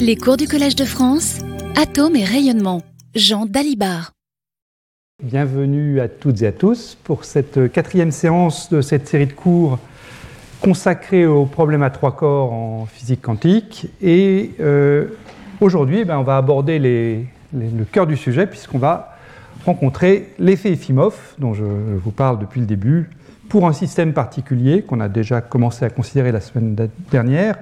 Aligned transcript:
Les 0.00 0.16
cours 0.16 0.36
du 0.36 0.46
Collège 0.46 0.76
de 0.76 0.84
France, 0.84 1.38
Atomes 1.74 2.16
et 2.16 2.24
rayonnement, 2.24 2.82
Jean 3.14 3.46
Dalibard. 3.46 4.12
Bienvenue 5.22 6.00
à 6.00 6.08
toutes 6.08 6.42
et 6.42 6.46
à 6.46 6.52
tous 6.52 6.98
pour 7.02 7.24
cette 7.24 7.72
quatrième 7.72 8.10
séance 8.10 8.68
de 8.68 8.82
cette 8.82 9.08
série 9.08 9.26
de 9.26 9.32
cours 9.32 9.78
consacrée 10.60 11.26
aux 11.26 11.46
problèmes 11.46 11.82
à 11.82 11.90
trois 11.90 12.14
corps 12.14 12.52
en 12.52 12.86
physique 12.86 13.22
quantique. 13.22 13.88
Et 14.02 14.52
euh, 14.60 15.08
aujourd'hui, 15.60 16.04
ben, 16.04 16.18
on 16.18 16.24
va 16.24 16.36
aborder 16.36 16.78
le 16.78 17.84
cœur 17.90 18.06
du 18.06 18.16
sujet 18.16 18.46
puisqu'on 18.46 18.78
va 18.78 19.16
rencontrer 19.64 20.32
l'effet 20.38 20.72
Efimov, 20.72 21.34
dont 21.38 21.54
je 21.54 21.64
vous 21.64 22.10
parle 22.10 22.38
depuis 22.38 22.60
le 22.60 22.66
début, 22.66 23.10
pour 23.48 23.66
un 23.66 23.72
système 23.72 24.12
particulier 24.12 24.82
qu'on 24.82 25.00
a 25.00 25.08
déjà 25.08 25.40
commencé 25.40 25.84
à 25.84 25.90
considérer 25.90 26.32
la 26.32 26.40
semaine 26.40 26.76
dernière, 27.10 27.56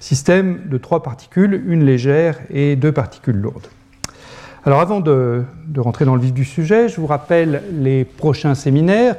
système 0.00 0.62
de 0.66 0.78
trois 0.78 1.02
particules, 1.02 1.62
une 1.66 1.84
légère 1.84 2.38
et 2.50 2.76
deux 2.76 2.92
particules 2.92 3.36
lourdes. 3.36 3.68
Alors 4.64 4.80
avant 4.80 5.00
de, 5.00 5.42
rentrer 5.76 6.04
dans 6.04 6.14
le 6.14 6.20
vif 6.20 6.32
du 6.32 6.44
sujet, 6.44 6.88
je 6.88 7.00
vous 7.00 7.06
rappelle 7.06 7.62
les 7.72 8.04
prochains 8.04 8.54
séminaires. 8.54 9.16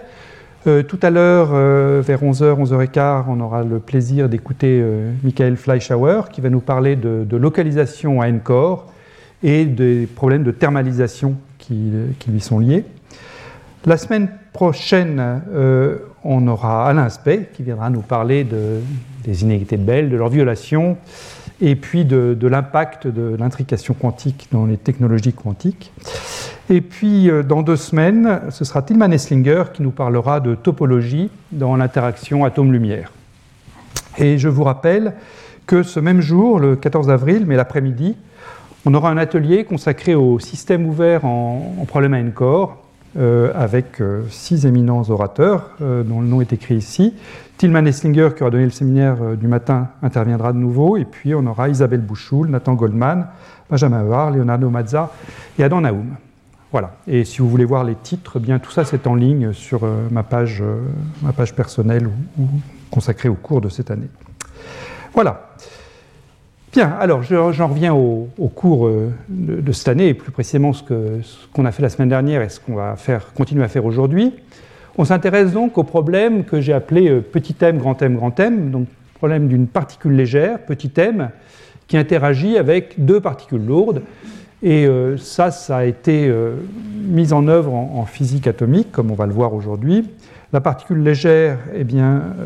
Euh, 0.66 0.82
tout 0.82 1.00
à 1.02 1.10
l'heure, 1.10 1.50
euh, 1.52 2.02
vers 2.06 2.24
11h, 2.24 2.64
11h15, 2.64 3.26
on 3.28 3.42
aura 3.42 3.64
le 3.64 3.80
plaisir 3.80 4.30
d'écouter 4.30 4.80
euh, 4.82 5.12
Michael 5.24 5.58
Fleischauer 5.58 6.22
qui 6.32 6.40
va 6.40 6.50
nous 6.50 6.62
parler 6.62 6.96
de, 6.96 7.36
localisation 7.36 8.22
à 8.22 8.28
N-core 8.30 8.88
et 9.44 9.66
des 9.66 10.08
problèmes 10.08 10.44
de 10.44 10.52
thermalisation 10.52 11.36
qui 11.58 11.92
lui 12.30 12.40
sont 12.40 12.60
liés. 12.60 12.86
La 13.86 13.98
semaine 13.98 14.30
prochaine, 14.54 15.42
euh, 15.54 15.98
on 16.24 16.48
aura 16.48 16.88
Alain 16.88 17.04
Aspect 17.04 17.50
qui 17.54 17.64
viendra 17.64 17.90
nous 17.90 18.00
parler 18.00 18.46
de, 18.46 18.80
des 19.26 19.42
inégalités 19.42 19.76
de 19.76 19.84
Bell, 19.84 20.10
de 20.10 20.16
leur 20.16 20.30
violation, 20.30 20.96
et 21.60 21.76
puis 21.76 22.06
de, 22.06 22.48
l'impact 22.48 23.08
de 23.08 23.36
l'intrication 23.38 23.94
quantique 23.94 24.48
dans 24.54 24.66
les 24.66 24.78
technologies 24.78 25.34
quantiques. 25.34 25.92
Et 26.70 26.80
puis, 26.80 27.30
euh, 27.30 27.44
dans 27.44 27.62
deux 27.62 27.76
semaines, 27.76 28.40
ce 28.52 28.64
sera 28.64 28.82
Tilman 28.84 29.12
Esslinger 29.12 29.66
qui 29.74 29.82
nous 29.82 29.92
parlera 29.92 30.40
de 30.40 30.56
topologie 30.56 31.30
dans 31.52 31.76
l'interaction 31.76 32.46
atome-lumière. 32.46 33.12
Et 34.18 34.38
je 34.38 34.48
vous 34.48 34.64
rappelle 34.64 35.14
que 35.68 35.84
ce 35.84 36.00
même 36.00 36.22
jour, 36.22 36.58
le 36.58 36.78
14 36.78 37.10
avril, 37.10 37.44
mais 37.46 37.58
l'après-midi, 37.58 38.16
on 38.86 38.94
aura 38.94 39.10
un 39.10 39.18
atelier 39.18 39.66
consacré 39.66 40.16
au 40.16 40.40
système 40.40 40.86
ouvert 40.86 41.26
en, 41.26 41.76
en 41.82 41.86
problème 41.86 42.14
à 42.14 42.20
N-core, 42.20 42.78
euh, 42.78 42.83
avec 43.16 44.02
euh, 44.02 44.24
six 44.30 44.66
éminents 44.66 45.04
orateurs, 45.10 45.72
euh, 45.82 46.04
dont 46.04 46.22
le 46.22 46.28
nom 46.28 46.42
est 46.42 46.54
écrit 46.54 46.76
ici. 46.76 47.14
Tilman 47.58 47.86
Esslinger, 47.86 48.30
qui 48.36 48.42
aura 48.42 48.50
donné 48.50 48.66
le 48.66 48.72
séminaire 48.72 49.38
du 49.38 49.48
matin, 49.48 49.90
interviendra 50.02 50.54
de 50.54 50.58
nouveau. 50.58 50.98
Et 50.98 51.06
puis 51.06 51.36
on 51.36 51.46
aura 51.46 51.70
Isabelle 51.70 52.02
Bouchoul, 52.02 52.50
Nathan 52.50 52.74
Goldman, 52.74 53.28
Benjamin 53.70 54.04
Var, 54.04 54.32
Leonardo 54.32 54.70
Mazza 54.70 55.12
et 55.60 55.64
Adam 55.64 55.82
Naoum. 55.82 56.16
Voilà. 56.72 56.96
Et 57.08 57.24
si 57.24 57.40
vous 57.40 57.50
voulez 57.50 57.66
voir 57.66 57.84
les 57.84 57.96
titres, 57.96 58.40
bien 58.40 58.58
tout 58.58 58.72
ça 58.72 58.84
c'est 58.84 59.06
en 59.06 59.14
ligne 59.14 59.54
sur 59.54 59.88
ma, 60.10 60.24
page, 60.24 60.64
ma 61.22 61.32
page 61.32 61.54
personnelle 61.54 62.10
consacrée 62.90 63.30
au 63.30 63.36
cours 63.36 63.62
de 63.62 63.70
cette 63.70 63.92
année. 63.92 64.10
Voilà. 65.14 65.54
Bien, 66.74 66.90
alors 67.00 67.22
j'en 67.22 67.68
reviens 67.68 67.94
au, 67.94 68.48
cours 68.48 68.88
euh, 68.88 69.12
de, 69.30 69.72
cette 69.72 69.90
année, 69.90 70.08
et 70.08 70.14
plus 70.16 70.32
précisément 70.32 70.74
ce 70.74 70.82
qu'on 71.54 71.66
a 71.66 71.72
fait 71.72 71.84
la 71.84 71.90
semaine 71.90 72.10
dernière 72.10 72.42
et 72.42 72.50
ce 72.50 72.60
qu'on 72.60 72.74
va 72.74 72.96
continuer 73.36 73.64
à 73.64 73.68
faire 73.68 73.86
aujourd'hui. 73.86 74.34
On 74.98 75.06
s'intéresse 75.06 75.52
donc 75.52 75.78
au 75.78 75.84
problème 75.84 76.46
que 76.46 76.62
j'ai 76.62 76.74
appelé 76.74 77.12
euh, 77.12 77.22
petit 77.22 77.56
m, 77.62 77.78
grand 77.78 78.02
m, 78.02 78.16
grand 78.16 78.40
m, 78.40 78.72
donc 78.72 78.88
problème 79.14 79.50
d'une 79.50 79.68
particule 79.68 80.14
légère, 80.14 80.58
petit 80.66 80.92
m, 80.98 81.30
qui 81.88 81.96
interagit 81.96 82.58
avec 82.58 82.96
deux 82.98 83.20
particules 83.20 83.64
lourdes. 83.64 84.02
Et 84.64 84.88
euh, 84.88 85.16
ça, 85.18 85.52
ça 85.52 85.78
a 85.78 85.84
été 85.84 86.34
mis 86.96 87.34
en 87.34 87.48
œuvre 87.48 87.76
en, 87.76 88.06
physique 88.06 88.48
atomique, 88.48 88.92
comme 88.92 89.12
on 89.12 89.16
va 89.16 89.28
le 89.28 89.34
voir 89.34 89.54
aujourd'hui. 89.54 90.10
La 90.52 90.60
particule 90.60 91.04
légère, 91.04 91.60
eh 91.76 91.86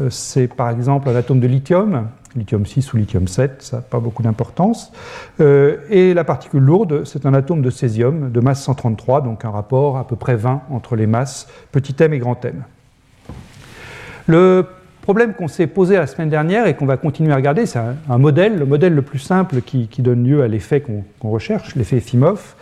c'est 0.09 0.53
par 0.53 0.69
exemple 0.69 1.07
un 1.07 1.16
atome 1.16 1.39
de 1.39 1.47
lithium 1.47 2.07
lithium 2.37 2.65
6 2.65 2.93
ou 2.93 2.97
lithium 2.97 3.27
7, 3.27 3.61
ça 3.61 3.77
n'a 3.77 3.81
pas 3.81 3.99
beaucoup 3.99 4.23
d'importance. 4.23 4.91
Euh, 5.39 5.77
et 5.89 6.13
la 6.13 6.23
particule 6.23 6.63
lourde, 6.63 7.05
c'est 7.05 7.25
un 7.25 7.33
atome 7.33 7.61
de 7.61 7.69
césium 7.69 8.31
de 8.31 8.39
masse 8.39 8.63
133, 8.63 9.21
donc 9.21 9.45
un 9.45 9.51
rapport 9.51 9.97
à 9.97 10.07
peu 10.07 10.15
près 10.15 10.35
20 10.35 10.63
entre 10.69 10.95
les 10.95 11.07
masses 11.07 11.47
petit 11.71 11.95
m 11.99 12.13
et 12.13 12.19
grand 12.19 12.43
m. 12.45 12.63
Le 14.27 14.65
problème 15.01 15.33
qu'on 15.33 15.47
s'est 15.47 15.67
posé 15.67 15.95
la 15.95 16.05
semaine 16.05 16.29
dernière 16.29 16.67
et 16.67 16.75
qu'on 16.75 16.85
va 16.85 16.97
continuer 16.97 17.31
à 17.31 17.37
regarder, 17.37 17.65
c'est 17.65 17.79
un, 17.79 18.17
modèle, 18.17 18.57
le 18.57 18.65
modèle 18.65 18.93
le 18.93 19.01
plus 19.01 19.19
simple 19.19 19.61
qui, 19.61 19.87
donne 19.99 20.25
lieu 20.25 20.43
à 20.43 20.47
l'effet 20.47 20.81
qu'on 20.81 21.29
recherche, 21.29 21.75
l'effet 21.75 21.97
Efimov. 21.97 22.55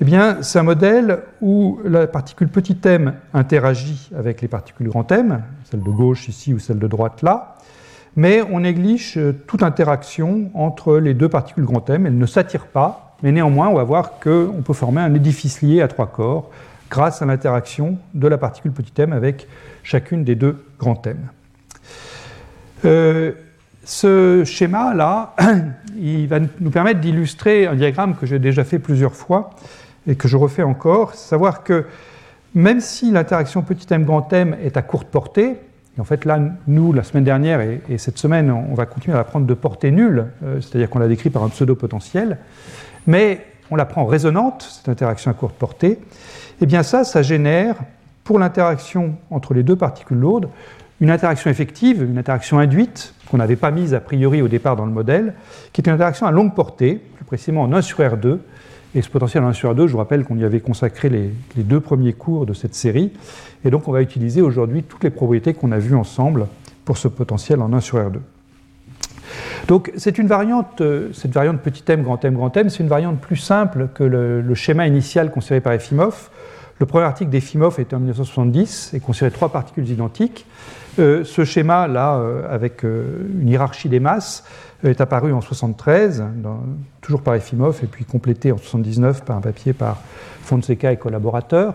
Eh 0.00 0.04
bien, 0.04 0.38
c'est 0.42 0.60
un 0.60 0.62
modèle 0.62 1.18
où 1.40 1.80
la 1.84 2.06
particule 2.06 2.48
petit 2.48 2.78
m 2.84 3.14
interagit 3.34 4.10
avec 4.16 4.40
les 4.42 4.46
particules 4.46 4.88
grand 4.88 5.10
M, 5.10 5.42
celle 5.64 5.82
de 5.82 5.90
gauche 5.90 6.28
ici 6.28 6.54
ou 6.54 6.60
celle 6.60 6.78
de 6.78 6.86
droite 6.86 7.22
là, 7.22 7.56
mais 8.18 8.42
on 8.42 8.58
néglige 8.58 9.16
euh, 9.16 9.32
toute 9.46 9.62
interaction 9.62 10.50
entre 10.52 10.98
les 10.98 11.14
deux 11.14 11.28
particules 11.28 11.64
grand 11.64 11.88
M. 11.88 12.04
Elles 12.04 12.18
ne 12.18 12.26
s'attirent 12.26 12.66
pas, 12.66 13.14
mais 13.22 13.30
néanmoins, 13.30 13.68
on 13.68 13.74
va 13.74 13.84
voir 13.84 14.18
qu'on 14.18 14.60
peut 14.64 14.72
former 14.72 15.00
un 15.00 15.14
édifice 15.14 15.62
lié 15.62 15.82
à 15.82 15.86
trois 15.86 16.08
corps 16.08 16.50
grâce 16.90 17.22
à 17.22 17.26
l'interaction 17.26 17.96
de 18.14 18.26
la 18.26 18.36
particule 18.36 18.72
petit 18.72 19.00
m 19.00 19.12
avec 19.12 19.46
chacune 19.84 20.24
des 20.24 20.34
deux 20.34 20.64
grands 20.80 21.00
M. 21.06 21.16
Euh, 22.84 23.32
ce 23.84 24.42
schéma-là, 24.44 25.36
il 25.96 26.26
va 26.26 26.40
nous 26.40 26.70
permettre 26.70 26.98
d'illustrer 26.98 27.68
un 27.68 27.76
diagramme 27.76 28.16
que 28.16 28.26
j'ai 28.26 28.40
déjà 28.40 28.64
fait 28.64 28.80
plusieurs 28.80 29.14
fois 29.14 29.50
et 30.08 30.16
que 30.16 30.26
je 30.26 30.36
refais 30.36 30.64
encore, 30.64 31.14
savoir 31.14 31.62
que 31.62 31.86
même 32.52 32.80
si 32.80 33.12
l'interaction 33.12 33.62
petit 33.62 33.86
m 33.94 34.04
grand 34.04 34.32
M 34.32 34.56
est 34.60 34.76
à 34.76 34.82
courte 34.82 35.06
portée, 35.06 35.54
en 35.98 36.04
fait, 36.04 36.24
là, 36.24 36.38
nous, 36.66 36.92
la 36.92 37.02
semaine 37.02 37.24
dernière 37.24 37.60
et, 37.60 37.98
cette 37.98 38.18
semaine, 38.18 38.50
on 38.50 38.74
va 38.74 38.86
continuer 38.86 39.14
à 39.14 39.18
la 39.18 39.24
prendre 39.24 39.46
de 39.46 39.54
portée 39.54 39.90
nulle, 39.90 40.26
euh, 40.44 40.60
c'est-à-dire 40.60 40.88
qu'on 40.88 40.98
la 40.98 41.08
décrit 41.08 41.30
par 41.30 41.42
un 41.42 41.48
pseudo-potentiel, 41.48 42.38
mais 43.06 43.44
on 43.70 43.76
la 43.76 43.84
prend 43.84 44.06
résonante, 44.06 44.62
cette 44.62 44.88
interaction 44.88 45.30
à 45.30 45.34
courte 45.34 45.56
portée. 45.56 45.90
Et 45.90 46.62
eh 46.62 46.66
bien 46.66 46.82
ça, 46.82 47.04
ça 47.04 47.22
génère, 47.22 47.76
pour 48.24 48.38
l'interaction 48.38 49.16
entre 49.30 49.54
les 49.54 49.62
deux 49.62 49.76
particules 49.76 50.18
lourdes, 50.18 50.48
une 51.00 51.10
interaction 51.10 51.50
effective, 51.50 52.02
une 52.02 52.18
interaction 52.18 52.58
induite, 52.58 53.14
qu'on 53.30 53.36
n'avait 53.36 53.56
pas 53.56 53.70
mise 53.70 53.94
a 53.94 54.00
priori 54.00 54.42
au 54.42 54.48
départ 54.48 54.74
dans 54.74 54.86
le 54.86 54.92
modèle, 54.92 55.34
qui 55.72 55.80
est 55.80 55.86
une 55.86 55.94
interaction 55.94 56.26
à 56.26 56.30
longue 56.30 56.54
portée, 56.54 56.94
plus 57.16 57.24
précisément 57.24 57.62
en 57.62 57.72
1 57.72 57.82
sur 57.82 57.98
R2, 57.98 58.38
et 58.94 59.02
ce 59.02 59.10
potentiel 59.10 59.44
en 59.44 59.48
1 59.48 59.52
sur 59.52 59.74
2, 59.74 59.86
je 59.86 59.92
vous 59.92 59.98
rappelle 59.98 60.24
qu'on 60.24 60.38
y 60.38 60.44
avait 60.44 60.60
consacré 60.60 61.08
les, 61.10 61.30
deux 61.56 61.80
premiers 61.80 62.14
cours 62.14 62.46
de 62.46 62.54
cette 62.54 62.74
série. 62.74 63.12
Et 63.64 63.70
donc 63.70 63.86
on 63.86 63.92
va 63.92 64.00
utiliser 64.00 64.40
aujourd'hui 64.40 64.82
toutes 64.82 65.04
les 65.04 65.10
propriétés 65.10 65.52
qu'on 65.54 65.72
a 65.72 65.78
vues 65.78 65.94
ensemble 65.94 66.46
pour 66.84 66.96
ce 66.96 67.08
potentiel 67.08 67.60
en 67.60 67.72
1 67.72 67.80
sur 67.80 67.98
R2. 67.98 68.18
Donc 69.66 69.92
c'est 69.96 70.16
une 70.16 70.26
variante, 70.26 70.80
euh, 70.80 71.12
cette 71.12 71.32
variante 71.32 71.60
petit 71.60 71.84
m, 71.88 72.02
grand 72.02 72.24
m, 72.24 72.34
grand 72.34 72.56
m, 72.56 72.70
c'est 72.70 72.82
une 72.82 72.88
variante 72.88 73.20
plus 73.20 73.36
simple 73.36 73.88
que 73.94 74.04
le, 74.04 74.54
schéma 74.54 74.86
initial 74.86 75.30
considéré 75.30 75.60
par 75.60 75.74
Efimov. 75.74 76.30
Le 76.78 76.86
premier 76.86 77.04
article 77.04 77.30
d'Efimov 77.30 77.78
était 77.80 77.94
en 77.94 77.98
1970 77.98 78.92
et 78.94 79.00
considérait 79.00 79.32
trois 79.32 79.50
particules 79.50 79.88
identiques. 79.90 80.46
Euh, 80.98 81.24
ce 81.24 81.44
schéma-là, 81.44 82.16
euh, 82.16 82.54
avec 82.54 82.84
une 82.84 83.48
hiérarchie 83.48 83.88
des 83.88 84.00
masses, 84.00 84.44
est 84.84 85.00
apparu 85.00 85.32
en 85.32 85.40
73, 85.40 86.24
toujours 87.00 87.22
par 87.22 87.34
Efimov, 87.34 87.80
et 87.82 87.86
puis 87.86 88.04
complété 88.04 88.52
en 88.52 88.58
79 88.58 89.24
par 89.24 89.36
un 89.36 89.40
papier 89.40 89.72
par 89.72 89.98
Fonseca 90.42 90.92
et 90.92 90.96
collaborateurs. 90.96 91.74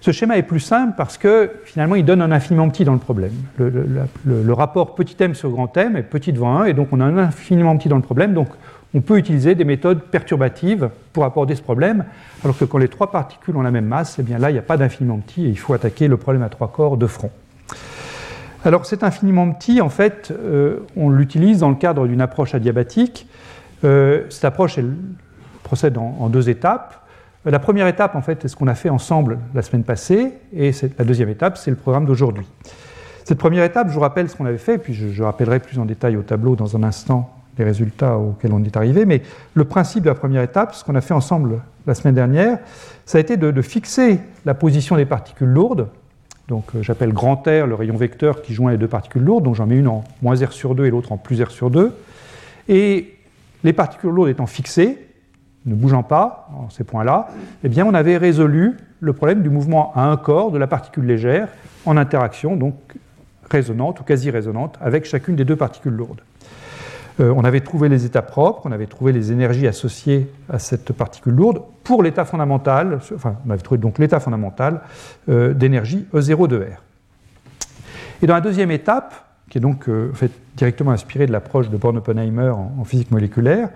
Ce 0.00 0.10
schéma 0.10 0.38
est 0.38 0.42
plus 0.42 0.60
simple 0.60 0.94
parce 0.96 1.18
que 1.18 1.50
finalement 1.64 1.96
il 1.96 2.04
donne 2.04 2.22
un 2.22 2.32
infiniment 2.32 2.68
petit 2.70 2.84
dans 2.84 2.92
le 2.92 2.98
problème. 2.98 3.32
Le, 3.58 4.52
rapport 4.52 4.94
petit 4.94 5.16
m 5.22 5.34
sur 5.34 5.50
grand 5.50 5.76
m 5.76 5.96
est 5.96 6.02
petit 6.02 6.32
devant 6.32 6.58
1, 6.58 6.66
et 6.66 6.74
donc 6.74 6.88
on 6.92 7.00
a 7.00 7.04
un 7.04 7.18
infiniment 7.18 7.76
petit 7.76 7.88
dans 7.88 7.96
le 7.96 8.02
problème, 8.02 8.34
donc 8.34 8.48
on 8.94 9.00
peut 9.00 9.18
utiliser 9.18 9.56
des 9.56 9.64
méthodes 9.64 10.02
perturbatives 10.02 10.88
pour 11.12 11.24
aborder 11.24 11.56
ce 11.56 11.62
problème, 11.62 12.04
alors 12.44 12.56
que 12.56 12.64
quand 12.64 12.78
les 12.78 12.88
trois 12.88 13.10
particules 13.10 13.56
ont 13.56 13.62
la 13.62 13.72
même 13.72 13.86
masse, 13.86 14.16
eh 14.20 14.22
bien 14.22 14.38
là 14.38 14.50
il 14.50 14.52
n'y 14.52 14.58
a 14.58 14.62
pas 14.62 14.76
d'infiniment 14.76 15.18
petit 15.18 15.46
et 15.46 15.48
il 15.48 15.58
faut 15.58 15.74
attaquer 15.74 16.06
le 16.06 16.16
problème 16.16 16.44
à 16.44 16.48
trois 16.48 16.68
corps 16.68 16.96
de 16.96 17.06
front. 17.06 17.30
Alors 18.64 18.86
cet 18.86 19.02
infiniment 19.02 19.50
petit, 19.50 19.82
en 19.82 19.90
fait, 19.90 20.32
euh, 20.32 20.78
on 20.96 21.10
l'utilise 21.10 21.58
dans 21.58 21.68
le 21.68 21.74
cadre 21.74 22.06
d'une 22.06 22.22
approche 22.22 22.54
adiabatique. 22.54 23.28
Euh, 23.84 24.24
cette 24.30 24.46
approche 24.46 24.78
elle, 24.78 24.94
procède 25.62 25.98
en, 25.98 26.28
deux 26.30 26.48
étapes. 26.48 27.02
La 27.44 27.58
première 27.58 27.86
étape, 27.86 28.16
en 28.16 28.22
fait, 28.22 28.42
est 28.44 28.48
ce 28.48 28.56
qu'on 28.56 28.68
a 28.68 28.74
fait 28.74 28.88
ensemble 28.88 29.38
la 29.54 29.60
semaine 29.60 29.84
passée, 29.84 30.32
et 30.54 30.70
la 30.98 31.04
deuxième 31.04 31.28
étape, 31.28 31.58
c'est 31.58 31.70
le 31.70 31.76
programme 31.76 32.06
d'aujourd'hui. 32.06 32.46
Cette 33.24 33.36
première 33.36 33.64
étape, 33.64 33.88
je 33.88 33.94
vous 33.94 34.00
rappelle 34.00 34.30
ce 34.30 34.36
qu'on 34.36 34.46
avait 34.46 34.56
fait, 34.56 34.78
puis 34.78 34.94
je, 34.94 35.22
rappellerai 35.22 35.60
plus 35.60 35.78
en 35.78 35.84
détail 35.84 36.16
au 36.16 36.22
tableau 36.22 36.56
dans 36.56 36.74
un 36.76 36.82
instant 36.82 37.34
les 37.58 37.64
résultats 37.64 38.16
auxquels 38.16 38.52
on 38.52 38.64
est 38.64 38.76
arrivé, 38.76 39.04
mais 39.04 39.22
le 39.52 39.64
principe 39.64 40.04
de 40.04 40.08
la 40.08 40.14
première 40.14 40.42
étape, 40.42 40.74
ce 40.74 40.84
qu'on 40.84 40.94
a 40.94 41.00
fait 41.00 41.14
ensemble 41.14 41.60
la 41.86 41.94
semaine 41.94 42.14
dernière, 42.14 42.58
ça 43.04 43.18
a 43.18 43.20
été 43.20 43.36
de 43.36 43.62
fixer 43.62 44.20
la 44.44 44.54
position 44.54 44.96
des 44.96 45.06
particules 45.06 45.48
lourdes, 45.48 45.88
donc 46.48 46.64
euh, 46.74 46.82
j'appelle 46.82 47.12
grand 47.12 47.36
R 47.46 47.66
le 47.66 47.74
rayon 47.74 47.96
vecteur 47.96 48.42
qui 48.42 48.54
joint 48.54 48.70
les 48.70 48.76
deux 48.76 48.88
particules 48.88 49.22
lourdes, 49.22 49.44
donc 49.44 49.54
j'en 49.54 49.66
mets 49.66 49.78
une 49.78 49.88
en 49.88 50.04
moins 50.22 50.34
R 50.34 50.52
sur 50.52 50.74
2 50.74 50.86
et 50.86 50.90
l'autre 50.90 51.12
en 51.12 51.16
plus 51.16 51.42
R 51.42 51.50
sur 51.50 51.70
2. 51.70 51.94
Et 52.68 53.16
les 53.62 53.72
particules 53.72 54.10
lourdes 54.10 54.28
étant 54.28 54.46
fixées, 54.46 54.98
ne 55.66 55.74
bougeant 55.74 56.02
pas 56.02 56.48
en 56.54 56.68
ces 56.68 56.84
points-là, 56.84 57.28
eh 57.62 57.68
bien 57.68 57.86
on 57.86 57.94
avait 57.94 58.18
résolu 58.18 58.76
le 59.00 59.12
problème 59.12 59.42
du 59.42 59.50
mouvement 59.50 59.92
à 59.94 60.02
un 60.02 60.16
corps 60.16 60.50
de 60.50 60.58
la 60.58 60.66
particule 60.66 61.06
légère 61.06 61.48
en 61.86 61.96
interaction 61.96 62.56
donc 62.56 62.74
résonante 63.50 64.00
ou 64.00 64.04
quasi 64.04 64.30
résonante 64.30 64.78
avec 64.80 65.04
chacune 65.06 65.36
des 65.36 65.44
deux 65.44 65.56
particules 65.56 65.92
lourdes. 65.92 66.20
Euh, 67.20 67.32
on 67.36 67.44
avait 67.44 67.60
trouvé 67.60 67.88
les 67.88 68.04
états 68.04 68.22
propres, 68.22 68.62
on 68.64 68.72
avait 68.72 68.86
trouvé 68.86 69.12
les 69.12 69.30
énergies 69.30 69.68
associées 69.68 70.30
à 70.48 70.58
cette 70.58 70.92
particule 70.92 71.34
lourde 71.34 71.62
pour 71.84 72.02
l'état 72.02 72.24
fondamental, 72.24 72.98
enfin 73.14 73.36
on 73.46 73.50
avait 73.50 73.62
trouvé 73.62 73.78
donc 73.78 73.98
l'état 73.98 74.18
fondamental 74.18 74.80
euh, 75.28 75.54
d'énergie 75.54 76.06
E0 76.12 76.48
de 76.48 76.56
R. 76.58 76.82
Et 78.22 78.26
dans 78.26 78.34
la 78.34 78.40
deuxième 78.40 78.70
étape, 78.70 79.14
qui 79.48 79.58
est 79.58 79.60
donc 79.60 79.88
euh, 79.88 80.10
directement 80.56 80.90
inspirée 80.90 81.26
de 81.26 81.32
l'approche 81.32 81.68
de 81.68 81.76
Born-Oppenheimer 81.76 82.50
en, 82.50 82.82
physique 82.84 83.12
moléculaire, 83.12 83.68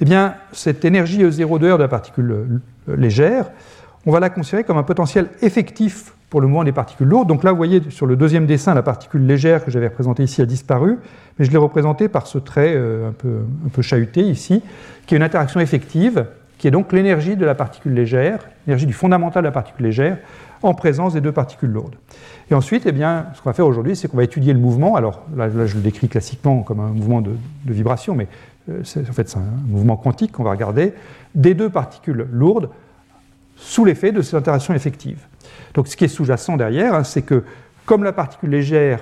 eh 0.00 0.04
bien, 0.04 0.34
cette 0.52 0.84
énergie 0.84 1.22
E0 1.24 1.58
de 1.58 1.70
R 1.70 1.78
de 1.78 1.82
la 1.82 1.88
particule 1.88 2.60
légère, 2.86 3.50
on 4.04 4.12
va 4.12 4.20
la 4.20 4.28
considérer 4.28 4.64
comme 4.64 4.76
un 4.76 4.82
potentiel 4.82 5.28
effectif 5.40 6.12
pour 6.34 6.40
le 6.40 6.48
mouvement 6.48 6.64
des 6.64 6.72
particules 6.72 7.06
lourdes. 7.06 7.28
Donc 7.28 7.44
là, 7.44 7.52
vous 7.52 7.56
voyez 7.56 7.80
sur 7.90 8.06
le 8.06 8.16
deuxième 8.16 8.44
dessin, 8.44 8.74
la 8.74 8.82
particule 8.82 9.24
légère 9.24 9.64
que 9.64 9.70
j'avais 9.70 9.86
représentée 9.86 10.24
ici 10.24 10.42
a 10.42 10.46
disparu, 10.46 10.98
mais 11.38 11.44
je 11.44 11.52
l'ai 11.52 11.58
représentée 11.58 12.08
par 12.08 12.26
ce 12.26 12.38
trait 12.38 12.72
euh, 12.74 13.10
un, 13.10 13.12
peu, 13.12 13.42
un 13.64 13.68
peu 13.68 13.82
chahuté 13.82 14.22
ici, 14.22 14.60
qui 15.06 15.14
est 15.14 15.16
une 15.16 15.22
interaction 15.22 15.60
effective, 15.60 16.26
qui 16.58 16.66
est 16.66 16.72
donc 16.72 16.92
l'énergie 16.92 17.36
de 17.36 17.46
la 17.46 17.54
particule 17.54 17.94
légère, 17.94 18.40
l'énergie 18.66 18.86
du 18.86 18.92
fondamental 18.92 19.44
de 19.44 19.46
la 19.46 19.52
particule 19.52 19.86
légère, 19.86 20.18
en 20.64 20.74
présence 20.74 21.12
des 21.12 21.20
deux 21.20 21.30
particules 21.30 21.70
lourdes. 21.70 21.94
Et 22.50 22.54
ensuite, 22.54 22.82
eh 22.86 22.90
bien, 22.90 23.26
ce 23.34 23.40
qu'on 23.40 23.50
va 23.50 23.54
faire 23.54 23.68
aujourd'hui, 23.68 23.94
c'est 23.94 24.08
qu'on 24.08 24.16
va 24.16 24.24
étudier 24.24 24.52
le 24.54 24.58
mouvement. 24.58 24.96
Alors 24.96 25.22
là, 25.36 25.48
je 25.48 25.76
le 25.76 25.82
décris 25.82 26.08
classiquement 26.08 26.62
comme 26.62 26.80
un 26.80 26.88
mouvement 26.88 27.20
de, 27.20 27.30
vibration, 27.64 28.16
mais 28.16 28.26
euh, 28.70 28.80
en 28.80 29.12
fait, 29.12 29.28
c'est 29.28 29.38
un 29.38 29.68
mouvement 29.68 29.96
quantique 29.96 30.32
qu'on 30.32 30.42
va 30.42 30.50
regarder 30.50 30.94
des 31.36 31.54
deux 31.54 31.70
particules 31.70 32.26
lourdes 32.32 32.70
sous 33.54 33.84
l'effet 33.84 34.10
de 34.10 34.20
ces 34.20 34.34
interactions 34.34 34.74
effectives. 34.74 35.24
Donc 35.74 35.88
ce 35.88 35.96
qui 35.96 36.04
est 36.04 36.08
sous-jacent 36.08 36.56
derrière, 36.56 36.94
hein, 36.94 37.04
c'est 37.04 37.22
que 37.22 37.44
comme 37.86 38.04
la 38.04 38.12
particule 38.12 38.50
légère 38.50 39.00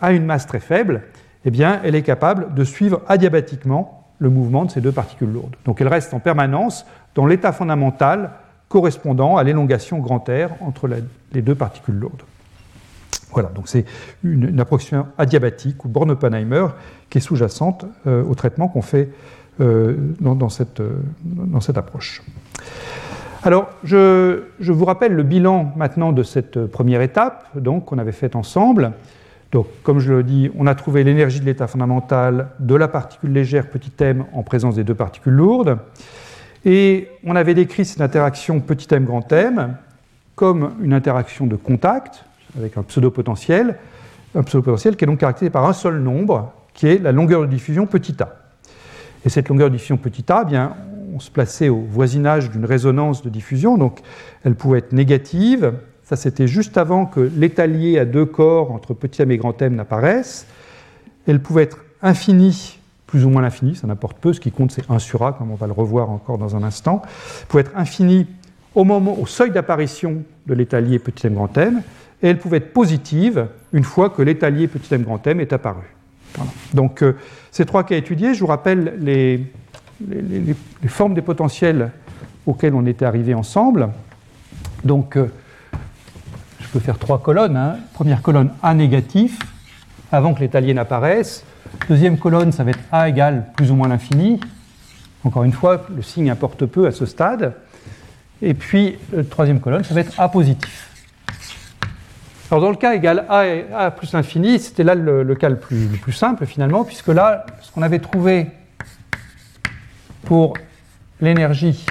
a 0.00 0.12
une 0.12 0.24
masse 0.24 0.46
très 0.46 0.60
faible, 0.60 1.02
eh 1.44 1.50
bien, 1.50 1.80
elle 1.84 1.94
est 1.94 2.02
capable 2.02 2.54
de 2.54 2.64
suivre 2.64 3.02
adiabatiquement 3.08 4.08
le 4.18 4.30
mouvement 4.30 4.64
de 4.64 4.70
ces 4.70 4.80
deux 4.80 4.92
particules 4.92 5.32
lourdes. 5.32 5.56
Donc 5.64 5.80
elle 5.80 5.88
reste 5.88 6.14
en 6.14 6.20
permanence 6.20 6.86
dans 7.14 7.26
l'état 7.26 7.52
fondamental 7.52 8.30
correspondant 8.68 9.36
à 9.36 9.44
l'élongation 9.44 9.98
grand 9.98 10.24
R 10.28 10.50
entre 10.60 10.88
les 11.32 11.42
deux 11.42 11.54
particules 11.54 11.96
lourdes. 11.96 12.22
Voilà, 13.34 13.48
donc 13.48 13.68
c'est 13.68 13.84
une, 14.22 14.60
approximation 14.60 15.08
adiabatique 15.18 15.84
ou 15.84 15.88
Born-Oppenheimer 15.88 16.68
qui 17.10 17.18
est 17.18 17.20
sous-jacente 17.20 17.84
euh, 18.06 18.22
au 18.22 18.34
traitement 18.36 18.68
qu'on 18.68 18.82
fait 18.82 19.10
euh, 19.60 19.96
dans, 20.20 20.48
cette, 20.48 20.80
euh, 20.80 21.00
dans 21.24 21.60
cette 21.60 21.76
approche. 21.76 22.22
Alors, 23.46 23.68
je, 23.84 24.40
vous 24.58 24.86
rappelle 24.86 25.12
le 25.12 25.22
bilan 25.22 25.74
maintenant 25.76 26.12
de 26.12 26.22
cette 26.22 26.64
première 26.64 27.02
étape, 27.02 27.46
donc 27.54 27.84
qu'on 27.84 27.98
avait 27.98 28.12
faite 28.12 28.36
ensemble. 28.36 28.92
Donc, 29.52 29.66
comme 29.82 29.98
je 29.98 30.14
le 30.14 30.22
dis, 30.22 30.50
on 30.56 30.66
a 30.66 30.74
trouvé 30.74 31.04
l'énergie 31.04 31.40
de 31.40 31.44
l'état 31.44 31.66
fondamental 31.66 32.48
de 32.58 32.74
la 32.74 32.88
particule 32.88 33.34
légère 33.34 33.68
petit 33.68 33.92
m 33.98 34.24
en 34.32 34.42
présence 34.42 34.76
des 34.76 34.82
deux 34.82 34.94
particules 34.94 35.34
lourdes. 35.34 35.76
Et 36.64 37.08
on 37.22 37.36
avait 37.36 37.52
décrit 37.52 37.84
cette 37.84 38.00
interaction 38.00 38.60
petit 38.60 38.88
m 38.94 39.04
grand 39.04 39.30
m 39.30 39.76
comme 40.36 40.72
une 40.80 40.94
interaction 40.94 41.46
de 41.46 41.56
contact 41.56 42.24
avec 42.56 42.78
un 42.78 42.82
pseudo-potentiel, 42.82 43.76
un 44.34 44.42
pseudo-potentiel 44.42 44.96
qui 44.96 45.04
est 45.04 45.06
donc 45.06 45.18
caractérisé 45.18 45.50
par 45.50 45.66
un 45.66 45.74
seul 45.74 46.00
nombre, 46.00 46.50
qui 46.72 46.86
est 46.86 46.96
la 46.96 47.12
longueur 47.12 47.42
de 47.42 47.46
diffusion 47.46 47.84
petit 47.84 48.16
a. 48.22 48.36
Et 49.26 49.28
cette 49.28 49.50
longueur 49.50 49.68
de 49.68 49.74
diffusion 49.74 49.98
petit 49.98 50.24
a, 50.32 50.44
eh 50.46 50.48
bien, 50.48 50.72
on 51.14 51.20
se 51.20 51.30
plaçait 51.30 51.68
au 51.68 51.78
voisinage 51.78 52.50
d'une 52.50 52.64
résonance 52.64 53.22
de 53.22 53.30
diffusion, 53.30 53.78
donc 53.78 54.00
elle 54.42 54.56
pouvait 54.56 54.78
être 54.78 54.92
négative. 54.92 55.74
Ça, 56.02 56.16
c'était 56.16 56.48
juste 56.48 56.76
avant 56.76 57.06
que 57.06 57.20
l'étalier 57.20 57.98
à 57.98 58.04
deux 58.04 58.26
corps 58.26 58.72
entre 58.72 58.94
petit 58.94 59.22
m 59.22 59.30
et 59.30 59.36
grand 59.38 59.60
m 59.62 59.76
n'apparaisse. 59.76 60.46
Elle 61.28 61.40
pouvait 61.40 61.62
être 61.62 61.84
infinie, 62.02 62.80
plus 63.06 63.24
ou 63.24 63.30
moins 63.30 63.42
l'infini, 63.42 63.76
ça 63.76 63.86
n'importe 63.86 64.18
peu. 64.18 64.32
Ce 64.32 64.40
qui 64.40 64.50
compte, 64.50 64.72
c'est 64.72 64.90
1 64.90 64.98
sur 64.98 65.24
a, 65.24 65.32
comme 65.32 65.52
on 65.52 65.54
va 65.54 65.68
le 65.68 65.72
revoir 65.72 66.10
encore 66.10 66.36
dans 66.36 66.56
un 66.56 66.64
instant. 66.64 67.00
Elle 67.40 67.46
pouvait 67.46 67.62
être 67.62 67.76
infinie 67.76 68.26
au, 68.74 68.82
moment, 68.82 69.16
au 69.18 69.26
seuil 69.26 69.52
d'apparition 69.52 70.24
de 70.46 70.54
l'étalier 70.54 70.98
petit 70.98 71.28
m 71.28 71.34
grand 71.34 71.56
m, 71.56 71.80
et 72.22 72.28
elle 72.28 72.38
pouvait 72.38 72.56
être 72.56 72.72
positive 72.72 73.46
une 73.72 73.84
fois 73.84 74.10
que 74.10 74.20
l'étalier 74.20 74.66
petit 74.66 74.92
m 74.92 75.04
grand 75.04 75.24
m 75.28 75.40
est 75.40 75.52
apparu. 75.52 75.84
Donc, 76.74 77.02
euh, 77.02 77.14
ces 77.52 77.64
trois 77.64 77.84
cas 77.84 77.96
étudiés, 77.96 78.34
je 78.34 78.40
vous 78.40 78.48
rappelle 78.48 78.94
les, 78.98 79.46
les, 80.00 80.54
formes 80.88 81.14
des 81.14 81.22
potentiels 81.22 81.90
auxquels 82.46 82.74
on 82.74 82.86
était 82.86 83.04
arrivé 83.04 83.34
ensemble. 83.34 83.90
Donc, 84.84 85.16
euh, 85.16 85.26
je 86.60 86.68
peux 86.68 86.80
faire 86.80 86.98
trois 86.98 87.22
colonnes. 87.22 87.56
Hein. 87.56 87.76
Première 87.94 88.22
colonne 88.22 88.50
A 88.62 88.74
négatif, 88.74 89.38
avant 90.12 90.34
que 90.34 90.40
l'étalien 90.40 90.74
n'apparaisse. 90.74 91.44
Deuxième 91.88 92.18
colonne, 92.18 92.52
ça 92.52 92.64
va 92.64 92.70
être 92.70 92.80
A 92.92 93.08
égale 93.08 93.46
plus 93.56 93.70
ou 93.70 93.74
moins 93.74 93.88
l'infini. 93.88 94.40
Encore 95.24 95.44
une 95.44 95.52
fois, 95.52 95.86
le 95.94 96.02
signe 96.02 96.30
importe 96.30 96.66
peu 96.66 96.86
à 96.86 96.92
ce 96.92 97.06
stade. 97.06 97.54
Et 98.42 98.54
puis, 98.54 98.98
euh, 99.14 99.22
troisième 99.22 99.60
colonne, 99.60 99.84
ça 99.84 99.94
va 99.94 100.00
être 100.00 100.20
A 100.20 100.28
positif. 100.28 100.90
Alors, 102.50 102.62
dans 102.62 102.70
le 102.70 102.76
cas 102.76 102.94
égal 102.94 103.24
A, 103.28 103.44
A 103.74 103.90
plus 103.90 104.12
l'infini, 104.12 104.58
c'était 104.58 104.84
là 104.84 104.94
le, 104.94 105.34
cas 105.34 105.48
le 105.48 105.56
plus, 105.56 105.88
le 105.88 105.96
plus 105.96 106.12
simple 106.12 106.44
finalement, 106.46 106.84
puisque 106.84 107.08
là, 107.08 107.46
ce 107.62 107.72
qu'on 107.72 107.82
avait 107.82 107.98
trouvé 108.00 108.48
pour 110.24 110.54
l'énergie 111.20 111.84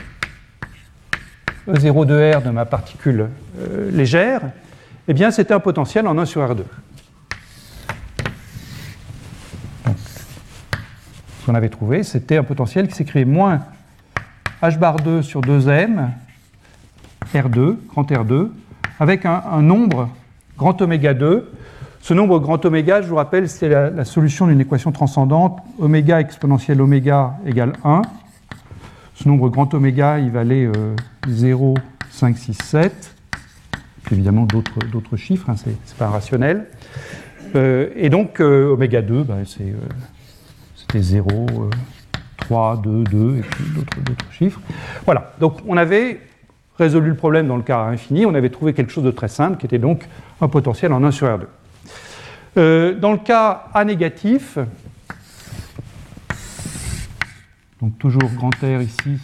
E0 1.68 2.06
de 2.06 2.36
R 2.36 2.42
de 2.42 2.50
ma 2.50 2.66
particule 2.66 3.30
euh, 3.60 3.90
légère, 3.92 4.42
eh 5.08 5.14
bien 5.14 5.32
c'était 5.32 5.54
un 5.54 5.60
potentiel 5.60 6.08
en 6.08 6.18
1 6.18 6.26
sur 6.26 6.42
R2. 6.42 6.64
ce 11.44 11.48
qu'on 11.48 11.56
avait 11.56 11.70
trouvé, 11.70 12.04
c'était 12.04 12.38
un 12.38 12.44
potentiel 12.44 12.88
qui 12.88 12.96
s'écrit 12.96 13.26
moins 13.26 13.60
h 14.62 14.78
bar 14.78 14.96
2 14.96 15.22
sur 15.22 15.42
2m 15.42 16.08
R2, 17.34 17.76
grand 17.90 18.10
R2, 18.10 18.48
avec 18.98 19.26
un, 19.26 19.62
nombre 19.62 20.08
grand 20.58 20.82
oméga 20.82 21.14
2. 21.14 21.52
Ce 22.00 22.14
nombre 22.14 22.40
grand 22.40 22.64
oméga, 22.64 23.02
je 23.02 23.08
vous 23.08 23.18
rappelle, 23.18 23.50
c'est 23.50 23.68
la, 23.68 23.90
la, 23.90 24.06
solution 24.06 24.48
d'une 24.48 24.62
équation 24.62 24.94
transcendante, 24.94 25.60
oméga 25.80 26.22
exponentielle 26.22 26.82
oméga 26.82 27.34
égale 27.46 27.74
1. 27.84 28.04
Ce 29.16 29.28
nombre 29.28 29.50
grand 29.50 29.74
oméga, 29.74 30.20
il 30.20 30.32
valait 30.32 30.70
0, 31.28 31.76
5, 32.10 32.38
6, 32.38 32.54
7. 32.54 33.16
Évidemment, 34.12 34.46
d'autres 34.46 35.18
chiffres, 35.18 35.50
hein, 35.50 35.56
ce 35.56 35.70
n'est 35.70 35.76
pas 35.98 36.08
rationnel. 36.08 36.68
Euh, 37.56 37.90
et 37.96 38.10
donc, 38.10 38.40
euh, 38.40 38.74
oméga 38.74 39.02
2, 39.02 39.24
bah, 39.24 39.36
euh, 39.36 39.74
c'était 40.76 41.02
0, 41.02 41.48
3, 42.38 42.82
2, 42.84 43.04
2, 43.04 43.38
et 43.38 43.42
puis 43.42 43.64
d'autres 44.06 44.32
chiffres. 44.32 44.60
Voilà, 45.06 45.34
donc 45.40 45.58
on 45.68 45.78
avait 45.78 46.20
résolu 46.78 47.10
le 47.10 47.16
problème 47.16 47.48
dans 47.48 47.58
le 47.58 47.64
cas 47.64 47.80
infini, 47.80 48.26
on 48.26 48.34
avait 48.34 48.50
trouvé 48.50 48.74
quelque 48.74 48.92
chose 48.92 49.04
de 49.04 49.12
très 49.12 49.28
simple, 49.28 49.58
qui 49.58 49.66
était 49.66 49.80
donc 49.80 50.08
un 50.42 50.48
potentiel 50.48 50.92
en 50.92 51.04
1 51.04 51.12
sur 51.12 51.28
R2. 51.28 53.00
dans 53.00 53.12
le 53.12 53.20
cas 53.20 53.68
A 53.74 53.86
négatif, 53.86 54.58
donc 57.84 57.98
toujours 58.00 58.30
grand 58.38 58.52
R 58.64 58.82
ici, 58.82 59.20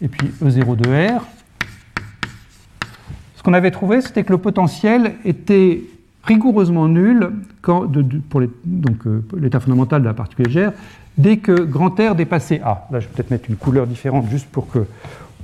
et 0.00 0.08
puis 0.08 0.28
E0 0.42 0.76
de 0.76 1.18
R. 1.18 1.22
Ce 3.36 3.42
qu'on 3.42 3.52
avait 3.52 3.70
trouvé, 3.70 4.00
c'était 4.00 4.24
que 4.24 4.32
le 4.32 4.38
potentiel 4.38 5.16
était 5.26 5.82
rigoureusement 6.24 6.88
nul 6.88 7.32
pour 7.60 8.40
euh, 8.40 9.24
l'état 9.38 9.60
fondamental 9.60 10.00
de 10.00 10.06
la 10.06 10.14
particule 10.14 10.46
légère 10.46 10.72
dès 11.18 11.36
que 11.36 11.52
grand 11.52 11.90
R 12.00 12.14
dépassait 12.14 12.62
A. 12.64 12.88
Là, 12.90 12.98
je 13.00 13.06
vais 13.06 13.12
peut-être 13.12 13.30
mettre 13.30 13.50
une 13.50 13.56
couleur 13.56 13.86
différente 13.86 14.30
juste 14.30 14.48
pour 14.48 14.70
que 14.70 14.86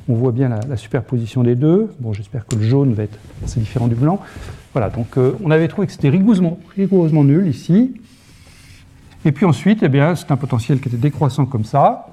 on 0.09 0.15
voit 0.15 0.33
bien 0.33 0.49
la, 0.49 0.77
superposition 0.79 1.43
des 1.43 1.55
deux. 1.55 1.93
Bon, 1.99 2.15
j'espère 2.15 2.47
que 2.47 2.55
le 2.55 2.63
jaune 2.63 2.95
va 2.95 3.03
être 3.03 3.19
assez 3.45 3.61
différent 3.61 3.89
du 3.89 3.95
blanc. 3.95 4.21
Voilà, 4.73 4.89
donc 4.89 5.19
euh, 5.19 5.33
on 5.45 5.51
avait 5.51 5.69
trouvé 5.69 5.87
que 5.87 5.93
c'était 5.93 6.09
rigoureusement, 6.09 6.59
rigoureusement 6.77 7.25
nul 7.25 7.47
ici. 7.47 8.01
Et 9.27 9.33
puis 9.33 9.45
ensuite, 9.45 9.83
eh 9.83 9.89
bien, 9.89 10.15
c'est 10.15 10.31
un 10.31 10.37
potentiel 10.37 10.81
qui 10.81 10.89
était 10.89 10.97
décroissant 10.97 11.47
comme 11.47 11.65
ça. 11.65 12.07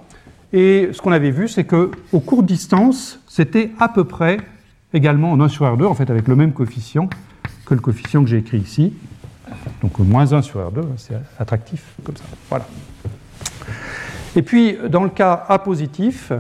Et 0.51 0.89
ce 0.91 0.99
qu'on 0.99 1.11
avait 1.11 1.29
vu, 1.29 1.47
c'est 1.47 1.63
qu'au 1.63 2.19
court 2.19 2.41
distance, 2.41 3.19
c'était 3.27 3.71
à 3.79 3.87
peu 3.87 4.03
près 4.03 4.37
également 4.95 5.31
en 5.31 5.39
1 5.39 5.47
sur 5.47 5.65
R2, 5.65 5.85
en 5.85 5.93
fait 5.93 6.09
avec 6.09 6.27
le 6.27 6.35
même 6.35 6.53
coefficient 6.53 7.07
que 7.67 7.75
le 7.75 7.81
coefficient 7.81 8.23
que 8.23 8.29
j'ai 8.29 8.39
écrit 8.39 8.57
ici. 8.57 8.93
Donc 9.83 9.99
moins 9.99 10.33
1 10.33 10.41
sur 10.41 10.59
R2, 10.59 10.81
c'est 10.97 11.13
attractif 11.37 11.85
comme 12.03 12.17
ça. 12.17 12.23
Voilà. 12.49 12.65
Et 14.35 14.41
puis, 14.41 14.75
dans 14.89 15.03
le 15.03 15.09
cas 15.11 15.45
A 15.47 15.59
positif, 15.59 16.31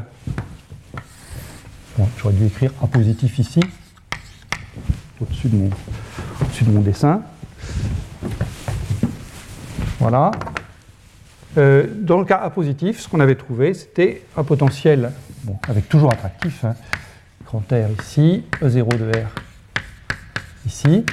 j'aurais 2.17 2.33
dû 2.33 2.47
écrire 2.47 2.71
A 2.81 2.87
positif 2.87 3.37
ici, 3.37 3.59
au-dessus 5.21 5.49
de, 5.49 5.67
au 5.67 6.65
de 6.65 6.71
mon 6.71 6.81
dessin. 6.81 7.21
Voilà. 9.99 10.31
Euh, 11.57 11.85
dans 11.95 12.17
le 12.17 12.25
cas 12.25 12.37
A 12.37 12.49
positif, 12.49 12.99
ce 12.99 13.07
qu'on 13.07 13.19
avait 13.19 13.35
trouvé, 13.35 13.73
c'était 13.73 14.23
un 14.35 14.43
potentiel, 14.43 15.11
bon, 15.43 15.57
avec 15.67 15.87
toujours 15.87 16.11
attractif, 16.11 16.65
hein, 16.65 16.75
grand 17.45 17.63
R 17.71 18.01
ici, 18.01 18.43
E0 18.61 18.97
de 18.97 19.11
R 19.11 19.29
ici. 20.65 21.05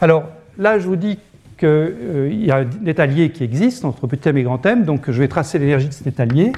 Alors 0.00 0.24
là, 0.56 0.78
je 0.78 0.86
vous 0.86 0.96
dis 0.96 1.18
qu'il 1.58 1.68
euh, 1.68 2.32
y 2.32 2.50
a 2.50 2.58
un 2.58 2.86
étalier 2.86 3.30
qui 3.30 3.44
existe 3.44 3.84
entre 3.84 4.06
petit 4.06 4.28
m 4.28 4.38
et 4.38 4.42
grand 4.42 4.64
m, 4.64 4.84
donc 4.84 5.10
je 5.10 5.18
vais 5.18 5.28
tracer 5.28 5.58
l'énergie 5.58 5.88
de 5.88 5.92
cet 5.92 6.06
étalier, 6.06 6.52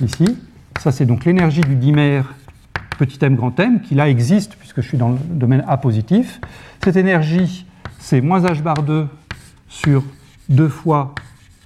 ici. 0.00 0.38
Ça, 0.80 0.92
c'est 0.92 1.04
donc 1.04 1.26
l'énergie 1.26 1.60
du 1.60 1.76
dimère 1.76 2.34
petit 2.98 3.22
m 3.22 3.36
grand 3.36 3.58
m, 3.60 3.82
qui 3.82 3.94
là 3.94 4.08
existe 4.08 4.54
puisque 4.56 4.80
je 4.80 4.88
suis 4.88 4.98
dans 4.98 5.10
le 5.10 5.18
domaine 5.28 5.62
A 5.68 5.76
positif. 5.76 6.40
Cette 6.82 6.96
énergie, 6.96 7.66
c'est 7.98 8.22
moins 8.22 8.40
h 8.40 8.62
bar 8.62 8.82
2 8.82 9.06
sur 9.68 10.02
2 10.48 10.68
fois 10.68 11.14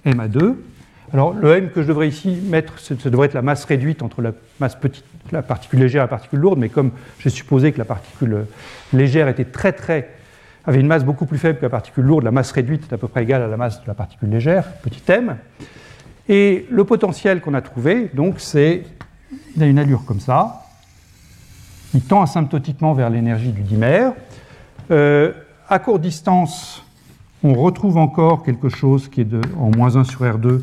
m 0.04 0.20
à 0.20 0.28
2. 0.28 0.62
Alors 1.12 1.32
le 1.34 1.56
m 1.56 1.70
que 1.70 1.82
je 1.82 1.88
devrais 1.88 2.08
ici 2.08 2.38
mettre, 2.48 2.78
ça 2.78 2.94
devrait 2.94 3.26
être 3.26 3.34
la 3.34 3.42
masse 3.42 3.64
réduite 3.64 4.02
entre 4.02 4.22
la 4.22 4.32
masse 4.60 4.74
petite, 4.74 5.04
la 5.32 5.42
particule 5.42 5.80
légère 5.80 6.02
et 6.02 6.04
la 6.04 6.08
particule 6.08 6.40
lourde, 6.40 6.58
mais 6.58 6.68
comme 6.68 6.90
j'ai 7.20 7.30
supposé 7.30 7.72
que 7.72 7.78
la 7.78 7.84
particule 7.84 8.46
légère 8.92 9.28
était 9.28 9.44
très 9.44 9.72
très 9.72 10.10
avait 10.66 10.80
une 10.80 10.86
masse 10.86 11.04
beaucoup 11.04 11.26
plus 11.26 11.38
faible 11.38 11.58
que 11.58 11.64
la 11.64 11.70
particule 11.70 12.04
lourde, 12.04 12.24
la 12.24 12.32
masse 12.32 12.50
réduite 12.50 12.84
est 12.90 12.94
à 12.94 12.98
peu 12.98 13.08
près 13.08 13.22
égale 13.22 13.42
à 13.42 13.46
la 13.46 13.56
masse 13.56 13.80
de 13.80 13.86
la 13.86 13.94
particule 13.94 14.30
légère, 14.30 14.64
petit 14.82 15.00
m. 15.08 15.36
Et 16.28 16.66
le 16.70 16.84
potentiel 16.84 17.40
qu'on 17.40 17.54
a 17.54 17.62
trouvé, 17.62 18.10
donc, 18.12 18.40
c'est, 18.40 18.82
il 19.54 19.62
a 19.62 19.66
une 19.66 19.78
allure 19.78 20.04
comme 20.04 20.18
ça. 20.18 20.64
Il 21.94 22.02
tend 22.02 22.20
asymptotiquement 22.20 22.94
vers 22.94 23.10
l'énergie 23.10 23.52
du 23.52 23.62
dimère. 23.62 24.12
Euh, 24.90 25.32
à 25.68 25.78
courte 25.78 26.00
distance, 26.00 26.84
on 27.42 27.54
retrouve 27.54 27.96
encore 27.96 28.42
quelque 28.42 28.68
chose 28.68 29.08
qui 29.08 29.20
est 29.20 29.24
de, 29.24 29.40
en 29.58 29.70
moins 29.70 29.96
1 29.96 30.04
sur 30.04 30.22
R2 30.22 30.60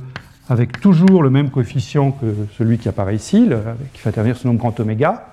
avec 0.49 0.79
toujours 0.81 1.23
le 1.23 1.29
même 1.29 1.49
coefficient 1.49 2.11
que 2.11 2.47
celui 2.57 2.77
qui 2.77 2.89
apparaît 2.89 3.15
ici, 3.15 3.49
qui 3.93 4.01
fait 4.01 4.09
intervenir 4.09 4.37
ce 4.37 4.47
nombre 4.47 4.59
grand 4.59 4.77
oméga. 4.79 5.27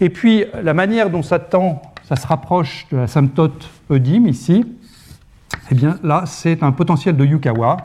Et 0.00 0.10
puis, 0.10 0.44
la 0.62 0.74
manière 0.74 1.10
dont 1.10 1.22
ça 1.22 1.38
tend, 1.38 1.80
ça 2.06 2.16
se 2.16 2.26
rapproche 2.26 2.86
de 2.92 2.98
la 2.98 3.06
symptote 3.06 3.70
Eudim 3.90 4.26
ici, 4.26 4.64
eh 5.70 5.74
bien 5.74 5.98
là, 6.02 6.24
c'est 6.26 6.62
un 6.62 6.72
potentiel 6.72 7.16
de 7.16 7.24
Yukawa. 7.24 7.78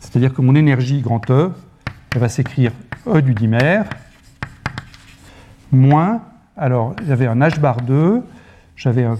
C'est-à-dire 0.00 0.34
que 0.34 0.42
mon 0.42 0.56
énergie 0.56 1.00
grand 1.00 1.30
E, 1.30 1.52
elle 2.12 2.20
va 2.20 2.28
s'écrire 2.28 2.72
E 3.06 3.22
du 3.22 3.34
dimère, 3.34 3.84
moins, 5.70 6.22
alors 6.56 6.96
j'avais 7.06 7.26
un 7.26 7.38
H 7.38 7.60
bar 7.60 7.80
2, 7.82 8.22
j'avais 8.76 9.04
un 9.04 9.18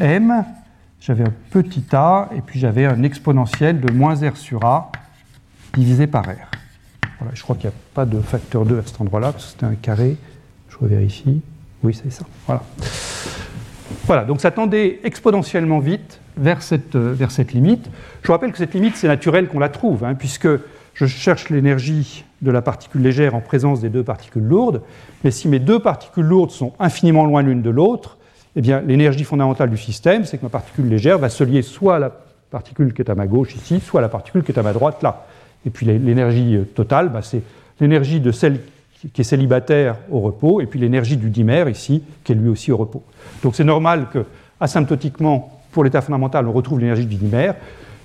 M, 0.00 0.44
j'avais 1.00 1.24
un 1.24 1.32
petit 1.50 1.84
a, 1.92 2.28
et 2.36 2.40
puis 2.40 2.58
j'avais 2.58 2.86
un 2.86 3.02
exponentiel 3.02 3.80
de 3.80 3.92
moins 3.92 4.14
R 4.14 4.36
sur 4.36 4.64
A 4.64 4.90
divisé 5.74 6.06
par 6.06 6.24
R. 6.24 6.50
Je 7.34 7.42
crois 7.42 7.56
qu'il 7.56 7.68
n'y 7.68 7.74
a 7.74 7.78
pas 7.94 8.04
de 8.04 8.20
facteur 8.20 8.64
2 8.64 8.78
à 8.78 8.82
cet 8.84 9.00
endroit-là, 9.00 9.32
parce 9.32 9.46
que 9.46 9.50
c'était 9.52 9.66
un 9.66 9.74
carré. 9.74 10.16
Je 10.68 10.76
revérifie. 10.78 11.40
Oui, 11.82 11.94
c'est 11.94 12.12
ça. 12.12 12.24
Voilà. 12.46 12.62
Voilà, 14.06 14.24
donc 14.24 14.40
ça 14.40 14.50
tendait 14.50 15.00
exponentiellement 15.04 15.78
vite 15.78 16.20
vers 16.36 16.62
cette, 16.62 16.94
euh, 16.94 17.12
vers 17.12 17.30
cette 17.30 17.52
limite. 17.52 17.88
Je 18.22 18.26
vous 18.26 18.32
rappelle 18.32 18.52
que 18.52 18.58
cette 18.58 18.74
limite, 18.74 18.96
c'est 18.96 19.08
naturel 19.08 19.48
qu'on 19.48 19.58
la 19.58 19.68
trouve, 19.68 20.04
hein, 20.04 20.14
puisque 20.14 20.48
je 20.94 21.06
cherche 21.06 21.50
l'énergie 21.50 22.24
de 22.42 22.50
la 22.50 22.62
particule 22.62 23.02
légère 23.02 23.34
en 23.34 23.40
présence 23.40 23.80
des 23.80 23.88
deux 23.88 24.02
particules 24.02 24.42
lourdes, 24.42 24.82
mais 25.24 25.30
si 25.30 25.48
mes 25.48 25.58
deux 25.58 25.78
particules 25.78 26.24
lourdes 26.24 26.50
sont 26.50 26.72
infiniment 26.78 27.24
loin 27.24 27.42
l'une 27.42 27.62
de 27.62 27.70
l'autre, 27.70 28.17
eh 28.58 28.60
bien, 28.60 28.80
l'énergie 28.80 29.22
fondamentale 29.22 29.70
du 29.70 29.76
système, 29.76 30.24
c'est 30.24 30.36
que 30.36 30.42
ma 30.42 30.48
particule 30.48 30.88
légère 30.88 31.16
va 31.16 31.28
se 31.28 31.44
lier 31.44 31.62
soit 31.62 31.94
à 31.94 31.98
la 32.00 32.10
particule 32.50 32.92
qui 32.92 33.02
est 33.02 33.08
à 33.08 33.14
ma 33.14 33.28
gauche 33.28 33.54
ici, 33.54 33.78
soit 33.78 34.00
à 34.00 34.02
la 34.02 34.08
particule 34.08 34.42
qui 34.42 34.50
est 34.50 34.58
à 34.58 34.64
ma 34.64 34.72
droite 34.72 35.00
là. 35.00 35.26
Et 35.64 35.70
puis 35.70 35.86
l'énergie 35.86 36.56
euh, 36.56 36.64
totale, 36.64 37.08
bah, 37.08 37.20
c'est 37.22 37.42
l'énergie 37.80 38.18
de 38.18 38.32
celle 38.32 38.58
qui 39.12 39.20
est 39.20 39.24
célibataire 39.24 39.94
au 40.10 40.18
repos, 40.18 40.60
et 40.60 40.66
puis 40.66 40.80
l'énergie 40.80 41.16
du 41.16 41.30
dimère 41.30 41.68
ici, 41.68 42.02
qui 42.24 42.32
est 42.32 42.34
lui 42.34 42.48
aussi 42.48 42.72
au 42.72 42.76
repos. 42.76 43.04
Donc 43.44 43.54
c'est 43.54 43.62
normal 43.62 44.08
que, 44.12 44.24
asymptotiquement, 44.58 45.60
pour 45.70 45.84
l'état 45.84 46.00
fondamental, 46.00 46.48
on 46.48 46.52
retrouve 46.52 46.80
l'énergie 46.80 47.06
du 47.06 47.14
dimère. 47.14 47.54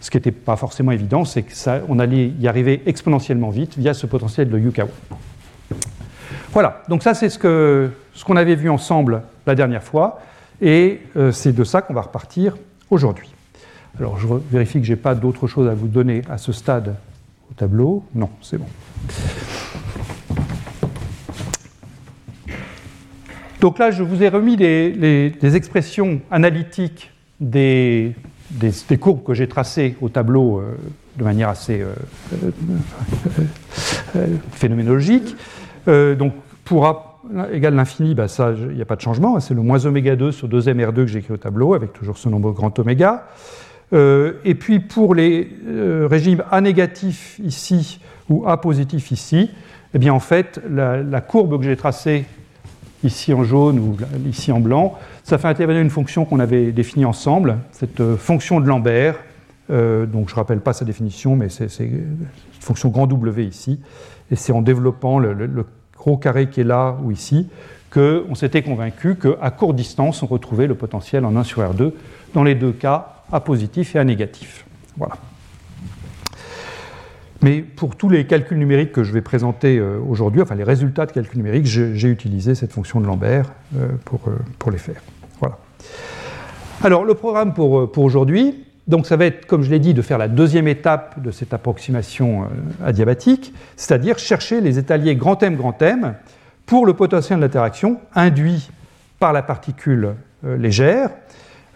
Ce 0.01 0.12
qui 0.12 0.17
n'était 0.17 0.31
pas 0.31 0.55
forcément 0.55 0.91
évident, 0.91 1.25
c'est 1.25 1.41
qu'on 1.41 1.98
allait 1.98 2.27
y 2.39 2.48
arriver 2.48 2.83
exponentiellement 2.86 3.50
vite 3.50 3.75
via 3.75 3.95
ce 3.95 4.05
potentiel 4.05 4.51
de 4.51 4.60
Yukawa. 4.60 4.91
Voilà, 6.51 6.83
donc 6.89 7.01
ça 7.01 7.15
c'est 7.15 7.29
ce 7.29 7.39
qu'on 7.39 8.36
avait 8.36 8.53
vu 8.53 8.69
ensemble 8.69 9.24
la 9.48 9.55
dernière 9.55 9.81
fois. 9.81 10.19
Et 10.63 11.01
euh, 11.17 11.34
c'est 11.34 11.51
de 11.51 11.65
ça 11.65 11.82
qu'on 11.82 11.93
va 11.93 12.01
repartir 12.01 12.55
aujourd'hui. 12.89 13.29
Alors 14.00 14.17
je 14.17 14.27
vérifie 14.50 14.79
que 14.79 14.86
je 14.86 14.93
n'ai 14.93 14.98
pas 14.98 15.13
d'autre 15.13 15.46
chose 15.46 15.67
à 15.67 15.74
vous 15.74 15.89
donner 15.89 16.22
à 16.29 16.38
ce 16.38 16.53
stade 16.53 16.96
au 17.51 17.53
tableau. 17.53 18.05
Non, 18.15 18.29
c'est 18.41 18.58
bon. 18.58 18.65
Donc 23.60 23.77
là, 23.77 23.91
je 23.91 24.03
vous 24.03 24.24
ai 24.24 24.29
remis 24.29 24.55
les, 24.55 25.55
expressions 25.55 26.22
analytiques 26.32 27.12
des, 27.41 28.15
courbes 29.01 29.24
que 29.24 29.34
j'ai 29.34 29.50
tracées 29.50 29.98
au 30.00 30.08
tableau 30.08 30.60
euh, 30.60 30.77
de 31.17 31.25
manière 31.25 31.50
assez 31.50 31.82
euh, 31.82 31.93
phénoménologique. 34.53 35.36
donc 35.86 36.34
pour 36.63 37.12
égale 37.51 37.75
l'infini, 37.75 38.15
bah 38.15 38.27
ça, 38.27 38.53
il 38.70 38.75
n'y 38.75 38.82
a 38.82 38.86
pas 38.86 38.96
de 38.96 39.01
changement. 39.01 39.38
Hein, 39.38 39.39
c'est 39.39 39.53
le 39.53 39.62
moins 39.62 39.86
oméga 39.86 40.15
2 40.15 40.32
sur 40.32 40.48
2mr2 40.48 40.94
que 40.94 41.08
j'ai 41.08 41.20
écrit 41.20 41.34
au 41.34 41.38
tableau, 41.38 41.74
avec 41.74 41.94
toujours 41.94 42.18
ce 42.18 42.30
nombre 42.30 42.51
grand 42.51 42.77
oméga. 42.80 43.25
Euh, 43.94 44.34
et 44.44 44.56
puis 44.56 44.80
pour 44.80 45.13
les 45.13 45.51
euh, 45.68 46.08
régimes 46.10 46.44
A 46.51 46.62
négatif 46.62 47.39
ici 47.44 48.00
ou 48.30 48.48
A 48.48 48.60
positif 48.60 49.12
ici, 49.12 49.51
eh 49.94 50.00
bien 50.00 50.13
en 50.13 50.20
fait, 50.20 50.60
la, 50.70 51.22
courbe 51.22 51.60
que 51.60 51.63
j'ai 51.63 51.75
tracée 51.75 52.25
ici 53.03 53.34
en 53.34 53.44
jaune 53.44 53.80
ou 53.80 53.98
ici 54.27 54.51
en 54.51 54.60
blanc, 54.60 54.98
ça 55.24 55.38
fait 55.38 55.48
intervenir 55.48 55.82
une 55.82 55.89
fonction 55.89 56.25
qu'on 56.25 56.39
avait 56.39 56.72
définie 56.72 57.06
ensemble, 57.06 57.58
cette 57.72 58.00
euh, 58.00 58.18
fonction 58.18 58.60
de 58.60 58.68
Lambert. 58.68 59.15
donc 59.70 60.30
je 60.30 60.34
ne 60.34 60.36
rappelle 60.36 60.60
pas 60.60 60.74
sa 60.74 60.86
définition, 60.86 61.36
mais 61.36 61.50
c'est 61.50 61.68
une 61.80 62.27
fonction 62.60 62.89
grand 62.89 63.08
W 63.08 63.46
ici. 63.46 63.80
Et 64.32 64.36
c'est 64.36 64.53
en 64.53 64.62
développant 64.62 65.20
le 65.20 65.34
gros 66.03 66.17
carré 66.17 66.50
qui 66.50 66.62
est 66.62 66.65
là 66.65 66.98
ou 67.01 67.12
ici, 67.12 67.48
qu'on 67.89 68.36
s'était 68.36 68.62
convaincu 68.62 69.15
qu'à 69.15 69.51
courte 69.51 69.75
distance, 69.75 70.22
on 70.22 70.25
retrouvait 70.25 70.67
le 70.67 70.75
potentiel 70.75 71.25
en 71.25 71.36
1 71.36 71.43
sur 71.43 71.62
R2, 71.62 71.93
dans 72.33 72.43
les 72.43 72.55
deux 72.55 72.74
cas, 72.74 73.24
A 73.31 73.39
positif 73.39 73.95
et 73.95 74.00
A 74.00 74.03
négatif. 74.03 74.65
Voilà. 74.98 75.15
Mais 77.41 77.62
pour 77.62 77.95
tous 77.95 78.10
les 78.10 78.25
calculs 78.25 78.57
numériques 78.57 78.91
que 78.91 79.03
je 79.03 79.13
vais 79.13 79.22
présenter 79.22 79.77
euh, 79.77 80.00
aujourd'hui, 80.07 80.41
enfin 80.41 80.55
les 80.55 80.63
résultats 80.63 81.05
de 81.05 81.12
calculs 81.12 81.38
numériques, 81.38 81.65
j'ai 81.65 82.07
utilisé 82.07 82.55
cette 82.55 82.72
fonction 82.72 83.00
de 83.00 83.05
Lambert 83.05 83.51
euh, 83.77 83.89
pour, 84.05 84.22
euh, 84.27 84.38
pour 84.60 84.72
les 84.72 84.77
faire. 84.77 85.01
Voilà. 85.39 85.57
Alors 86.83 87.05
le 87.05 87.13
programme 87.13 87.53
pour 87.53 87.98
aujourd'hui, 87.98 88.65
donc 88.88 89.06
ça 89.06 89.16
va 89.16 89.25
être, 89.25 89.46
comme 89.46 89.63
je 89.63 89.70
l'ai 89.70 89.80
dit, 89.80 89.94
de 89.94 90.02
faire 90.02 90.18
la 90.18 90.28
deuxième 90.28 90.68
étape 90.68 91.22
de 91.22 91.32
cette 91.32 91.54
approximation 91.54 92.44
euh, 92.44 92.48
adiabatique, 92.86 93.54
c'est-à-dire 93.78 94.20
chercher 94.20 94.60
les 94.60 94.78
étaliers 94.78 95.16
grand 95.16 95.42
M, 95.42 95.56
grand 95.56 95.82
M 95.82 96.16
pour 96.66 96.86
le 96.86 96.94
potentiel 96.94 97.40
d'interaction 97.40 98.00
induit 98.13 98.70
par 99.20 99.32
la 99.32 99.42
particule 99.42 100.16
euh, 100.46 100.58
légère. 100.58 101.10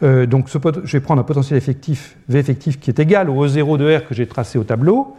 Euh, 0.03 0.25
donc 0.25 0.49
je 0.49 0.91
vais 0.91 0.99
prendre 0.99 1.21
un 1.21 1.23
potentiel 1.23 1.57
effectif, 1.57 2.17
V 2.27 2.39
effectif, 2.39 2.79
qui 2.79 2.89
est 2.89 2.99
égal 2.99 3.29
au 3.29 3.47
E0 3.47 3.77
de 3.77 3.97
R 3.97 4.05
que 4.05 4.13
j'ai 4.13 4.27
tracé 4.27 4.59
au 4.59 4.63
tableau. 4.63 5.15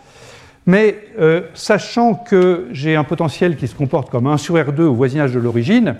Mais 0.66 0.98
sachant 1.54 2.12
que 2.12 2.68
j'ai 2.72 2.94
un 2.94 3.04
potentiel 3.04 3.56
qui 3.56 3.66
se 3.66 3.74
comporte 3.74 4.10
comme 4.10 4.26
1 4.26 4.36
sur 4.36 4.54
R2 4.56 4.82
au 4.82 4.92
voisinage 4.92 5.32
de 5.32 5.38
l'origine, 5.38 5.96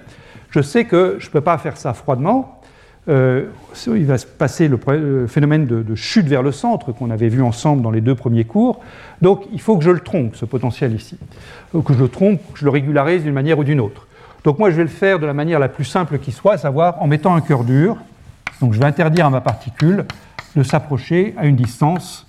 je 0.51 0.61
sais 0.61 0.85
que 0.85 1.17
je 1.19 1.29
ne 1.29 1.33
peux 1.33 1.41
pas 1.41 1.57
faire 1.57 1.79
ça 1.79 1.95
froidement, 1.95 2.58
euh, 3.09 3.47
il 3.87 4.05
va 4.05 4.19
se 4.19 4.27
passer 4.27 4.69
le, 4.69 5.27
phénomène 5.29 5.67
de, 5.67 5.95
chute 5.95 6.27
vers 6.27 6.43
le 6.43 6.53
centre 6.53 6.93
qu'on 6.93 7.11
avait 7.11 7.29
vu 7.29 7.43
ensemble 7.43 7.83
dans 7.83 7.91
les 7.91 8.01
deux 8.01 8.15
premiers 8.15 8.45
cours. 8.45 8.81
Donc 9.23 9.45
il 9.53 9.61
faut 9.61 9.79
que 9.79 9.85
je 9.85 9.91
le 9.91 10.01
trompe, 10.01 10.37
ce 10.37 10.45
potentiel 10.45 10.95
ici. 10.95 11.17
Que 11.73 11.95
je 11.95 11.99
le 11.99 12.09
trompe, 12.09 12.41
que 12.53 12.59
je 12.59 12.65
le 12.65 12.71
régularise 12.71 13.23
d'une 13.23 13.33
manière 13.33 13.59
ou 13.59 13.65
d'une 13.65 13.81
autre. 13.81 14.07
Donc 14.45 14.59
moi 14.59 14.71
je 14.71 14.77
vais 14.77 14.83
le 14.83 14.89
faire 14.89 15.19
de 15.19 15.27
la 15.27 15.33
manière 15.33 15.59
la 15.59 15.69
plus 15.69 15.85
simple 15.85 16.19
qui 16.19 16.33
soit, 16.33 16.55
à 16.55 16.59
savoir 16.59 17.01
en 17.03 17.07
mettant 17.07 17.35
un 17.35 17.41
cœur 17.41 17.65
dur. 17.65 17.97
Donc 18.61 18.75
je 18.75 18.79
vais 18.79 18.87
interdire 18.87 19.27
à 19.27 19.31
ma 19.31 19.41
particule 19.41 20.05
de 20.55 20.63
s'approcher 20.63 21.35
à 21.39 21.47
une 21.47 21.57
distance, 21.57 22.27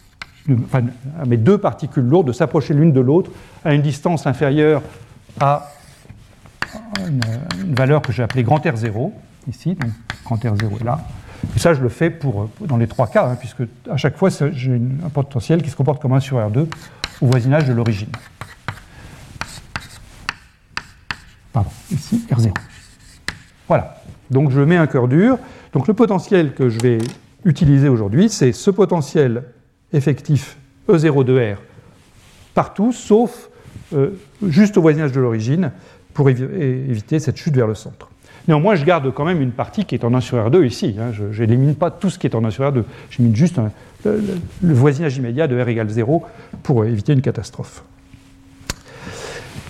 enfin 0.50 0.84
à 1.22 1.26
mes 1.26 1.38
deux 1.38 1.58
particules 1.58 2.04
lourdes 2.04 2.28
de 2.28 2.34
s'approcher 2.34 2.74
l'une 2.74 2.94
de 2.94 3.02
l'autre 3.02 3.32
à 3.66 3.74
une 3.74 3.82
distance 3.82 4.28
inférieure 4.28 4.82
à 5.40 5.72
une, 7.06 7.22
une 7.66 7.76
valeur 7.76 8.02
que 8.02 8.12
j'ai 8.12 8.24
appelée 8.24 8.44
grand 8.44 8.64
R0 8.64 9.12
ici, 9.48 9.76
donc 9.76 9.90
quand 10.30 10.44
R0 10.44 10.80
est 10.80 10.84
là. 10.84 11.02
Et 11.56 11.60
ça, 11.60 11.74
je 11.74 11.82
le 11.82 11.90
fais 11.90 12.10
pour, 12.10 12.50
dans 12.62 12.78
les 12.78 12.88
trois 12.88 13.08
cas, 13.08 13.28
hein, 13.28 13.36
puisque 13.36 13.64
à 13.90 13.98
chaque 13.98 14.18
fois, 14.18 14.30
j'ai 14.54 14.82
un 15.04 15.10
potentiel 15.10 15.62
qui 15.62 15.70
se 15.70 15.76
comporte 15.76 16.02
comme 16.02 16.14
1 16.14 16.20
sur 16.20 16.38
R2 16.38 16.68
au 17.22 17.26
voisinage 17.26 17.66
de 17.66 17.74
l'origine. 17.74 18.10
Pardon, 21.52 21.70
ici, 21.92 22.24
R0. 22.30 22.54
Voilà. 23.68 24.02
Donc 24.30 24.52
je 24.52 24.62
mets 24.62 24.78
un 24.78 24.88
cœur 24.88 25.08
dur. 25.08 25.38
Donc 25.74 25.88
le 25.88 25.94
potentiel 25.94 26.54
que 26.54 26.70
je 26.70 26.80
vais 26.80 27.00
utiliser 27.46 27.90
aujourd'hui, 27.90 28.30
c'est 28.30 28.52
ce 28.52 28.70
potentiel 28.70 29.44
effectif 29.92 30.58
E0 30.88 31.24
de 31.24 31.54
R 31.56 31.58
partout, 32.54 32.92
sauf 32.92 33.50
euh, 33.94 34.12
juste 34.46 34.78
au 34.78 34.82
voisinage 34.82 35.12
de 35.12 35.22
l'origine, 35.22 35.72
pour 36.14 36.30
éviter 36.30 37.20
cette 37.20 37.38
chute 37.38 37.56
vers 37.56 37.68
le 37.68 37.76
centre. 37.76 38.10
Néanmoins, 38.50 38.74
je 38.74 38.84
garde 38.84 39.14
quand 39.14 39.26
même 39.26 39.44
une 39.44 39.52
partie 39.52 39.86
qui 39.86 39.94
est 39.94 40.04
en 40.04 40.12
1 40.12 40.22
sur 40.22 40.38
R2 40.40 40.66
ici. 40.66 40.96
Hein. 41.00 41.12
Je 41.14 41.44
n'élimine 41.44 41.76
pas 41.76 41.92
tout 41.92 42.10
ce 42.10 42.18
qui 42.18 42.26
est 42.26 42.34
en 42.34 42.44
1 42.44 42.50
sur 42.50 42.64
R2. 42.64 42.82
J'élimine 43.12 43.36
juste 43.36 43.62
le, 44.04 44.74
voisinage 44.74 45.18
immédiat 45.18 45.48
de 45.48 45.62
R 45.62 45.68
égale 45.68 45.88
0 45.88 46.26
pour 46.64 46.84
éviter 46.84 47.14
une 47.14 47.22
catastrophe. 47.22 47.84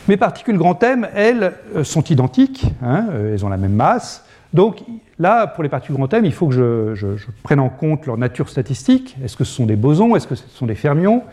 Mes 0.07 0.15
particules 0.15 0.57
grand 0.57 0.81
M, 0.81 1.09
elles, 1.13 1.55
euh, 1.75 1.83
sont 1.83 2.05
identiques. 2.05 2.67
Hein, 2.81 3.07
euh, 3.12 3.33
elles 3.33 3.45
ont 3.45 3.50
la 3.50 3.57
même 3.57 3.74
masse. 3.74 4.24
Donc 4.53 4.81
là, 5.19 5.45
pour 5.45 5.63
les 5.63 5.69
particules 5.69 5.98
grand 5.98 6.13
M, 6.13 6.24
il 6.24 6.31
faut 6.31 6.48
que 6.48 6.53
je, 6.95 7.15
prenne 7.43 7.59
en 7.59 7.67
compte 7.67 8.05
leur 8.05 8.17
nature 8.17 8.48
statistique. 8.48 9.17
Est-ce 9.21 9.36
que 9.36 9.43
ce 9.43 9.53
sont 9.53 9.65
des 9.65 9.75
bosons? 9.75 10.15
Est-ce 10.15 10.25
que 10.25 10.36
ce 10.36 10.48
sont 10.48 10.67
des 10.67 10.75
fermions? 10.75 11.24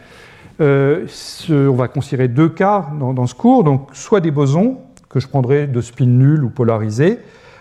Euh, 0.60 1.06
On 1.48 1.76
va 1.76 1.86
considérer 1.86 2.26
deux 2.26 2.48
cas 2.48 2.86
dans, 2.98 3.26
ce 3.28 3.36
cours. 3.36 3.62
Donc 3.62 3.90
soit 3.92 4.20
des 4.20 4.32
bosons, 4.32 4.78
que 5.08 5.20
je 5.20 5.28
prendrai 5.28 5.66
de 5.66 5.80
spin 5.80 6.06
nul 6.06 6.44
ou 6.44 6.50
polarisé. 6.50 7.18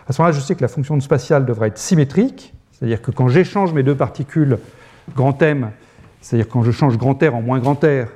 À 0.07 0.13
ce 0.13 0.21
moment-là, 0.21 0.37
je 0.37 0.41
sais 0.41 0.55
que 0.55 0.61
la 0.61 0.67
fonction 0.67 0.99
spatiale 0.99 1.45
devrait 1.45 1.69
être 1.69 1.77
symétrique. 1.77 2.53
C'est-à-dire 2.71 3.01
que 3.01 3.11
quand 3.11 3.27
j'échange 3.27 3.73
mes 3.73 3.83
deux 3.83 3.95
particules 3.95 4.57
grand 5.15 5.41
M, 5.41 5.71
c'est-à-dire 6.21 6.49
quand 6.49 6.63
je 6.63 6.71
change 6.71 6.97
grand 6.97 7.21
R 7.21 7.35
en 7.35 7.41
moins 7.41 7.59
grand 7.59 7.75
R, 7.83 8.07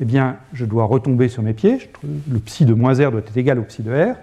eh 0.00 0.04
bien, 0.04 0.36
je 0.52 0.64
dois 0.64 0.84
retomber 0.84 1.28
sur 1.28 1.42
mes 1.42 1.52
pieds. 1.52 1.90
Le 2.30 2.38
psi 2.38 2.64
de 2.64 2.74
moins 2.74 2.94
R 2.94 3.10
doit 3.10 3.20
être 3.20 3.36
égal 3.36 3.58
au 3.58 3.62
psi 3.62 3.82
de 3.82 3.92
R. 3.92 4.16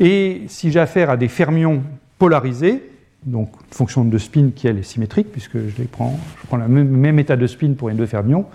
Et 0.00 0.42
si 0.48 0.70
j'ai 0.70 0.80
affaire 0.80 1.10
à 1.10 1.16
des 1.16 1.28
fermions 1.28 1.82
polarisés, 2.18 2.90
donc 3.24 3.50
une 3.68 3.74
fonction 3.74 4.04
de 4.04 4.18
spin 4.18 4.50
qui 4.54 4.68
elle 4.68 4.78
est 4.78 4.82
symétrique, 4.82 5.32
puisque 5.32 5.58
je, 5.58 5.76
les 5.78 5.84
prends 5.84 6.18
le 6.52 6.68
même, 6.68 7.18
état 7.18 7.36
de 7.36 7.46
spin 7.46 7.74
pour 7.74 7.88
les 7.88 7.94
deux 7.94 8.06
fermions, 8.06 8.46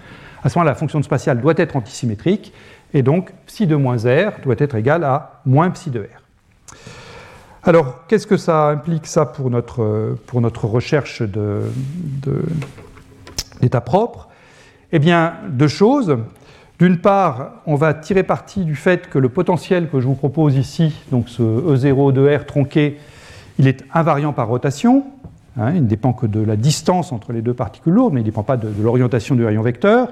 à 0.43 0.49
ce 0.49 0.57
moment-là, 0.57 0.71
la 0.71 0.75
fonction 0.75 1.01
spatiale 1.03 1.39
doit 1.39 1.53
être 1.57 1.75
antisymétrique, 1.75 2.53
et 2.93 3.03
donc 3.03 3.31
psi 3.45 3.67
de 3.67 3.75
moins 3.75 3.97
R 3.97 4.41
doit 4.43 4.55
être 4.57 4.75
égal 4.75 5.03
à 5.03 5.41
moins 5.45 5.69
psi 5.71 5.89
de 5.89 6.01
R. 6.01 6.21
Alors, 7.63 8.07
qu'est-ce 8.07 8.25
que 8.25 8.37
ça 8.37 8.69
implique 8.69 9.05
ça 9.05 9.25
pour 9.25 9.51
notre, 9.51 10.17
pour 10.25 10.41
notre 10.41 10.65
recherche 10.65 11.21
d'état 11.21 11.69
de, 13.79 13.85
propre? 13.85 14.29
Eh 14.91 14.97
bien, 14.97 15.35
deux 15.47 15.67
choses. 15.67 16.17
D'une 16.79 16.97
part, 16.97 17.61
on 17.67 17.75
va 17.75 17.93
tirer 17.93 18.23
parti 18.23 18.65
du 18.65 18.75
fait 18.75 19.07
que 19.07 19.19
le 19.19 19.29
potentiel 19.29 19.87
que 19.89 19.99
je 19.99 20.07
vous 20.07 20.15
propose 20.15 20.55
ici, 20.55 20.95
donc 21.11 21.29
ce 21.29 21.43
E0 21.43 22.13
de 22.13 22.35
R 22.35 22.47
tronqué, 22.47 22.97
il 23.59 23.67
est 23.67 23.85
invariant 23.93 24.33
par 24.33 24.47
rotation. 24.47 25.05
Hein, 25.55 25.73
il 25.75 25.83
ne 25.83 25.87
dépend 25.87 26.13
que 26.13 26.25
de 26.25 26.39
la 26.39 26.55
distance 26.55 27.11
entre 27.11 27.31
les 27.31 27.43
deux 27.43 27.53
particules 27.53 27.93
lourdes, 27.93 28.13
mais 28.13 28.21
il 28.21 28.23
ne 28.23 28.29
dépend 28.29 28.41
pas 28.41 28.57
de, 28.57 28.69
l'orientation 28.81 29.35
du 29.35 29.45
rayon 29.45 29.61
vecteur. 29.61 30.07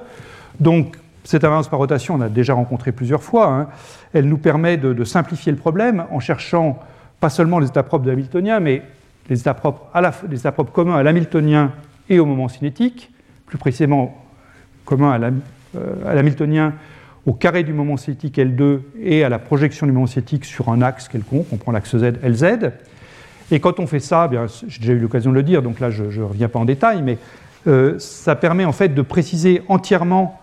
Donc, 0.59 0.97
cette 1.23 1.43
invariance 1.43 1.67
par 1.67 1.79
rotation, 1.79 2.15
on 2.15 2.21
a 2.21 2.29
déjà 2.29 2.53
rencontré 2.53 2.91
plusieurs 2.91 3.23
fois. 3.23 3.47
Hein. 3.47 3.67
elle 4.13 4.25
nous 4.25 4.37
permet 4.37 4.77
de, 4.77 5.03
simplifier 5.03 5.51
le 5.51 5.57
problème 5.57 6.05
en 6.11 6.19
cherchant 6.19 6.79
pas 7.19 7.29
seulement 7.29 7.59
les 7.59 7.67
états 7.67 7.83
propres 7.83 8.05
de 8.05 8.11
Hamiltonien, 8.11 8.59
mais 8.59 8.83
les 9.29 9.39
états 9.39 9.53
propres, 9.53 10.71
communs 10.71 10.95
à 10.95 11.03
l'Hamiltonien 11.03 11.71
et 12.09 12.19
au 12.19 12.25
moment 12.25 12.47
cinétique, 12.47 13.11
plus 13.45 13.57
précisément 13.57 14.15
communs 14.85 15.11
à 15.11 15.31
euh, 15.75 16.13
l'hamiltonien 16.15 16.73
au 17.25 17.33
carré 17.33 17.63
du 17.63 17.73
moment 17.73 17.97
cinétique 17.97 18.37
L2 18.37 18.79
et 19.01 19.23
à 19.23 19.29
la 19.29 19.37
projection 19.37 19.85
du 19.85 19.91
moment 19.91 20.07
cinétique 20.07 20.45
sur 20.45 20.69
un 20.69 20.81
axe 20.81 21.07
quelconque, 21.07 21.45
on 21.51 21.57
prend 21.57 21.71
l'axe 21.71 21.95
Z, 21.95 22.13
LZ. 22.23 22.71
Et 23.51 23.59
quand 23.59 23.79
on 23.79 23.87
fait 23.87 23.99
ça, 23.99 24.27
bien, 24.27 24.45
j'ai 24.67 24.79
déjà 24.79 24.93
eu 24.93 24.99
l'occasion 24.99 25.31
de 25.31 25.35
le 25.35 25.43
dire, 25.43 25.61
donc 25.61 25.79
là 25.79 25.91
je 25.91 26.03
ne 26.03 26.23
reviens 26.23 26.49
pas 26.49 26.59
en 26.59 26.65
détail, 26.65 27.01
mais 27.03 27.17
euh, 27.67 27.99
ça 27.99 28.35
permet 28.35 28.65
en 28.65 28.71
fait 28.71 28.89
de 28.89 29.01
préciser 29.01 29.61
entièrement 29.67 30.39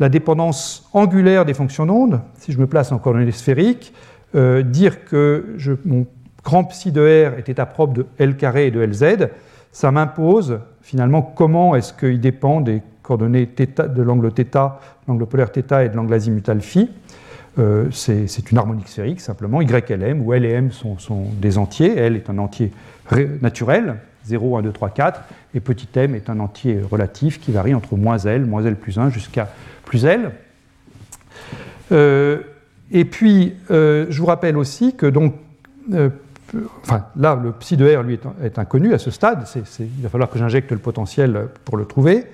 la 0.00 0.08
dépendance 0.08 0.88
angulaire 0.92 1.44
des 1.44 1.54
fonctions 1.54 1.86
d'onde. 1.86 2.20
Si 2.38 2.52
je 2.52 2.58
me 2.58 2.66
place 2.66 2.92
en 2.92 2.98
coordonnées 2.98 3.32
sphériques, 3.32 3.92
euh, 4.34 4.62
dire 4.62 5.04
que 5.04 5.56
mon 5.84 6.06
grand 6.42 6.64
psi 6.64 6.92
de 6.92 7.00
R 7.00 7.38
est 7.38 7.48
état 7.48 7.66
propre 7.66 7.94
de 7.94 8.06
L 8.18 8.36
carré 8.36 8.66
et 8.66 8.70
de 8.70 8.80
LZ, 8.80 9.28
ça 9.72 9.90
m'impose 9.90 10.60
finalement 10.82 11.22
comment 11.22 11.74
est-ce 11.74 11.92
qu'il 11.92 12.20
dépend 12.20 12.60
des 12.60 12.82
coordonnées 13.02 13.46
de 13.46 14.02
l'angle 14.02 14.32
θ, 14.32 14.78
l'angle 15.06 15.26
polaire 15.26 15.50
θ 15.50 15.84
et 15.84 15.88
de 15.88 15.96
l'angle 15.96 16.14
azimutal 16.14 16.60
phi. 16.60 16.90
Euh, 17.58 17.86
c'est 17.92 18.50
une 18.50 18.58
harmonique 18.58 18.88
sphérique 18.88 19.20
simplement, 19.20 19.60
y 19.60 19.70
et 19.72 19.92
m, 19.92 20.22
où 20.26 20.32
L 20.32 20.44
et 20.44 20.50
m 20.50 20.72
sont, 20.72 20.96
des 21.40 21.56
entiers. 21.56 21.96
L 21.96 22.16
est 22.16 22.28
un 22.28 22.38
entier 22.38 22.72
naturel, 23.42 23.96
0, 24.24 24.58
1, 24.58 24.62
2, 24.62 24.72
3, 24.72 24.90
4, 24.90 25.20
et 25.54 25.60
petit 25.60 25.88
m 25.94 26.16
est 26.16 26.30
un 26.30 26.40
entier 26.40 26.80
relatif 26.90 27.40
qui 27.40 27.52
varie 27.52 27.74
entre 27.74 27.96
moins 27.96 28.18
L, 28.18 28.44
moins 28.44 28.64
L 28.64 28.74
plus 28.74 28.98
1 28.98 29.10
jusqu'à 29.10 29.48
plus 29.84 30.04
L. 30.04 30.32
Euh, 31.92 32.40
et 32.90 33.04
puis, 33.04 33.54
euh, 33.70 34.06
je 34.10 34.20
vous 34.20 34.26
rappelle 34.26 34.56
aussi 34.56 34.94
que 34.94 35.06
donc, 35.06 35.34
enfin 36.82 37.06
là, 37.16 37.38
le 37.42 37.52
psi 37.52 37.76
de 37.76 37.94
R 37.94 38.02
lui 38.02 38.18
est, 38.42 38.58
inconnu 38.58 38.94
à 38.94 38.98
ce 38.98 39.10
stade, 39.10 39.44
il 39.80 40.02
va 40.02 40.08
falloir 40.08 40.30
que 40.30 40.38
j'injecte 40.38 40.70
le 40.72 40.78
potentiel 40.78 41.48
pour 41.64 41.76
le 41.76 41.84
trouver. 41.84 42.26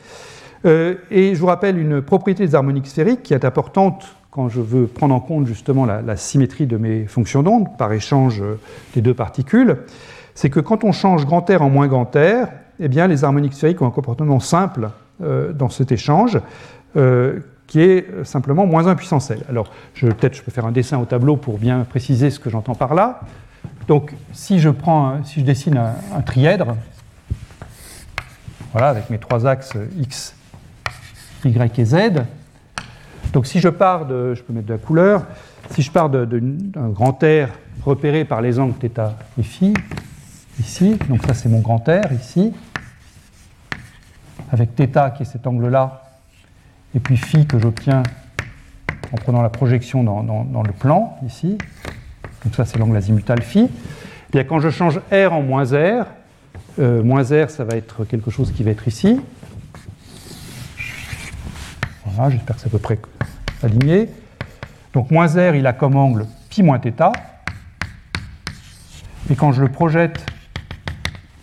Euh, 0.66 0.96
et 1.10 1.34
je 1.34 1.40
vous 1.40 1.46
rappelle 1.46 1.78
une 1.78 2.02
propriété 2.02 2.46
des 2.46 2.54
harmoniques 2.54 2.86
sphériques 2.86 3.22
qui 3.22 3.34
est 3.34 3.44
importante 3.44 4.04
quand 4.30 4.48
je 4.48 4.60
veux 4.60 4.86
prendre 4.86 5.14
en 5.14 5.20
compte 5.20 5.46
justement 5.46 5.86
la, 5.86 6.16
symétrie 6.16 6.66
de 6.66 6.76
mes 6.76 7.06
fonctions 7.06 7.42
d'onde 7.42 7.66
par 7.78 7.92
échange 7.92 8.42
euh, 8.42 8.60
des 8.94 9.00
deux 9.00 9.14
particules, 9.14 9.78
c'est 10.34 10.50
que 10.50 10.60
quand 10.60 10.84
on 10.84 10.92
change 10.92 11.26
grand 11.26 11.48
R 11.48 11.62
en 11.62 11.70
moins 11.70 11.88
grand 11.88 12.14
R, 12.14 12.46
eh 12.78 12.88
bien, 12.88 13.06
les 13.06 13.24
harmoniques 13.24 13.54
sphériques 13.54 13.82
ont 13.82 13.86
un 13.86 13.90
comportement 13.90 14.38
simple 14.38 14.90
euh, 15.22 15.52
dans 15.52 15.68
cet 15.68 15.92
échange, 15.92 16.38
qui 17.66 17.81
est 17.81 18.24
simplement 18.24 18.66
moins 18.66 18.88
1 18.88 18.96
puissance 18.96 19.31
L. 19.31 19.40
Alors, 19.48 19.68
peut-être 20.00 20.37
je 20.37 20.42
peux 20.42 20.50
faire 20.50 20.66
un 20.66 20.72
dessin 20.72 20.98
au 20.98 21.05
tableau 21.05 21.37
pour 21.37 21.59
bien 21.59 21.85
préciser 21.88 22.31
ce 22.31 22.40
que 22.40 22.50
j'entends 22.50 22.74
par 22.74 22.94
là. 22.94 23.20
Donc, 23.87 24.14
si 24.33 24.59
je, 24.59 24.70
prends, 24.70 25.22
si 25.24 25.40
je 25.40 25.44
dessine 25.44 25.76
un, 25.76 26.20
trièdre, 26.22 26.76
voilà, 28.72 28.88
avec 28.88 29.11
mes 29.11 29.18
trois 29.18 29.46
axes 29.46 29.76
X, 29.98 30.35
y 31.44 31.79
et 31.79 31.85
z. 31.85 31.96
Donc 33.33 33.46
si 33.46 33.61
je 33.61 33.68
pars 33.68 34.07
de, 34.07 34.35
je 34.35 34.42
peux 34.42 34.53
mettre 34.53 34.66
de 34.66 34.74
la 34.74 34.79
couleur, 34.79 35.24
si 35.70 35.83
je 35.83 35.90
pars 35.90 36.11
d'un 36.11 36.88
grand 36.88 37.18
R 37.22 37.48
repéré 37.85 38.24
par 38.24 38.40
les 38.40 38.59
angles 38.59 38.74
θ 38.81 39.14
et 39.38 39.42
phi, 39.42 39.74
ici, 40.59 40.98
donc 41.09 41.24
ça 41.26 41.35
c'est 41.35 41.48
mon 41.48 41.61
grand 41.61 41.83
R 41.88 42.12
ici, 42.12 42.53
avec 44.50 44.70
θ 44.76 45.14
qui 45.16 45.22
est 45.22 45.26
cet 45.26 45.46
angle-là, 45.46 46.10
et 46.94 47.00
puis 47.00 47.16
phi 47.16 47.46
que 47.46 47.59
j'obtiens 47.59 48.03
en 49.12 49.16
prenant 49.16 49.42
la 49.42 49.48
projection 49.48 50.05
dans, 50.05 50.62
le 50.62 50.72
plan, 50.72 51.16
ici, 51.26 51.59
donc 52.44 52.55
ça 52.55 52.64
c'est 52.64 52.79
l'angle 52.79 52.96
azimutal 52.96 53.42
phi, 53.42 53.61
et 53.61 53.68
bien 54.33 54.44
quand 54.44 54.61
je 54.61 54.70
change 54.70 55.00
R 55.11 55.33
en 55.33 55.42
moins 55.42 55.64
R, 55.64 56.07
euh, 56.79 57.03
moins 57.03 57.22
R 57.22 57.50
ça 57.50 57.64
va 57.64 57.76
être 57.76 58.05
quelque 58.05 58.31
chose 58.31 58.53
qui 58.53 58.62
va 58.62 58.70
être 58.70 58.87
ici, 58.87 59.20
j'espère 62.29 62.57
que 62.57 62.61
c'est 62.61 62.66
à 62.66 62.70
peu 62.70 62.79
près 62.79 62.98
aligné. 63.62 64.09
Donc 64.92 65.11
moins 65.11 65.29
R, 65.29 65.55
il 65.55 65.66
a 65.66 65.72
comme 65.72 65.96
angle 65.96 66.26
pi 66.50 66.62
moins 66.62 66.79
θ. 66.79 67.12
Et 69.31 69.37
quand 69.37 69.53
je 69.53 69.62
le 69.62 69.68
projette 69.68 70.26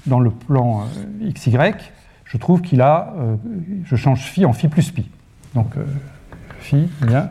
dans 0.05 0.19
le 0.19 0.29
plan 0.29 0.81
euh, 0.81 1.31
XY, 1.31 1.57
je 2.25 2.37
trouve 2.37 2.61
qu'il 2.61 2.81
a, 2.81 3.13
euh, 3.17 3.35
je 3.85 3.95
change 3.95 4.21
phi 4.21 4.45
en 4.45 4.53
phi 4.53 4.67
plus 4.67 4.91
pi. 4.91 5.09
Donc 5.54 5.76
euh, 5.76 5.84
phi, 6.60 6.88
bien, 7.02 7.30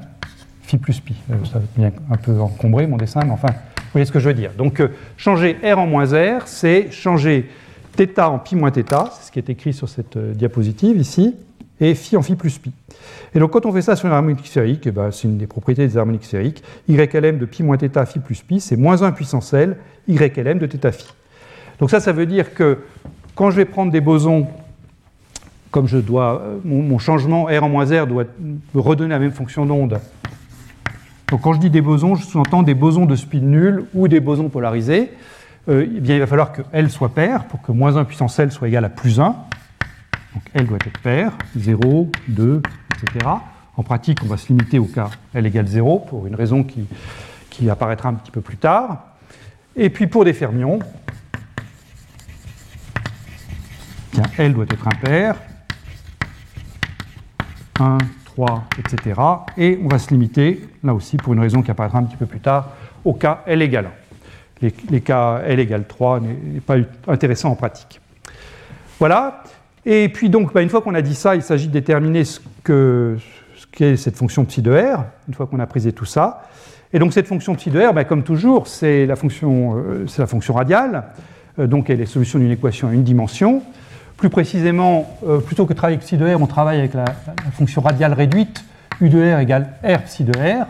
phi 0.61 0.77
plus 0.77 0.99
pi. 0.99 1.15
ça 1.51 1.59
vient 1.77 1.91
un 2.09 2.17
peu 2.17 2.39
encombré 2.39 2.87
mon 2.87 2.97
dessin, 2.97 3.21
mais 3.23 3.31
enfin, 3.31 3.49
vous 3.49 3.91
voyez 3.93 4.05
ce 4.05 4.11
que 4.11 4.19
je 4.19 4.27
veux 4.27 4.33
dire. 4.33 4.51
Donc 4.57 4.81
changer 5.17 5.57
R 5.63 5.79
en 5.79 5.87
moins 5.87 6.05
R, 6.05 6.47
c'est 6.47 6.91
changer 6.91 7.49
θ 7.97 8.19
en 8.19 8.39
pi 8.39 8.55
moins 8.55 8.71
θ, 8.71 9.11
c'est 9.11 9.27
ce 9.27 9.31
qui 9.31 9.39
est 9.39 9.49
écrit 9.49 9.73
sur 9.73 9.89
cette 9.89 10.17
diapositive 10.17 10.97
ici, 10.97 11.35
et 11.79 11.95
phi 11.95 12.15
en 12.15 12.21
phi 12.21 12.35
plus 12.35 12.57
pi. 12.59 12.71
Et 13.33 13.39
donc 13.39 13.51
quand 13.51 13.65
on 13.65 13.73
fait 13.73 13.81
ça 13.81 13.95
sur 13.95 14.07
une 14.07 14.13
harmonique 14.13 14.45
sphérique, 14.45 14.85
eh 14.85 14.91
ben, 14.91 15.11
c'est 15.11 15.27
une 15.27 15.37
des 15.37 15.47
propriétés 15.47 15.87
des 15.87 15.97
harmoniques 15.97 16.25
sphériques, 16.25 16.63
YLM 16.87 17.37
de 17.37 17.45
pi 17.45 17.63
moins 17.63 17.77
θ 17.77 18.05
phi 18.05 18.19
plus 18.19 18.41
pi, 18.41 18.59
c'est 18.59 18.77
moins 18.77 19.01
1 19.01 19.11
puissance 19.11 19.53
L, 19.53 19.77
YLM 20.07 20.59
de 20.59 20.67
θ 20.67 20.91
phi. 20.91 21.07
Donc 21.79 21.89
ça, 21.89 21.99
ça 21.99 22.11
veut 22.11 22.27
dire 22.27 22.53
que 22.53 22.79
quand 23.35 23.49
je 23.49 23.55
vais 23.55 23.65
prendre 23.65 23.91
des 23.91 24.01
bosons, 24.01 24.47
comme 25.76 25.88
je 25.88 25.98
dois, 25.98 26.40
euh, 26.40 26.58
mon, 26.64 26.98
changement 26.98 27.44
R 27.44 27.62
en 27.62 27.68
moins 27.68 27.84
R 27.84 28.06
doit 28.06 28.24
me 28.40 28.80
redonner 28.80 29.10
la 29.10 29.18
même 29.18 29.30
fonction 29.30 29.66
d'onde. 29.66 30.00
Donc 31.28 31.42
quand 31.42 31.52
je 31.52 31.60
dis 31.60 31.68
des 31.68 31.82
bosons, 31.82 32.14
je 32.14 32.24
sous-entends 32.24 32.62
des 32.62 32.72
bosons 32.72 33.04
de 33.04 33.14
spin 33.14 33.40
nul 33.40 33.84
ou 33.92 34.08
des 34.08 34.20
bosons 34.20 34.48
polarisés. 34.48 35.10
Euh, 35.68 35.86
eh 35.86 36.00
bien, 36.00 36.14
il 36.14 36.20
va 36.20 36.26
falloir 36.26 36.52
que 36.52 36.62
L 36.72 36.88
soit 36.90 37.10
pair 37.10 37.44
pour 37.44 37.60
que 37.60 37.72
moins 37.72 37.98
1 37.98 38.06
puissance 38.06 38.38
L 38.38 38.50
soit 38.52 38.68
égal 38.68 38.86
à 38.86 38.88
plus 38.88 39.20
1. 39.20 39.24
Donc 39.24 40.42
L 40.54 40.66
doit 40.66 40.78
être 40.78 40.98
pair, 41.00 41.32
0, 41.58 42.10
2, 42.28 42.62
etc. 42.94 43.26
En 43.76 43.82
pratique, 43.82 44.20
on 44.24 44.28
va 44.28 44.38
se 44.38 44.48
limiter 44.48 44.78
au 44.78 44.86
cas 44.86 45.10
L 45.34 45.44
égale 45.44 45.66
0 45.66 46.06
pour 46.08 46.26
une 46.26 46.36
raison 46.36 46.62
qui, 46.64 46.86
qui 47.50 47.68
apparaîtra 47.68 48.08
un 48.08 48.14
petit 48.14 48.30
peu 48.30 48.40
plus 48.40 48.56
tard. 48.56 49.08
Et 49.76 49.90
puis 49.90 50.06
pour 50.06 50.24
des 50.24 50.32
fermions, 50.32 50.78
Tiens, 54.12 54.24
L 54.38 54.54
doit 54.54 54.64
être 54.70 54.88
impair. 54.88 55.36
1, 57.78 57.98
3, 58.24 58.64
etc. 58.78 59.20
Et 59.56 59.78
on 59.82 59.88
va 59.88 59.98
se 59.98 60.10
limiter, 60.10 60.68
là 60.84 60.94
aussi, 60.94 61.16
pour 61.16 61.32
une 61.32 61.40
raison 61.40 61.62
qui 61.62 61.70
apparaîtra 61.70 61.98
un 61.98 62.04
petit 62.04 62.16
peu 62.16 62.26
plus 62.26 62.40
tard, 62.40 62.70
au 63.04 63.14
cas 63.14 63.42
L 63.46 63.62
égale 63.62 63.90
1. 64.62 64.68
Les, 64.90 65.00
cas 65.00 65.42
L 65.44 65.60
égale 65.60 65.84
3 65.86 66.20
n'est 66.20 66.60
pas 66.60 66.76
intéressant 67.08 67.50
en 67.50 67.56
pratique. 67.56 68.00
Voilà. 68.98 69.42
Et 69.84 70.08
puis 70.08 70.30
donc, 70.30 70.52
bah, 70.52 70.62
une 70.62 70.68
fois 70.68 70.80
qu'on 70.80 70.94
a 70.94 71.02
dit 71.02 71.14
ça, 71.14 71.36
il 71.36 71.42
s'agit 71.42 71.68
de 71.68 71.72
déterminer 71.72 72.24
ce 72.24 72.40
qu'est 72.64 73.96
ce 73.96 73.96
cette 73.96 74.16
fonction 74.16 74.44
psi 74.44 74.62
de 74.62 74.72
R, 74.72 75.04
une 75.28 75.34
fois 75.34 75.46
qu'on 75.46 75.60
a 75.60 75.66
prisé 75.66 75.92
tout 75.92 76.06
ça. 76.06 76.42
Et 76.92 76.98
donc 76.98 77.12
cette 77.12 77.26
fonction 77.26 77.54
psi 77.54 77.70
de 77.70 77.80
R, 77.80 77.92
bah, 77.92 78.04
comme 78.04 78.22
toujours, 78.22 78.66
c'est 78.66 79.06
la, 79.06 79.16
fonction, 79.16 79.76
euh, 79.76 80.06
radiale, 80.48 81.04
euh, 81.58 81.66
donc 81.66 81.90
elle 81.90 82.00
est 82.00 82.06
solution 82.06 82.38
d'une 82.38 82.52
équation 82.52 82.88
à 82.88 82.92
une 82.92 83.04
dimension. 83.04 83.62
Plus 84.16 84.30
précisément, 84.30 85.18
euh, 85.26 85.40
plutôt 85.40 85.66
que 85.66 85.74
travailler 85.74 85.96
avec 85.96 86.06
psi 86.06 86.16
de 86.16 86.26
R, 86.26 86.40
on 86.40 86.46
travaille 86.46 86.78
avec 86.78 86.94
la, 86.94 87.04
fonction 87.52 87.82
radiale 87.82 88.14
réduite, 88.14 88.64
u 89.00 89.10
de 89.10 89.18
R 89.18 89.38
égale 89.40 89.74
R 89.84 90.02
psi 90.02 90.24
de 90.24 90.32
R. 90.32 90.66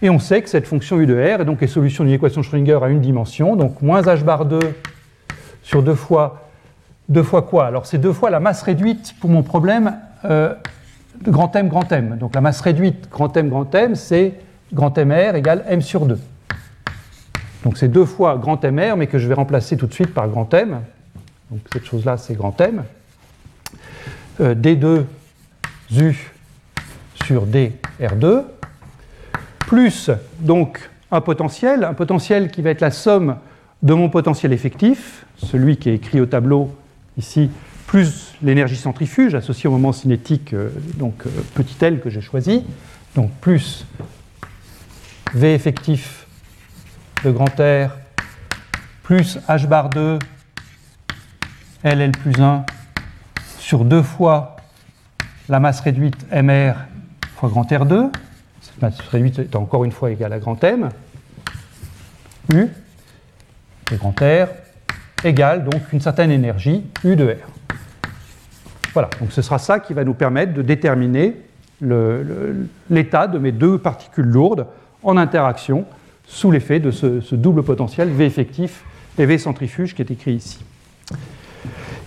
Et 0.00 0.08
on 0.08 0.18
sait 0.18 0.40
que 0.40 0.48
cette 0.48 0.66
fonction 0.66 0.98
u 0.98 1.06
de 1.06 1.14
R 1.14 1.42
est 1.42 1.44
donc 1.44 1.62
est 1.62 1.66
solution 1.66 2.04
d'une 2.04 2.14
équation 2.14 2.42
Schrödinger 2.42 2.78
à 2.82 2.88
une 2.88 3.00
dimension, 3.00 3.56
donc 3.56 3.82
moins 3.82 4.00
h 4.00 4.22
bar 4.22 4.46
2 4.46 4.58
sur 5.62 5.82
deux 5.82 5.94
fois, 5.94 6.48
deux 7.10 7.22
fois 7.22 7.42
quoi? 7.42 7.66
Alors 7.66 7.84
c'est 7.84 7.98
deux 7.98 8.12
fois 8.12 8.30
la 8.30 8.40
masse 8.40 8.62
réduite 8.62 9.14
pour 9.20 9.28
mon 9.28 9.42
problème 9.42 9.98
euh, 10.24 10.54
de 11.22 11.30
grand 11.30 11.54
M, 11.56 11.68
grand 11.68 11.92
M. 11.92 12.16
Donc 12.18 12.34
la 12.34 12.40
masse 12.40 12.62
réduite 12.62 13.10
grand 13.10 13.36
M, 13.36 13.50
grand 13.50 13.74
M, 13.74 13.94
c'est 13.94 14.34
grand 14.72 14.96
MR 14.96 15.34
égale 15.34 15.62
M 15.68 15.82
sur 15.82 16.06
2. 16.06 16.18
Donc 17.64 17.76
c'est 17.76 17.88
deux 17.88 18.06
fois 18.06 18.38
grand 18.38 18.64
MR, 18.64 18.96
mais 18.96 19.08
que 19.08 19.18
je 19.18 19.28
vais 19.28 19.34
remplacer 19.34 19.76
tout 19.76 19.86
de 19.86 19.92
suite 19.92 20.14
par 20.14 20.26
grand 20.28 20.52
M. 20.54 20.80
Donc 21.50 21.60
cette 21.72 21.84
chose-là, 21.84 22.16
c'est 22.16 22.34
grand 22.34 22.58
M. 22.60 22.84
Euh, 24.40 24.54
D2 24.54 25.04
U 25.96 26.14
sur 27.24 27.46
DR2, 27.46 28.44
plus 29.60 30.10
donc 30.40 30.90
un 31.10 31.20
potentiel, 31.20 31.84
un 31.84 31.94
potentiel 31.94 32.50
qui 32.50 32.62
va 32.62 32.70
être 32.70 32.80
la 32.80 32.90
somme 32.90 33.36
de 33.82 33.94
mon 33.94 34.08
potentiel 34.10 34.52
effectif, 34.52 35.24
celui 35.36 35.76
qui 35.76 35.88
est 35.88 35.94
écrit 35.94 36.20
au 36.20 36.26
tableau 36.26 36.74
ici, 37.16 37.50
plus 37.86 38.34
l'énergie 38.42 38.76
centrifuge 38.76 39.34
associée 39.34 39.68
au 39.68 39.72
moment 39.72 39.92
cinétique, 39.92 40.52
euh, 40.52 40.68
donc 40.96 41.26
euh, 41.26 41.30
petit 41.54 41.76
l 41.82 42.00
que 42.00 42.10
j'ai 42.10 42.20
choisi, 42.20 42.64
donc 43.14 43.30
plus 43.40 43.86
V 45.34 45.54
effectif 45.54 46.26
de 47.24 47.30
grand 47.30 47.50
R 47.58 47.90
plus 49.02 49.38
H 49.48 49.66
bar 49.66 49.88
2 49.90 50.18
LL 51.84 52.10
plus 52.10 52.40
1 52.40 52.64
sur 53.58 53.84
deux 53.84 54.02
fois 54.02 54.56
la 55.48 55.60
masse 55.60 55.80
réduite 55.80 56.26
MR 56.32 56.74
fois 57.36 57.48
grand 57.48 57.70
R2. 57.70 58.10
Cette 58.60 58.82
masse 58.82 59.00
réduite 59.00 59.38
est 59.38 59.56
encore 59.56 59.84
une 59.84 59.92
fois 59.92 60.10
égale 60.10 60.32
à 60.32 60.38
grand 60.38 60.62
M. 60.64 60.90
U 62.52 62.66
et 63.92 63.96
R 63.96 64.48
égale 65.24 65.64
donc 65.64 65.92
une 65.92 66.00
certaine 66.00 66.30
énergie 66.30 66.84
U 67.04 67.14
de 67.16 67.26
R. 67.26 67.76
Voilà, 68.92 69.10
donc 69.20 69.32
ce 69.32 69.42
sera 69.42 69.58
ça 69.58 69.78
qui 69.78 69.94
va 69.94 70.04
nous 70.04 70.14
permettre 70.14 70.54
de 70.54 70.62
déterminer 70.62 71.36
l'état 71.80 73.28
de 73.28 73.38
mes 73.38 73.52
deux 73.52 73.78
particules 73.78 74.26
lourdes 74.26 74.66
en 75.04 75.16
interaction 75.16 75.86
sous 76.26 76.50
l'effet 76.50 76.80
de 76.80 76.90
ce, 76.90 77.34
double 77.34 77.62
potentiel 77.62 78.08
V 78.08 78.24
effectif 78.24 78.82
et 79.16 79.26
V 79.26 79.38
centrifuge 79.38 79.94
qui 79.94 80.02
est 80.02 80.10
écrit 80.10 80.34
ici. 80.34 80.58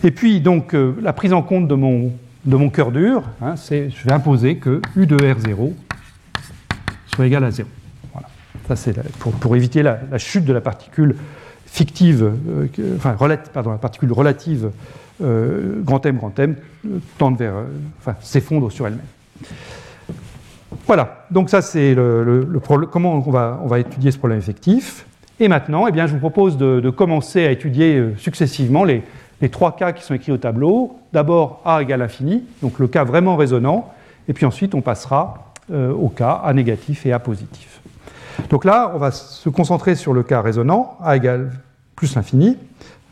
Et 0.04 0.12
puis, 0.12 0.42
donc, 0.42 0.74
euh, 0.74 0.94
la 1.02 1.14
prise 1.14 1.32
en 1.32 1.44
compte 1.44 1.68
de 1.68 1.76
mon, 1.76 2.12
de 2.46 2.56
mon 2.56 2.70
cœur 2.70 2.92
dur, 2.92 3.24
hein, 3.42 3.56
c'est 3.56 3.92
je 3.92 4.04
vais 4.04 4.12
imposer 4.12 4.56
que 4.56 4.82
U 4.96 5.06
de 5.06 5.16
R0 5.16 5.74
soit 7.14 7.28
égal 7.28 7.44
à 7.44 7.52
0. 7.52 7.70
Voilà. 8.12 8.28
Ça, 8.68 8.76
c'est 8.76 9.00
pour, 9.20 9.34
pour, 9.34 9.56
éviter 9.56 9.84
la, 9.84 10.00
chute 10.18 10.46
de 10.46 10.54
la 10.54 10.62
particule 10.62 11.16
fictive, 11.68 12.32
euh, 12.50 12.68
enfin, 12.96 13.16
pardon, 13.54 13.72
la 13.72 13.78
particule 13.78 14.12
relative 14.12 14.72
euh, 15.22 15.82
grand 15.84 16.04
M, 16.06 16.18
grand 16.18 16.40
M, 16.40 16.56
vers, 17.38 17.54
enfin, 18.00 18.16
s'effondre 18.22 18.72
sur 18.72 18.88
elle-même. 18.88 19.06
Voilà, 20.88 21.26
donc 21.30 21.50
ça 21.50 21.62
c'est 21.62 21.94
le, 21.94 22.60
comment 22.92 23.16
on 23.16 23.32
va, 23.32 23.60
on 23.64 23.68
va, 23.68 23.80
étudier 23.80 24.10
ce 24.10 24.18
problème 24.18 24.40
effectif. 24.40 25.06
Et 25.40 25.48
maintenant, 25.48 25.86
eh 25.88 25.92
bien, 25.92 26.08
je 26.08 26.14
vous 26.14 26.20
propose 26.20 26.58
de, 26.58 26.90
commencer 26.90 27.46
à 27.46 27.52
étudier 27.52 28.04
successivement 28.18 28.84
les, 28.84 29.04
trois 29.50 29.76
cas 29.76 29.92
qui 29.92 30.04
sont 30.04 30.14
écrits 30.14 30.32
au 30.32 30.38
tableau. 30.38 30.98
D'abord 31.14 31.62
A 31.66 31.82
égale 31.82 32.02
infini, 32.02 32.44
donc 32.62 32.80
le 32.80 32.88
cas 32.88 33.04
vraiment 33.04 33.36
résonant, 33.36 33.94
et 34.28 34.34
puis 34.34 34.46
ensuite 34.46 34.76
on 34.76 34.82
passera 34.82 35.54
euh, 35.72 35.92
au 35.94 36.10
cas 36.10 36.42
A 36.44 36.54
négatif 36.54 37.06
et 37.06 37.12
A 37.12 37.20
positif. 37.20 37.82
Donc 38.50 38.66
là, 38.66 38.92
on 38.94 38.98
va 38.98 39.12
se 39.12 39.50
concentrer 39.50 39.96
sur 39.96 40.14
le 40.14 40.24
cas 40.24 40.42
résonant, 40.42 40.98
A 41.04 41.16
égale 41.16 41.52
plus 41.96 42.16
l'infini, 42.16 42.58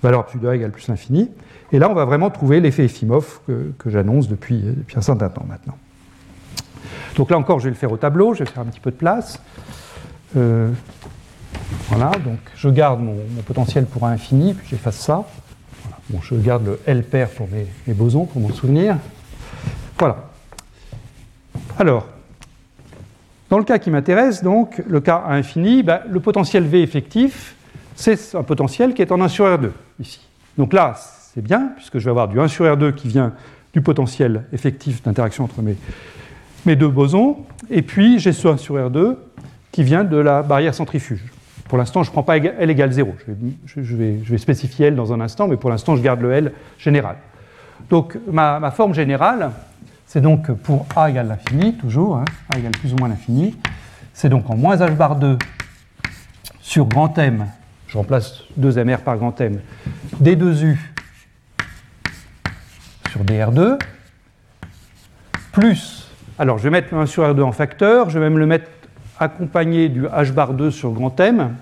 valeur 0.02 0.22
absolue 0.22 0.44
de 0.44 0.48
A 0.48 0.56
égale 0.56 0.72
plus 0.72 0.88
l'infini, 0.88 1.30
et 1.72 1.80
là 1.80 1.90
on 1.90 1.94
va 1.94 2.06
vraiment 2.06 2.30
trouver 2.30 2.60
l'effet 2.60 2.86
Efimov 2.86 3.40
que, 3.48 3.90
j'annonce 3.90 4.28
depuis, 4.28 4.62
depuis 4.62 4.98
un 4.98 5.02
certain 5.02 5.30
temps 5.30 5.46
maintenant. 5.48 5.78
Donc 7.16 7.32
là 7.32 7.38
encore, 7.38 7.60
je 7.60 7.66
vais 7.66 7.72
le 7.72 7.76
faire 7.76 7.92
au 7.92 7.98
tableau, 7.98 8.34
je 8.34 8.44
vais 8.44 8.50
faire 8.50 8.64
un 8.64 8.66
petit 8.66 8.80
peu 8.80 8.92
de 8.92 8.96
place. 8.96 9.42
Euh, 10.38 10.70
voilà, 11.90 12.12
donc 12.12 12.40
je 12.56 12.70
garde 12.70 13.02
mon, 13.02 13.16
potentiel 13.46 13.86
pour 13.86 14.06
infini, 14.06 14.54
puis 14.54 14.68
j'efface 14.70 14.98
ça. 14.98 15.26
Je 16.22 16.36
garde 16.36 16.66
le 16.66 16.80
L 16.86 17.04
pair 17.04 17.30
pour 17.30 17.48
mes, 17.50 17.94
bosons, 17.94 18.26
pour 18.26 18.42
m'en 18.42 18.50
souvenir. 18.50 18.98
Voilà. 19.98 20.30
Alors, 21.78 22.08
dans 23.50 23.58
le 23.58 23.64
cas 23.64 23.80
qui 23.80 23.90
m'intéresse, 23.90 24.44
donc, 24.44 24.82
le 24.88 25.00
cas 25.02 25.18
à 25.18 25.34
infini, 25.34 25.84
ben, 25.84 26.02
le 26.10 26.20
potentiel 26.20 26.64
V 26.64 26.82
effectif, 26.82 27.56
c'est 27.96 28.36
un 28.36 28.44
potentiel 28.44 28.94
qui 28.94 29.02
est 29.02 29.12
en 29.12 29.22
1 29.22 29.28
sur 29.28 29.46
R2, 29.46 29.72
ici. 30.00 30.22
Donc 30.58 30.74
là, 30.74 30.96
c'est 30.96 31.42
bien, 31.42 31.72
puisque 31.76 32.00
je 32.00 32.06
vais 32.06 32.12
avoir 32.12 32.28
du 32.28 32.40
1 32.40 32.48
sur 32.48 32.66
R2 32.66 32.94
qui 32.94 33.08
vient 33.08 33.34
du 33.74 33.82
potentiel 33.82 34.46
effectif 34.52 35.04
d'interaction 35.04 35.44
entre 35.44 35.62
mes, 35.62 35.76
mes 36.66 36.76
deux 36.76 36.88
bosons, 36.88 37.38
et 37.70 37.82
puis 37.82 38.20
j'ai 38.20 38.34
ce 38.34 38.48
1 38.48 38.58
sur 38.58 38.76
R2 38.76 39.16
qui 39.72 39.84
vient 39.84 40.04
de 40.04 40.18
la 40.18 40.42
barrière 40.42 40.74
centrifuge. 40.74 41.24
Pour 41.70 41.78
l'instant, 41.78 42.02
je 42.02 42.10
ne 42.10 42.14
prends 42.14 42.24
pas 42.24 42.38
L 42.38 42.70
égale 42.70 42.92
0. 42.92 43.16
Je 43.66 43.96
vais, 43.96 44.38
spécifier 44.40 44.88
L 44.88 44.96
dans 44.96 45.14
un 45.14 45.22
instant, 45.22 45.48
mais 45.48 45.56
pour 45.56 45.70
l'instant, 45.70 45.96
je 45.96 46.02
garde 46.02 46.20
le 46.20 46.34
L 46.34 46.52
général. 46.80 47.18
Donc, 47.92 48.18
ma, 48.30 48.72
forme 48.72 48.96
générale, 48.96 49.52
c'est 50.08 50.20
donc 50.20 50.52
pour 50.52 50.88
A 50.96 51.12
égale 51.12 51.28
l'infini, 51.28 51.76
toujours, 51.76 52.18
hein, 52.18 52.26
A 52.52 52.58
égale 52.58 52.72
plus 52.72 52.92
ou 52.94 52.98
moins 52.98 53.08
l'infini, 53.08 53.56
c'est 54.14 54.30
donc 54.30 54.50
en 54.50 54.58
moins 54.58 54.78
H 54.78 54.96
bar 54.96 55.16
2 55.16 55.38
sur 56.60 56.86
grand 56.86 57.16
M, 57.20 57.46
je 57.88 57.98
remplace 57.98 58.44
2MR 58.60 59.00
par 59.00 59.18
grand 59.18 59.40
M, 59.40 59.62
D2U 60.22 60.76
sur 63.12 63.24
DR2, 63.24 63.78
plus 65.52 66.10
alors, 66.42 66.58
je 66.58 66.64
vais 66.64 66.70
mettre 66.70 66.96
le 66.96 67.02
1 67.02 67.06
sur 67.06 67.24
R2 67.24 67.42
en 67.42 67.52
facteur, 67.52 68.10
je 68.10 68.18
vais 68.18 68.24
même 68.24 68.38
le 68.38 68.46
mettre 68.46 68.72
accompagné 69.20 69.90
du 69.90 70.04
h 70.04 70.32
bar 70.32 70.54
2 70.54 70.72
sur 70.72 70.92
grand 70.92 71.18
M. 71.20 71.56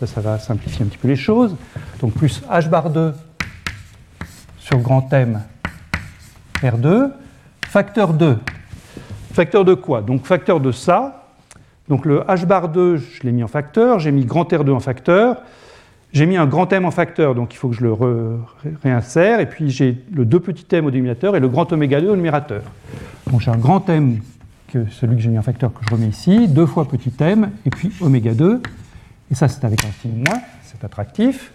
Ça, 0.00 0.06
ça 0.06 0.20
va 0.20 0.38
simplifier 0.38 0.84
un 0.84 0.88
petit 0.88 0.98
peu 0.98 1.08
les 1.08 1.16
choses. 1.16 1.54
Donc, 2.00 2.14
plus 2.14 2.42
h 2.50 2.68
bar 2.68 2.90
2 2.90 3.12
sur 4.58 4.78
grand 4.78 5.12
M 5.12 5.40
R2, 6.62 7.10
facteur 7.66 8.14
2. 8.14 8.38
Facteur 9.32 9.64
de 9.64 9.74
quoi? 9.74 10.02
Donc, 10.02 10.24
facteur 10.24 10.60
de 10.60 10.72
ça. 10.72 11.28
Donc, 11.88 12.04
le 12.06 12.20
h 12.20 12.46
bar 12.46 12.68
2, 12.68 12.96
je 12.96 13.22
l'ai 13.22 13.32
mis 13.32 13.42
en 13.44 13.48
facteur, 13.48 13.98
j'ai 13.98 14.12
mis 14.12 14.24
grand 14.24 14.50
R2 14.50 14.72
en 14.72 14.80
facteur. 14.80 15.36
J'ai 16.12 16.26
mis 16.26 16.36
un 16.36 16.46
grand 16.46 16.70
M 16.70 16.84
en 16.84 16.90
facteur, 16.90 17.34
donc 17.34 17.54
il 17.54 17.56
faut 17.56 17.70
que 17.70 17.74
je 17.74 17.84
le 17.84 17.94
réinsère. 18.84 19.40
Et 19.40 19.46
puis 19.46 19.70
j'ai 19.70 19.96
le 20.12 20.26
2 20.26 20.40
petit 20.40 20.66
m 20.76 20.84
au 20.84 20.90
dénominateur 20.90 21.36
et 21.36 21.40
le 21.40 21.48
grand 21.48 21.72
oméga 21.72 22.02
2 22.02 22.10
au 22.10 22.16
numérateur. 22.16 22.60
Donc 23.30 23.40
j'ai 23.40 23.50
un 23.50 23.56
grand 23.56 23.88
M, 23.88 24.18
que 24.72 24.86
celui 24.90 25.16
que 25.16 25.22
j'ai 25.22 25.28
mis 25.28 25.38
en 25.38 25.42
facteur, 25.42 25.72
que 25.72 25.80
je 25.88 25.94
remets 25.94 26.08
ici, 26.08 26.48
2 26.48 26.66
fois 26.66 26.88
petit 26.88 27.12
m, 27.20 27.50
et 27.66 27.70
puis 27.70 27.92
oméga 28.00 28.32
2. 28.32 28.62
Et 29.30 29.34
ça, 29.34 29.48
c'est 29.48 29.64
avec 29.64 29.84
un 29.84 29.92
signe 30.00 30.24
moins, 30.26 30.40
c'est 30.62 30.82
attractif. 30.84 31.52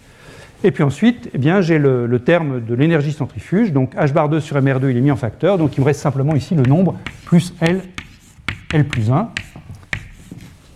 Et 0.64 0.70
puis 0.70 0.82
ensuite, 0.82 1.30
eh 1.34 1.38
bien, 1.38 1.60
j'ai 1.60 1.78
le, 1.78 2.18
terme 2.18 2.64
de 2.64 2.74
l'énergie 2.74 3.12
centrifuge. 3.12 3.72
Donc 3.72 3.94
h 3.94 4.12
bar 4.12 4.28
2 4.28 4.40
sur 4.40 4.56
mr2, 4.56 4.90
il 4.90 4.96
est 4.96 5.00
mis 5.00 5.10
en 5.10 5.16
facteur. 5.16 5.58
Donc 5.58 5.76
il 5.76 5.80
me 5.80 5.86
reste 5.86 6.00
simplement 6.00 6.34
ici 6.34 6.54
le 6.54 6.62
nombre 6.62 6.96
plus 7.24 7.54
L, 7.60 7.82
L 8.72 8.84
plus 8.86 9.10
1. 9.10 9.30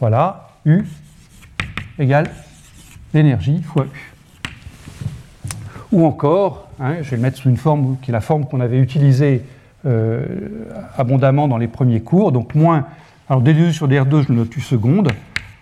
Voilà, 0.01 0.49
U 0.65 0.85
égale 1.99 2.31
l'énergie 3.15 3.63
fois 3.63 3.85
U. 3.85 4.13
Ou 5.93 6.07
encore, 6.07 6.71
hein, 6.81 6.97
je 7.03 7.11
vais 7.11 7.17
le 7.17 7.23
mettre 7.23 7.39
sous 7.39 7.49
une 7.49 7.57
forme 7.57 7.97
qui 8.01 8.11
est 8.11 8.13
la 8.13 8.21
forme 8.21 8.47
qu'on 8.47 8.61
avait 8.61 8.79
utilisée 8.79 9.43
euh, 9.87 10.25
abondamment 10.97 11.49
dans 11.49 11.59
les 11.59 11.69
premiers 11.69 12.01
cours. 12.01 12.33
Donc 12.33 12.55
moins, 12.55 12.87
alors 13.29 13.43
d2 13.43 13.73
sur 13.73 13.89
dr2, 13.89 14.23
je 14.23 14.29
le 14.29 14.35
note 14.37 14.57
U 14.57 14.61
seconde, 14.61 15.09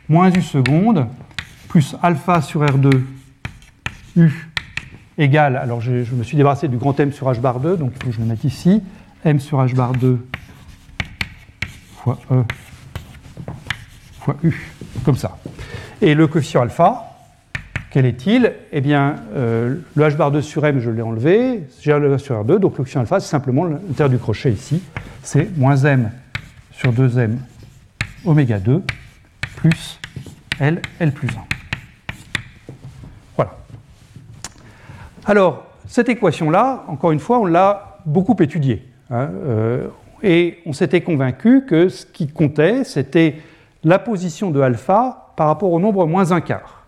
moins 0.08 0.30
U 0.30 0.42
seconde, 0.42 1.06
plus 1.68 1.96
alpha 2.02 2.42
sur 2.42 2.62
R2, 2.64 2.90
U 4.16 4.30
égale, 5.18 5.56
alors 5.56 5.80
je, 5.80 5.92
me 6.14 6.22
suis 6.22 6.36
débarrassé 6.36 6.68
du 6.68 6.76
grand 6.76 6.98
M 6.98 7.12
sur 7.12 7.30
H 7.30 7.40
bar 7.40 7.60
2, 7.60 7.76
donc 7.76 7.92
il 7.96 8.04
faut 8.04 8.12
je 8.12 8.18
le 8.18 8.26
mette 8.26 8.44
ici, 8.44 8.82
M 9.24 9.38
sur 9.38 9.58
H 9.64 9.74
bar 9.74 9.92
2 9.92 10.18
fois 11.96 12.18
E 12.30 12.42
fois 14.20 14.36
U, 14.42 14.54
comme 15.04 15.16
ça. 15.16 15.38
Et 16.02 16.14
le 16.14 16.26
coefficient 16.26 16.62
alpha, 16.62 17.09
quel 17.90 18.06
est-il? 18.06 18.52
Eh 18.72 18.80
bien, 18.80 19.16
euh, 19.34 19.76
le 19.96 20.04
h 20.04 20.16
bar 20.16 20.30
2 20.30 20.40
sur 20.42 20.64
m, 20.64 20.78
je 20.78 20.90
l'ai 20.90 21.02
enlevé, 21.02 21.64
j'ai 21.80 21.98
le 21.98 22.18
sur 22.18 22.42
R2, 22.44 22.58
donc 22.58 22.76
coefficient 22.76 23.00
alpha, 23.00 23.18
c'est 23.18 23.28
simplement 23.28 23.64
l'intérieur 23.64 24.10
du 24.10 24.18
crochet 24.18 24.52
ici, 24.52 24.82
c'est 25.22 25.56
moins 25.58 25.76
m 25.76 26.10
sur 26.70 26.92
2m 26.92 27.32
oméga 28.24 28.58
2 28.58 28.82
plus 29.56 29.98
L, 30.60 30.80
L 31.00 31.12
plus 31.12 31.28
1. 31.28 31.32
Voilà. 33.36 33.58
Alors, 35.24 35.66
cette 35.86 36.08
équation-là, 36.08 36.84
encore 36.86 37.10
une 37.10 37.18
fois, 37.18 37.40
on 37.40 37.46
l'a 37.46 37.98
beaucoup 38.06 38.36
étudiée. 38.40 38.86
Hein, 39.10 39.28
euh, 39.44 39.88
et 40.22 40.58
on 40.64 40.72
s'était 40.72 41.00
convaincu 41.00 41.64
que 41.66 41.88
ce 41.88 42.06
qui 42.06 42.28
comptait, 42.28 42.84
c'était 42.84 43.36
la 43.82 43.98
position 43.98 44.50
de 44.50 44.60
alpha 44.60 45.32
par 45.36 45.48
rapport 45.48 45.72
au 45.72 45.80
nombre 45.80 46.06
moins 46.06 46.30
un 46.30 46.40
quart. 46.40 46.79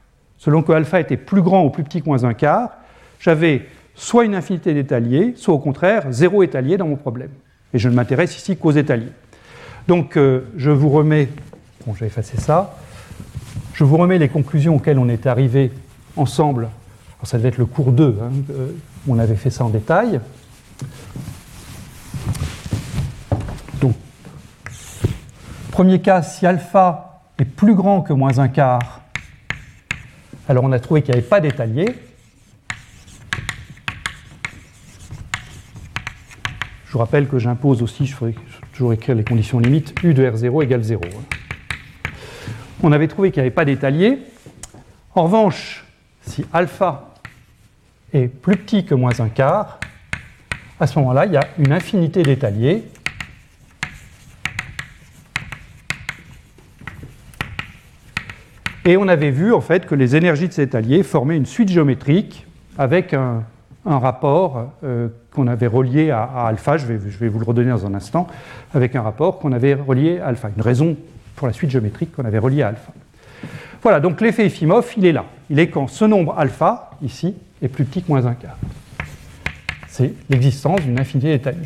Selon 0.42 0.62
que 0.62 0.72
alpha 0.72 0.98
était 0.98 1.16
plus 1.16 1.40
grand 1.40 1.64
ou 1.64 1.70
plus 1.70 1.84
petit 1.84 2.02
que 2.02 2.06
moins 2.06 2.24
un 2.24 2.34
quart, 2.34 2.70
j'avais 3.20 3.68
soit 3.94 4.24
une 4.24 4.34
infinité 4.34 4.74
d'étaliers, 4.74 5.34
soit 5.36 5.54
au 5.54 5.60
contraire 5.60 6.10
zéro 6.10 6.42
étalier 6.42 6.76
dans 6.76 6.88
mon 6.88 6.96
problème. 6.96 7.30
Et 7.72 7.78
je 7.78 7.88
ne 7.88 7.94
m'intéresse 7.94 8.36
ici 8.36 8.56
qu'aux 8.56 8.72
étaliers. 8.72 9.12
Donc 9.86 10.16
euh, 10.16 10.40
je 10.56 10.72
vous 10.72 10.88
remets, 10.88 11.28
bon 11.86 11.94
j'ai 11.94 12.06
effacé 12.06 12.38
ça, 12.38 12.76
je 13.74 13.84
vous 13.84 13.96
remets 13.96 14.18
les 14.18 14.28
conclusions 14.28 14.74
auxquelles 14.74 14.98
on 14.98 15.08
est 15.08 15.28
arrivé 15.28 15.70
ensemble. 16.16 16.62
Alors, 16.64 17.28
ça 17.28 17.38
devait 17.38 17.50
être 17.50 17.58
le 17.58 17.66
cours 17.66 17.92
2, 17.92 18.18
hein, 18.20 18.32
euh, 18.50 18.72
on 19.06 19.20
avait 19.20 19.36
fait 19.36 19.50
ça 19.50 19.64
en 19.64 19.68
détail. 19.68 20.18
Donc, 23.80 23.94
premier 25.70 26.00
cas, 26.00 26.20
si 26.22 26.46
alpha 26.46 27.22
est 27.38 27.44
plus 27.44 27.76
grand 27.76 28.02
que 28.02 28.12
moins 28.12 28.40
un 28.40 28.48
quart, 28.48 29.01
alors 30.48 30.64
on 30.64 30.72
a 30.72 30.80
trouvé 30.80 31.02
qu'il 31.02 31.12
n'y 31.12 31.18
avait 31.18 31.28
pas 31.28 31.40
d'étalier. 31.40 31.86
Je 36.86 36.92
vous 36.92 36.98
rappelle 36.98 37.26
que 37.26 37.38
j'impose 37.38 37.82
aussi, 37.82 38.06
je 38.06 38.14
ferai 38.14 38.34
toujours 38.72 38.92
écrire 38.92 39.14
les 39.14 39.24
conditions 39.24 39.58
limites, 39.58 39.94
U 40.02 40.12
de 40.12 40.24
R0 40.24 40.62
égale 40.62 40.82
0 40.82 41.02
on 42.82 42.92
avait 42.92 43.08
trouvé 43.08 43.30
qu'il 43.30 43.40
n'y 43.42 43.46
avait 43.46 43.54
pas 43.54 43.64
d'étalier. 43.64 44.18
En 45.14 45.24
revanche, 45.24 45.84
si 46.22 46.44
alpha 46.52 47.14
est 48.12 48.28
plus 48.28 48.56
petit 48.56 48.84
que 48.84 48.94
moins 48.94 49.20
un 49.20 49.28
quart, 49.28 49.78
à 50.80 50.86
ce 50.86 50.98
moment-là, 50.98 51.26
il 51.26 51.32
y 51.32 51.36
a 51.36 51.46
une 51.58 51.72
infinité 51.72 52.22
d'étaliers. 52.22 52.84
Et 58.84 58.96
on 58.96 59.06
avait 59.06 59.30
vu 59.30 59.52
en 59.52 59.60
fait 59.60 59.86
que 59.86 59.94
les 59.94 60.16
énergies 60.16 60.48
de 60.48 60.52
ces 60.52 60.62
étaliers 60.62 61.04
formaient 61.04 61.36
une 61.36 61.46
suite 61.46 61.68
géométrique 61.68 62.46
avec 62.76 63.14
un, 63.14 63.44
rapport 63.84 64.72
euh, 64.82 65.08
qu'on 65.32 65.46
avait 65.46 65.66
relié 65.66 66.10
à, 66.10 66.24
alpha, 66.46 66.78
je 66.78 66.86
vais, 66.86 66.98
je 67.08 67.18
vais, 67.18 67.28
vous 67.28 67.38
le 67.38 67.44
redonner 67.44 67.70
dans 67.70 67.86
un 67.86 67.94
instant, 67.94 68.26
avec 68.74 68.96
un 68.96 69.02
rapport 69.02 69.38
qu'on 69.38 69.52
avait 69.52 69.74
relié 69.74 70.18
à 70.18 70.26
alpha, 70.28 70.50
une 70.56 70.62
raison 70.62 70.96
pour 71.36 71.46
la 71.46 71.52
suite 71.52 71.70
géométrique 71.70 72.14
qu'on 72.14 72.24
avait 72.24 72.38
reliée 72.38 72.62
à 72.62 72.68
alpha. 72.68 72.92
Voilà, 73.82 74.00
donc 74.00 74.20
l'effet 74.20 74.46
Efimov, 74.46 74.92
il 74.96 75.06
est 75.06 75.12
là. 75.12 75.24
Il 75.50 75.58
est 75.58 75.68
quand 75.68 75.88
ce 75.88 76.04
nombre 76.04 76.36
alpha, 76.38 76.90
ici, 77.02 77.34
est 77.60 77.68
plus 77.68 77.84
petit 77.84 78.02
que 78.02 78.08
moins 78.08 78.26
un 78.26 78.34
quart. 78.34 78.56
C'est 79.88 80.12
l'existence 80.28 80.80
d'une 80.82 80.98
infinité 80.98 81.28
d'étaliers. 81.28 81.58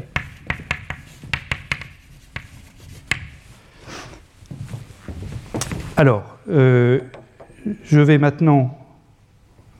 Alors, 5.96 6.36
euh, 6.48 7.00
je 7.85 8.00
vais 8.00 8.18
maintenant. 8.18 8.78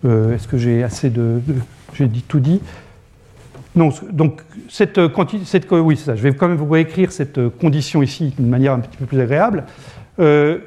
Euh, 0.05 0.35
est-ce 0.35 0.46
que 0.48 0.59
j'ai 0.59 0.83
assez 0.83 1.11
de. 1.11 1.40
j'ai 1.94 2.07
dit 2.07 2.22
tout 2.22 2.40
dit. 2.40 2.61
Non, 3.74 3.90
donc 4.11 4.40
cette, 4.70 4.98
cette 5.44 5.70
oui, 5.70 5.96
ça. 5.96 6.16
Je 6.16 6.22
vais 6.22 6.35
quand 6.35 6.48
même 6.48 6.57
vous 6.57 6.76
écrire 6.76 7.12
cette 7.12 7.48
condition 7.59 8.02
ici 8.02 8.33
d'une 8.37 8.48
manière 8.48 8.72
un 8.72 8.81
petit 8.81 8.96
peu 8.96 9.05
plus 9.05 9.20
agréable. 9.20 9.64
Euh, 10.18 10.59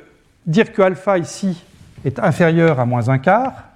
dire 0.46 0.72
que 0.72 0.82
alpha 0.82 1.18
ici 1.18 1.64
est 2.06 2.20
inférieur 2.20 2.80
à 2.80 2.86
moins 2.86 3.10
un 3.10 3.18
quart, 3.18 3.70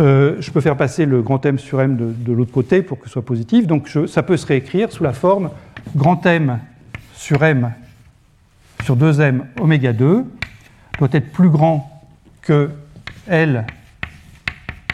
euh, 0.00 0.36
je 0.40 0.50
peux 0.50 0.60
faire 0.60 0.76
passer 0.76 1.06
le 1.06 1.22
grand 1.22 1.44
M 1.44 1.58
sur 1.58 1.80
M 1.80 1.96
de, 1.96 2.32
l'autre 2.32 2.52
côté 2.52 2.82
pour 2.82 2.98
que 2.98 3.06
ce 3.06 3.12
soit 3.12 3.24
positif. 3.24 3.66
Donc 3.66 3.88
ça 4.06 4.22
peut 4.22 4.36
se 4.36 4.46
réécrire 4.46 4.92
sous 4.92 5.02
la 5.02 5.12
forme 5.12 5.50
grand 5.96 6.24
M 6.26 6.58
sur 7.14 7.42
M 7.42 7.72
sur 8.84 8.96
2M 8.96 9.42
oméga 9.60 9.92
2 9.92 10.24
doit 10.98 11.08
être 11.12 11.32
plus 11.32 11.48
grand 11.48 12.02
que 12.42 12.70
L, 13.28 13.66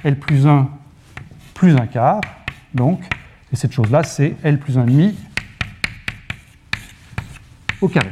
L 0.04 0.18
plus 0.18 0.46
1 0.46 0.68
plus 1.54 1.76
un 1.76 1.86
quart. 1.86 2.20
Donc, 2.72 3.00
et 3.52 3.56
cette 3.56 3.72
chose-là, 3.72 4.04
c'est 4.04 4.36
L 4.44 4.58
plus 4.58 4.78
1,5 4.78 5.14
au 7.80 7.88
carré. 7.88 8.10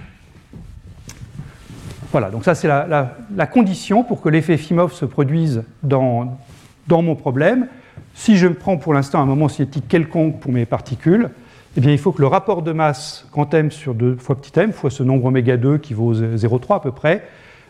Voilà, 2.12 2.30
donc 2.30 2.44
ça 2.44 2.54
c'est 2.54 2.68
la, 2.68 3.46
condition 3.46 4.02
pour 4.02 4.22
que 4.22 4.28
l'effet 4.28 4.56
Fimov 4.56 4.92
se 4.92 5.04
produise 5.04 5.64
dans, 5.82 6.38
dans, 6.86 7.02
mon 7.02 7.14
problème. 7.14 7.68
Si 8.14 8.36
je 8.36 8.48
prends 8.48 8.78
pour 8.78 8.94
l'instant 8.94 9.20
un 9.20 9.26
moment 9.26 9.48
cinétique 9.48 9.86
quelconque 9.88 10.40
pour 10.40 10.52
mes 10.52 10.64
particules, 10.66 11.30
eh 11.76 11.80
bien, 11.80 11.92
il 11.92 11.98
faut 11.98 12.12
que 12.12 12.22
le 12.22 12.26
rapport 12.26 12.62
de 12.62 12.72
masse 12.72 13.26
grand 13.32 13.52
M 13.52 13.70
sur 13.70 13.94
2 13.94 14.16
fois 14.16 14.40
petit 14.40 14.58
m, 14.58 14.72
fois 14.72 14.90
ce 14.90 15.02
nombre 15.02 15.26
oméga 15.26 15.56
2 15.56 15.78
qui 15.78 15.92
vaut 15.92 16.14
0,3 16.14 16.76
à 16.76 16.80
peu 16.80 16.92
près, 16.92 17.22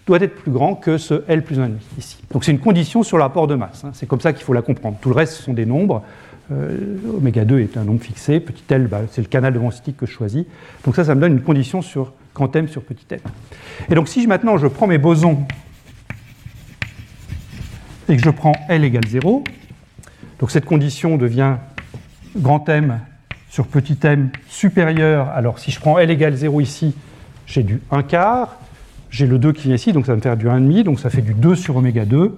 doit 0.07 0.19
être 0.21 0.37
plus 0.37 0.53
grand 0.53 0.75
que 0.75 0.99
ce 0.99 1.25
L 1.29 1.43
plus 1.43 1.59
1,5 1.59 1.71
ici. 1.99 2.19
Donc 2.31 2.45
c'est 2.45 2.53
une 2.53 2.61
condition 2.61 3.03
sur 3.03 3.17
le 3.17 3.25
rapport 3.25 3.47
de 3.47 3.57
masse. 3.57 3.85
Hein. 3.85 3.91
C'est 3.93 4.07
comme 4.07 4.21
ça 4.21 4.33
qu'il 4.33 4.45
faut 4.45 4.53
la 4.53 4.63
comprendre. 4.63 4.97
Tout 5.01 5.09
le 5.09 5.17
reste, 5.17 5.35
sont 5.35 5.53
des 5.53 5.67
nombres. 5.67 6.03
Euh, 6.53 6.97
oméga 7.17 7.45
2 7.45 7.59
est 7.59 7.77
un 7.77 7.83
nombre 7.83 8.01
fixé, 8.01 8.39
petit 8.39 8.63
l, 8.69 8.87
bah, 8.87 9.01
c'est 9.11 9.21
le 9.21 9.27
canal 9.27 9.53
de 9.53 9.59
densitique 9.59 9.97
que 9.97 10.07
je 10.07 10.13
choisis. 10.13 10.45
Donc 10.85 10.95
ça, 10.95 11.05
ça 11.05 11.17
me 11.17 11.21
donne 11.21 11.33
une 11.33 11.43
condition 11.43 11.83
sur 11.83 12.13
grand 12.37 12.55
M 12.55 12.69
sur 12.69 12.83
petit 12.83 13.07
m. 13.11 13.19
Et 13.91 13.95
donc 13.97 14.09
si 14.09 14.25
maintenant 14.29 14.57
je 14.59 14.69
prends 14.69 14.87
mes 14.87 14.99
bosons 14.99 15.45
et 18.09 18.17
que 18.17 18.23
je 18.23 18.31
prends 18.31 18.53
L 18.69 18.85
égale 18.85 19.07
0, 19.09 19.43
donc 20.39 20.51
cette 20.53 20.67
condition 20.67 21.17
devient 21.17 21.57
grand 22.37 22.69
M 22.69 23.01
sur 23.49 23.67
petit 23.67 23.99
m 24.05 24.31
supérieur. 24.49 25.31
Alors 25.31 25.59
si 25.59 25.73
je 25.73 25.81
prends 25.81 25.99
L 25.99 26.11
égale 26.11 26.37
0 26.37 26.61
ici, 26.61 26.95
j'ai 27.47 27.65
du 27.65 27.81
1 27.91 28.05
quart, 28.05 28.61
j'ai 29.11 29.27
le 29.27 29.39
2 29.39 29.53
qui 29.53 29.69
vient 29.69 29.77
ici, 29.77 29.93
donc 29.93 30.07
ça 30.07 30.13
va 30.13 30.17
me 30.17 30.23
faire 30.23 30.37
du 30.37 30.47
1,5, 30.47 30.83
donc 30.83 31.01
ça 31.01 31.11
fait 31.11 31.23
du 31.23 31.35
2 31.35 31.55
sur 31.55 31.77
oméga 31.77 32.05
2, 32.05 32.37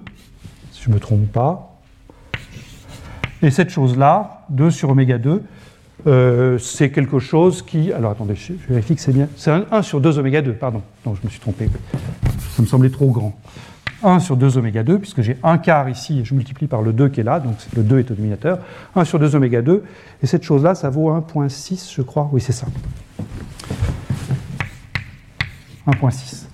si 0.71 0.83
je 0.83 0.89
ne 0.89 0.95
me 0.95 0.99
trompe 0.99 1.31
pas. 1.31 1.79
Et 3.41 3.51
cette 3.51 3.69
chose-là, 3.69 4.45
2 4.49 4.69
sur 4.69 4.89
oméga 4.89 5.17
2, 5.17 5.41
euh, 6.07 6.57
c'est 6.57 6.91
quelque 6.91 7.19
chose 7.19 7.61
qui. 7.61 7.91
Alors 7.91 8.11
attendez, 8.11 8.35
je, 8.35 8.53
vérifie 8.69 8.95
que 8.95 9.01
c'est 9.01 9.11
bien. 9.11 9.27
C'est 9.35 9.51
1, 9.51 9.81
sur 9.81 10.01
2 10.01 10.19
oméga 10.19 10.41
2, 10.41 10.53
pardon. 10.53 10.81
Non, 11.05 11.15
je 11.15 11.21
me 11.25 11.29
suis 11.29 11.39
trompé. 11.39 11.69
Ça 12.55 12.61
me 12.61 12.67
semblait 12.67 12.89
trop 12.89 13.11
grand. 13.11 13.37
1 14.03 14.19
sur 14.19 14.37
2 14.37 14.57
oméga 14.57 14.83
2, 14.83 14.99
puisque 14.99 15.21
j'ai 15.21 15.37
un 15.43 15.57
quart 15.57 15.89
ici, 15.89 16.19
et 16.19 16.25
je 16.25 16.33
multiplie 16.33 16.67
par 16.67 16.81
le 16.81 16.93
2 16.93 17.09
qui 17.09 17.19
est 17.19 17.23
là, 17.23 17.39
donc 17.39 17.55
le 17.75 17.83
2 17.83 17.99
est 17.99 18.11
au 18.11 18.13
dominateur. 18.13 18.59
1 18.95 19.03
sur 19.03 19.19
2 19.19 19.35
oméga 19.35 19.61
2, 19.61 19.83
et 20.23 20.27
cette 20.27 20.43
chose-là, 20.43 20.75
ça 20.75 20.89
vaut 20.89 21.11
1,6, 21.11 21.93
je 21.93 22.01
crois. 22.01 22.29
Oui, 22.31 22.39
c'est 22.39 22.53
ça. 22.53 22.67
1,6. 25.87 26.48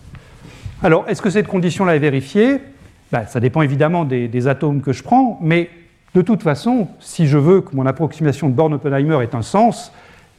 Alors, 0.83 1.05
est-ce 1.07 1.21
que 1.21 1.29
cette 1.29 1.47
condition-là 1.47 1.95
est 1.95 1.99
vérifiée? 1.99 2.59
Ben, 3.11 3.25
Ça 3.25 3.39
dépend 3.39 3.61
évidemment 3.61 4.05
des 4.05 4.47
atomes 4.47 4.81
que 4.81 4.93
je 4.93 5.03
prends, 5.03 5.39
mais 5.41 5.69
de 6.15 6.21
toute 6.21 6.43
façon, 6.43 6.87
si 6.99 7.27
je 7.27 7.37
veux 7.37 7.59
que 7.59 7.75
mon 7.75 7.85
approximation 7.85 8.47
de 8.47 8.53
Born-Oppenheimer 8.53 9.21
ait 9.21 9.35
un 9.35 9.41
sens, 9.41 9.91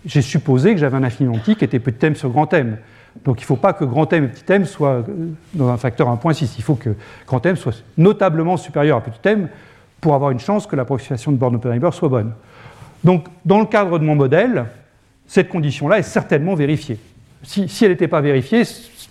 j'ai 0.06 0.22
supposé 0.22 0.72
que 0.72 0.80
j'avais 0.80 0.96
un 0.96 1.02
infini 1.02 1.38
qui 1.38 1.64
était 1.64 1.78
petit 1.78 2.06
m 2.06 2.14
sur 2.14 2.30
grand 2.30 2.50
m. 2.54 2.78
Donc 3.24 3.40
il 3.40 3.42
ne 3.42 3.46
faut 3.46 3.56
pas 3.56 3.74
que 3.74 3.84
grand 3.84 4.10
m 4.12 4.24
et 4.24 4.28
petit 4.28 4.50
m 4.52 4.64
soient 4.64 5.04
euh, 5.08 5.32
dans 5.52 5.68
un 5.68 5.76
facteur 5.76 6.08
1.6. 6.08 6.54
Il 6.56 6.62
faut 6.62 6.76
que 6.76 6.90
grand 7.26 7.44
m 7.44 7.56
soit 7.56 7.82
notablement 7.98 8.56
supérieur 8.56 8.96
à 8.96 9.00
petit 9.02 9.28
m 9.28 9.48
pour 10.00 10.14
avoir 10.14 10.30
une 10.30 10.38
chance 10.38 10.66
que 10.66 10.76
l'approximation 10.76 11.32
de 11.32 11.36
Born-Oppenheimer 11.36 11.90
soit 11.92 12.08
bonne. 12.08 12.32
Donc 13.04 13.26
dans 13.44 13.58
le 13.58 13.66
cadre 13.66 13.98
de 13.98 14.04
mon 14.04 14.14
modèle, 14.14 14.66
cette 15.26 15.48
condition-là 15.48 15.98
est 15.98 16.04
certainement 16.04 16.54
vérifiée. 16.54 16.98
Si, 17.42 17.68
elle 17.82 17.90
n'était 17.90 18.08
pas 18.08 18.20
vérifiée, 18.20 18.64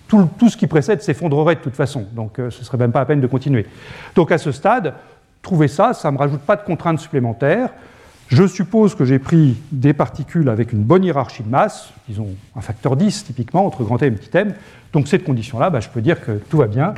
tout, 0.08 0.50
ce 0.50 0.58
qui 0.58 0.68
précède 0.68 1.02
s'effondrerait 1.02 1.56
de 1.56 1.62
toute 1.62 1.76
façon. 1.76 2.06
Donc 2.14 2.40
euh, 2.40 2.50
ce 2.50 2.60
ne 2.60 2.66
serait 2.66 2.78
même 2.78 2.92
pas 2.92 3.00
la 3.00 3.06
peine 3.06 3.22
de 3.22 3.28
continuer. 3.28 3.66
Donc 4.16 4.32
à 4.32 4.38
ce 4.38 4.52
stade, 4.52 4.94
trouver 5.42 5.68
ça, 5.68 5.94
ça 5.94 6.10
ne 6.10 6.16
me 6.16 6.20
rajoute 6.20 6.42
pas 6.42 6.56
de 6.56 6.64
contraintes 6.64 7.00
supplémentaires. 7.00 7.70
Je 8.28 8.48
suppose 8.48 8.96
que 8.96 9.06
j'ai 9.06 9.20
pris 9.20 9.56
des 9.72 9.94
particules 9.94 10.50
avec 10.50 10.74
une 10.74 10.82
bonne 10.82 11.04
hiérarchie 11.04 11.44
de 11.44 11.50
masse, 11.50 11.92
disons 12.08 12.30
un 12.56 12.62
facteur 12.62 12.96
10 12.96 13.26
typiquement, 13.26 13.66
entre 13.66 13.84
grand 13.84 14.02
M 14.02 14.14
et 14.14 14.18
petit 14.18 14.36
m. 14.36 14.54
Donc 14.94 15.08
cette 15.08 15.24
condition-là, 15.24 15.70
bah, 15.70 15.80
je 15.80 15.90
peux 15.90 16.02
dire 16.02 16.24
que 16.24 16.32
tout 16.50 16.58
va 16.58 16.68
bien. 16.68 16.96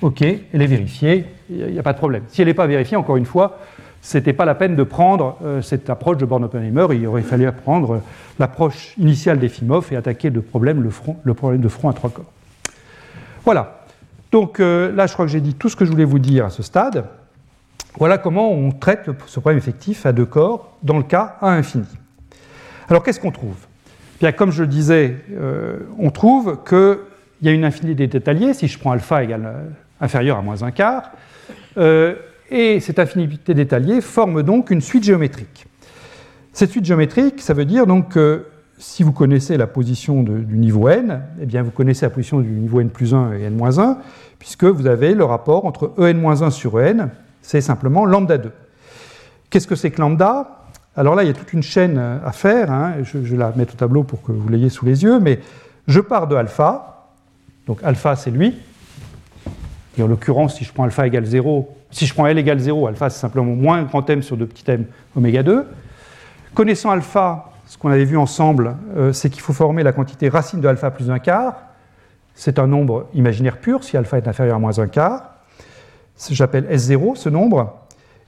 OK, 0.00 0.22
elle 0.22 0.62
est 0.62 0.66
vérifiée, 0.66 1.26
il 1.50 1.72
n'y 1.72 1.78
a, 1.78 1.82
pas 1.82 1.92
de 1.92 1.98
problème. 1.98 2.24
Si 2.28 2.40
elle 2.40 2.48
n'est 2.48 2.54
pas 2.54 2.66
vérifiée, 2.66 2.96
encore 2.96 3.16
une 3.16 3.26
fois, 3.26 3.58
ce 4.04 4.18
n'était 4.18 4.34
pas 4.34 4.44
la 4.44 4.54
peine 4.54 4.76
de 4.76 4.82
prendre 4.82 5.38
euh, 5.42 5.62
cette 5.62 5.88
approche 5.88 6.18
de 6.18 6.26
Born-Oppenheimer, 6.26 6.88
il 6.92 7.06
aurait 7.06 7.22
fallu 7.22 7.50
prendre 7.50 8.02
l'approche 8.38 8.94
initiale 8.98 9.38
d'Efimov 9.38 9.90
et 9.92 9.96
attaquer 9.96 10.28
le 10.28 10.42
problème, 10.42 10.86
le, 11.24 11.34
problème 11.34 11.62
de 11.62 11.68
front 11.68 11.88
à 11.88 11.94
trois 11.94 12.10
corps. 12.10 12.30
Voilà. 13.44 13.86
Donc 14.30 14.60
euh, 14.60 14.94
là, 14.94 15.06
je 15.06 15.14
crois 15.14 15.24
que 15.24 15.32
j'ai 15.32 15.40
dit 15.40 15.54
tout 15.54 15.70
ce 15.70 15.76
que 15.76 15.86
je 15.86 15.90
voulais 15.90 16.04
vous 16.04 16.18
dire 16.18 16.44
à 16.44 16.50
ce 16.50 16.62
stade. 16.62 17.06
Voilà 17.96 18.18
comment 18.18 18.52
on 18.52 18.72
traite 18.72 19.08
ce 19.26 19.40
problème 19.40 19.58
effectif 19.58 20.04
à 20.04 20.12
deux 20.12 20.26
corps 20.26 20.76
dans 20.82 20.98
le 20.98 21.04
cas 21.04 21.36
A 21.40 21.52
infini. 21.52 21.86
Alors 22.90 23.02
qu'est-ce 23.02 23.20
qu'on 23.20 23.30
trouve? 23.30 23.56
Bien, 24.20 24.32
Comme 24.32 24.52
je 24.52 24.62
le 24.62 24.68
disais, 24.68 25.16
euh, 25.32 25.78
on 25.98 26.10
trouve 26.10 26.58
qu'il 26.68 26.98
y 27.40 27.48
a 27.48 27.52
une 27.52 27.64
infinité 27.64 28.06
d'états 28.06 28.34
Si 28.52 28.68
je 28.68 28.78
prends 28.78 28.92
alpha 28.92 29.22
euh, 29.22 29.68
inférieur 29.98 30.36
à 30.36 30.42
moins 30.42 30.62
un 30.62 30.72
quart, 30.72 31.12
euh, 31.78 32.16
et 32.50 32.80
cette 32.80 32.98
infinité 32.98 33.54
d'états 33.54 33.80
forme 34.00 34.42
donc 34.42 34.70
une 34.70 34.80
suite 34.80 35.04
géométrique. 35.04 35.66
Cette 36.52 36.70
suite 36.70 36.84
géométrique, 36.84 37.40
ça 37.40 37.54
veut 37.54 37.64
dire 37.64 37.86
donc 37.86 38.10
que 38.10 38.46
si 38.78 39.02
vous 39.02 39.12
connaissez 39.12 39.56
la 39.56 39.66
position 39.66 40.22
du 40.22 40.58
niveau 40.58 40.88
n, 40.88 41.22
eh 41.40 41.46
bien 41.46 41.62
vous 41.62 41.70
connaissez 41.70 42.06
la 42.06 42.10
position 42.10 42.40
du 42.40 42.50
niveau 42.50 42.80
n 42.80 42.90
plus 42.90 43.14
1 43.14 43.32
et 43.34 43.42
n 43.42 43.56
moins 43.56 43.78
1, 43.78 43.98
puisque 44.38 44.64
vous 44.64 44.86
avez 44.86 45.14
le 45.14 45.24
rapport 45.24 45.64
entre 45.64 45.92
en-1 45.96 46.50
sur 46.50 46.74
en, 46.74 47.08
c'est 47.42 47.60
simplement 47.60 48.04
lambda 48.04 48.38
2. 48.38 48.50
Qu'est-ce 49.50 49.66
que 49.66 49.76
c'est 49.76 49.90
que 49.90 50.00
lambda? 50.00 50.64
Alors 50.96 51.14
là, 51.14 51.24
il 51.24 51.26
y 51.26 51.30
a 51.30 51.34
toute 51.34 51.52
une 51.52 51.62
chaîne 51.62 51.98
à 51.98 52.30
faire, 52.32 52.70
hein, 52.70 52.94
je, 53.02 53.34
la 53.36 53.52
mets 53.56 53.64
au 53.64 53.76
tableau 53.76 54.04
pour 54.04 54.22
que 54.22 54.32
vous 54.32 54.48
l'ayez 54.48 54.68
sous 54.68 54.84
les 54.84 55.02
yeux, 55.02 55.18
mais 55.18 55.40
je 55.88 56.00
pars 56.00 56.28
de 56.28 56.36
alpha, 56.36 57.08
donc 57.66 57.82
alpha 57.82 58.16
c'est 58.16 58.30
lui, 58.30 58.54
et 59.98 60.02
en 60.02 60.06
l'occurrence, 60.06 60.56
si 60.56 60.64
je 60.64 60.72
prends 60.72 60.84
alpha 60.84 61.06
égale 61.06 61.24
0, 61.24 61.76
si 61.94 62.06
je 62.06 62.12
prends 62.12 62.26
L 62.26 62.38
égale 62.38 62.58
0, 62.58 62.88
alpha 62.88 63.08
c'est 63.08 63.20
simplement 63.20 63.54
moins 63.54 63.82
grand 63.84 64.08
m 64.10 64.22
sur 64.22 64.36
2 64.36 64.46
petits 64.46 64.70
m 64.70 64.84
oméga 65.16 65.42
2. 65.42 65.66
Connaissant 66.54 66.90
alpha, 66.90 67.52
ce 67.66 67.78
qu'on 67.78 67.90
avait 67.90 68.04
vu 68.04 68.18
ensemble, 68.18 68.76
euh, 68.96 69.12
c'est 69.12 69.30
qu'il 69.30 69.42
faut 69.42 69.52
former 69.52 69.82
la 69.82 69.92
quantité 69.92 70.28
racine 70.28 70.60
de 70.60 70.68
alpha 70.68 70.90
plus 70.90 71.10
un 71.10 71.18
quart. 71.18 71.54
C'est 72.34 72.58
un 72.58 72.66
nombre 72.66 73.06
imaginaire 73.14 73.58
pur 73.58 73.84
si 73.84 73.96
alpha 73.96 74.18
est 74.18 74.28
inférieur 74.28 74.56
à 74.56 74.58
moins 74.58 74.78
un 74.78 74.88
quart 74.88 75.34
j'appelle 76.30 76.66
S0 76.70 77.16
ce 77.16 77.28
nombre, 77.28 77.74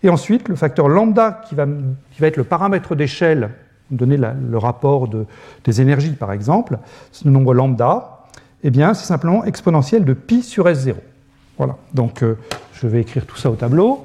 et 0.02 0.08
ensuite 0.08 0.48
le 0.48 0.56
facteur 0.56 0.88
lambda 0.88 1.40
qui 1.48 1.54
va, 1.54 1.66
qui 2.10 2.20
va 2.20 2.26
être 2.26 2.36
le 2.36 2.44
paramètre 2.44 2.94
d'échelle, 2.94 3.50
donner 3.90 4.16
le 4.16 4.58
rapport 4.58 5.08
de, 5.08 5.26
des 5.64 5.80
énergies 5.80 6.12
par 6.12 6.32
exemple, 6.32 6.78
ce 7.12 7.28
nombre 7.28 7.54
lambda, 7.54 8.24
eh 8.64 8.72
c'est 8.72 8.94
simplement 8.94 9.44
exponentiel 9.44 10.04
de 10.04 10.12
pi 10.12 10.42
sur 10.42 10.66
S0. 10.66 10.94
Voilà, 11.58 11.76
donc 11.94 12.22
euh, 12.22 12.38
je 12.74 12.86
vais 12.86 13.00
écrire 13.00 13.24
tout 13.24 13.36
ça 13.36 13.50
au 13.50 13.56
tableau. 13.56 14.04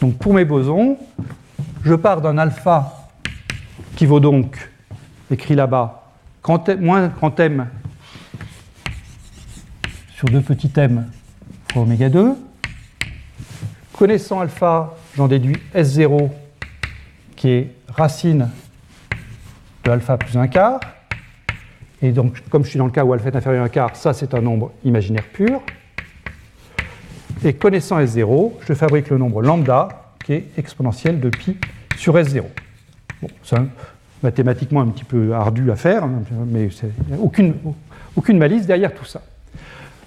Donc 0.00 0.18
pour 0.18 0.34
mes 0.34 0.44
bosons, 0.44 0.98
je 1.84 1.94
pars 1.94 2.20
d'un 2.20 2.38
alpha 2.38 3.08
qui 3.94 4.06
vaut 4.06 4.20
donc, 4.20 4.70
écrit 5.30 5.54
là-bas, 5.54 6.04
moins 6.80 7.08
grand 7.08 7.38
m 7.40 7.68
sur 10.16 10.28
deux 10.28 10.40
petits 10.40 10.72
m 10.76 11.10
fois 11.72 11.82
oméga 11.82 12.08
2. 12.08 12.34
Connaissant 13.92 14.40
alpha, 14.40 14.94
j'en 15.16 15.28
déduis 15.28 15.58
S0 15.74 16.30
qui 17.36 17.50
est 17.50 17.74
racine 17.88 18.50
de 19.84 19.90
alpha 19.90 20.16
plus 20.16 20.36
un 20.36 20.48
quart. 20.48 20.80
Et 22.02 22.12
donc, 22.12 22.42
comme 22.50 22.64
je 22.64 22.70
suis 22.70 22.78
dans 22.78 22.86
le 22.86 22.92
cas 22.92 23.04
où 23.04 23.12
alpha 23.12 23.28
est 23.28 23.36
inférieur 23.36 23.62
à 23.62 23.66
un 23.66 23.68
quart, 23.68 23.96
ça 23.96 24.12
c'est 24.12 24.34
un 24.34 24.40
nombre 24.40 24.72
imaginaire 24.84 25.24
pur. 25.32 25.62
Et 27.44 27.52
connaissant 27.54 27.98
S0, 28.00 28.52
je 28.66 28.74
fabrique 28.74 29.10
le 29.10 29.18
nombre 29.18 29.42
lambda 29.42 29.88
qui 30.24 30.32
est 30.34 30.46
exponentiel 30.56 31.20
de 31.20 31.28
pi 31.28 31.56
sur 31.96 32.14
S0. 32.14 32.42
Bon, 33.22 33.28
c'est 33.42 33.58
mathématiquement 34.22 34.80
un 34.80 34.88
petit 34.88 35.04
peu 35.04 35.32
ardu 35.34 35.70
à 35.70 35.76
faire, 35.76 36.04
hein, 36.04 36.22
mais 36.46 36.68
aucune, 37.20 37.54
aucune 38.16 38.38
malice 38.38 38.66
derrière 38.66 38.94
tout 38.94 39.04
ça. 39.04 39.22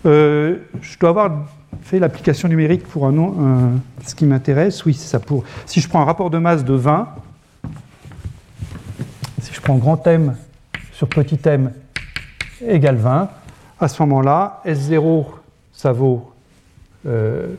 Euh, 0.05 0.57
je 0.81 0.97
dois 0.97 1.09
avoir 1.09 1.45
fait 1.83 1.99
l'application 1.99 2.47
numérique 2.47 2.83
pour 2.83 3.05
un 3.07 3.11
nom. 3.11 3.79
ce 4.05 4.15
qui 4.15 4.25
m'intéresse, 4.25 4.85
oui, 4.85 4.93
c'est 4.93 5.07
ça. 5.07 5.19
Pour, 5.19 5.43
si 5.65 5.79
je 5.79 5.87
prends 5.87 6.01
un 6.01 6.05
rapport 6.05 6.29
de 6.29 6.37
masse 6.37 6.63
de 6.65 6.73
20, 6.73 7.07
si 9.41 9.53
je 9.53 9.61
prends 9.61 9.75
grand 9.75 10.05
M 10.07 10.35
sur 10.91 11.07
petit 11.07 11.39
m 11.45 11.71
égale 12.67 12.95
20, 12.95 13.29
à 13.79 13.87
ce 13.87 14.01
moment-là, 14.03 14.61
S0, 14.65 15.25
ça 15.71 15.91
vaut 15.91 16.31
euh, 17.07 17.55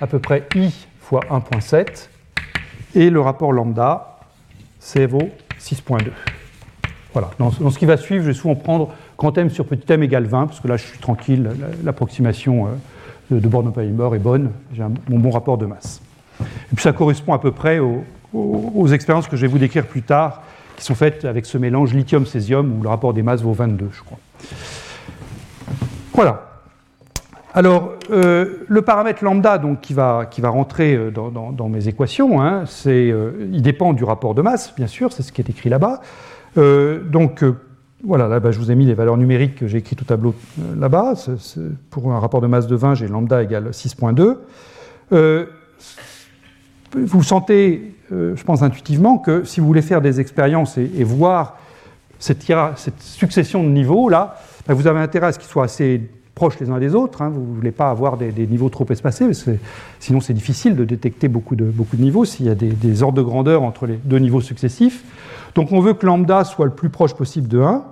à 0.00 0.06
peu 0.06 0.18
près 0.18 0.46
I 0.54 0.72
fois 1.00 1.20
1.7, 1.30 2.08
et 2.94 3.10
le 3.10 3.20
rapport 3.20 3.52
lambda, 3.52 4.18
c'est 4.78 5.06
vaut 5.06 5.30
6.2. 5.60 6.10
Voilà. 7.12 7.30
Dans, 7.38 7.50
ce 7.50 7.78
qui 7.78 7.86
va 7.86 7.96
suivre, 7.96 8.22
je 8.22 8.28
vais 8.28 8.34
souvent 8.34 8.54
prendre 8.54 8.90
Grand 9.16 9.36
M 9.38 9.48
sur 9.48 9.66
petit 9.66 9.90
m 9.92 10.02
égale 10.02 10.24
20, 10.24 10.46
parce 10.46 10.60
que 10.60 10.68
là 10.68 10.76
je 10.76 10.84
suis 10.84 10.98
tranquille, 10.98 11.50
l'approximation 11.82 12.66
euh, 12.66 13.40
de 13.40 13.48
Born-Oppenheimer 13.48 14.14
est 14.14 14.18
bonne, 14.18 14.50
j'ai 14.74 14.84
mon 15.08 15.18
bon 15.18 15.30
rapport 15.30 15.58
de 15.58 15.66
masse. 15.66 16.00
Et 16.40 16.74
puis 16.74 16.82
ça 16.82 16.92
correspond 16.92 17.32
à 17.32 17.38
peu 17.38 17.52
près 17.52 17.78
aux, 17.78 18.86
expériences 18.88 19.28
que 19.28 19.36
je 19.36 19.42
vais 19.42 19.46
vous 19.46 19.58
décrire 19.58 19.86
plus 19.86 20.02
tard, 20.02 20.42
qui 20.76 20.84
sont 20.84 20.94
faites 20.94 21.24
avec 21.24 21.46
ce 21.46 21.58
mélange 21.58 21.94
lithium-césium, 21.94 22.78
où 22.78 22.82
le 22.82 22.88
rapport 22.88 23.14
des 23.14 23.22
masses 23.22 23.42
vaut 23.42 23.52
22, 23.52 23.88
je 23.92 24.02
crois. 24.02 24.18
Voilà. 26.14 26.42
Alors, 27.54 27.94
euh, 28.10 28.58
le 28.68 28.82
paramètre 28.82 29.24
lambda 29.24 29.56
donc, 29.58 29.80
qui, 29.80 29.94
va, 29.94 30.26
qui 30.30 30.42
va 30.42 30.50
rentrer 30.50 30.94
euh, 30.94 31.10
dans, 31.10 31.68
mes 31.68 31.88
équations, 31.88 32.42
hein, 32.42 32.64
il 32.84 33.62
dépend 33.62 33.94
du 33.94 34.04
rapport 34.04 34.34
de 34.34 34.42
masse, 34.42 34.74
bien 34.76 34.86
sûr, 34.86 35.12
c'est 35.12 35.22
ce 35.22 35.32
qui 35.32 35.40
est 35.40 35.48
écrit 35.48 35.70
là-bas. 35.70 36.00
donc, 36.56 37.42
voilà, 38.04 38.28
là, 38.28 38.40
je 38.50 38.58
vous 38.58 38.70
ai 38.70 38.74
mis 38.74 38.84
les 38.84 38.94
valeurs 38.94 39.16
numériques 39.16 39.56
que 39.56 39.66
j'ai 39.66 39.78
écrites 39.78 40.02
au 40.02 40.04
tableau 40.04 40.34
euh, 40.60 40.76
là-bas. 40.78 41.14
Pour 41.90 42.12
un 42.12 42.20
rapport 42.20 42.40
de 42.40 42.46
masse 42.46 42.66
de 42.66 42.76
20, 42.76 42.94
j'ai 42.94 43.08
lambda 43.08 43.42
égale 43.42 43.70
6.2. 43.70 44.36
Vous 46.96 47.22
sentez, 47.22 47.92
euh, 48.12 48.34
je 48.36 48.44
pense 48.44 48.62
intuitivement, 48.62 49.18
que 49.18 49.44
si 49.44 49.60
vous 49.60 49.66
voulez 49.66 49.82
faire 49.82 50.00
des 50.00 50.18
expériences 50.18 50.78
et, 50.78 51.04
voir 51.04 51.58
cette, 52.18 52.42
succession 53.00 53.62
de 53.62 53.68
niveaux, 53.68 54.08
là, 54.08 54.38
ben, 54.66 54.74
vous 54.74 54.86
avez 54.86 55.00
intérêt 55.00 55.26
à 55.26 55.32
ce 55.32 55.38
qu'ils 55.38 55.48
soient 55.48 55.64
assez 55.64 56.00
proches 56.34 56.58
les 56.58 56.70
uns 56.70 56.78
des 56.78 56.94
autres. 56.94 57.22
Hein. 57.22 57.30
Vous 57.30 57.40
ne 57.40 57.54
voulez 57.54 57.70
pas 57.70 57.90
avoir 57.90 58.16
des, 58.16 58.32
niveaux 58.46 58.70
trop 58.70 58.86
espacés, 58.90 59.26
parce 59.26 59.46
sinon 60.00 60.20
c'est 60.20 60.34
difficile 60.34 60.74
de 60.74 60.84
détecter 60.84 61.28
beaucoup 61.28 61.56
de, 61.56 61.64
beaucoup 61.64 61.96
de 61.96 62.02
niveaux 62.02 62.24
s'il 62.24 62.46
y 62.46 62.50
a 62.50 62.54
des, 62.54 62.68
des 62.68 63.02
ordres 63.02 63.18
de 63.18 63.22
grandeur 63.22 63.62
entre 63.62 63.86
les 63.86 63.96
deux 63.96 64.18
niveaux 64.18 64.40
successifs. 64.40 65.04
Donc 65.54 65.72
on 65.72 65.80
veut 65.80 65.94
que 65.94 66.04
lambda 66.04 66.44
soit 66.44 66.66
le 66.66 66.72
plus 66.72 66.90
proche 66.90 67.14
possible 67.14 67.48
de 67.48 67.60
1, 67.60 67.84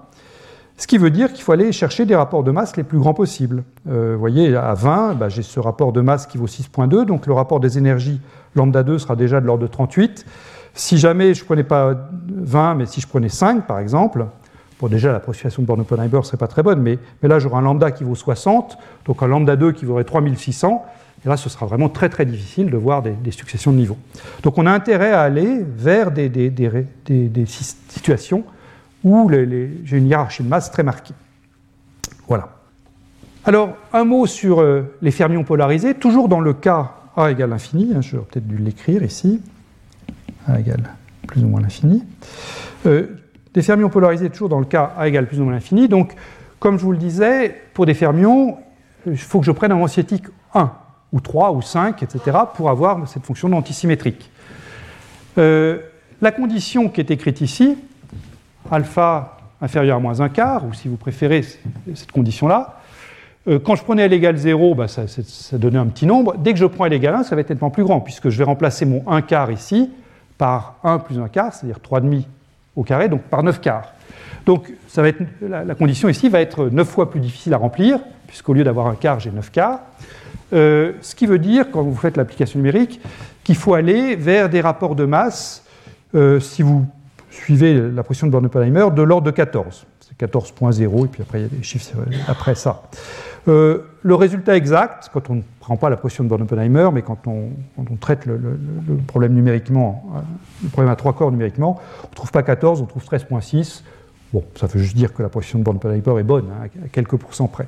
ce 0.77 0.87
qui 0.87 0.99
veut 0.99 1.11
dire 1.11 1.33
qu'il 1.33 1.43
faut 1.43 1.53
aller 1.53 1.71
chercher 1.73 2.05
des 2.05 2.17
rapports 2.17 2.43
de 2.43 2.51
masse 2.51 2.77
les 2.77 2.83
plus 2.83 2.99
grands 2.99 3.15
possibles. 3.15 3.63
Euh, 3.89 4.13
vous 4.15 4.21
voyez, 4.21 4.57
à 4.57 4.75
20, 4.75 5.15
bah, 5.15 5.29
j'ai 5.29 5.43
ce 5.43 5.61
rapport 5.61 5.93
de 5.93 6.01
masse 6.01 6.27
qui 6.27 6.39
vaut 6.39 6.47
6.2, 6.47 7.05
donc 7.05 7.27
le 7.27 7.33
rapport 7.33 7.61
des 7.61 7.79
énergies 7.79 8.21
lambda 8.57 8.83
2 8.83 8.99
sera 8.99 9.17
déjà 9.17 9.41
de 9.41 9.47
l'ordre 9.47 9.63
de 9.63 9.69
38. 9.69 10.27
Si 10.75 10.99
jamais 10.99 11.35
je 11.35 11.43
ne 11.43 11.47
prenais 11.47 11.65
pas 11.65 11.95
20, 12.29 12.75
mais 12.75 12.87
si 12.87 13.01
je 13.01 13.07
prenais 13.07 13.29
5 13.29 13.67
par 13.67 13.79
exemple, 13.79 14.27
bon 14.81 14.89
déjà 14.89 15.13
l'approximation 15.13 15.63
de 15.63 15.67
Born-Oppenheimer 15.69 16.19
ne 16.19 16.23
serait 16.23 16.37
pas 16.37 16.49
très 16.49 16.65
bonne, 16.65 16.81
mais 16.83 16.99
là 17.23 17.39
j'aurai 17.39 17.57
un 17.57 17.61
lambda 17.61 17.93
qui 17.93 18.03
vaut 18.03 18.17
60, 18.17 18.77
donc 19.05 19.23
un 19.23 19.29
lambda 19.29 19.55
2 19.55 19.71
qui 19.71 19.85
vaudrait 19.85 20.03
3600, 20.03 20.85
et 21.25 21.29
là, 21.29 21.37
ce 21.37 21.49
sera 21.49 21.67
vraiment 21.67 21.89
très 21.89 22.09
très 22.09 22.27
difficile 22.27 22.71
de 22.71 22.77
voir 22.77 23.03
des, 23.03 23.31
successions 23.31 23.73
de 23.73 23.79
niveaux. 23.79 23.97
Donc 24.43 24.59
on 24.59 24.67
a 24.67 24.71
intérêt 24.71 25.13
à 25.13 25.23
aller 25.23 25.65
vers 25.77 26.11
des, 26.11 26.31
situations 27.47 28.45
où 29.05 29.31
j'ai 29.31 29.97
une 29.97 30.07
hiérarchie 30.07 30.43
de 30.43 30.49
masse 30.49 30.71
très 30.71 30.83
marquée. 30.83 31.15
Voilà. 32.27 32.49
Alors, 33.45 33.77
un 33.93 34.05
mot 34.05 34.27
sur 34.27 34.61
euh, 34.61 34.97
les 35.03 35.11
fermions 35.11 35.45
polarisés, 35.45 35.95
toujours 35.95 36.29
dans 36.29 36.41
le 36.41 36.55
cas 36.55 36.93
A 37.17 37.31
égale 37.31 37.51
l'infini, 37.51 37.93
hein, 37.95 38.01
j'aurais 38.01 38.25
peut-être 38.25 38.49
dû 38.49 38.57
l'écrire 38.57 39.03
ici, 39.03 39.43
A 40.49 40.59
égale 40.59 40.95
plus 41.27 41.45
ou 41.45 41.49
moins 41.49 41.61
l'infini. 41.61 42.03
Euh, 42.87 43.07
des 43.53 43.63
fermions 43.63 43.91
polarisés, 43.91 44.31
toujours 44.31 44.49
dans 44.49 44.59
le 44.59 44.65
cas 44.65 44.95
A 44.97 45.07
égale 45.09 45.27
plus 45.27 45.41
ou 45.41 45.45
moins 45.45 45.53
l'infini. 45.53 45.89
Donc, 45.89 46.15
comme 46.59 46.79
je 46.79 46.85
vous 46.85 46.93
le 46.93 46.99
disais, 46.99 47.55
pour 47.75 47.85
des 47.85 47.93
fermions, 47.93 48.57
il 49.07 49.19
faut 49.19 49.41
que 49.41 49.47
je 49.47 49.53
prenne 49.53 49.73
un 49.73 49.77
anciétique 49.77 50.25
1 50.55 50.73
ou 51.13 51.21
3 51.21 51.53
ou 51.53 51.61
5, 51.61 52.03
etc., 52.03 52.39
pour 52.55 52.71
avoir 52.71 53.07
cette 53.07 53.25
fonction 53.25 53.53
antisymétrique. 53.53 54.31
Euh, 55.37 55.79
la 56.23 56.33
condition 56.33 56.89
qui 56.89 57.01
est 57.01 57.11
écrite 57.11 57.43
ici, 57.43 57.77
alpha 58.71 59.39
inférieur 59.61 59.97
à 59.97 60.01
moins 60.01 60.21
un 60.21 60.29
quart, 60.29 60.65
ou 60.67 60.75
si 60.75 60.89
vous 60.89 60.97
préférez 60.97 61.43
cette 61.95 62.13
condition-là, 62.13 62.81
euh, 63.47 63.59
quand 63.59 63.75
je 63.75 63.85
prenais 63.85 64.03
L 64.03 64.13
égale 64.13 64.37
0, 64.37 64.75
bah, 64.75 64.89
ça, 64.89 65.05
donnait 65.59 65.79
un 65.79 65.87
petit 65.87 66.07
nombre. 66.07 66.37
Dès 66.39 66.53
que 66.53 66.59
je 66.59 66.67
prends 66.67 66.87
L 66.87 66.93
égale 66.93 67.15
1, 67.15 67.25
ça 67.25 67.35
va 67.35 67.43
être 67.43 67.51
nettement 67.51 67.71
plus 67.71 67.85
grand, 67.85 68.01
puisque 68.01 68.31
je 68.31 68.39
vais 68.39 68.45
remplacer 68.45 68.87
mon 68.87 69.03
1 69.07 69.23
quart 69.23 69.51
ici 69.51 69.91
par 70.39 70.77
1 70.83 70.99
plus 70.99 71.19
1 71.19 71.29
quart, 71.29 71.53
c'est-à-dire 71.53 71.79
3,5 71.79 72.25
au 72.77 72.83
carré, 72.83 73.09
donc 73.09 73.23
par 73.23 73.43
9 73.43 73.61
quarts. 73.61 73.93
Donc 74.47 74.73
la, 74.97 75.75
condition 75.75 76.09
ici 76.09 76.29
va 76.29 76.41
être 76.41 76.69
9 76.69 76.87
fois 76.87 77.11
plus 77.11 77.21
difficile 77.21 77.55
à 77.55 77.57
remplir, 77.57 78.01
puisqu'au 78.27 78.53
lieu 78.53 78.65
d'avoir 78.65 78.87
un 78.87 78.95
quart, 78.95 79.21
j'ai 79.21 79.31
9 79.31 79.51
quarts. 79.51 79.81
Euh, 80.53 80.93
ce 81.01 81.15
qui 81.15 81.27
veut 81.27 81.39
dire, 81.39 81.71
quand 81.71 81.83
vous 81.83 81.95
faites 81.95 82.17
l'application 82.17 82.59
numérique, 82.59 83.01
qu'il 83.43 83.57
faut 83.57 83.75
aller 83.75 84.17
vers 84.17 84.49
des 84.49 84.61
rapports 84.61 84.95
de 84.95 85.05
masse, 85.05 85.65
euh, 86.15 86.41
si 86.41 86.63
vous 86.63 86.87
suivez 87.35 87.91
la 87.91 88.03
pression 88.03 88.27
de 88.27 88.33
Born-Oppenheimer, 88.33 88.87
de 88.95 89.03
l'ordre 89.03 89.27
de 89.27 89.31
14. 89.31 89.87
C'est 90.01 90.27
14.0, 90.27 91.05
et 91.05 91.09
puis 91.09 91.23
après 91.23 91.41
il 91.41 91.43
y 91.43 91.47
a 91.47 91.49
des 91.49 91.63
chiffres 91.63 91.97
après 92.29 92.55
ça. 92.55 92.83
Euh, 93.47 93.79
le 94.03 94.15
résultat 94.15 94.57
exact, 94.57 95.11
quand 95.13 95.29
on 95.31 95.37
ne 95.37 95.43
prend 95.61 95.77
pas 95.77 95.91
la 95.91 95.97
pression 95.97 96.25
de 96.25 96.29
Born-Oppenheimer, 96.29 96.89
mais 96.93 97.03
quand 97.03 97.27
on, 97.27 97.51
traite 98.01 98.27
le, 98.27 98.39
problème 99.07 99.35
numériquement, 99.35 100.05
le 100.63 100.69
problème 100.69 100.93
à 100.93 100.97
trois 100.97 101.13
corps 101.13 101.31
numériquement, 101.31 101.81
on 102.05 102.11
ne 102.11 102.15
trouve 102.15 102.31
pas 102.31 102.43
14, 102.43 102.81
on 102.81 102.87
trouve 102.87 103.05
13.6. 103.05 103.83
Bon, 104.33 104.45
ça 104.57 104.67
veut 104.67 104.81
juste 104.81 104.97
dire 104.97 105.13
que 105.13 105.23
la 105.23 105.29
pression 105.29 105.59
de 105.59 105.65
Born-Oppenheimer 105.65 106.21
est 106.21 106.25
bonne, 106.25 106.47
hein, 106.51 106.69
à 106.85 106.89
quelques 106.89 107.17
pourcents 107.17 107.49
près. 107.49 107.67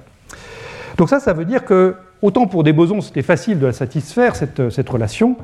Donc 0.97 1.09
ça, 1.11 1.21
ça 1.21 1.33
veut 1.33 1.45
dire 1.45 1.65
que, 1.65 1.95
autant 2.23 2.47
pour 2.47 2.65
des 2.65 2.73
bosons, 2.73 3.01
c'était 3.01 3.23
facile 3.23 3.59
de 3.59 3.67
la 3.67 3.73
satisfaire, 3.73 4.35
cette, 4.35 4.89
relation, 4.89 5.37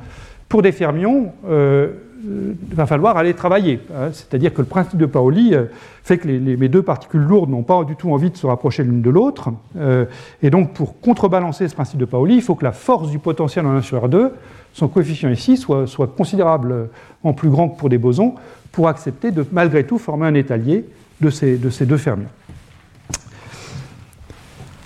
pour 0.49 0.63
des 0.63 0.73
fermions, 0.73 1.33
euh, 1.47 1.93
va 2.23 2.87
falloir 2.87 3.17
aller 3.17 3.35
travailler. 3.35 3.81
Hein. 3.95 4.11
C'est-à-dire 4.13 4.53
que 4.53 4.61
le 4.61 4.67
principe 4.67 4.99
de 4.99 5.07
Paoli 5.07 5.55
euh, 5.55 5.65
fait 6.03 6.19
que 6.19 6.29
les, 6.29 6.57
mes 6.57 6.69
deux 6.69 6.83
particules 6.83 7.21
lourdes 7.21 7.51
n'ont 7.51 7.63
pas 7.63 7.85
du 7.85 7.97
tout 7.97 8.13
envie 8.13 8.31
de 8.31 8.37
se 8.37 8.47
rapprocher 8.47 8.85
l'une 8.85 9.03
de 9.03 9.11
l'autre. 9.11 9.51
Euh, 9.77 10.05
et 10.43 10.51
donc, 10.51 10.73
pour 10.73 11.01
contrebalancer 11.01 11.69
ce 11.69 11.75
principe 11.75 11.99
de 11.99 12.05
Paoli, 12.05 12.37
il 12.37 12.43
faut 12.43 12.55
que 12.55 12.65
la 12.65 12.73
force 12.73 13.11
du 13.11 13.19
potentiel 13.19 13.67
en 13.67 13.71
1 13.73 13.83
sur 13.83 14.07
R2, 14.07 14.31
son 14.73 14.89
coefficient 14.89 15.31
ici, 15.31 15.57
soit, 15.57 15.87
soit 15.87 16.07
considérablement 16.07 16.89
plus 17.37 17.51
grand 17.51 17.69
que 17.69 17.79
pour 17.79 17.89
des 17.89 17.99
bosons, 17.99 18.35
pour 18.71 18.89
accepter 18.89 19.31
de 19.31 19.45
malgré 19.53 19.85
tout 19.85 19.99
former 19.99 20.27
un 20.27 20.35
étalier 20.35 20.87
de 21.21 21.31
ces, 21.31 21.57
de 21.57 21.71
ces 21.71 21.87
deux 21.87 21.99
fermions. 21.99 22.29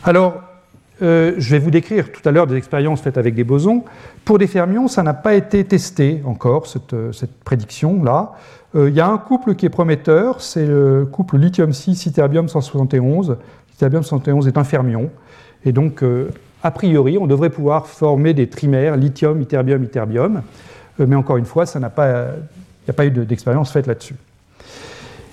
Alors, 0.05 0.43
euh, 1.03 1.35
je 1.37 1.51
vais 1.51 1.59
vous 1.59 1.71
décrire 1.71 2.11
tout 2.11 2.27
à 2.27 2.33
l'heure 2.33 2.47
des 2.47 2.57
expériences 2.57 3.03
faites 3.03 3.19
avec 3.19 3.35
des 3.35 3.45
bosons. 3.45 3.85
Pour 4.25 4.39
des 4.39 4.47
fermions, 4.47 4.89
ça 4.89 5.03
n'a 5.03 5.13
pas 5.13 5.35
été 5.35 5.65
testé 5.65 6.23
encore, 6.25 6.67
cette, 6.67 6.95
euh, 6.95 7.13
prédiction-là. 7.45 8.33
Euh, 8.75 8.89
il 8.89 8.95
y 8.95 9.01
a 9.01 9.09
un 9.09 9.19
couple 9.19 9.55
qui 9.55 9.67
est 9.67 9.71
prometteur, 9.71 10.41
c'est 10.41 10.67
le 10.67 11.07
couple 11.11 11.37
lithium-6, 11.37 12.09
ytterbium 12.09 12.49
171. 12.49 13.37
Ytterbium 13.75 14.03
171 14.03 14.49
est 14.49 14.57
un 14.57 14.65
fermion. 14.65 15.11
Et 15.65 15.73
donc, 15.73 16.05
a 16.63 16.71
priori, 16.71 17.19
on 17.19 17.27
devrait 17.27 17.51
pouvoir 17.51 17.89
former 17.89 18.35
des 18.35 18.49
trimères 18.49 18.97
lithium, 18.97 19.41
ytterbium, 19.41 19.83
ytterbium. 19.83 20.43
mais 20.99 21.17
encore 21.17 21.39
une 21.39 21.45
fois, 21.45 21.65
il 21.75 21.81
n'y 21.81 21.85
a 21.85 22.93
pas 22.93 23.07
eu 23.07 23.11
d'expérience 23.11 23.73
faite 23.73 23.87
là-dessus. 23.87 24.15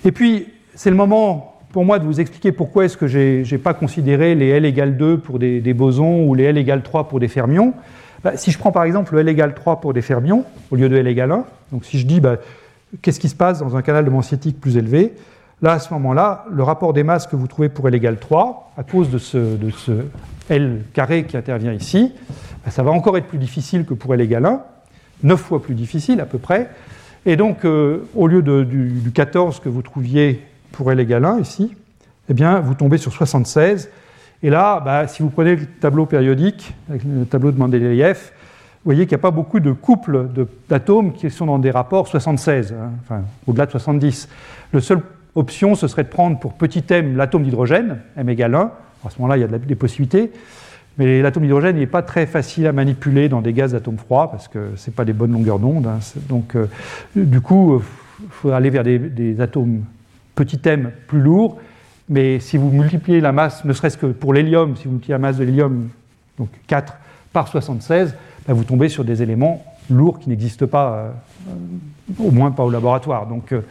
Et 0.03 0.11
puis, 0.11 0.47
c'est 0.73 0.89
le 0.89 0.95
moment 0.95 1.52
pour 1.73 1.85
moi 1.85 1.97
de 1.97 2.05
vous 2.05 2.21
expliquer 2.21 2.51
pourquoi 2.51 2.85
est-ce 2.85 2.95
que 2.95 3.07
je 3.07 3.51
n'ai 3.51 3.57
pas 3.57 3.73
considéré 3.73 4.35
les 4.35 4.47
L 4.49 4.63
égale 4.63 4.95
2 4.95 5.17
pour 5.17 5.39
des, 5.39 5.73
bosons 5.73 6.23
ou 6.23 6.35
les 6.35 6.43
L 6.43 6.57
égale 6.57 6.83
3 6.83 7.07
pour 7.09 7.19
des 7.19 7.27
fermions. 7.27 7.73
Bah, 8.23 8.37
si 8.37 8.51
je 8.51 8.59
prends 8.59 8.71
par 8.71 8.83
exemple 8.83 9.15
le 9.15 9.21
L 9.21 9.27
égale 9.27 9.55
3 9.55 9.81
pour 9.81 9.91
des 9.91 10.03
fermions 10.03 10.45
au 10.69 10.75
lieu 10.75 10.87
de 10.87 10.95
L 10.95 11.07
égale 11.07 11.31
1, 11.31 11.45
donc 11.71 11.83
si 11.83 11.97
je 11.97 12.05
dis 12.05 12.21
bah, 12.21 12.37
qu'est-ce 13.01 13.19
qui 13.19 13.27
se 13.27 13.35
passe 13.35 13.59
dans 13.59 13.75
un 13.75 13.81
canal 13.81 14.05
de 14.05 14.11
manciétique 14.11 14.61
plus 14.61 14.77
élevé, 14.77 15.13
là 15.63 15.73
à 15.73 15.79
ce 15.79 15.91
moment-là, 15.95 16.45
le 16.51 16.61
rapport 16.61 16.93
des 16.93 17.01
masses 17.01 17.25
que 17.25 17.35
vous 17.35 17.47
trouvez 17.47 17.69
pour 17.69 17.87
L 17.87 17.95
égale 17.95 18.17
3, 18.17 18.73
à 18.77 18.83
cause 18.83 19.09
de 19.09 19.17
ce, 19.17 19.37
de 19.37 19.71
L 20.49 20.83
carré 20.93 21.23
qui 21.23 21.37
intervient 21.37 21.73
ici, 21.73 22.13
bah, 22.63 22.69
ça 22.69 22.83
va 22.83 22.91
encore 22.91 23.17
être 23.17 23.27
plus 23.27 23.39
difficile 23.39 23.83
que 23.83 23.95
pour 23.95 24.13
L 24.13 24.21
égale 24.21 24.45
1, 24.45 24.61
9 25.23 25.41
fois 25.41 25.59
plus 25.59 25.73
difficile 25.73 26.21
à 26.21 26.27
peu 26.27 26.37
près. 26.37 26.69
Et 27.25 27.35
donc, 27.35 27.65
euh, 27.65 28.05
au 28.15 28.27
lieu 28.27 28.43
du, 28.43 28.91
du 28.91 29.11
14 29.11 29.59
que 29.59 29.69
vous 29.69 29.81
trouviez 29.81 30.39
pour 30.73 30.91
L 30.91 30.99
égale 30.99 31.23
1 31.23 31.39
ici, 31.39 31.73
eh 32.29 32.33
bien, 32.33 32.59
vous 32.59 32.73
tombez 32.73 32.97
sur 32.97 33.13
76. 33.13 33.89
Et 34.41 34.49
là, 34.49 34.81
bah, 34.83 35.07
si 35.07 35.21
vous 35.21 35.29
prenez 35.29 35.55
le 35.55 35.65
tableau 35.65 36.05
périodique, 36.05 36.73
le 36.89 37.25
tableau 37.25 37.51
de 37.51 37.57
Mendeleïev, 37.57 38.17
vous 38.17 38.89
voyez 38.89 39.05
qu'il 39.05 39.15
n'y 39.15 39.21
a 39.21 39.23
pas 39.23 39.31
beaucoup 39.31 39.61
de 39.61 39.71
couples 39.71 40.27
d'atomes 40.67 41.13
qui 41.13 41.29
sont 41.31 41.45
dans 41.45 41.59
des 41.59 41.71
rapports 41.71 42.09
76, 42.09 42.73
hein, 43.09 43.21
au-delà 43.47 43.65
de 43.65 43.71
70. 43.71 44.27
La 44.73 44.81
seule 44.81 44.99
option, 45.35 45.75
ce 45.75 45.87
serait 45.87 46.03
de 46.03 46.09
prendre 46.09 46.37
pour 46.37 46.53
petit 46.53 46.83
m 46.89 47.15
l'atome 47.15 47.43
d'hydrogène, 47.43 47.99
m 48.17 48.27
égale 48.27 48.55
1. 48.55 48.59
À 49.05 49.09
ce 49.09 49.19
moment-là, 49.19 49.37
il 49.37 49.41
y 49.41 49.43
a 49.43 49.47
des 49.47 49.75
possibilités. 49.75 50.31
Mais 50.97 51.21
l'atome 51.21 51.43
d'hydrogène 51.43 51.77
n'est 51.77 51.87
pas 51.87 52.01
très 52.01 52.25
facile 52.25 52.67
à 52.67 52.73
manipuler 52.73 53.29
dans 53.29 53.41
des 53.41 53.53
gaz 53.53 53.71
d'atomes 53.71 53.97
froids 53.97 54.29
parce 54.29 54.47
que 54.47 54.71
ce 54.75 54.89
n'est 54.89 54.93
pas 54.93 55.05
des 55.05 55.13
bonnes 55.13 55.31
longueurs 55.31 55.59
d'onde. 55.59 55.87
Hein. 55.87 55.99
Donc, 56.27 56.55
euh, 56.55 56.67
du 57.15 57.39
coup, 57.41 57.81
il 58.21 58.29
faut 58.29 58.51
aller 58.51 58.69
vers 58.69 58.83
des 58.83 59.39
atomes 59.39 59.83
petit 60.35 60.59
m 60.65 60.91
plus 61.07 61.21
lourd, 61.21 61.59
mais 62.09 62.39
si 62.39 62.57
vous 62.57 62.69
multipliez 62.69 63.21
la 63.21 63.31
masse, 63.31 63.63
ne 63.65 63.73
serait-ce 63.73 63.97
que 63.97 64.07
pour 64.07 64.33
l'hélium, 64.33 64.75
si 64.75 64.85
vous 64.85 64.91
multipliez 64.91 65.13
la 65.13 65.19
masse 65.19 65.37
de 65.37 65.43
l'hélium, 65.43 65.89
donc 66.37 66.49
4 66.67 66.93
par 67.31 67.47
76, 67.47 68.15
ben 68.47 68.53
vous 68.53 68.63
tombez 68.63 68.89
sur 68.89 69.05
des 69.05 69.21
éléments 69.21 69.63
lourds 69.89 70.19
qui 70.19 70.29
n'existent 70.29 70.67
pas, 70.67 70.93
euh, 70.93 71.11
au 72.19 72.31
moins 72.31 72.51
pas 72.51 72.63
au 72.63 72.69
laboratoire. 72.69 73.27
Donc 73.27 73.51
euh, 73.51 73.61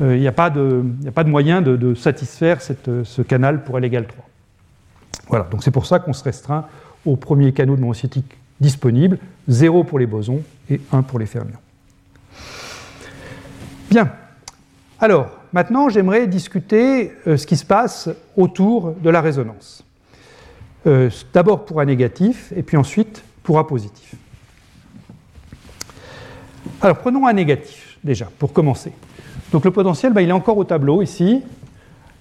euh, 0.00 0.16
il 0.16 0.20
n'y 0.20 0.28
a, 0.28 0.32
pas 0.32 0.50
de 0.50 0.84
moyen 1.24 1.62
de, 1.62 1.94
satisfaire 1.94 2.60
ce 2.62 3.22
canal 3.22 3.62
pour 3.64 3.78
L 3.78 3.84
égale 3.84 4.06
3. 4.06 4.24
Voilà, 5.28 5.44
donc 5.50 5.62
c'est 5.62 5.70
pour 5.70 5.86
ça 5.86 5.98
qu'on 5.98 6.12
se 6.12 6.24
restreint 6.24 6.66
au 7.06 7.16
premier 7.16 7.52
canaux 7.52 7.76
de 7.76 7.80
monocytique 7.80 8.36
disponible, 8.60 9.18
0 9.48 9.84
pour 9.84 9.98
les 9.98 10.06
bosons 10.06 10.42
et 10.68 10.80
1 10.92 11.02
pour 11.02 11.18
les 11.18 11.26
fermions. 11.26 11.58
Bien. 13.90 14.12
Alors, 15.00 15.39
Maintenant, 15.52 15.88
j'aimerais 15.88 16.26
discuter 16.26 17.12
euh, 17.26 17.36
ce 17.36 17.46
qui 17.46 17.56
se 17.56 17.64
passe 17.64 18.08
autour 18.36 18.92
de 18.92 19.10
la 19.10 19.20
résonance. 19.20 19.84
Euh, 20.86 21.10
d'abord 21.34 21.64
pour 21.64 21.80
un 21.80 21.84
négatif 21.84 22.52
et 22.56 22.62
puis 22.62 22.76
ensuite 22.76 23.22
pour 23.42 23.58
un 23.58 23.64
positif. 23.64 24.14
Alors 26.80 26.98
prenons 26.98 27.26
un 27.26 27.32
négatif 27.32 27.98
déjà 28.04 28.28
pour 28.38 28.52
commencer. 28.52 28.92
Donc 29.52 29.64
le 29.64 29.72
potentiel, 29.72 30.12
bah, 30.12 30.22
il 30.22 30.28
est 30.28 30.32
encore 30.32 30.56
au 30.56 30.64
tableau 30.64 31.02
ici. 31.02 31.42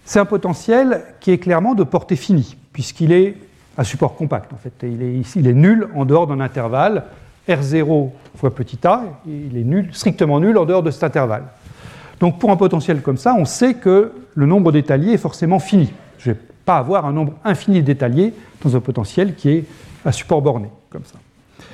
C'est 0.04 0.20
un 0.20 0.26
potentiel 0.26 1.04
qui 1.20 1.32
est 1.32 1.38
clairement 1.38 1.76
de 1.76 1.84
portée 1.84 2.16
finie 2.16 2.58
puisqu'il 2.74 3.12
est 3.12 3.38
à 3.78 3.84
support 3.84 4.16
compact 4.16 4.52
en 4.52 4.58
fait. 4.58 4.74
Il 4.84 5.04
est, 5.04 5.36
il 5.36 5.48
est 5.48 5.54
nul 5.54 5.88
en 5.96 6.04
dehors 6.04 6.28
d'un 6.28 6.40
intervalle 6.40 7.06
R0 7.48 8.10
fois 8.36 8.54
petit 8.54 8.86
a, 8.86 9.04
il 9.26 9.58
est 9.58 9.64
nul, 9.64 9.90
strictement 9.94 10.40
nul 10.40 10.58
en 10.58 10.66
dehors 10.66 10.84
de 10.84 10.92
cet 10.92 11.04
intervalle. 11.04 11.46
Donc 12.20 12.40
pour 12.40 12.52
un 12.52 12.58
potentiel 12.58 13.02
comme 13.02 13.18
ça, 13.18 13.36
on 13.38 13.46
sait 13.46 13.76
que 13.76 14.12
le 14.36 14.46
nombre 14.46 14.72
d'étaliers 14.72 15.14
est 15.14 15.18
forcément 15.18 15.60
fini. 15.60 15.92
Je 16.18 16.30
ne 16.30 16.36
vais 16.36 16.42
pas 16.66 16.78
avoir 16.78 17.06
un 17.06 17.14
nombre 17.14 17.34
infini 17.44 17.82
d'étaliers 17.82 18.34
dans 18.64 18.76
un 18.76 18.80
potentiel 18.80 19.36
qui 19.36 19.50
est 19.50 19.66
à 20.06 20.12
support 20.12 20.42
borné, 20.42 20.70
comme 20.90 21.06
ça. 21.06 21.16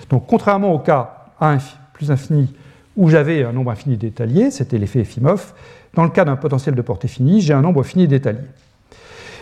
Donc 0.10 0.26
contrairement 0.28 0.74
au 0.74 0.80
cas 0.80 1.32
A 1.40 1.58
plus 1.94 2.12
infini 2.12 2.54
où 2.96 3.10
j'avais 3.10 3.44
un 3.44 3.52
nombre 3.52 3.72
infini 3.72 3.98
d'étaliers, 3.98 4.52
c'était 4.52 4.78
l'effet 4.78 5.00
Efimov, 5.00 5.54
dans 5.96 6.04
le 6.04 6.10
cas 6.10 6.26
d'un 6.26 6.36
potentiel 6.36 6.76
de 6.76 6.82
portée 6.82 7.08
finie, 7.08 7.42
j'ai 7.42 7.54
un 7.54 7.62
nombre 7.62 7.84
fini 7.84 8.08
d'étaliers. 8.08 8.40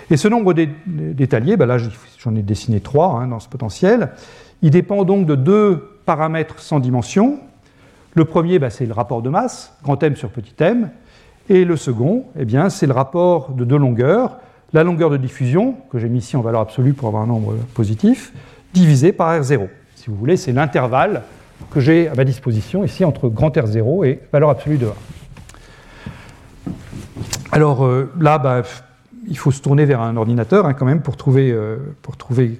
Et 0.10 0.18
ce 0.18 0.28
nombre 0.28 0.54
d'étaliers, 0.54 1.58
ben 1.58 1.66
là 1.66 1.78
j'en 1.78 2.36
ai 2.36 2.41
dessiné 2.41 2.80
trois 2.80 3.20
hein, 3.20 3.28
dans 3.28 3.39
ce 3.39 3.47
potentiel, 3.47 4.10
il 4.62 4.72
dépend 4.72 5.04
donc 5.04 5.26
de 5.26 5.36
deux 5.36 5.99
paramètres 6.06 6.60
sans 6.60 6.80
dimension, 6.80 7.39
le 8.16 8.26
premier, 8.26 8.59
bah, 8.59 8.70
c'est 8.70 8.86
le 8.86 8.93
rapport 8.93 9.22
de 9.22 9.30
masse, 9.30 9.74
grand 9.84 10.01
M 10.03 10.16
sur 10.16 10.30
petit 10.30 10.53
m. 10.59 10.89
Et 11.49 11.66
le 11.66 11.76
second, 11.76 12.26
eh 12.38 12.45
bien, 12.45 12.70
c'est 12.70 12.88
le 12.88 12.93
rapport 12.93 13.51
de 13.51 13.66
deux 13.66 13.78
longueurs, 13.78 14.38
la 14.72 14.84
longueur 14.84 15.09
de 15.09 15.18
diffusion, 15.18 15.76
que 15.91 15.99
j'ai 15.99 16.09
mis 16.09 16.20
ici 16.20 16.38
en 16.38 16.41
valeur 16.41 16.61
absolue 16.61 16.93
pour 16.93 17.07
avoir 17.07 17.24
un 17.24 17.28
nombre 17.28 17.55
positif, 17.74 18.34
divisé 18.74 19.11
par 19.11 19.39
R0. 19.39 19.68
Si 19.95 20.09
vous 20.09 20.16
voulez, 20.16 20.38
c'est 20.38 20.51
l'intervalle 20.51 21.24
que 21.72 21.80
j'ai 21.80 22.07
à 22.07 22.16
ma 22.16 22.24
disposition 22.24 22.84
ici 22.84 23.05
entre 23.05 23.30
grand 23.30 23.55
R0 23.55 24.05
et 24.05 24.20
valeur 24.32 24.49
absolue 24.49 24.78
de 24.78 24.88
1. 24.88 24.89
Alors 27.51 27.86
euh, 27.86 28.11
là, 28.20 28.38
bah, 28.38 28.64
il 29.28 29.38
faut 29.38 29.51
se 29.51 29.61
tourner 29.61 29.86
vers 29.86 30.01
un 30.01 30.18
ordinateur 30.18 30.66
hein, 30.66 30.74
quand 30.74 30.86
même 30.86 31.01
pour 31.01 31.18
trouver, 31.18 31.51
euh, 31.51 31.78
pour 32.01 32.18
trouver 32.18 32.59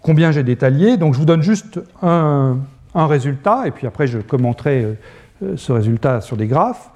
combien 0.00 0.30
j'ai 0.30 0.42
d'étaliers. 0.42 0.96
Donc 0.96 1.14
je 1.14 1.18
vous 1.18 1.24
donne 1.24 1.42
juste 1.42 1.80
un, 2.02 2.58
un 2.94 3.06
résultat, 3.06 3.66
et 3.66 3.70
puis 3.70 3.86
après 3.86 4.06
je 4.06 4.18
commenterai 4.18 4.82
euh, 4.82 4.94
euh, 5.42 5.56
ce 5.56 5.72
résultat 5.72 6.20
sur 6.20 6.36
des 6.36 6.46
graphes. 6.46 6.90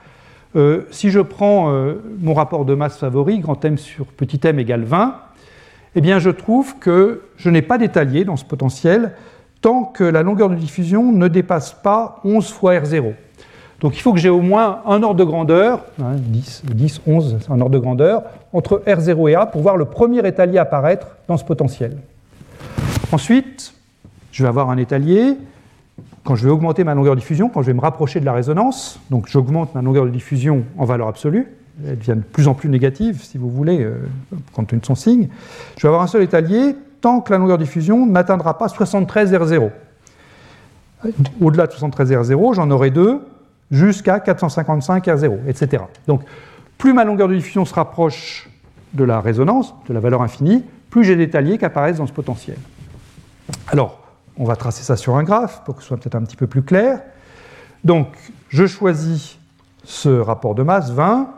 Euh, 0.56 0.82
si 0.90 1.10
je 1.10 1.20
prends 1.20 1.72
mon 2.20 2.32
rapport 2.32 2.64
de 2.64 2.74
masse 2.74 2.98
favori, 2.98 3.40
grand 3.40 3.62
M 3.64 3.76
sur 3.76 4.06
petit 4.06 4.40
m 4.44 4.58
égale 4.60 4.84
20, 4.84 5.16
eh 5.96 6.00
bien 6.00 6.18
je 6.18 6.30
trouve 6.30 6.78
que 6.78 7.22
je 7.36 7.50
n'ai 7.50 7.62
pas 7.62 7.78
d'étalier 7.78 8.24
dans 8.24 8.36
ce 8.36 8.44
potentiel 8.44 9.12
tant 9.60 9.84
que 9.84 10.04
la 10.04 10.22
longueur 10.22 10.50
de 10.50 10.54
diffusion 10.54 11.10
ne 11.10 11.26
dépasse 11.26 11.72
pas 11.72 12.20
11 12.24 12.48
fois 12.52 12.74
R0. 12.74 13.14
Donc 13.80 13.96
il 13.96 14.00
faut 14.00 14.12
que 14.12 14.20
j'ai 14.20 14.28
au 14.28 14.40
moins 14.40 14.80
un 14.86 15.02
ordre 15.02 15.16
de 15.16 15.24
grandeur, 15.24 15.84
10, 15.98 16.62
10, 16.66 17.00
11, 17.06 17.38
un 17.50 17.60
ordre 17.60 17.72
de 17.74 17.78
grandeur, 17.78 18.22
entre 18.52 18.82
R0 18.86 19.30
et 19.30 19.34
A 19.34 19.46
pour 19.46 19.62
voir 19.62 19.76
le 19.76 19.86
premier 19.86 20.26
étalier 20.26 20.58
apparaître 20.58 21.08
dans 21.28 21.36
ce 21.36 21.44
potentiel. 21.44 21.96
Ensuite, 23.10 23.74
je 24.32 24.42
vais 24.42 24.48
avoir 24.48 24.70
un 24.70 24.76
étalier, 24.76 25.36
quand 26.24 26.36
je 26.36 26.44
vais 26.44 26.50
augmenter 26.50 26.84
ma 26.84 26.94
longueur 26.94 27.14
de 27.14 27.20
diffusion, 27.20 27.48
quand 27.48 27.62
je 27.62 27.66
vais 27.66 27.74
me 27.74 27.80
rapprocher 27.80 28.18
de 28.18 28.24
la 28.24 28.32
résonance, 28.32 28.98
donc 29.10 29.26
j'augmente 29.28 29.74
ma 29.74 29.82
longueur 29.82 30.06
de 30.06 30.10
diffusion 30.10 30.64
en 30.78 30.84
valeur 30.86 31.06
absolue, 31.06 31.46
elle 31.86 31.98
devient 31.98 32.16
de 32.16 32.22
plus 32.22 32.48
en 32.48 32.54
plus 32.54 32.68
négative, 32.68 33.22
si 33.22 33.36
vous 33.36 33.50
voulez, 33.50 33.82
euh, 33.82 33.96
compte 34.52 34.68
tenu 34.68 34.80
de 34.80 34.86
son 34.86 34.94
signe, 34.94 35.28
je 35.76 35.82
vais 35.82 35.88
avoir 35.88 36.02
un 36.02 36.06
seul 36.06 36.22
étalier 36.22 36.76
tant 37.00 37.20
que 37.20 37.32
la 37.32 37.38
longueur 37.38 37.58
de 37.58 37.64
diffusion 37.64 38.06
n'atteindra 38.06 38.56
pas 38.56 38.68
73 38.68 39.32
R0. 39.32 39.70
Au-delà 41.42 41.66
de 41.66 41.72
73 41.72 42.12
R0, 42.12 42.54
j'en 42.54 42.70
aurai 42.70 42.90
deux 42.90 43.20
jusqu'à 43.70 44.20
455 44.20 45.06
R0, 45.06 45.38
etc. 45.46 45.82
Donc, 46.06 46.22
plus 46.78 46.94
ma 46.94 47.04
longueur 47.04 47.28
de 47.28 47.34
diffusion 47.34 47.66
se 47.66 47.74
rapproche 47.74 48.48
de 48.94 49.04
la 49.04 49.20
résonance, 49.20 49.74
de 49.88 49.92
la 49.92 50.00
valeur 50.00 50.22
infinie, 50.22 50.64
plus 50.88 51.04
j'ai 51.04 51.16
d'étaliers 51.16 51.58
qui 51.58 51.64
apparaissent 51.64 51.98
dans 51.98 52.06
ce 52.06 52.12
potentiel. 52.12 52.56
Alors, 53.66 54.03
on 54.38 54.44
va 54.44 54.56
tracer 54.56 54.82
ça 54.82 54.96
sur 54.96 55.16
un 55.16 55.22
graphe 55.22 55.62
pour 55.64 55.76
que 55.76 55.82
ce 55.82 55.88
soit 55.88 55.96
peut-être 55.96 56.14
un 56.14 56.22
petit 56.22 56.36
peu 56.36 56.46
plus 56.46 56.62
clair. 56.62 57.00
Donc, 57.84 58.08
je 58.48 58.66
choisis 58.66 59.38
ce 59.84 60.08
rapport 60.08 60.54
de 60.54 60.62
masse 60.62 60.90
20, 60.90 61.28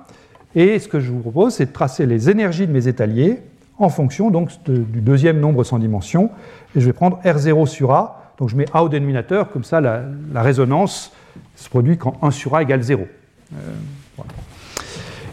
et 0.55 0.79
ce 0.79 0.89
que 0.89 1.01
je 1.01 1.13
vous 1.13 1.21
propose, 1.21 1.55
c'est 1.55 1.67
de 1.67 1.73
tracer 1.73 2.07
les 2.07 2.31
énergies 2.31 2.67
de 2.67 2.73
mes 2.73 2.89
étaliers 2.89 3.43
en 3.79 3.91
fonction 3.91 4.31
du 4.31 5.01
deuxième 5.03 5.39
nombre 5.39 5.65
sans 5.65 5.79
dimension. 5.79 6.31
Et 6.75 6.81
je 6.81 6.87
vais 6.87 6.95
prendre 6.95 7.21
R0 7.25 7.67
sur 7.67 7.93
A, 7.93 8.33
donc 8.39 8.49
je 8.49 8.57
mets 8.57 8.65
A 8.73 8.83
au 8.83 8.89
dénominateur, 8.89 9.51
comme 9.51 9.65
ça 9.65 9.83
la, 9.83 10.03
résonance 10.35 11.13
se 11.57 11.69
produit 11.69 11.99
quand 11.99 12.15
1 12.23 12.31
sur 12.31 12.57
A 12.57 12.63
égale 12.63 12.83
0. 12.83 13.03
Euh, 13.03 13.57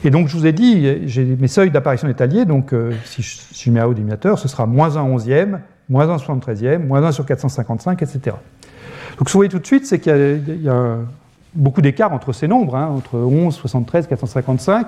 et 0.03 0.09
donc 0.09 0.27
je 0.27 0.35
vous 0.35 0.45
ai 0.45 0.51
dit, 0.51 1.07
j'ai 1.07 1.23
mes 1.23 1.47
seuils 1.47 1.71
d'apparition 1.71 2.09
d'étaliers, 2.09 2.43
donc 2.43 2.73
euh, 2.73 2.91
si, 3.05 3.21
je, 3.21 3.71
mets 3.71 3.79
A 3.79 3.87
au 3.87 3.93
dénominateur, 3.93 4.37
ce 4.37 4.49
sera 4.49 4.65
moins 4.65 4.97
1 4.97 5.03
onzième, 5.03 5.61
moins 5.89 6.09
1 6.09 6.17
73e, 6.17 6.85
moins 6.85 7.03
1 7.03 7.11
sur 7.11 7.25
455, 7.25 8.01
etc. 8.01 8.35
Donc 9.17 9.19
ce 9.19 9.23
que 9.23 9.31
vous 9.31 9.39
voyez 9.39 9.49
tout 9.49 9.59
de 9.59 9.65
suite, 9.65 9.85
c'est 9.85 9.99
qu'il 9.99 10.61
y, 10.61 10.69
a 10.69 10.97
beaucoup 11.53 11.81
d'écart 11.81 12.13
entre 12.13 12.33
ces 12.33 12.47
nombres, 12.47 12.75
hein, 12.75 12.87
entre 12.87 13.17
11, 13.17 13.53
73, 13.53 14.07
455. 14.07 14.87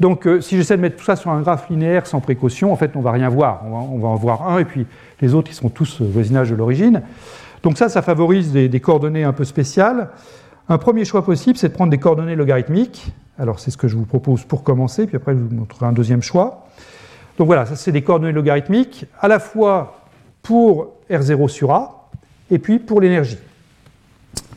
Donc 0.00 0.26
euh, 0.26 0.40
si 0.40 0.56
j'essaie 0.56 0.76
de 0.76 0.82
mettre 0.82 0.96
tout 0.96 1.04
ça 1.04 1.16
sur 1.16 1.30
un 1.30 1.40
graphe 1.40 1.68
linéaire 1.68 2.06
sans 2.06 2.20
précaution, 2.20 2.72
en 2.72 2.76
fait 2.76 2.92
on 2.94 3.00
ne 3.00 3.04
va 3.04 3.12
rien 3.12 3.28
voir. 3.28 3.62
On 3.66 3.98
va, 3.98 4.08
en 4.08 4.14
voir 4.14 4.48
un 4.48 4.58
et 4.58 4.64
puis 4.64 4.86
les 5.20 5.34
autres 5.34 5.50
ils 5.50 5.54
sont 5.54 5.68
tous 5.68 6.00
au 6.00 6.04
voisinage 6.04 6.50
de 6.50 6.54
l'origine. 6.54 7.02
Donc 7.62 7.76
ça, 7.76 7.88
ça 7.88 8.02
favorise 8.02 8.52
des, 8.52 8.80
coordonnées 8.80 9.24
un 9.24 9.32
peu 9.32 9.44
spéciales. 9.44 10.10
Un 10.68 10.78
premier 10.78 11.04
choix 11.04 11.24
possible, 11.24 11.58
c'est 11.58 11.68
de 11.68 11.74
prendre 11.74 11.90
des 11.90 11.98
coordonnées 11.98 12.36
logarithmiques. 12.36 13.12
Alors 13.38 13.58
c'est 13.58 13.70
ce 13.70 13.76
que 13.76 13.88
je 13.88 13.96
vous 13.96 14.04
propose 14.04 14.44
pour 14.44 14.62
commencer, 14.62 15.06
puis 15.06 15.16
après 15.16 15.32
je 15.32 15.38
vous 15.38 15.54
montrerai 15.54 15.86
un 15.86 15.92
deuxième 15.92 16.22
choix. 16.22 16.66
Donc 17.36 17.46
voilà, 17.46 17.66
ça 17.66 17.74
c'est 17.76 17.92
des 17.92 18.02
coordonnées 18.02 18.32
logarithmiques, 18.32 19.06
à 19.20 19.28
la 19.28 19.38
fois 19.38 19.97
pour 20.48 20.94
R0 21.10 21.48
sur 21.48 21.72
A 21.72 22.08
et 22.50 22.58
puis 22.58 22.78
pour 22.78 23.02
l'énergie. 23.02 23.36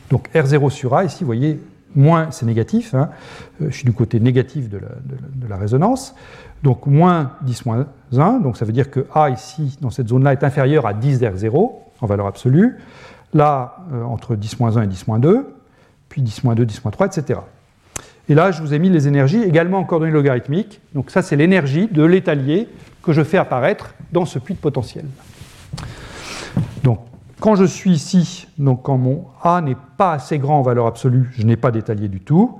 Donc 0.08 0.30
R0 0.34 0.70
sur 0.70 0.94
A, 0.94 1.04
ici, 1.04 1.18
vous 1.20 1.26
voyez, 1.26 1.60
moins, 1.94 2.30
c'est 2.30 2.46
négatif, 2.46 2.94
hein. 2.94 3.10
euh, 3.60 3.66
je 3.68 3.76
suis 3.76 3.84
du 3.84 3.92
côté 3.92 4.18
négatif 4.18 4.70
de 4.70 4.80
la, 5.46 5.56
résonance, 5.58 6.14
donc 6.62 6.86
moins 6.86 7.32
10 7.42 7.66
moins 7.66 7.86
1, 8.16 8.40
donc 8.40 8.56
ça 8.56 8.64
veut 8.64 8.72
dire 8.72 8.90
que 8.90 9.04
A 9.14 9.28
ici, 9.28 9.76
dans 9.82 9.90
cette 9.90 10.08
zone-là, 10.08 10.32
est 10.32 10.42
inférieur 10.44 10.86
à 10.86 10.94
10 10.94 11.20
R0 11.20 11.72
en 12.00 12.06
valeur 12.06 12.26
absolue, 12.26 12.78
là, 13.34 13.76
euh, 13.92 14.02
entre 14.04 14.34
10 14.34 14.60
moins 14.60 14.78
1 14.78 14.84
et 14.84 14.86
10 14.86 15.08
moins 15.08 15.18
2, 15.18 15.46
puis 16.08 16.22
10 16.22 16.44
moins 16.44 16.54
2, 16.54 16.64
10 16.64 16.84
moins 16.84 16.90
3, 16.90 17.08
etc. 17.08 17.40
Et 18.30 18.34
là, 18.34 18.50
je 18.50 18.62
vous 18.62 18.72
ai 18.72 18.78
mis 18.78 18.88
les 18.88 19.08
énergies 19.08 19.42
également 19.42 19.80
en 19.80 19.84
coordonnées 19.84 20.10
logarithmiques, 20.10 20.80
donc 20.94 21.10
ça, 21.10 21.20
c'est 21.20 21.36
l'énergie 21.36 21.86
de 21.86 22.02
l'étalier 22.02 22.66
que 23.02 23.12
je 23.12 23.22
fais 23.22 23.36
apparaître 23.36 23.94
dans 24.10 24.24
ce 24.24 24.38
puits 24.38 24.54
de 24.54 24.58
potentiel. 24.58 25.04
Donc, 26.82 27.00
quand 27.40 27.54
je 27.56 27.64
suis 27.64 27.90
ici, 27.90 28.46
donc 28.58 28.82
quand 28.82 28.98
mon 28.98 29.24
A 29.42 29.60
n'est 29.60 29.76
pas 29.96 30.12
assez 30.12 30.38
grand 30.38 30.58
en 30.58 30.62
valeur 30.62 30.86
absolue, 30.86 31.30
je 31.32 31.44
n'ai 31.44 31.56
pas 31.56 31.70
d'étalier 31.70 32.08
du 32.08 32.20
tout. 32.20 32.58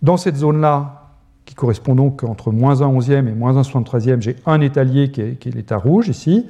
Dans 0.00 0.16
cette 0.16 0.36
zone-là, 0.36 1.02
qui 1.44 1.54
correspond 1.54 1.94
donc 1.94 2.22
entre 2.24 2.50
moins 2.50 2.82
1 2.82 2.86
onzième 2.86 3.28
et 3.28 3.32
moins 3.32 3.56
1 3.56 3.62
73e, 3.62 4.20
j'ai 4.20 4.36
un 4.46 4.60
étalier 4.60 5.10
qui 5.10 5.20
est, 5.20 5.44
l'état 5.46 5.76
rouge 5.76 6.08
ici. 6.08 6.46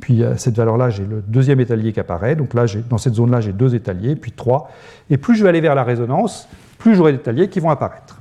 Puis 0.00 0.24
à 0.24 0.36
cette 0.36 0.56
valeur-là, 0.56 0.90
j'ai 0.90 1.04
le 1.04 1.22
deuxième 1.22 1.60
étalier 1.60 1.92
qui 1.92 2.00
apparaît. 2.00 2.34
Donc 2.34 2.54
là, 2.54 2.64
dans 2.90 2.98
cette 2.98 3.14
zone-là, 3.14 3.40
j'ai 3.40 3.52
deux 3.52 3.74
étaliers, 3.74 4.16
puis 4.16 4.32
trois. 4.32 4.70
Et 5.10 5.16
plus 5.16 5.36
je 5.36 5.44
vais 5.44 5.48
aller 5.48 5.60
vers 5.60 5.76
la 5.76 5.84
résonance, 5.84 6.48
plus 6.78 6.96
j'aurai 6.96 7.12
d'étaliers 7.12 7.48
qui 7.48 7.60
vont 7.60 7.70
apparaître. 7.70 8.20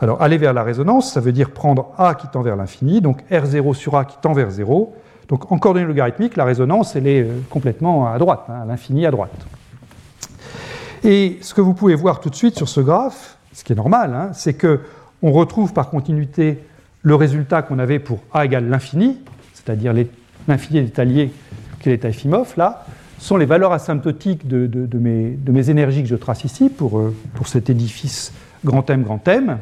Alors, 0.00 0.20
aller 0.20 0.38
vers 0.38 0.52
la 0.52 0.64
résonance, 0.64 1.12
ça 1.12 1.20
veut 1.20 1.30
dire 1.30 1.52
prendre 1.52 1.92
A 1.96 2.14
qui 2.14 2.26
tend 2.26 2.42
vers 2.42 2.56
l'infini, 2.56 3.00
donc 3.00 3.22
R0 3.30 3.74
sur 3.74 3.96
A 3.96 4.04
qui 4.04 4.16
tend 4.20 4.32
vers 4.32 4.50
0, 4.50 4.94
donc 5.28 5.50
en 5.50 5.58
coordonnées 5.58 5.86
logarithmiques, 5.86 6.36
la 6.36 6.44
résonance, 6.44 6.96
elle 6.96 7.06
est 7.06 7.22
euh, 7.22 7.40
complètement 7.50 8.12
à 8.12 8.18
droite, 8.18 8.44
hein, 8.48 8.62
à 8.62 8.64
l'infini 8.66 9.06
à 9.06 9.10
droite. 9.10 9.46
Et 11.02 11.38
ce 11.40 11.54
que 11.54 11.60
vous 11.60 11.74
pouvez 11.74 11.94
voir 11.94 12.20
tout 12.20 12.30
de 12.30 12.34
suite 12.34 12.56
sur 12.56 12.68
ce 12.68 12.80
graphe, 12.80 13.36
ce 13.52 13.64
qui 13.64 13.72
est 13.72 13.76
normal, 13.76 14.14
hein, 14.14 14.30
c'est 14.32 14.54
qu'on 14.54 15.30
retrouve 15.30 15.72
par 15.72 15.90
continuité 15.90 16.58
le 17.02 17.14
résultat 17.14 17.62
qu'on 17.62 17.78
avait 17.78 17.98
pour 17.98 18.20
A 18.32 18.44
égale 18.44 18.68
l'infini, 18.68 19.18
c'est-à-dire 19.52 19.92
l'infini 20.48 20.82
d'étalier 20.82 21.32
qui 21.80 21.90
est 21.90 21.92
l'état 21.92 22.08
Efimov, 22.08 22.54
là, 22.56 22.86
sont 23.18 23.36
les 23.36 23.46
valeurs 23.46 23.72
asymptotiques 23.72 24.48
de, 24.48 24.66
mes, 24.98 25.30
de, 25.30 25.52
mes, 25.52 25.70
énergies 25.70 26.02
que 26.02 26.08
je 26.08 26.16
trace 26.16 26.44
ici 26.44 26.68
pour, 26.68 26.98
euh, 26.98 27.14
pour 27.34 27.48
cet 27.48 27.70
édifice 27.70 28.32
grand 28.64 28.88
M, 28.90 29.02
grand 29.02 29.26
M. 29.28 29.58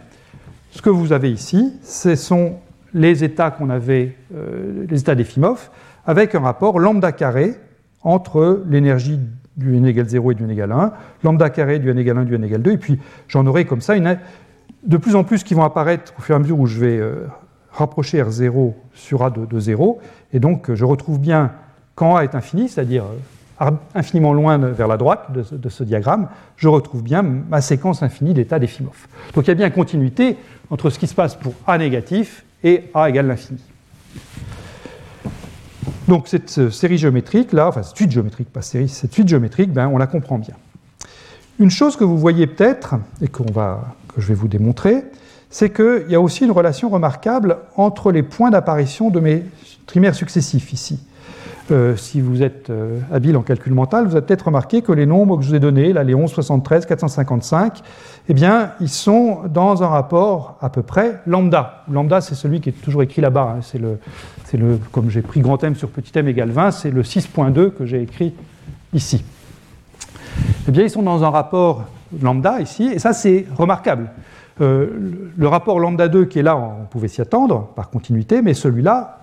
Ce 0.70 0.80
que 0.80 0.90
vous 0.90 1.12
avez 1.12 1.30
ici, 1.30 1.72
ce 1.82 2.14
sont 2.14 2.54
les 2.94 3.24
états 3.24 3.50
qu'on 3.50 3.70
avait, 3.70 4.16
euh, 4.34 4.84
les 4.88 5.00
états 5.00 5.14
d'Efimov, 5.14 5.70
avec 6.06 6.34
un 6.34 6.40
rapport 6.40 6.78
lambda 6.78 7.12
carré 7.12 7.54
entre 8.02 8.62
l'énergie 8.68 9.20
du 9.56 9.76
n 9.76 9.86
égale 9.86 10.08
0 10.08 10.32
et 10.32 10.34
du 10.34 10.44
n 10.44 10.50
égale 10.50 10.72
1, 10.72 10.92
lambda 11.24 11.50
carré 11.50 11.78
du 11.78 11.90
n 11.90 11.98
égale 11.98 12.18
1, 12.18 12.24
du 12.24 12.34
n 12.34 12.44
égale 12.44 12.62
2, 12.62 12.72
et 12.72 12.78
puis 12.78 12.98
j'en 13.28 13.46
aurai 13.46 13.64
comme 13.64 13.80
ça 13.80 13.96
une, 13.96 14.18
de 14.84 14.96
plus 14.96 15.14
en 15.14 15.24
plus 15.24 15.44
qui 15.44 15.54
vont 15.54 15.64
apparaître 15.64 16.12
au 16.18 16.22
fur 16.22 16.34
et 16.34 16.36
à 16.36 16.38
mesure 16.38 16.58
où 16.58 16.66
je 16.66 16.80
vais 16.80 16.98
euh, 16.98 17.26
rapprocher 17.70 18.22
R0 18.22 18.72
sur 18.94 19.22
A 19.22 19.30
de, 19.30 19.60
0, 19.60 20.00
et 20.32 20.40
donc 20.40 20.72
je 20.72 20.84
retrouve 20.84 21.20
bien 21.20 21.52
quand 21.94 22.16
A 22.16 22.24
est 22.24 22.34
infini, 22.34 22.68
c'est-à-dire 22.68 23.04
euh, 23.60 23.70
infiniment 23.94 24.32
loin 24.32 24.58
vers 24.58 24.88
la 24.88 24.96
droite 24.96 25.32
de, 25.32 25.44
de, 25.56 25.68
ce 25.68 25.84
diagramme, 25.84 26.28
je 26.56 26.68
retrouve 26.68 27.02
bien 27.02 27.22
ma 27.22 27.60
séquence 27.60 28.02
infinie 28.02 28.34
d'états 28.34 28.58
d'Efimov. 28.58 29.06
Donc 29.34 29.44
il 29.46 29.48
y 29.48 29.52
a 29.52 29.54
bien 29.54 29.70
continuité 29.70 30.36
entre 30.70 30.90
ce 30.90 30.98
qui 30.98 31.06
se 31.06 31.14
passe 31.14 31.36
pour 31.36 31.54
A 31.66 31.78
négatif 31.78 32.44
et 32.64 32.84
A 32.94 33.08
égale 33.08 33.26
l'infini. 33.26 33.60
Donc 36.08 36.28
cette 36.28 36.58
euh, 36.58 36.70
série 36.70 36.98
géométrique, 36.98 37.52
là, 37.52 37.68
enfin 37.68 37.82
cette 37.82 37.96
suite 37.96 38.10
géométrique, 38.10 38.52
pas 38.52 38.62
série, 38.62 38.90
géométrique, 39.26 39.72
ben, 39.72 39.88
on 39.88 39.98
la 39.98 40.06
comprend 40.06 40.38
bien. 40.38 40.54
Une 41.58 41.70
chose 41.70 41.96
que 41.96 42.04
vous 42.04 42.18
voyez 42.18 42.46
peut-être, 42.46 42.96
et 43.20 43.28
que 43.28 43.42
je 44.18 44.26
vais 44.26 44.34
vous 44.34 44.48
démontrer, 44.48 45.04
c'est 45.48 45.70
qu'il 45.70 46.06
y 46.08 46.14
a 46.14 46.20
aussi 46.20 46.44
une 46.44 46.50
relation 46.50 46.88
remarquable 46.88 47.58
entre 47.76 48.10
les 48.10 48.22
points 48.22 48.50
d'apparition 48.50 49.10
de 49.10 49.20
mes 49.20 49.44
trimères 49.86 50.14
successifs 50.14 50.72
ici. 50.72 50.98
Euh, 51.70 51.96
si 51.96 52.20
vous 52.20 52.42
êtes 52.42 52.70
euh, 52.70 52.98
habile 53.12 53.36
en 53.36 53.42
calcul 53.42 53.72
mental, 53.72 54.06
vous 54.06 54.16
avez 54.16 54.26
peut-être 54.26 54.46
remarqué 54.46 54.82
que 54.82 54.90
les 54.90 55.06
nombres 55.06 55.36
que 55.36 55.44
je 55.44 55.50
vous 55.50 55.54
ai 55.54 55.60
donnés, 55.60 55.92
là, 55.92 56.02
les 56.02 56.14
11, 56.14 56.30
73, 56.30 56.86
455, 56.86 57.82
eh 58.28 58.34
bien, 58.34 58.72
ils 58.80 58.88
sont 58.88 59.42
dans 59.48 59.82
un 59.82 59.86
rapport 59.86 60.56
à 60.60 60.70
peu 60.70 60.82
près 60.82 61.20
lambda. 61.26 61.84
Lambda, 61.90 62.20
c'est 62.20 62.34
celui 62.34 62.60
qui 62.60 62.70
est 62.70 62.82
toujours 62.82 63.02
écrit 63.02 63.22
là-bas. 63.22 63.56
Hein. 63.58 63.60
C'est 63.62 63.80
comme 64.90 65.08
j'ai 65.08 65.22
pris 65.22 65.40
grand 65.40 65.62
M 65.62 65.76
sur 65.76 65.88
petit 65.88 66.16
m 66.18 66.28
égale 66.28 66.50
20, 66.50 66.72
c'est 66.72 66.90
le 66.90 67.02
6.2 67.02 67.70
que 67.70 67.86
j'ai 67.86 68.02
écrit 68.02 68.34
ici. 68.92 69.24
Eh 70.68 70.72
bien, 70.72 70.82
ils 70.82 70.90
sont 70.90 71.02
dans 71.02 71.22
un 71.22 71.30
rapport 71.30 71.84
lambda 72.20 72.60
ici, 72.60 72.90
et 72.92 72.98
ça, 72.98 73.12
c'est 73.12 73.46
remarquable. 73.56 74.10
Euh, 74.60 75.30
le 75.36 75.48
rapport 75.48 75.80
lambda 75.80 76.08
2 76.08 76.26
qui 76.26 76.40
est 76.40 76.42
là, 76.42 76.56
on 76.56 76.84
pouvait 76.84 77.08
s'y 77.08 77.20
attendre 77.20 77.68
par 77.74 77.88
continuité, 77.88 78.42
mais 78.42 78.52
celui-là, 78.52 79.21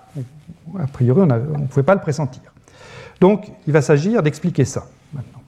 a 0.78 0.86
priori, 0.86 1.20
on 1.22 1.26
ne 1.26 1.66
pouvait 1.66 1.82
pas 1.82 1.94
le 1.94 2.00
pressentir. 2.00 2.42
Donc, 3.20 3.50
il 3.66 3.72
va 3.72 3.82
s'agir 3.82 4.22
d'expliquer 4.22 4.64
ça 4.64 4.86
maintenant. 5.12 5.40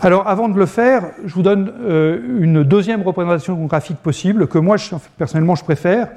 Alors, 0.00 0.26
avant 0.26 0.48
de 0.48 0.58
le 0.58 0.66
faire, 0.66 1.10
je 1.24 1.34
vous 1.34 1.42
donne 1.42 1.72
euh, 1.80 2.40
une 2.40 2.64
deuxième 2.64 3.02
représentation 3.02 3.64
graphique 3.66 3.98
possible 3.98 4.48
que 4.48 4.58
moi, 4.58 4.76
personnellement, 5.16 5.54
je 5.54 5.64
préfère, 5.64 6.08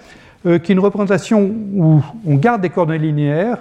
euh, 0.45 0.57
qui 0.59 0.71
est 0.71 0.75
une 0.75 0.79
représentation 0.79 1.51
où 1.73 2.03
on 2.25 2.35
garde 2.35 2.61
des 2.61 2.69
coordonnées 2.69 2.99
linéaires, 2.99 3.59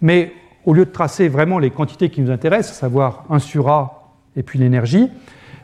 mais 0.00 0.32
au 0.64 0.74
lieu 0.74 0.84
de 0.84 0.90
tracer 0.90 1.28
vraiment 1.28 1.58
les 1.58 1.70
quantités 1.70 2.10
qui 2.10 2.20
nous 2.20 2.30
intéressent, 2.30 2.76
à 2.76 2.80
savoir 2.80 3.24
1 3.30 3.38
sur 3.38 3.68
A 3.68 4.12
et 4.36 4.42
puis 4.42 4.58
l'énergie, 4.58 5.08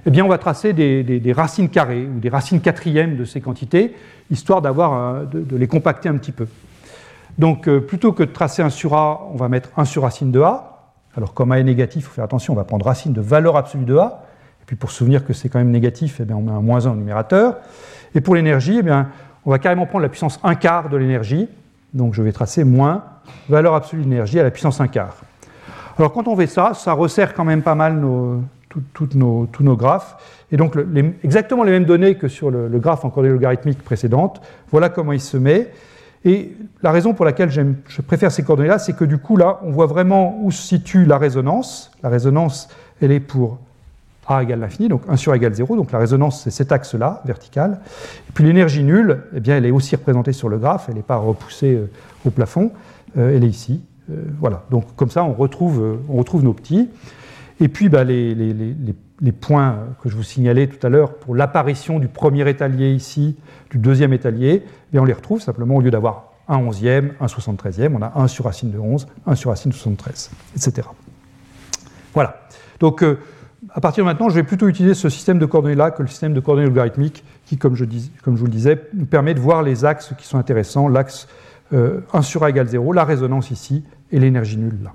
eh 0.07 0.11
bien, 0.11 0.24
on 0.24 0.29
va 0.29 0.39
tracer 0.39 0.72
des, 0.72 1.33
racines 1.37 1.68
carrées 1.68 2.07
ou 2.07 2.20
des 2.20 2.29
racines 2.29 2.61
quatrièmes 2.61 3.16
de 3.16 3.24
ces 3.24 3.41
quantités, 3.41 3.93
histoire 4.31 4.62
d'avoir, 4.62 5.27
de 5.27 5.57
les 5.57 5.66
compacter 5.66 6.09
un 6.09 6.16
petit 6.16 6.31
peu. 6.31 6.47
Donc 7.39 7.68
euh, 7.68 7.81
plutôt 7.81 8.12
que 8.12 8.22
de 8.22 8.33
tracer 8.33 8.62
un 8.62 8.70
sur 8.70 8.95
A, 8.95 9.29
on 9.33 9.37
va 9.37 9.49
mettre 9.49 9.70
1 9.77 9.85
sur 9.85 10.03
racine 10.03 10.31
de 10.31 10.41
A. 10.41 10.93
Alors 11.16 11.35
comme 11.35 11.53
A 11.53 11.59
est 11.59 11.64
négatif, 11.64 12.03
il 12.03 12.07
faut 12.07 12.14
faire 12.14 12.24
attention, 12.24 12.53
on 12.55 12.57
va 12.57 12.64
prendre 12.64 12.87
racine 12.87 13.12
de 13.12 13.20
valeur 13.20 13.57
absolue 13.57 13.85
de 13.85 13.97
A. 13.97 14.22
Et 14.62 14.64
puis 14.66 14.77
pour 14.77 14.91
se 14.91 14.99
souvenir 14.99 15.24
que 15.24 15.33
c'est 15.33 15.49
quand 15.49 15.59
même 15.59 15.70
négatif, 15.70 16.18
eh 16.20 16.24
bien, 16.24 16.37
on 16.37 16.43
met 16.43 16.53
un 16.53 16.61
moins 16.61 16.87
1 16.87 16.93
au 16.93 16.97
numérateur. 16.97 17.57
Et 18.14 18.20
pour 18.20 18.35
l'énergie, 18.35 18.81
eh 18.85 18.91
on 19.45 19.51
va 19.51 19.59
carrément 19.59 19.87
prendre 19.87 20.03
la 20.03 20.09
puissance 20.09 20.41
1 20.43 20.55
quart 20.57 20.89
de 20.89 20.97
l'énergie. 20.97 21.49
Donc 21.95 22.14
je 22.14 22.22
vais 22.22 22.33
tracer 22.33 22.64
moins 22.64 23.05
valeur 23.49 23.74
absolue 23.74 24.03
de 24.03 24.09
l'énergie 24.09 24.41
à 24.41 24.43
la 24.43 24.51
puissance 24.51 24.81
1 24.81 24.89
quart. 24.89 25.16
Alors 25.99 26.12
quand 26.12 26.29
on 26.29 26.37
fait 26.37 26.47
ça, 26.47 26.74
ça 26.74 26.93
resserre 26.93 27.33
quand 27.33 27.45
même 27.45 27.62
pas 27.62 27.74
mal 27.74 28.03
tous 28.93 29.09
nos 29.14 29.77
graphes. 29.77 30.16
Et 30.53 30.57
donc 30.57 30.77
exactement 31.24 31.64
les 31.64 31.72
mêmes 31.72 31.85
données 31.85 32.16
que 32.16 32.29
sur 32.29 32.51
le, 32.51 32.68
graphe 32.79 33.05
en 33.05 33.11
coordonnées 33.11 33.35
logarithmiques 33.35 33.83
précédentes. 33.83 34.41
Voilà 34.70 34.89
comment 34.89 35.12
il 35.12 35.20
se 35.20 35.37
met. 35.37 35.70
Et 36.27 36.57
la 36.83 36.91
raison 36.91 37.14
pour 37.14 37.24
laquelle 37.24 37.51
je 37.51 38.03
préfère 38.03 38.33
ces 38.33 38.43
coordonnées-là, 38.43 38.81
c'est 38.81 38.95
que 38.95 39.05
du 39.05 39.16
coup, 39.16 39.37
là, 39.37 39.61
on 39.62 39.70
voit 39.70 39.87
vraiment 39.87 40.41
où 40.43 40.51
se 40.51 40.61
situe 40.61 41.05
la 41.07 41.18
résonance. 41.18 41.93
La 42.03 42.09
résonance, 42.09 42.68
elle 43.01 43.12
est 43.12 43.20
pour 43.20 43.59
A 44.27 44.43
égale 44.43 44.59
l'infini, 44.59 44.89
donc 44.89 45.03
1 45.09 45.16
sur 45.16 45.33
égale 45.37 45.55
0. 45.55 45.77
Donc 45.77 45.93
la 45.93 46.01
résonance, 46.01 46.43
c'est 46.43 46.51
cet 46.51 46.72
axe-là, 46.72 47.22
vertical. 47.24 47.79
Et 48.29 48.33
puis 48.35 48.43
l'énergie 48.43 48.83
nulle, 48.83 49.22
eh 49.37 49.41
bien, 49.41 49.57
elle 49.57 49.66
est 49.66 49.70
aussi 49.70 49.95
représentée 49.95 50.33
sur 50.33 50.49
le 50.49 50.59
graphe, 50.59 50.87
elle 50.89 50.97
n'est 50.97 51.03
pas 51.03 51.16
repoussée 51.16 51.77
euh, 51.77 51.91
au 52.24 52.31
plafond, 52.31 52.72
euh, 53.16 53.37
elle 53.37 53.45
est 53.45 53.49
ici. 53.49 53.85
Euh, 54.11 54.24
voilà, 54.41 54.64
donc 54.68 54.97
comme 54.97 55.11
ça, 55.11 55.22
on 55.22 55.33
retrouve, 55.33 56.01
nos 56.43 56.53
petits. 56.53 56.89
Et 57.61 57.68
puis 57.68 57.89
bah, 57.89 58.03
les, 58.03 58.35
les, 58.35 58.74
points 59.33 59.79
que 60.03 60.09
je 60.09 60.17
vous 60.17 60.23
signalais 60.23 60.67
tout 60.67 60.85
à 60.87 60.91
l'heure 60.91 61.14
pour 61.14 61.35
l'apparition 61.35 61.99
du 61.99 62.09
premier 62.09 62.49
étalier 62.49 62.93
ici, 62.93 63.37
du 63.71 63.79
deuxième 63.79 64.12
étalier, 64.12 64.62
eh 64.93 64.99
on 64.99 65.05
les 65.05 65.12
retrouve 65.12 65.41
simplement 65.41 65.77
au 65.77 65.81
lieu 65.81 65.91
d'avoir 65.91 66.33
un 66.49 66.59
onzième, 66.59 67.14
un 67.21 67.29
soixante-treizième, 67.29 67.97
on 67.97 68.03
a 68.03 68.12
un 68.14 68.29
sur 68.29 68.45
racine 68.45 68.71
de 68.71 68.79
11, 68.79 69.09
un 69.27 69.35
sur 69.35 69.51
racine 69.51 69.71
de 69.71 69.77
73, 69.77 70.31
etc. 70.55 70.89
Voilà. 72.14 72.43
Donc, 72.79 73.03
euh, 73.03 73.19
à 73.71 73.81
partir 73.81 74.05
de 74.05 74.09
maintenant, 74.09 74.29
je 74.29 74.35
vais 74.35 74.43
plutôt 74.43 74.69
utiliser 74.69 74.95
ce 74.95 75.09
système 75.09 75.39
de 75.39 75.47
coordonnées-là 75.47 75.91
que 75.91 76.03
le 76.03 76.09
système 76.09 76.35
de 76.35 76.41
coordonnées 76.41 76.69
logarithmiques 76.69 77.25
qui, 77.47 77.59
comme 77.59 77.75
je, 77.75 77.85
comme 78.23 78.37
je, 78.37 78.41
vous 78.41 78.47
le 78.47 78.53
disais, 78.53 78.81
nous 78.95 79.07
permet 79.07 79.35
de 79.35 79.41
voir 79.41 79.62
les 79.62 79.85
axes 79.85 80.12
qui 80.17 80.27
sont 80.27 80.39
intéressants, 80.39 80.89
l'axe 80.89 81.27
1 81.73 81.77
euh, 81.77 82.23
sur 82.23 82.45
A 82.45 82.51
égale 82.51 82.69
0, 82.69 82.93
la 82.93 83.05
résonance 83.05 83.51
ici, 83.51 83.83
et 84.12 84.21
l'énergie 84.21 84.57
nulle 84.57 84.79
là. 84.85 84.93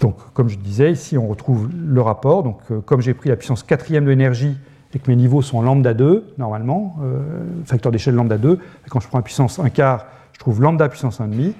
Donc, 0.00 0.16
comme 0.32 0.48
je 0.48 0.56
disais, 0.58 0.92
ici 0.92 1.18
on 1.18 1.28
retrouve 1.28 1.68
le 1.72 2.00
rapport. 2.00 2.42
Donc, 2.42 2.58
euh, 2.70 2.80
comme 2.80 3.00
j'ai 3.00 3.14
pris 3.14 3.28
la 3.28 3.36
puissance 3.36 3.62
quatrième 3.62 4.04
de 4.04 4.10
l'énergie 4.10 4.56
et 4.94 4.98
que 4.98 5.08
mes 5.10 5.16
niveaux 5.16 5.42
sont 5.42 5.62
lambda 5.62 5.94
2, 5.94 6.34
normalement, 6.38 6.96
euh, 7.02 7.20
facteur 7.64 7.92
d'échelle 7.92 8.14
lambda 8.14 8.38
2, 8.38 8.58
quand 8.88 9.00
je 9.00 9.08
prends 9.08 9.18
la 9.18 9.22
puissance 9.22 9.58
1 9.58 9.68
quart, 9.70 10.06
je 10.32 10.40
trouve 10.40 10.60
lambda 10.62 10.88
puissance 10.88 11.20
1,5. 11.20 11.52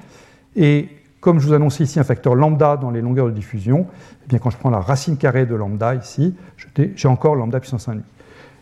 Et 0.57 0.89
comme 1.21 1.39
je 1.39 1.47
vous 1.47 1.53
annonce 1.53 1.81
ici 1.81 2.01
un 2.01 2.05
facteur 2.05 2.35
lambda 2.35 2.77
dans 2.79 2.91
les 2.91 3.03
longueurs 3.03 3.27
de 3.27 3.33
diffusion, 3.33 3.87
eh 4.25 4.29
bien 4.29 4.39
quand 4.39 4.51
je 4.51 4.57
prends 4.57 4.71
la 4.71 4.81
racine 4.81 5.19
carrée 5.19 5.45
de 5.45 5.55
lambda 5.55 5.95
ici, 5.95 6.35
j'ai 6.97 7.09
encore 7.09 7.35
lambda 7.37 7.61
puissance 7.61 7.89
1,5. 7.89 7.99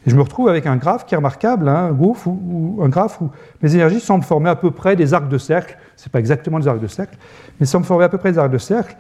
Et 0.07 0.11
je 0.11 0.17
me 0.17 0.23
retrouve 0.23 0.49
avec 0.49 0.67
un 0.67 0.77
graphe 0.77 1.07
qui 1.07 1.15
est 1.15 1.17
remarquable, 1.17 1.69
hein, 1.69 1.91
un, 1.91 2.27
ou, 2.27 2.81
un 2.83 2.89
graphe 2.89 3.21
où 3.21 3.31
mes 3.63 3.75
énergies 3.75 4.01
semblent 4.01 4.25
former 4.25 4.51
à 4.51 4.57
peu 4.57 4.71
près 4.71 4.97
des 4.97 5.13
arcs 5.13 5.29
de 5.29 5.39
cercle. 5.39 5.77
Ce 5.97 6.09
n'est 6.09 6.11
pas 6.11 6.21
exactement 6.21 6.59
des 6.59 6.69
arcs 6.69 6.81
de 6.81 6.87
cercle, 6.87 7.17
mais 7.59 7.67
semblent 7.67 7.87
former 7.87 8.05
à 8.05 8.09
peu 8.09 8.19
près 8.19 8.33
des 8.33 8.39
arcs 8.39 8.53
de 8.53 8.59
cercle. 8.59 8.97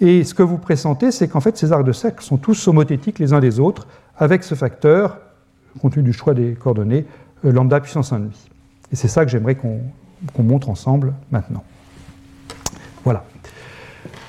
Et 0.00 0.24
ce 0.24 0.34
que 0.34 0.42
vous 0.42 0.56
pressentez, 0.56 1.10
c'est 1.10 1.28
qu'en 1.28 1.40
fait, 1.40 1.56
ces 1.58 1.72
arcs 1.72 1.84
de 1.84 1.92
cercle 1.92 2.24
sont 2.24 2.38
tous 2.38 2.68
homothétiques 2.68 3.18
les 3.18 3.32
uns 3.32 3.40
des 3.40 3.60
autres, 3.60 3.86
avec 4.16 4.42
ce 4.42 4.54
facteur, 4.54 5.18
compte 5.80 5.92
tenu 5.92 6.04
du 6.04 6.12
choix 6.12 6.32
des 6.32 6.54
coordonnées, 6.54 7.06
euh, 7.44 7.52
lambda 7.52 7.80
puissance 7.80 8.12
1,5. 8.12 8.30
Et 8.92 8.96
c'est 8.96 9.08
ça 9.08 9.24
que 9.24 9.30
j'aimerais 9.30 9.54
qu'on 9.54 9.82
montre 10.38 10.70
ensemble 10.70 11.12
maintenant. 11.30 11.62
Voilà. 13.04 13.24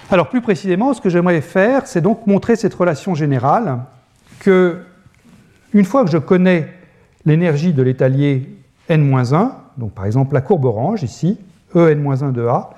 Alors 0.09 0.27
plus 0.27 0.41
précisément, 0.41 0.93
ce 0.93 0.99
que 0.99 1.09
j'aimerais 1.09 1.41
faire, 1.41 1.87
c'est 1.87 2.01
donc 2.01 2.27
montrer 2.27 2.57
cette 2.57 2.73
relation 2.73 3.15
générale 3.15 3.79
que, 4.39 4.79
une 5.73 5.85
fois 5.85 6.03
que 6.03 6.11
je 6.11 6.17
connais 6.17 6.67
l'énergie 7.25 7.71
de 7.71 7.81
l'étalier 7.81 8.57
n-1, 8.89 9.51
donc 9.77 9.93
par 9.93 10.05
exemple 10.05 10.33
la 10.33 10.41
courbe 10.41 10.65
orange 10.65 11.03
ici, 11.03 11.39
En-1 11.73 12.33
de 12.33 12.45
A, 12.45 12.71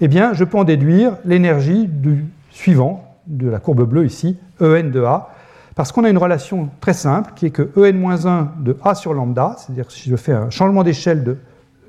eh 0.00 0.08
bien 0.08 0.34
je 0.34 0.42
peux 0.42 0.58
en 0.58 0.64
déduire 0.64 1.16
l'énergie 1.24 1.86
du 1.86 2.26
suivant, 2.50 3.04
de 3.26 3.48
la 3.48 3.58
courbe 3.58 3.84
bleue 3.84 4.06
ici, 4.06 4.38
En 4.60 4.90
de 4.90 5.02
A, 5.02 5.30
parce 5.74 5.92
qu'on 5.92 6.04
a 6.04 6.10
une 6.10 6.18
relation 6.18 6.68
très 6.80 6.92
simple 6.92 7.32
qui 7.34 7.46
est 7.46 7.50
que 7.50 7.70
En-1 7.76 8.62
de 8.62 8.76
A 8.84 8.94
sur 8.94 9.14
lambda, 9.14 9.56
c'est-à-dire 9.56 9.90
si 9.90 10.10
je 10.10 10.16
fais 10.16 10.32
un 10.32 10.50
changement 10.50 10.82
d'échelle 10.82 11.24
de, 11.24 11.38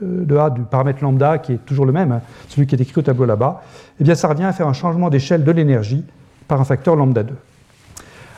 euh, 0.03 0.39
A 0.39 0.49
du 0.49 0.61
paramètre 0.61 1.03
lambda 1.03 1.39
qui 1.39 1.53
est 1.53 1.65
toujours 1.65 1.85
le 1.85 1.91
même, 1.91 2.11
hein, 2.11 2.21
celui 2.47 2.67
qui 2.67 2.75
est 2.75 2.81
écrit 2.81 2.99
au 2.99 3.01
tableau 3.01 3.25
là-bas, 3.25 3.61
eh 3.99 4.03
bien 4.03 4.15
ça 4.15 4.27
revient 4.27 4.45
à 4.45 4.53
faire 4.53 4.67
un 4.67 4.73
changement 4.73 5.09
d'échelle 5.09 5.43
de 5.43 5.51
l'énergie 5.51 6.05
par 6.47 6.61
un 6.61 6.65
facteur 6.65 6.95
lambda 6.95 7.23
2. 7.23 7.35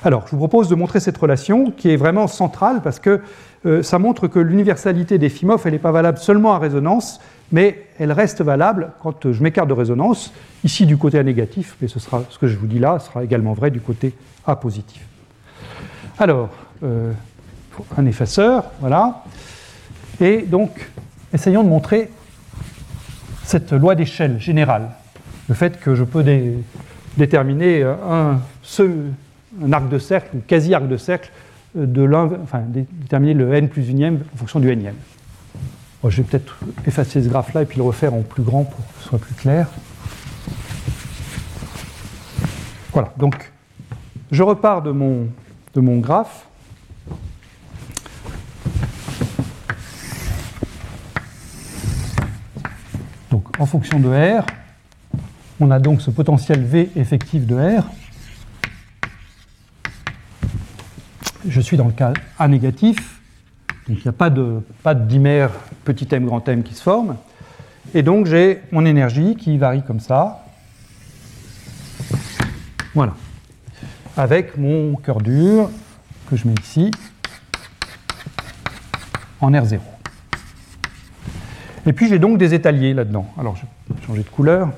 Alors, 0.06 0.26
je 0.28 0.32
vous 0.32 0.38
propose 0.38 0.68
de 0.68 0.76
montrer 0.76 1.00
cette 1.00 1.18
relation 1.18 1.72
qui 1.72 1.90
est 1.90 1.96
vraiment 1.96 2.28
centrale 2.28 2.82
parce 2.82 3.00
que 3.00 3.22
euh, 3.66 3.82
ça 3.84 4.00
montre 4.00 4.28
que 4.28 4.40
l'universalité 4.40 5.18
des 5.18 5.30
FIMOF, 5.30 5.66
elle 5.66 5.72
n'est 5.72 5.80
pas 5.80 5.94
valable 5.94 6.18
seulement 6.18 6.54
à 6.54 6.60
résonance, 6.60 7.22
mais 7.54 7.86
elle 8.00 8.12
reste 8.12 8.42
valable 8.42 8.92
quand 9.02 9.32
je 9.32 9.42
m'écarte 9.42 9.70
de 9.70 9.74
résonance, 9.74 10.34
ici 10.66 10.86
du 10.86 10.98
côté 10.98 11.20
A 11.20 11.24
négatif, 11.24 11.78
mais 11.82 11.88
ce, 11.88 12.00
sera, 12.00 12.24
ce 12.30 12.38
que 12.38 12.48
je 12.48 12.58
vous 12.58 12.68
dis 12.68 12.80
là 12.80 13.00
sera 13.00 13.24
également 13.24 13.54
vrai 13.54 13.72
du 13.72 13.80
côté 13.80 14.14
A 14.46 14.58
positif. 14.58 15.06
Alors, 16.20 16.50
euh, 16.84 17.14
un 17.98 18.06
effaceur, 18.06 18.66
voilà. 18.82 19.24
Et 20.20 20.42
donc, 20.42 20.90
essayons 21.34 21.64
de 21.64 21.70
montrer 21.70 22.12
cette 23.46 23.72
loi 23.72 23.96
d'échelle 23.96 24.38
générale. 24.38 24.90
Le 25.48 25.56
fait 25.56 25.80
que 25.80 25.96
je 25.96 26.04
peux 26.04 26.26
déterminer 27.18 27.84
un, 27.84 28.40
arc 29.72 29.90
de 29.90 30.00
cercle, 30.00 30.38
ou 30.38 30.40
quasi-arc 30.46 30.88
de 30.88 30.98
cercle, 30.98 31.32
de 31.76 32.08
enfin, 32.44 32.62
déterminer 32.68 33.34
le 33.34 33.54
n 33.54 33.68
plus 33.68 33.90
unième 33.90 34.20
en 34.34 34.38
fonction 34.38 34.60
du 34.60 34.76
nème. 34.76 34.94
je 36.08 36.18
vais 36.18 36.24
peut-être 36.24 36.58
effacer 36.86 37.24
ce 37.24 37.30
graphe-là 37.30 37.64
et 37.64 37.66
puis 37.66 37.78
le 37.78 37.84
refaire 37.84 38.14
en 38.14 38.22
plus 38.22 38.44
grand 38.44 38.64
pour 38.64 38.78
que 38.78 39.02
ce 39.02 39.10
soit 39.10 39.20
plus 39.20 39.34
clair. 39.36 39.68
Voilà, 42.92 43.12
donc 43.18 43.52
je 44.32 44.44
repars 44.44 44.84
de 44.84 44.92
mon 44.92 45.28
de 45.74 45.82
mon 45.82 45.98
graphe. 45.98 46.48
Donc 53.32 53.60
en 53.60 53.66
fonction 53.66 54.00
de 54.00 54.10
R, 54.10 54.46
on 55.60 55.72
a 55.72 55.80
donc 55.80 56.02
ce 56.02 56.12
potentiel 56.12 56.62
V 56.62 56.92
effectif 56.96 57.48
de 57.48 57.56
R. 57.56 57.90
Je 61.48 61.62
suis 61.62 61.78
dans 61.78 61.88
le 61.88 61.92
cas 61.92 62.14
A 62.40 62.48
négatif, 62.48 63.22
donc 63.88 63.98
il 63.98 64.02
n'y 64.02 64.08
a 64.08 64.14
pas 64.14 64.30
de, 64.30 64.62
pas 64.82 64.96
de 64.96 65.06
dimère 65.06 65.52
petit 65.84 66.08
m 66.12 66.26
grand 66.26 66.48
m 66.48 66.64
qui 66.64 66.74
se 66.74 66.82
forme. 66.82 67.18
Et 67.94 68.02
donc 68.02 68.26
j'ai 68.28 68.62
mon 68.72 68.86
énergie 68.86 69.36
qui 69.36 69.58
varie 69.58 69.84
comme 69.84 70.00
ça. 70.00 70.46
Voilà 72.94 73.14
avec 74.16 74.58
mon 74.58 74.96
cœur 74.96 75.20
dur 75.22 75.70
que 76.30 76.36
je 76.36 76.48
mets 76.48 76.56
ici 76.62 76.92
en 79.42 79.52
R0. 79.52 79.80
Et 81.86 81.94
puis 81.94 82.08
j'ai 82.08 82.20
donc 82.20 82.38
des 82.38 82.54
étaliers 82.54 82.94
là-dedans. 82.94 83.28
Alors 83.38 83.56
je 83.56 83.64
vais 83.94 84.02
changer 84.06 84.24
de 84.24 84.30
couleur. 84.30 84.70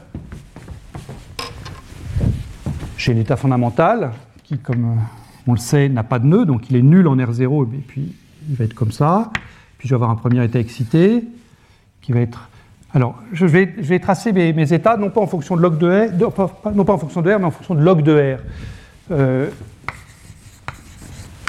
J'ai 2.97 3.13
l'état 3.13 3.36
fondamental 3.36 4.11
qui, 4.43 4.57
comme 4.57 4.99
on 5.47 5.53
le 5.53 5.59
sait, 5.59 5.89
n'a 5.89 6.03
pas 6.03 6.19
de 6.19 6.25
nœud, 6.25 6.45
donc 6.45 6.69
il 6.69 6.75
est 6.75 6.81
nul 6.81 7.07
en 7.07 7.15
R0, 7.15 7.65
et 7.73 7.83
puis 7.85 8.13
il 8.49 8.55
va 8.55 8.65
être 8.65 8.73
comme 8.73 8.91
ça. 8.91 9.31
Puis 9.77 9.87
je 9.87 9.93
vais 9.93 9.95
avoir 9.95 10.09
un 10.09 10.15
premier 10.15 10.43
état 10.43 10.59
excité 10.59 11.23
qui 12.01 12.11
va 12.11 12.21
être. 12.21 12.49
Alors, 12.93 13.15
je 13.33 13.45
vais, 13.45 13.99
tracer 13.99 14.31
mes, 14.31 14.73
états 14.73 14.95
non 14.95 15.09
pas 15.09 15.21
en 15.21 15.27
fonction 15.27 15.57
de 15.57 15.61
log 15.61 15.77
de 15.77 15.87
R, 15.87 16.71
non 16.73 16.85
pas 16.85 16.93
en 16.93 16.97
fonction 16.97 17.21
de 17.21 17.31
R, 17.31 17.39
mais 17.39 17.45
en 17.45 17.51
fonction 17.51 17.75
de 17.75 17.81
log 17.81 18.01
de 18.01 18.37
R. 18.37 18.39
Euh, 19.11 19.49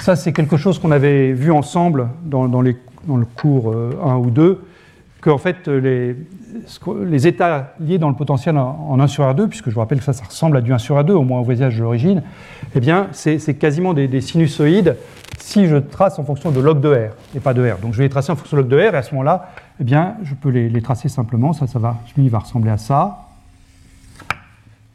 ça, 0.03 0.17
c'est 0.17 0.33
quelque 0.33 0.57
chose 0.57 0.79
qu'on 0.79 0.91
avait 0.91 1.33
vu 1.33 1.53
ensemble 1.53 2.09
dans, 2.25 2.49
dans 2.49 2.63
le 2.63 2.75
cours 3.37 3.73
1 3.73 3.75
euh, 3.75 4.15
ou 4.17 4.31
2, 4.31 4.61
que 5.21 5.31
en 5.31 5.39
fait, 5.39 5.67
les, 5.67 6.15
les, 7.05 7.27
états 7.27 7.75
liés 7.81 7.99
dans 7.99 8.09
le 8.09 8.15
potentiel 8.15 8.57
en, 8.59 8.99
1 9.01 9.07
sur 9.07 9.25
R2, 9.25 9.49
puisque 9.49 9.71
je 9.71 9.75
vous 9.75 9.81
rappelle 9.81 9.99
que 9.99 10.05
ça, 10.05 10.13
ça 10.13 10.25
ressemble 10.25 10.57
à 10.57 10.61
du 10.61 10.73
1 10.73 10.79
sur 10.79 10.97
R2, 10.97 11.13
au 11.13 11.23
moins 11.23 11.41
au 11.41 11.43
voyage 11.43 11.77
de 11.77 11.83
l'origine, 11.83 12.23
eh 12.75 12.81
bien, 12.81 13.09
c'est 13.13 13.55
quasiment 13.55 13.95
des, 13.95 14.21
sinusoïdes 14.21 14.97
si 15.39 15.67
je 15.67 15.77
trace 15.77 16.19
en 16.19 16.25
fonction 16.25 16.51
de 16.51 16.61
log 16.61 16.81
de 16.81 16.89
R 16.89 17.37
et 17.37 17.41
pas 17.41 17.55
de 17.55 17.63
R. 17.63 17.79
Donc 17.79 17.93
je 17.93 17.99
vais 17.99 18.05
les 18.05 18.11
tracer 18.11 18.33
en 18.33 18.37
fonction 18.37 18.57
de 18.57 18.63
log 18.63 18.71
de 18.71 18.77
R 18.77 18.95
et 18.95 18.99
à 18.99 19.03
ce 19.03 19.13
moment-là, 19.13 19.53
eh 19.81 19.85
bien, 19.85 20.17
je 20.23 20.35
peux 20.35 20.51
les, 20.51 20.83
tracer 20.83 21.09
simplement. 21.09 21.53
Ça, 21.53 21.67
ça 21.67 21.79
va, 21.79 21.97
lui, 22.17 22.25
il 22.25 22.31
va 22.31 22.41
ressembler 22.41 22.71
à 22.71 22.79
ça. 22.79 23.29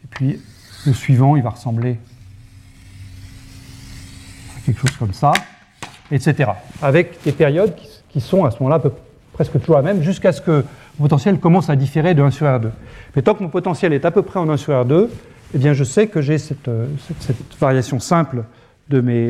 Et 0.04 0.08
puis 0.10 0.40
le 0.86 0.94
suivant, 0.94 1.36
il 1.36 1.44
va 1.44 1.52
ressembler 1.52 2.00
quelque 4.66 4.80
chose 4.80 4.98
comme 4.98 5.14
ça, 5.14 5.32
etc. 6.12 6.52
Avec 6.82 7.24
des 7.24 7.32
périodes 7.32 7.76
qui, 8.10 8.22
sont 8.22 8.46
à 8.46 8.52
ce 8.52 8.62
moment-là 8.62 8.80
presque 9.34 9.60
toujours 9.60 9.76
la 9.76 9.82
même, 9.82 10.02
jusqu'à 10.02 10.32
ce 10.32 10.42
que 10.42 10.52
le 10.52 10.66
potentiel 10.98 11.40
commence 11.40 11.70
à 11.70 11.76
différer 11.76 12.14
de 12.14 12.22
1 12.22 12.32
sur 12.32 12.48
R2. 12.48 12.70
Mais 13.16 13.22
tant 13.22 13.34
que 13.34 13.44
mon 13.44 13.50
potentiel 13.50 13.94
est 13.94 14.06
à 14.06 14.12
peu 14.12 14.22
près 14.22 14.40
en 14.40 14.50
1 14.50 14.58
sur 14.58 14.74
R2, 14.74 15.08
eh 15.54 15.58
bien 15.58 15.74
je 15.74 15.84
sais 15.84 16.08
que 16.08 16.22
j'ai 16.22 16.38
cette, 16.38 16.68
euh, 16.68 16.88
variation 17.60 18.00
simple 18.00 18.44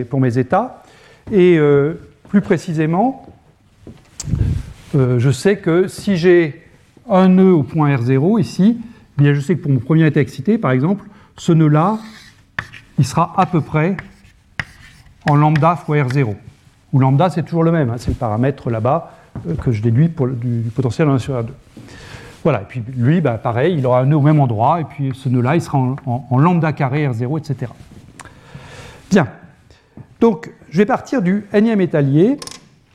pour 0.09 0.19
mes 0.19 0.37
états. 0.37 0.83
Et 1.31 1.57
euh, 1.57 1.93
plus 2.29 2.41
précisément, 2.41 3.27
euh, 4.95 5.19
je 5.19 5.29
sais 5.29 5.57
que 5.57 5.87
si 5.87 6.17
j'ai 6.17 6.63
un 7.09 7.29
nœud 7.29 7.53
au 7.53 7.63
point 7.63 7.95
R0 7.95 8.39
ici, 8.39 8.79
eh 8.79 9.21
bien 9.21 9.33
je 9.33 9.39
sais 9.39 9.55
que 9.55 9.61
pour 9.61 9.71
mon 9.71 9.79
premier 9.79 10.07
état 10.07 10.19
excité, 10.19 10.57
par 10.57 10.71
exemple, 10.71 11.05
ce 11.37 11.51
nœud-là, 11.51 11.99
il 12.97 13.05
sera 13.05 13.33
à 13.37 13.45
peu 13.45 13.61
près 13.61 13.97
en 15.29 15.35
lambda 15.35 15.75
fois 15.75 15.97
R0. 15.97 16.35
Où 16.93 16.99
lambda, 16.99 17.29
c'est 17.29 17.43
toujours 17.43 17.63
le 17.63 17.71
même, 17.71 17.89
hein, 17.89 17.95
c'est 17.97 18.09
le 18.09 18.15
paramètre 18.15 18.69
là-bas 18.69 19.13
que 19.61 19.71
je 19.71 19.81
déduis 19.81 20.09
du, 20.09 20.69
potentiel 20.75 21.09
en 21.09 21.13
1 21.13 21.19
sur 21.19 21.33
R2. 21.35 21.47
Voilà, 22.43 22.61
et 22.61 22.65
puis 22.67 22.83
lui, 22.97 23.21
bah, 23.21 23.37
pareil, 23.37 23.75
il 23.77 23.85
aura 23.85 24.01
un 24.01 24.05
nœud 24.05 24.15
au 24.15 24.21
même 24.21 24.39
endroit, 24.39 24.81
et 24.81 24.83
puis 24.83 25.11
ce 25.13 25.29
nœud-là, 25.29 25.55
il 25.55 25.61
sera 25.61 25.77
en, 25.77 26.39
lambda 26.39 26.73
carré 26.73 27.07
R0, 27.07 27.37
etc. 27.37 27.71
Bien. 29.11 29.27
Donc, 30.19 30.51
je 30.69 30.77
vais 30.77 30.85
partir 30.85 31.21
du 31.21 31.45
nème 31.53 31.81
étalier 31.81 32.37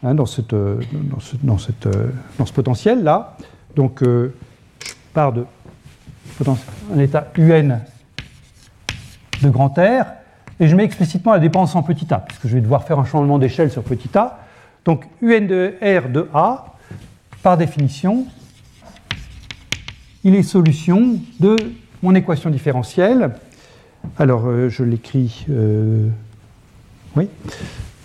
hein, 0.02 0.14
dans, 0.14 0.26
cette, 0.26 0.52
euh, 0.52 0.80
euh, 0.94 2.08
dans, 2.38 2.46
ce, 2.46 2.52
potentiel-là. 2.52 3.36
Donc, 3.76 4.02
je 4.02 4.30
pars 5.12 5.32
de 5.32 5.44
un 6.94 6.98
état 6.98 7.28
UN 7.36 7.80
de 9.42 9.48
grand 9.48 9.72
R, 9.78 10.06
et 10.58 10.68
je 10.68 10.74
mets 10.74 10.84
explicitement 10.84 11.32
la 11.32 11.38
dépendance 11.38 11.76
en 11.76 11.82
petit 11.82 12.12
a, 12.12 12.18
puisque 12.18 12.48
je 12.48 12.54
vais 12.54 12.60
devoir 12.60 12.84
faire 12.84 12.98
un 12.98 13.04
changement 13.04 13.38
d'échelle 13.38 13.70
sur 13.70 13.82
petit 13.82 14.16
a. 14.16 14.40
Donc 14.86 15.04
UN 15.20 15.48
de 15.48 15.74
R 15.82 16.08
de 16.08 16.28
A, 16.32 16.76
par 17.42 17.58
définition, 17.58 18.24
il 20.22 20.34
est 20.36 20.44
solution 20.44 21.18
de 21.40 21.56
mon 22.02 22.14
équation 22.14 22.50
différentielle. 22.50 23.32
Alors, 24.16 24.46
euh, 24.46 24.68
je 24.68 24.84
l'écris. 24.84 25.44
Euh, 25.50 26.08
oui. 27.16 27.28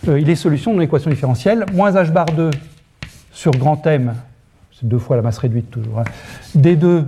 Euh, 0.07 0.19
il 0.19 0.27
est 0.29 0.35
solution 0.35 0.71
de 0.71 0.77
mon 0.77 0.81
équation 0.81 1.11
différentielle. 1.11 1.65
Moins 1.71 1.91
h 1.91 2.11
bar 2.11 2.25
2 2.25 2.49
sur 3.31 3.51
grand 3.51 3.85
M, 3.85 4.15
c'est 4.73 4.87
deux 4.87 4.97
fois 4.97 5.15
la 5.15 5.21
masse 5.21 5.37
réduite 5.37 5.69
toujours, 5.69 5.99
hein, 5.99 6.03
D2 6.57 7.05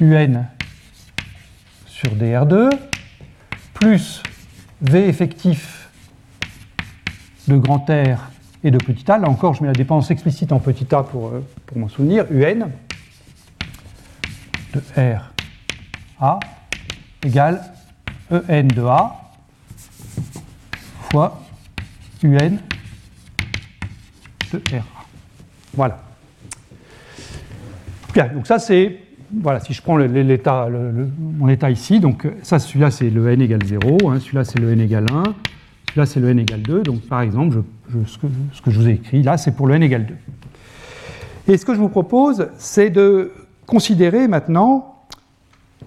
UN 0.00 0.46
sur 1.86 2.14
DR2, 2.14 2.70
plus 3.74 4.22
V 4.80 5.08
effectif 5.08 5.77
de 7.48 7.56
grand 7.56 7.84
R 7.88 8.30
et 8.64 8.70
de 8.70 8.78
petit 8.78 9.10
a. 9.10 9.18
Là 9.18 9.28
encore, 9.28 9.54
je 9.54 9.62
mets 9.62 9.68
la 9.68 9.74
dépendance 9.74 10.10
explicite 10.10 10.52
en 10.52 10.58
petit 10.58 10.86
a 10.94 11.02
pour, 11.02 11.28
euh, 11.28 11.44
pour 11.66 11.78
m'en 11.78 11.88
souvenir. 11.88 12.26
UN 12.30 12.68
de 14.74 14.80
R 14.96 15.32
A 16.20 16.38
égale 17.24 17.62
EN 18.30 18.68
de 18.68 18.82
A 18.82 19.30
fois 21.10 21.42
UN 22.22 22.58
de 24.52 24.62
RA. 24.70 24.84
Voilà. 25.74 26.02
Bien, 28.12 28.28
donc 28.28 28.46
ça 28.46 28.58
c'est 28.58 28.98
voilà, 29.30 29.60
si 29.60 29.74
je 29.74 29.82
prends 29.82 29.96
l'état, 29.96 30.68
mon 31.18 31.48
état 31.48 31.70
ici, 31.70 32.00
donc 32.00 32.26
ça, 32.42 32.58
celui-là, 32.58 32.90
c'est 32.90 33.10
le 33.10 33.28
n 33.28 33.42
égale 33.42 33.62
0, 33.64 34.08
hein, 34.08 34.20
celui-là, 34.20 34.44
c'est 34.44 34.58
le 34.58 34.72
n 34.72 34.80
égale 34.80 35.06
1, 35.12 35.22
celui-là, 35.98 36.06
c'est 36.06 36.20
le 36.20 36.28
n 36.30 36.38
égale 36.38 36.62
2. 36.62 36.82
Donc, 36.82 37.00
par 37.02 37.22
exemple, 37.22 37.62
ce, 38.06 38.18
que, 38.18 38.70
je 38.70 38.78
vous 38.78 38.88
ai 38.88 38.92
écrit 38.92 39.22
là, 39.22 39.36
c'est 39.36 39.52
pour 39.52 39.66
le 39.66 39.74
n 39.74 39.82
égale 39.82 40.06
2. 40.06 40.14
Et 41.52 41.56
ce 41.56 41.64
que 41.64 41.74
je 41.74 41.78
vous 41.78 41.88
propose, 41.88 42.48
c'est 42.58 42.90
de 42.90 43.32
considérer 43.66 44.28
maintenant 44.28 45.04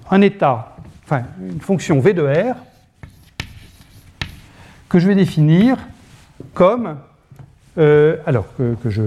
un 0.09 0.21
état, 0.21 0.75
enfin, 1.03 1.23
une 1.41 1.61
fonction 1.61 1.99
v 1.99 2.13
de 2.13 2.23
r, 2.23 2.55
que 4.89 4.99
je 4.99 5.07
vais 5.07 5.15
définir 5.15 5.77
comme, 6.53 6.97
euh, 7.77 8.17
alors 8.25 8.47
que, 8.57 8.89
je 8.89 9.01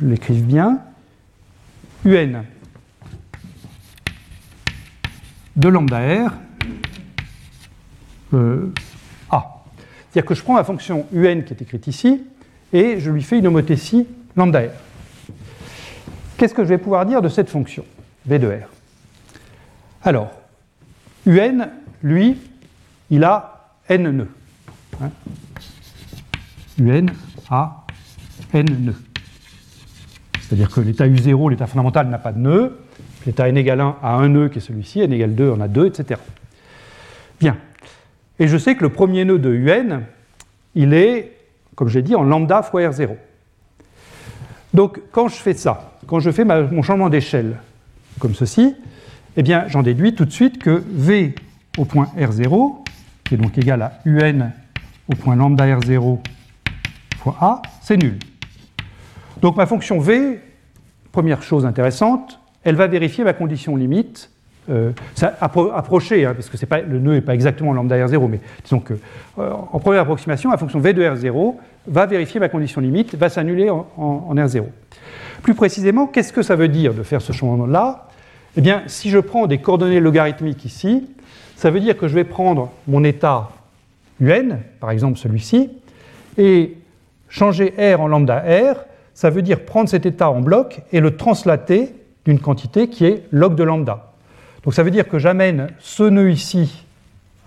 l'écrive 0.00 0.44
bien, 0.44 0.80
un 2.06 2.42
de 5.56 5.68
lambda 5.68 5.98
R 5.98 6.32
euh. 8.34 8.72
C'est-à-dire 10.10 10.26
que 10.26 10.34
je 10.34 10.42
prends 10.42 10.56
la 10.56 10.64
fonction 10.64 11.06
un 11.14 11.40
qui 11.42 11.52
est 11.52 11.62
écrite 11.62 11.86
ici 11.86 12.22
et 12.72 12.98
je 13.00 13.10
lui 13.10 13.22
fais 13.22 13.38
une 13.38 13.46
homothétie 13.46 14.06
lambda 14.36 14.60
R. 14.60 14.70
Qu'est-ce 16.36 16.54
que 16.54 16.64
je 16.64 16.68
vais 16.68 16.78
pouvoir 16.78 17.04
dire 17.04 17.20
de 17.20 17.28
cette 17.28 17.50
fonction 17.50 17.84
V 18.26 18.38
de 18.38 18.48
R? 18.48 18.68
Alors, 20.02 20.30
un, 21.26 21.68
lui, 22.02 22.38
il 23.10 23.24
a 23.24 23.74
n 23.88 24.10
nœuds. 24.10 24.28
Hein? 25.02 25.10
Un 26.80 27.06
a 27.50 27.84
n 28.54 28.66
nœuds. 28.84 28.94
C'est-à-dire 30.40 30.70
que 30.70 30.80
l'état 30.80 31.06
U0, 31.06 31.50
l'état 31.50 31.66
fondamental, 31.66 32.08
n'a 32.08 32.18
pas 32.18 32.32
de 32.32 32.38
nœud. 32.38 32.78
L'état 33.26 33.48
n 33.48 33.56
égale 33.56 33.80
1 33.80 33.96
a 34.02 34.12
un 34.12 34.28
nœud 34.28 34.48
qui 34.48 34.58
est 34.58 34.62
celui-ci, 34.62 35.00
n 35.00 35.12
égale 35.12 35.34
2 35.34 35.50
en 35.50 35.60
a 35.60 35.68
2, 35.68 35.86
etc. 35.86 36.20
Bien. 37.40 37.58
Et 38.38 38.48
je 38.48 38.56
sais 38.56 38.76
que 38.76 38.82
le 38.82 38.88
premier 38.90 39.24
nœud 39.24 39.38
de 39.38 39.50
un, 39.68 40.02
il 40.74 40.94
est, 40.94 41.36
comme 41.74 41.88
j'ai 41.88 42.02
dit, 42.02 42.14
en 42.14 42.22
lambda 42.22 42.62
fois 42.62 42.82
R0. 42.82 43.16
Donc 44.74 45.00
quand 45.12 45.28
je 45.28 45.36
fais 45.36 45.54
ça, 45.54 45.92
quand 46.06 46.20
je 46.20 46.30
fais 46.30 46.44
mon 46.44 46.82
changement 46.82 47.08
d'échelle 47.08 47.56
comme 48.18 48.34
ceci, 48.34 48.74
eh 49.36 49.42
bien 49.42 49.66
j'en 49.68 49.82
déduis 49.82 50.14
tout 50.14 50.24
de 50.24 50.30
suite 50.30 50.58
que 50.58 50.82
V 50.86 51.34
au 51.78 51.84
point 51.84 52.08
R0, 52.18 52.76
qui 53.24 53.34
est 53.34 53.38
donc 53.38 53.56
égal 53.56 53.82
à 53.82 54.00
un 54.06 54.50
au 55.08 55.14
point 55.14 55.36
lambda 55.36 55.66
R0 55.66 56.18
fois 57.18 57.36
A, 57.40 57.62
c'est 57.82 57.96
nul. 57.96 58.18
Donc 59.40 59.56
ma 59.56 59.66
fonction 59.66 59.98
V, 59.98 60.40
première 61.12 61.42
chose 61.42 61.64
intéressante, 61.64 62.40
elle 62.64 62.76
va 62.76 62.86
vérifier 62.86 63.24
ma 63.24 63.32
condition 63.32 63.76
limite. 63.76 64.30
Euh, 64.70 64.92
ça 65.14 65.34
approché, 65.40 66.26
hein, 66.26 66.34
parce 66.34 66.50
que 66.50 66.76
le 66.86 66.98
nœud 66.98 67.14
n'est 67.14 67.20
pas 67.22 67.34
exactement 67.34 67.72
lambda 67.72 67.96
R0, 68.06 68.28
mais 68.28 68.40
disons 68.62 68.80
que 68.80 68.94
euh, 69.38 69.52
en 69.72 69.78
première 69.78 70.02
approximation, 70.02 70.50
la 70.50 70.58
fonction 70.58 70.78
V 70.78 70.92
de 70.92 71.02
R0 71.02 71.54
va 71.86 72.04
vérifier 72.04 72.38
ma 72.38 72.48
condition 72.48 72.80
limite, 72.80 73.14
va 73.14 73.30
s'annuler 73.30 73.70
en, 73.70 74.34
R0. 74.34 74.64
Plus 75.42 75.54
précisément, 75.54 76.06
qu'est-ce 76.06 76.32
que 76.32 76.42
ça 76.42 76.54
veut 76.54 76.68
dire 76.68 76.92
de 76.92 77.02
faire 77.02 77.22
ce 77.22 77.32
changement-là? 77.32 78.08
Eh 78.56 78.60
bien, 78.60 78.82
si 78.86 79.08
je 79.08 79.18
prends 79.18 79.46
des 79.46 79.58
coordonnées 79.58 80.00
logarithmiques 80.00 80.64
ici, 80.64 81.08
ça 81.56 81.70
veut 81.70 81.80
dire 81.80 81.96
que 81.96 82.06
je 82.06 82.14
vais 82.14 82.24
prendre 82.24 82.70
mon 82.86 83.04
état 83.04 83.50
UN, 84.20 84.58
par 84.80 84.90
exemple 84.90 85.18
celui-ci, 85.18 85.70
et 86.36 86.76
changer 87.28 87.72
R 87.78 88.00
en 88.00 88.08
lambda 88.08 88.40
R, 88.40 88.84
ça 89.14 89.30
veut 89.30 89.42
dire 89.42 89.64
prendre 89.64 89.88
cet 89.88 90.04
état 90.06 90.30
en 90.30 90.40
bloc 90.40 90.82
et 90.92 91.00
le 91.00 91.16
translater 91.16 91.94
d'une 92.24 92.38
quantité 92.38 92.88
qui 92.88 93.06
est 93.06 93.24
log 93.32 93.54
de 93.54 93.64
lambda. 93.64 94.07
Donc 94.68 94.74
ça 94.74 94.82
veut 94.82 94.90
dire 94.90 95.08
que 95.08 95.18
j'amène 95.18 95.68
ce 95.78 96.02
nœud 96.02 96.30
ici 96.30 96.84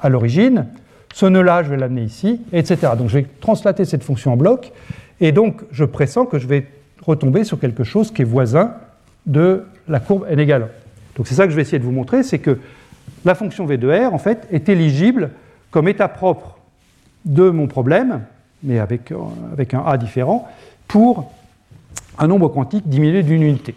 à 0.01 0.09
l'origine, 0.09 0.65
ce 1.13 1.27
nœud-là, 1.27 1.61
je 1.61 1.69
vais 1.69 1.77
l'amener 1.77 2.01
ici, 2.01 2.41
etc. 2.51 2.93
Donc 2.97 3.09
je 3.09 3.19
vais 3.19 3.27
translater 3.39 3.85
cette 3.85 4.03
fonction 4.03 4.33
en 4.33 4.37
bloc, 4.37 4.71
et 5.19 5.31
donc 5.31 5.61
je 5.71 5.85
pressens 5.85 6.25
que 6.25 6.39
je 6.39 6.47
vais 6.47 6.65
retomber 7.05 7.43
sur 7.43 7.59
quelque 7.59 7.83
chose 7.83 8.11
qui 8.11 8.23
est 8.23 8.25
voisin 8.25 8.73
de 9.27 9.65
la 9.87 9.99
courbe 9.99 10.25
n 10.31 10.39
égale 10.39 10.63
1. 10.63 10.67
Donc 11.17 11.27
c'est 11.27 11.35
ça 11.35 11.45
que 11.45 11.51
je 11.51 11.55
vais 11.55 11.61
essayer 11.61 11.77
de 11.77 11.83
vous 11.83 11.91
montrer, 11.91 12.23
c'est 12.23 12.39
que 12.39 12.57
la 13.23 13.35
fonction 13.35 13.67
v 13.67 13.77
de 13.77 13.87
r, 13.87 14.15
en 14.15 14.17
fait, 14.17 14.47
est 14.51 14.67
éligible 14.67 15.29
comme 15.69 15.87
état 15.87 16.07
propre 16.07 16.57
de 17.25 17.51
mon 17.51 17.67
problème, 17.67 18.21
mais 18.63 18.79
avec, 18.79 19.13
avec 19.53 19.75
un 19.75 19.83
a 19.85 19.95
différent, 19.97 20.49
pour 20.87 21.31
un 22.17 22.25
nombre 22.25 22.47
quantique 22.47 22.89
diminué 22.89 23.21
d'une 23.21 23.43
unité. 23.43 23.75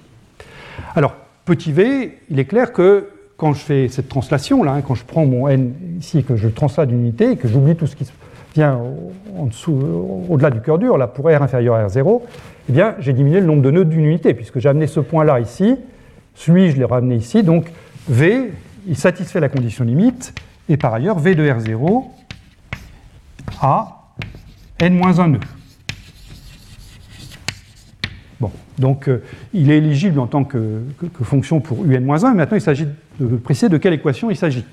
Alors, 0.97 1.15
petit 1.45 1.73
v, 1.73 2.21
il 2.31 2.39
est 2.39 2.47
clair 2.47 2.73
que 2.73 3.11
quand 3.37 3.53
je 3.53 3.61
fais 3.61 3.89
cette 3.89 4.09
translation, 4.09 4.62
là, 4.62 4.74
hein, 4.74 4.82
quand 4.82 4.95
je 4.95 5.05
prends 5.05 5.26
mon 5.26 5.49
n 5.49 5.72
ici 5.99 6.24
que 6.24 6.37
je 6.37 6.49
translate 6.49 6.89
d'une 6.89 7.01
unité 7.01 7.32
et 7.32 7.37
que 7.37 7.49
j'oublie 7.49 7.74
tout 7.74 7.87
ce 7.87 7.97
qui 7.97 8.07
vient 8.55 8.78
euh, 8.78 10.28
au-delà 10.28 10.51
du 10.51 10.61
cœur 10.61 10.78
dur, 10.78 10.97
là, 10.97 11.07
pour 11.07 11.26
r 11.26 11.43
inférieur 11.43 11.74
à 11.74 11.87
r0, 11.87 12.20
eh 12.68 12.72
bien, 12.72 12.95
j'ai 13.01 13.12
diminué 13.12 13.41
le 13.41 13.47
nombre 13.47 13.62
de 13.62 13.70
nœuds 13.70 13.85
d'une 13.85 14.05
unité, 14.05 14.35
puisque 14.35 14.61
j'ai 14.61 14.68
amené 14.68 14.87
ce 14.87 15.01
point-là 15.01 15.41
ici, 15.41 15.76
celui, 16.35 16.70
je 16.70 16.76
l'ai 16.76 16.85
ramené 16.85 17.16
ici, 17.16 17.43
donc 17.43 17.70
v, 18.09 18.53
il 18.87 18.97
satisfait 18.97 19.41
la 19.41 19.49
condition 19.49 19.85
limite, 19.85 20.35
et 20.68 20.76
par 20.76 20.95
ailleurs, 20.95 21.18
v 21.18 21.35
de 21.35 21.47
r0 21.49 22.05
a 23.61 24.12
n-1 24.78 25.30
nœud. 25.30 25.41
Donc 28.79 29.09
euh, 29.09 29.22
il 29.53 29.70
est 29.70 29.79
éligible 29.79 30.18
en 30.18 30.27
tant 30.27 30.45
que, 30.45 30.83
fonction 31.22 31.61
pour 31.61 31.85
un-1, 31.85 32.33
et 32.33 32.35
maintenant 32.35 32.57
il 32.57 32.61
s'agit 32.61 32.89
de 33.20 33.37
préciser 33.37 33.68
de 33.68 33.79
quelle 33.79 33.93
équation 33.93 34.31
il 34.31 34.37
s'agit. 34.37 34.64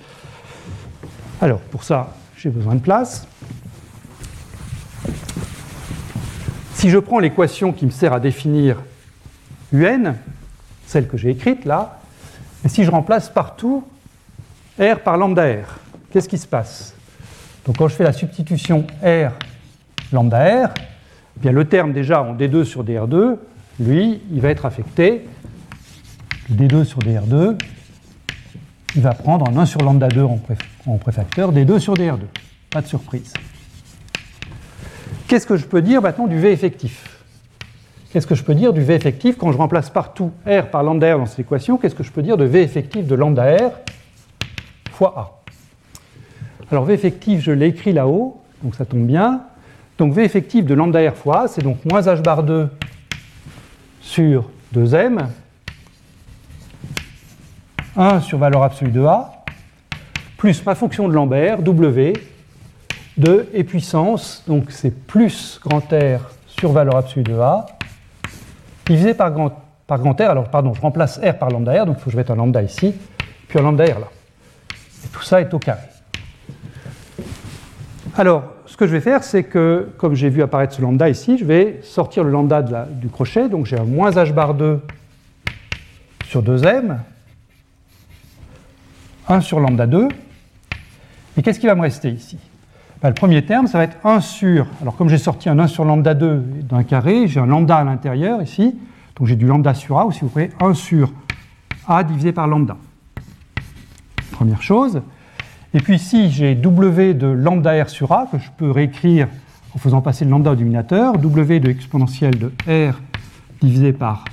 Alors 1.39 1.59
pour 1.59 1.83
ça, 1.83 2.15
j'ai 2.37 2.49
besoin 2.49 2.75
de 2.75 2.81
place. 2.81 3.27
Si 6.73 6.89
je 6.89 6.97
prends 6.97 7.19
l'équation 7.19 7.73
qui 7.73 7.85
me 7.85 7.91
sert 7.91 8.11
à 8.11 8.19
définir 8.19 8.81
un, 9.73 10.15
celle 10.87 11.07
que 11.07 11.17
j'ai 11.17 11.29
écrite 11.29 11.65
là, 11.65 11.99
et 12.65 12.69
si 12.69 12.83
je 12.83 12.91
remplace 12.91 13.29
partout 13.29 13.83
r 14.79 14.99
par 15.03 15.17
lambda 15.17 15.43
r, 15.43 15.79
qu'est-ce 16.11 16.27
qui 16.27 16.39
se 16.39 16.47
passe? 16.47 16.95
Donc 17.65 17.77
quand 17.77 17.87
je 17.87 17.93
fais 17.93 18.03
la 18.03 18.13
substitution 18.13 18.87
r 19.03 19.31
lambda 20.11 20.67
r, 20.67 20.73
eh 20.77 21.39
bien 21.39 21.51
le 21.51 21.65
terme 21.65 21.93
déjà 21.93 22.23
en 22.23 22.33
d2 22.35 22.63
sur 22.63 22.83
dr2 22.83 23.37
lui, 23.79 24.21
il 24.31 24.41
va 24.41 24.49
être 24.49 24.65
affecté, 24.65 25.27
D2 26.51 26.83
sur 26.83 26.99
DR2, 26.99 27.57
il 28.95 29.01
va 29.01 29.13
prendre 29.13 29.49
en 29.49 29.57
1 29.57 29.65
sur 29.65 29.81
lambda 29.81 30.09
2 30.09 30.21
en, 30.21 30.97
préfacteur, 30.97 31.53
D2 31.53 31.79
sur 31.79 31.93
DR2. 31.93 32.19
Pas 32.69 32.81
de 32.81 32.87
surprise. 32.87 33.33
Qu'est-ce 35.27 35.47
que 35.47 35.55
je 35.55 35.65
peux 35.65 35.81
dire 35.81 36.01
maintenant 36.01 36.27
du 36.27 36.37
V 36.37 36.51
effectif? 36.51 37.23
Qu'est-ce 38.11 38.27
que 38.27 38.35
je 38.35 38.43
peux 38.43 38.55
dire 38.55 38.73
du 38.73 38.81
V 38.81 38.93
effectif 38.93 39.37
quand 39.37 39.51
je 39.53 39.57
remplace 39.57 39.89
partout 39.89 40.31
R 40.45 40.67
par 40.67 40.83
lambda 40.83 41.15
R 41.15 41.19
dans 41.19 41.25
cette 41.25 41.39
équation? 41.39 41.77
Qu'est-ce 41.77 41.95
que 41.95 42.03
je 42.03 42.11
peux 42.11 42.21
dire 42.21 42.35
de 42.35 42.43
V 42.43 42.61
effectif 42.61 43.07
de 43.07 43.15
lambda 43.15 43.43
R 43.55 43.71
fois 44.91 45.13
A? 45.17 45.41
Alors 46.69 46.83
V 46.83 46.93
effectif, 46.93 47.41
je 47.41 47.51
l'ai 47.51 47.67
écrit 47.67 47.93
là-haut, 47.93 48.41
donc 48.61 48.75
ça 48.75 48.83
tombe 48.83 49.05
bien. 49.05 49.43
Donc 49.97 50.13
V 50.13 50.23
effectif 50.23 50.65
de 50.65 50.73
lambda 50.73 51.09
R 51.09 51.15
fois 51.15 51.43
A, 51.43 51.47
c'est 51.47 51.61
donc 51.61 51.85
moins 51.85 52.01
H 52.01 52.21
bar 52.21 52.43
2 52.43 52.69
sur 54.11 54.49
2m, 54.75 55.19
1 57.95 58.19
sur 58.19 58.37
valeur 58.37 58.61
absolue 58.61 58.91
de 58.91 59.05
A, 59.05 59.45
plus 60.35 60.65
ma 60.65 60.75
fonction 60.75 61.07
de 61.07 61.13
lambda 61.13 61.55
R, 61.55 61.61
W, 61.61 62.13
de 63.17 63.47
et 63.53 63.63
puissance, 63.63 64.43
donc 64.47 64.69
c'est 64.69 64.91
plus 64.91 65.61
grand 65.63 65.79
R 65.79 66.29
sur 66.45 66.73
valeur 66.73 66.97
absolue 66.97 67.23
de 67.23 67.39
A, 67.39 67.65
divisé 68.85 69.13
par 69.13 69.31
grand, 69.31 69.53
par 69.87 69.99
grand 69.99 70.19
R. 70.19 70.29
Alors, 70.29 70.49
pardon, 70.49 70.73
je 70.73 70.81
remplace 70.81 71.17
R 71.17 71.37
par 71.37 71.49
lambda 71.49 71.83
R, 71.83 71.85
donc 71.85 71.95
il 71.97 71.99
faut 72.01 72.05
que 72.07 72.11
je 72.11 72.17
mette 72.17 72.31
un 72.31 72.35
lambda 72.35 72.61
ici, 72.61 72.93
puis 73.47 73.59
un 73.59 73.61
lambda 73.61 73.85
R 73.85 73.99
là. 73.99 74.07
Et 75.05 75.07
tout 75.07 75.23
ça 75.23 75.39
est 75.39 75.53
au 75.53 75.59
carré. 75.59 75.87
Alors, 78.17 78.43
que 78.81 78.87
je 78.87 78.93
vais 78.93 79.01
faire, 79.01 79.23
c'est 79.23 79.43
que, 79.43 79.89
comme 79.99 80.15
j'ai 80.15 80.29
vu 80.29 80.41
apparaître 80.41 80.73
ce 80.73 80.81
lambda 80.81 81.07
ici, 81.07 81.37
je 81.37 81.45
vais 81.45 81.81
sortir 81.83 82.23
le 82.23 82.31
lambda 82.31 82.63
du 82.63 83.09
crochet, 83.09 83.47
donc 83.47 83.67
j'ai 83.67 83.77
un 83.77 83.83
moins 83.83 84.09
h 84.09 84.33
bar 84.33 84.55
2 84.55 84.81
sur 86.25 86.41
2m, 86.41 86.97
1 89.27 89.41
sur 89.41 89.59
lambda 89.59 89.85
2, 89.85 90.07
et 91.37 91.43
qu'est-ce 91.43 91.59
qui 91.59 91.67
va 91.67 91.75
me 91.75 91.81
rester 91.81 92.09
ici? 92.09 92.39
Ben, 93.03 93.09
Le 93.09 93.13
premier 93.13 93.45
terme, 93.45 93.67
ça 93.67 93.77
va 93.77 93.83
être 93.83 93.97
1 94.03 94.19
sur, 94.19 94.65
alors 94.81 94.95
comme 94.95 95.09
j'ai 95.09 95.19
sorti 95.19 95.47
un 95.47 95.59
1 95.59 95.67
sur 95.67 95.85
lambda 95.85 96.15
2 96.15 96.37
d'un 96.63 96.81
carré, 96.81 97.27
j'ai 97.27 97.39
un 97.39 97.45
lambda 97.45 97.77
à 97.77 97.83
l'intérieur 97.83 98.41
ici, 98.41 98.75
donc 99.15 99.27
j'ai 99.27 99.35
du 99.35 99.45
lambda 99.45 99.75
sur 99.75 99.99
A, 99.99 100.07
ou 100.07 100.11
si 100.11 100.21
vous 100.21 100.29
voulez, 100.29 100.49
1 100.59 100.73
sur 100.73 101.13
A 101.87 102.03
divisé 102.03 102.31
par 102.31 102.47
lambda. 102.47 102.77
Première 104.31 104.63
chose. 104.63 105.03
Et 105.73 105.79
puis 105.79 105.95
ici, 105.95 106.29
j'ai 106.31 106.53
W 106.55 107.13
de 107.13 107.27
lambda 107.27 107.83
R 107.83 107.89
sur 107.89 108.11
A, 108.11 108.27
que 108.29 108.37
je 108.37 108.49
peux 108.57 108.69
réécrire 108.69 109.27
en 109.73 109.79
faisant 109.79 110.01
passer 110.01 110.25
le 110.25 110.31
lambda 110.31 110.51
au 110.51 110.55
dénominateur, 110.55 111.17
W 111.17 111.59
de 111.61 111.69
exponentielle 111.69 112.37
de 112.37 112.51
R 112.67 112.99
divisé 113.61 113.93
par 113.93 114.25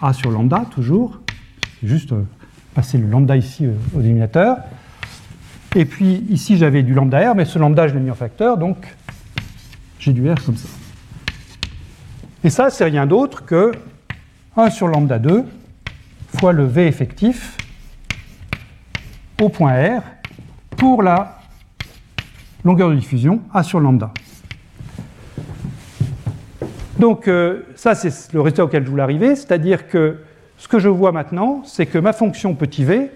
A 0.00 0.14
sur 0.14 0.30
lambda, 0.30 0.64
toujours. 0.70 1.20
Juste 1.82 2.12
euh, 2.12 2.22
passer 2.74 2.96
le 2.96 3.06
lambda 3.06 3.36
ici 3.36 3.66
euh, 3.66 3.74
au 3.94 4.00
dénominateur. 4.00 4.56
Et 5.76 5.84
puis 5.84 6.24
ici, 6.30 6.56
j'avais 6.56 6.82
du 6.82 6.94
lambda 6.94 7.32
R, 7.32 7.34
mais 7.34 7.44
ce 7.44 7.58
lambda, 7.58 7.86
je 7.86 7.94
l'ai 7.94 8.00
mis 8.00 8.10
en 8.10 8.14
facteur, 8.14 8.56
donc 8.56 8.78
j'ai 9.98 10.14
du 10.14 10.30
R 10.30 10.42
comme 10.42 10.56
ça. 10.56 10.68
Et 12.42 12.48
ça, 12.48 12.70
c'est 12.70 12.84
rien 12.84 13.06
d'autre 13.06 13.44
que 13.44 13.72
1 14.56 14.70
sur 14.70 14.88
lambda 14.88 15.18
2 15.18 15.44
fois 16.38 16.52
le 16.52 16.64
V 16.64 16.86
effectif 16.86 17.56
au 19.42 19.50
point 19.50 19.98
R 19.98 20.02
pour 20.78 21.02
la 21.02 21.40
longueur 22.64 22.88
de 22.88 22.94
diffusion 22.94 23.40
A 23.52 23.62
sur 23.62 23.80
lambda. 23.80 24.12
Donc 26.98 27.28
euh, 27.28 27.62
ça, 27.74 27.94
c'est 27.94 28.32
le 28.32 28.40
résultat 28.40 28.64
auquel 28.64 28.84
je 28.84 28.90
voulais 28.90 29.02
arriver, 29.02 29.36
c'est-à-dire 29.36 29.88
que 29.88 30.18
ce 30.56 30.68
que 30.68 30.78
je 30.78 30.88
vois 30.88 31.12
maintenant, 31.12 31.62
c'est 31.64 31.86
que 31.86 31.98
ma 31.98 32.12
fonction 32.12 32.54
petit 32.54 32.84
v, 32.84 33.10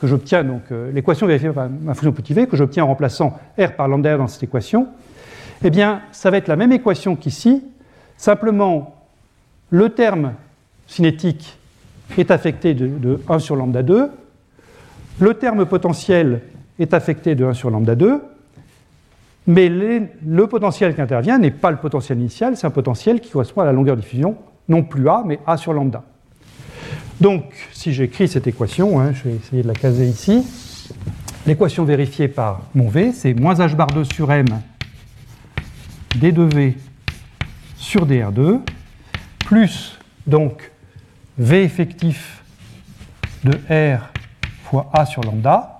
que 0.00 0.06
j'obtiens, 0.06 0.44
donc 0.44 0.62
euh, 0.70 0.90
l'équation 0.92 1.26
vérifiée 1.26 1.50
par 1.50 1.68
ma 1.68 1.94
fonction 1.94 2.12
petit 2.12 2.34
v, 2.34 2.46
que 2.46 2.56
j'obtiens 2.56 2.84
en 2.84 2.88
remplaçant 2.88 3.38
R 3.58 3.72
par 3.72 3.88
lambda 3.88 4.16
R 4.16 4.18
dans 4.18 4.28
cette 4.28 4.42
équation, 4.42 4.88
eh 5.62 5.70
bien, 5.70 6.02
ça 6.10 6.30
va 6.30 6.36
être 6.36 6.48
la 6.48 6.56
même 6.56 6.72
équation 6.72 7.16
qu'ici, 7.16 7.64
simplement 8.16 8.94
le 9.70 9.88
terme 9.90 10.34
cinétique 10.86 11.58
est 12.18 12.30
affecté 12.30 12.74
de, 12.74 12.86
de 12.86 13.20
1 13.28 13.38
sur 13.38 13.56
lambda 13.56 13.82
2, 13.82 14.10
le 15.20 15.34
terme 15.34 15.64
potentiel 15.64 16.40
est 16.78 16.94
affecté 16.94 17.34
de 17.34 17.44
1 17.44 17.54
sur 17.54 17.70
lambda 17.70 17.94
2, 17.94 18.22
mais 19.46 19.68
le 19.68 20.46
potentiel 20.46 20.94
qui 20.94 21.00
intervient 21.00 21.38
n'est 21.38 21.50
pas 21.50 21.70
le 21.70 21.76
potentiel 21.76 22.18
initial, 22.18 22.56
c'est 22.56 22.66
un 22.66 22.70
potentiel 22.70 23.20
qui 23.20 23.30
correspond 23.30 23.60
à 23.60 23.66
la 23.66 23.72
longueur 23.72 23.96
de 23.96 24.00
diffusion, 24.00 24.36
non 24.68 24.82
plus 24.82 25.08
A, 25.08 25.22
mais 25.26 25.38
A 25.46 25.56
sur 25.56 25.72
lambda. 25.72 26.02
Donc, 27.20 27.44
si 27.72 27.92
j'écris 27.92 28.26
cette 28.28 28.46
équation, 28.46 29.00
hein, 29.00 29.12
je 29.12 29.24
vais 29.24 29.36
essayer 29.36 29.62
de 29.62 29.68
la 29.68 29.74
caser 29.74 30.06
ici, 30.06 30.46
l'équation 31.46 31.84
vérifiée 31.84 32.28
par 32.28 32.62
mon 32.74 32.88
V, 32.88 33.12
c'est 33.12 33.34
moins 33.34 33.54
h 33.54 33.74
bar 33.76 33.88
2 33.88 34.04
sur 34.04 34.32
m 34.32 34.46
d2v 36.18 36.74
sur 37.76 38.06
dr2, 38.06 38.60
plus 39.44 39.98
donc 40.26 40.70
V 41.36 41.62
effectif 41.62 42.42
de 43.44 43.52
R 43.68 44.10
fois 44.64 44.88
A 44.92 45.04
sur 45.04 45.22
lambda, 45.22 45.73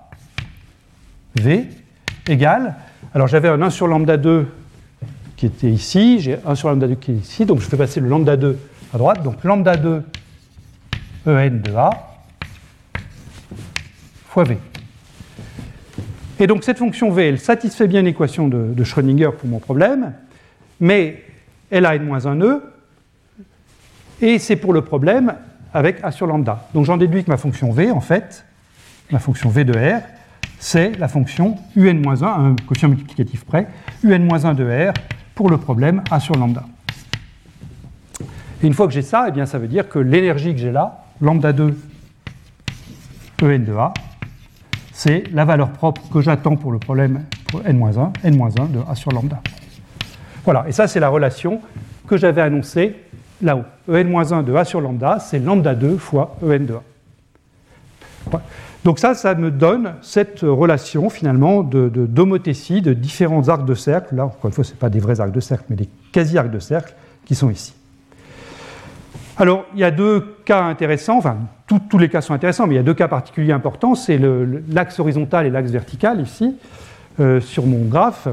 V, 1.34 1.66
égale, 2.28 2.76
alors 3.14 3.26
j'avais 3.26 3.48
un 3.48 3.60
1 3.60 3.70
sur 3.70 3.86
lambda 3.86 4.16
2 4.16 4.46
qui 5.36 5.46
était 5.46 5.70
ici, 5.70 6.20
j'ai 6.20 6.38
1 6.46 6.54
sur 6.54 6.68
lambda 6.68 6.86
2 6.86 6.94
qui 6.94 7.12
est 7.12 7.16
ici, 7.16 7.44
donc 7.44 7.60
je 7.60 7.66
fais 7.66 7.76
passer 7.76 8.00
le 8.00 8.08
lambda 8.08 8.36
2 8.36 8.58
à 8.94 8.98
droite, 8.98 9.22
donc 9.22 9.42
lambda 9.44 9.76
2 9.76 10.02
En 11.26 11.30
de 11.32 11.74
A 11.76 11.90
fois 14.26 14.44
V. 14.44 14.58
Et 16.40 16.46
donc 16.46 16.64
cette 16.64 16.78
fonction 16.78 17.10
V, 17.10 17.28
elle 17.28 17.38
satisfait 17.38 17.86
bien 17.86 18.02
l'équation 18.02 18.48
de, 18.48 18.84
Schrödinger 18.84 19.30
pour 19.38 19.48
mon 19.48 19.58
problème, 19.58 20.12
mais 20.80 21.22
elle 21.70 21.86
a 21.86 21.94
n-1e, 21.94 22.60
et 24.20 24.38
c'est 24.38 24.56
pour 24.56 24.72
le 24.72 24.82
problème 24.82 25.34
avec 25.72 25.98
A 26.02 26.10
sur 26.10 26.26
lambda. 26.26 26.68
Donc 26.74 26.84
j'en 26.84 26.96
déduis 26.96 27.24
que 27.24 27.30
ma 27.30 27.36
fonction 27.36 27.70
V, 27.70 27.90
en 27.90 28.00
fait, 28.00 28.44
ma 29.10 29.18
fonction 29.18 29.50
V 29.50 29.64
de 29.64 29.72
R, 29.72 30.02
c'est 30.64 30.98
la 30.98 31.08
fonction 31.08 31.56
un-1, 31.76 32.24
un 32.24 32.56
quotient 32.66 32.88
multiplicatif 32.88 33.44
près, 33.44 33.68
un-1 34.02 34.54
de 34.54 34.64
R 34.64 34.94
pour 35.34 35.50
le 35.50 35.58
problème 35.58 36.02
A 36.10 36.20
sur 36.20 36.36
lambda. 36.36 36.64
Et 38.62 38.66
une 38.66 38.72
fois 38.72 38.86
que 38.86 38.94
j'ai 38.94 39.02
ça, 39.02 39.26
eh 39.28 39.30
bien, 39.30 39.44
ça 39.44 39.58
veut 39.58 39.68
dire 39.68 39.90
que 39.90 39.98
l'énergie 39.98 40.54
que 40.54 40.60
j'ai 40.60 40.72
là, 40.72 41.04
lambda 41.20 41.52
2 41.52 41.78
En 43.42 43.46
de 43.46 43.74
A, 43.74 43.92
c'est 44.90 45.24
la 45.34 45.44
valeur 45.44 45.70
propre 45.70 46.00
que 46.10 46.22
j'attends 46.22 46.56
pour 46.56 46.72
le 46.72 46.78
problème 46.78 47.24
pour 47.48 47.60
n-1, 47.66 48.12
n-1 48.24 48.72
de 48.72 48.80
A 48.88 48.94
sur 48.94 49.12
lambda. 49.12 49.42
Voilà, 50.44 50.64
et 50.66 50.72
ça 50.72 50.88
c'est 50.88 50.98
la 50.98 51.10
relation 51.10 51.60
que 52.08 52.16
j'avais 52.16 52.40
annoncée 52.40 52.96
là-haut. 53.42 53.64
En-1 53.86 54.42
de 54.42 54.54
A 54.54 54.64
sur 54.64 54.80
lambda, 54.80 55.18
c'est 55.18 55.40
lambda 55.40 55.74
2 55.74 55.98
fois 55.98 56.38
En 56.42 56.46
de 56.46 56.74
A. 58.32 58.40
Donc 58.84 58.98
ça, 58.98 59.14
ça 59.14 59.34
me 59.34 59.50
donne 59.50 59.94
cette 60.02 60.40
relation 60.40 61.08
finalement 61.08 61.62
de, 61.62 61.88
d'homothétie 61.88 62.82
de, 62.82 62.92
différents 62.92 63.48
arcs 63.48 63.64
de 63.64 63.74
cercle. 63.74 64.14
Là, 64.14 64.26
encore 64.26 64.46
une 64.46 64.52
fois, 64.52 64.62
ce 64.62 64.74
pas 64.74 64.90
des 64.90 65.00
vrais 65.00 65.20
arcs 65.20 65.32
de 65.32 65.40
cercle, 65.40 65.64
mais 65.70 65.76
des 65.76 65.88
quasi-arcs 66.12 66.50
de 66.50 66.58
cercle 66.58 66.94
qui 67.24 67.34
sont 67.34 67.50
ici. 67.50 67.72
Alors, 69.38 69.64
il 69.72 69.80
y 69.80 69.84
a 69.84 69.90
deux 69.90 70.36
cas 70.44 70.62
intéressants, 70.62 71.16
enfin, 71.16 71.38
tous 71.66 71.98
les 71.98 72.08
cas 72.08 72.20
sont 72.20 72.34
intéressants, 72.34 72.66
mais 72.66 72.74
il 72.74 72.76
y 72.76 72.80
a 72.80 72.84
deux 72.84 72.94
cas 72.94 73.08
particuliers 73.08 73.52
importants, 73.52 73.94
c'est 73.94 74.20
l'axe 74.68 75.00
horizontal 75.00 75.46
et 75.46 75.50
l'axe 75.50 75.70
vertical 75.70 76.20
ici, 76.20 76.54
euh, 77.18 77.40
sur 77.40 77.66
mon 77.66 77.86
graphe. 77.86 78.28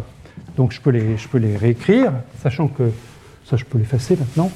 Donc, 0.58 0.74
je 0.74 0.82
peux, 0.82 0.91
les, 0.91 1.18
je 1.18 1.28
peux 1.28 1.39
les 1.39 1.58
réécrire, 1.58 2.12
sachant 2.43 2.68
que, 2.68 2.84
ça 3.45 3.56
je 3.56 3.66
peux 3.66 3.80
l'effacer 3.80 4.16
maintenant, 4.16 4.52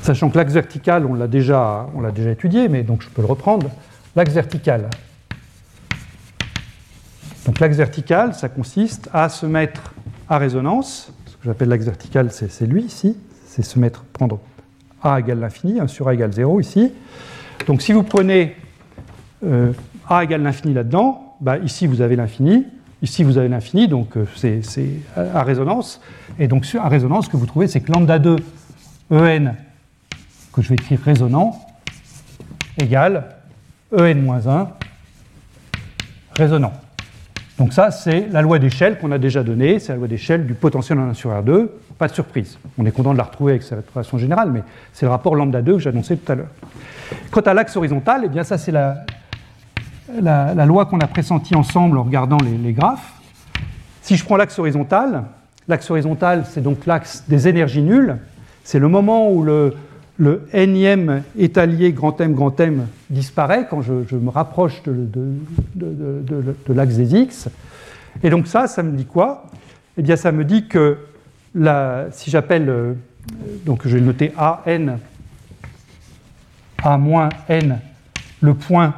sachant 0.00 0.30
que 0.30 0.38
l'axe 0.38 0.54
vertical, 0.54 1.04
on 1.04 1.14
l'a 1.14 1.26
déjà, 1.26 1.88
on 1.94 2.00
l'a 2.00 2.12
déjà 2.12 2.30
étudié, 2.30 2.68
mais 2.68 2.82
donc 2.82 3.02
je 3.02 3.08
peux 3.08 3.20
le 3.20 3.28
reprendre. 3.28 3.68
L'axe 4.16 4.32
vertical, 4.32 4.88
donc 7.46 7.58
l'axe 7.58 7.76
vertical, 7.76 8.34
ça 8.34 8.48
consiste 8.48 9.08
à 9.12 9.28
se 9.28 9.46
mettre 9.46 9.94
à 10.28 10.38
résonance. 10.38 11.12
Ce 11.26 11.32
que 11.32 11.44
j'appelle 11.46 11.68
l'axe 11.68 11.84
vertical, 11.84 12.30
c'est 12.30 12.66
lui 12.66 12.82
ici. 12.82 13.16
C'est 13.46 13.62
se 13.62 13.78
mettre, 13.78 14.04
prendre 14.04 14.38
A 15.02 15.18
égale 15.18 15.40
l'infini, 15.40 15.80
1 15.80 15.86
sur 15.86 16.08
A 16.08 16.14
égale 16.14 16.32
0 16.32 16.60
ici. 16.60 16.92
Donc 17.66 17.82
si 17.82 17.92
vous 17.92 18.02
prenez 18.02 18.56
euh, 19.44 19.72
A 20.08 20.22
égale 20.22 20.42
l'infini 20.42 20.74
là-dedans, 20.74 21.36
bah, 21.40 21.58
ici 21.58 21.86
vous 21.86 22.02
avez 22.02 22.14
l'infini, 22.14 22.66
ici 23.02 23.24
vous 23.24 23.38
avez 23.38 23.48
l'infini, 23.48 23.88
donc 23.88 24.16
euh, 24.16 24.26
c'est 24.36 24.88
à 25.16 25.42
résonance. 25.42 26.00
Et 26.38 26.46
donc 26.46 26.66
à 26.78 26.88
résonance, 26.88 27.24
ce 27.24 27.30
que 27.30 27.36
vous 27.38 27.46
trouvez, 27.46 27.66
c'est 27.66 27.80
que 27.80 27.90
lambda 27.90 28.18
2 28.18 28.36
En, 29.10 29.54
que 30.52 30.62
je 30.62 30.68
vais 30.68 30.74
écrire 30.74 31.00
résonant, 31.02 31.58
égale 32.78 33.36
En-1 33.92 34.68
résonant. 36.36 36.72
Donc 37.60 37.74
ça, 37.74 37.90
c'est 37.90 38.26
la 38.32 38.40
loi 38.40 38.58
d'échelle 38.58 38.98
qu'on 38.98 39.12
a 39.12 39.18
déjà 39.18 39.42
donnée, 39.42 39.78
c'est 39.78 39.92
la 39.92 39.98
loi 39.98 40.08
d'échelle 40.08 40.46
du 40.46 40.54
potentiel 40.54 40.98
en 40.98 41.10
1 41.10 41.14
sur 41.14 41.30
R2. 41.30 41.68
Pas 41.98 42.08
de 42.08 42.14
surprise. 42.14 42.58
On 42.78 42.86
est 42.86 42.90
content 42.90 43.12
de 43.12 43.18
la 43.18 43.24
retrouver 43.24 43.52
avec 43.52 43.62
cette 43.62 43.90
relation 43.90 44.16
générale, 44.16 44.50
mais 44.50 44.62
c'est 44.94 45.04
le 45.04 45.10
rapport 45.10 45.36
lambda 45.36 45.60
2 45.60 45.74
que 45.74 45.78
j'annonçais 45.78 46.16
tout 46.16 46.32
à 46.32 46.36
l'heure. 46.36 46.48
Quant 47.30 47.42
à 47.42 47.52
l'axe 47.52 47.76
horizontal, 47.76 48.22
eh 48.24 48.28
bien 48.28 48.44
ça 48.44 48.56
c'est 48.56 48.72
la, 48.72 49.04
loi 50.64 50.86
qu'on 50.86 51.00
a 51.00 51.06
pressentie 51.06 51.54
ensemble 51.54 51.98
en 51.98 52.02
regardant 52.02 52.38
les, 52.42 52.56
les 52.56 52.72
graphes. 52.72 53.12
Si 54.00 54.16
je 54.16 54.24
prends 54.24 54.38
l'axe 54.38 54.58
horizontal, 54.58 55.24
L'axe 55.70 55.88
horizontal, 55.88 56.46
c'est 56.48 56.62
donc 56.62 56.84
l'axe 56.84 57.22
des 57.28 57.46
énergies 57.46 57.82
nulles. 57.82 58.16
C'est 58.64 58.80
le 58.80 58.88
moment 58.88 59.30
où 59.30 59.44
le, 59.44 59.76
le 60.20 60.46
énième 60.52 61.22
étalier 61.38 61.92
grand 61.92 62.20
M, 62.20 62.34
grand 62.34 62.60
M 62.60 62.86
disparaît 63.08 63.66
quand 63.68 63.80
je, 63.80 64.16
me 64.16 64.28
rapproche 64.28 64.82
de, 64.84 65.32
l'axe 66.68 66.96
des 66.96 67.16
X. 67.16 67.48
Et 68.22 68.28
donc 68.28 68.46
ça, 68.46 68.66
ça 68.66 68.82
me 68.82 68.94
dit 68.94 69.06
quoi? 69.06 69.46
Eh 69.96 70.02
bien, 70.02 70.16
ça 70.16 70.30
me 70.30 70.44
dit 70.44 70.68
que 70.68 70.98
si 72.12 72.30
j'appelle, 72.30 72.68
euh, 72.68 72.92
donc 73.64 73.88
je 73.88 73.96
vais 73.96 74.02
noter 74.02 74.32
AN, 74.36 74.98
A 76.84 76.98
moins 76.98 77.30
N, 77.48 77.80
le 78.42 78.52
point, 78.52 78.94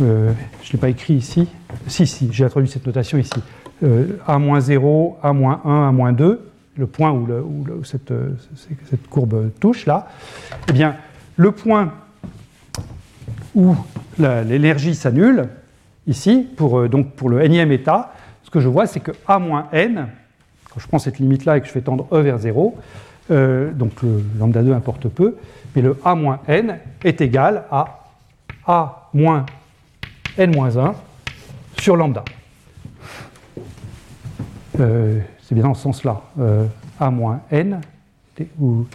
euh, 0.00 0.32
je 0.62 0.68
ne 0.68 0.72
l'ai 0.72 0.78
pas 0.78 0.88
écrit 0.88 1.14
ici, 1.14 1.46
si, 1.88 2.06
si, 2.06 2.30
j'ai 2.32 2.44
introduit 2.44 2.70
cette 2.70 2.86
notation 2.86 3.18
ici, 3.18 3.42
euh, 3.82 4.16
A-0, 4.26 5.16
A-1, 5.22 6.08
A-2, 6.08 6.38
le 6.76 6.86
point 6.86 7.12
où, 7.12 7.26
cette, 7.84 8.12
cette, 8.88 9.06
courbe 9.08 9.50
touche 9.60 9.86
là, 9.86 10.08
eh 10.68 10.72
bien, 10.72 10.96
le 11.36 11.52
point 11.52 11.92
où 13.54 13.76
l'énergie 14.18 14.94
s'annule, 14.94 15.48
ici, 16.06 16.46
pour, 16.56 16.88
donc 16.88 17.12
pour 17.12 17.28
le 17.28 17.46
nème 17.46 17.72
état, 17.72 18.14
ce 18.42 18.50
que 18.50 18.60
je 18.60 18.68
vois, 18.68 18.86
c'est 18.86 19.00
que 19.00 19.12
A-n, 19.26 20.08
quand 20.70 20.80
je 20.80 20.88
prends 20.88 20.98
cette 20.98 21.18
limite-là 21.18 21.58
et 21.58 21.60
que 21.60 21.66
je 21.66 21.72
fais 21.72 21.82
tendre 21.82 22.06
E 22.12 22.20
vers 22.20 22.38
0, 22.38 22.76
euh, 23.30 23.70
donc 23.72 24.02
le 24.02 24.22
lambda 24.38 24.62
2 24.62 24.72
importe 24.72 25.08
peu, 25.08 25.36
mais 25.74 25.82
le 25.82 25.96
A-n 26.04 26.78
est 27.04 27.20
égal 27.20 27.64
à 27.70 28.08
A-n-1 28.66 29.44
sur 31.80 31.96
lambda. 31.96 32.24
Euh, 34.80 35.20
c'est 35.52 35.56
bien 35.56 35.64
dans 35.64 35.74
ce 35.74 35.82
sens-là. 35.82 36.22
Euh, 36.40 36.64
A-n 36.98 37.82
ou 38.58 38.86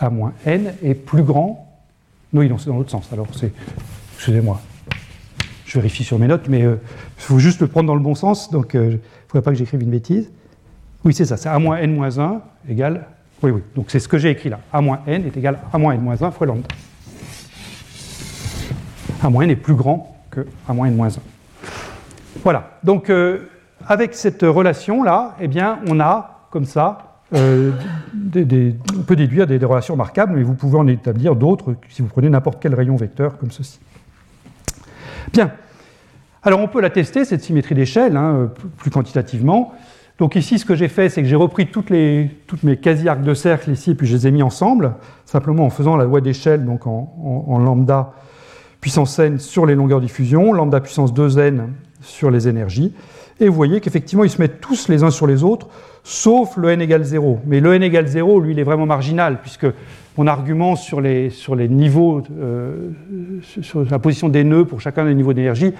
A-n 0.00 0.74
est 0.82 0.94
plus 0.94 1.22
grand. 1.22 1.70
Oui, 2.32 2.48
non, 2.48 2.56
c'est 2.56 2.70
dans 2.70 2.78
l'autre 2.78 2.90
sens. 2.90 3.12
Alors, 3.12 3.26
c'est. 3.34 3.52
Excusez-moi. 4.14 4.62
Je 5.66 5.78
vérifie 5.78 6.04
sur 6.04 6.18
mes 6.18 6.26
notes, 6.26 6.48
mais 6.48 6.60
il 6.60 6.78
faut 7.18 7.38
juste 7.38 7.60
le 7.60 7.66
prendre 7.66 7.86
dans 7.86 7.94
le 7.94 8.00
bon 8.00 8.14
sens. 8.14 8.50
Donc, 8.50 8.72
ne 8.72 8.96
faudrait 9.28 9.42
pas 9.42 9.50
que 9.50 9.58
j'écrive 9.58 9.82
une 9.82 9.90
bêtise. 9.90 10.30
Oui, 11.04 11.12
c'est 11.12 11.26
ça, 11.26 11.36
c'est 11.36 11.50
a 11.50 11.58
moins 11.58 11.76
n 11.76 11.94
moins 11.94 12.18
1 12.18 12.40
égale. 12.70 13.08
Oui, 13.42 13.50
oui, 13.50 13.60
donc 13.76 13.90
c'est 13.90 14.00
ce 14.00 14.08
que 14.08 14.16
j'ai 14.16 14.30
écrit 14.30 14.48
là. 14.48 14.60
a 14.72 14.80
moins 14.80 15.00
n 15.06 15.26
est 15.26 15.36
égal 15.36 15.58
à 15.70 15.76
a 15.76 15.78
moins 15.78 15.92
n 15.92 16.00
moins 16.00 16.22
1 16.22 16.30
fois 16.30 16.46
lambda. 16.46 16.68
a 19.22 19.28
moins 19.28 19.44
n 19.44 19.50
est 19.50 19.56
plus 19.56 19.74
grand 19.74 20.16
que 20.30 20.46
a 20.66 20.72
moins 20.72 20.86
n 20.86 20.96
moins 20.96 21.08
1. 21.08 21.20
Voilà, 22.42 22.78
donc 22.82 23.10
euh, 23.10 23.50
avec 23.86 24.14
cette 24.14 24.42
relation-là, 24.42 25.36
eh 25.40 25.48
bien, 25.48 25.80
on 25.88 26.00
a 26.00 26.48
comme 26.50 26.64
ça, 26.64 27.20
euh, 27.34 27.72
on 28.96 29.02
peut 29.02 29.16
déduire 29.16 29.46
des, 29.46 29.58
relations 29.58 29.96
marquables, 29.96 30.34
mais 30.36 30.42
vous 30.42 30.54
pouvez 30.54 30.78
en 30.78 30.86
établir 30.86 31.34
d'autres 31.34 31.74
si 31.88 32.02
vous 32.02 32.08
prenez 32.08 32.28
n'importe 32.28 32.58
quel 32.60 32.74
rayon 32.74 32.96
vecteur 32.96 33.38
comme 33.38 33.50
ceci. 33.50 33.80
Bien, 35.32 35.50
alors 36.42 36.60
on 36.60 36.68
peut 36.68 36.80
la 36.80 36.90
tester, 36.90 37.24
cette 37.24 37.42
symétrie 37.42 37.74
d'échelle, 37.74 38.16
hein, 38.16 38.50
plus 38.76 38.90
quantitativement. 38.90 39.74
Donc 40.18 40.36
ici, 40.36 40.58
ce 40.60 40.64
que 40.64 40.76
j'ai 40.76 40.88
fait, 40.88 41.08
c'est 41.08 41.22
que 41.22 41.28
j'ai 41.28 41.34
repris 41.34 41.66
toutes, 41.66 41.90
mes 41.90 42.30
quasi-arcs 42.80 43.22
de 43.22 43.34
cercle 43.34 43.70
ici, 43.72 43.92
et 43.92 43.94
puis 43.94 44.06
je 44.06 44.14
les 44.14 44.28
ai 44.28 44.30
mis 44.30 44.42
ensemble, 44.42 44.94
simplement 45.24 45.64
en 45.64 45.70
faisant 45.70 45.96
la 45.96 46.04
loi 46.04 46.20
d'échelle, 46.20 46.64
donc 46.64 46.86
en, 46.86 47.58
lambda 47.58 48.12
puissance 48.80 49.18
n 49.18 49.38
sur 49.38 49.66
les 49.66 49.74
longueurs 49.74 50.00
diffusion, 50.00 50.52
lambda 50.52 50.80
puissance 50.80 51.12
2n 51.12 51.62
sur 52.00 52.30
les 52.30 52.46
énergies. 52.46 52.94
Et 53.40 53.48
vous 53.48 53.54
voyez 53.54 53.80
qu'effectivement, 53.80 54.24
ils 54.24 54.30
se 54.30 54.40
mettent 54.40 54.60
tous 54.60 54.88
les 54.88 55.02
uns 55.02 55.10
sur 55.10 55.26
les 55.26 55.42
autres, 55.42 55.68
sauf 56.04 56.56
le 56.56 56.70
n 56.70 56.80
égale 56.80 57.02
0. 57.02 57.40
Mais 57.46 57.60
le 57.60 57.74
n 57.74 57.82
égale 57.82 58.06
0, 58.06 58.40
lui, 58.40 58.52
il 58.52 58.58
est 58.58 58.64
vraiment 58.64 58.86
marginal, 58.86 59.40
puisque 59.40 59.66
mon 60.16 60.26
argument 60.26 60.76
sur 60.76 61.00
les, 61.00 61.30
sur 61.30 61.56
les 61.56 61.68
niveaux, 61.68 62.22
euh, 62.38 62.90
sur 63.42 63.84
la 63.90 63.98
position 63.98 64.28
des 64.28 64.44
nœuds 64.44 64.64
pour 64.64 64.80
chacun 64.80 65.04
des 65.04 65.14
niveaux 65.14 65.32
d'énergie, 65.32 65.72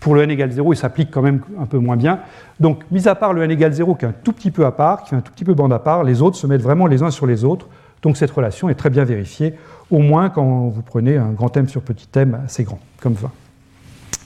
pour 0.00 0.14
le 0.14 0.22
n 0.22 0.30
égale 0.30 0.50
0, 0.50 0.72
il 0.72 0.76
s'applique 0.76 1.10
quand 1.10 1.22
même 1.22 1.40
un 1.60 1.66
peu 1.66 1.78
moins 1.78 1.96
bien. 1.96 2.20
Donc, 2.60 2.82
mis 2.90 3.06
à 3.06 3.14
part 3.14 3.32
le 3.32 3.42
n 3.42 3.50
égale 3.50 3.72
0, 3.72 3.94
qui 3.94 4.04
est 4.06 4.08
un 4.08 4.14
tout 4.24 4.32
petit 4.32 4.50
peu 4.50 4.64
à 4.64 4.72
part, 4.72 5.04
qui 5.04 5.14
est 5.14 5.18
un 5.18 5.20
tout 5.20 5.32
petit 5.32 5.44
peu 5.44 5.54
bande 5.54 5.72
à 5.72 5.78
part, 5.78 6.04
les 6.04 6.22
autres 6.22 6.36
se 6.36 6.46
mettent 6.46 6.62
vraiment 6.62 6.86
les 6.86 7.02
uns 7.02 7.10
sur 7.10 7.26
les 7.26 7.44
autres. 7.44 7.68
Donc, 8.02 8.16
cette 8.16 8.30
relation 8.30 8.68
est 8.68 8.74
très 8.74 8.90
bien 8.90 9.04
vérifiée, 9.04 9.54
au 9.90 9.98
moins 9.98 10.30
quand 10.30 10.68
vous 10.68 10.82
prenez 10.82 11.16
un 11.16 11.30
grand 11.30 11.54
M 11.56 11.68
sur 11.68 11.82
petit 11.82 12.08
m 12.16 12.40
assez 12.44 12.64
grand, 12.64 12.80
comme 13.00 13.14
20. 13.14 13.30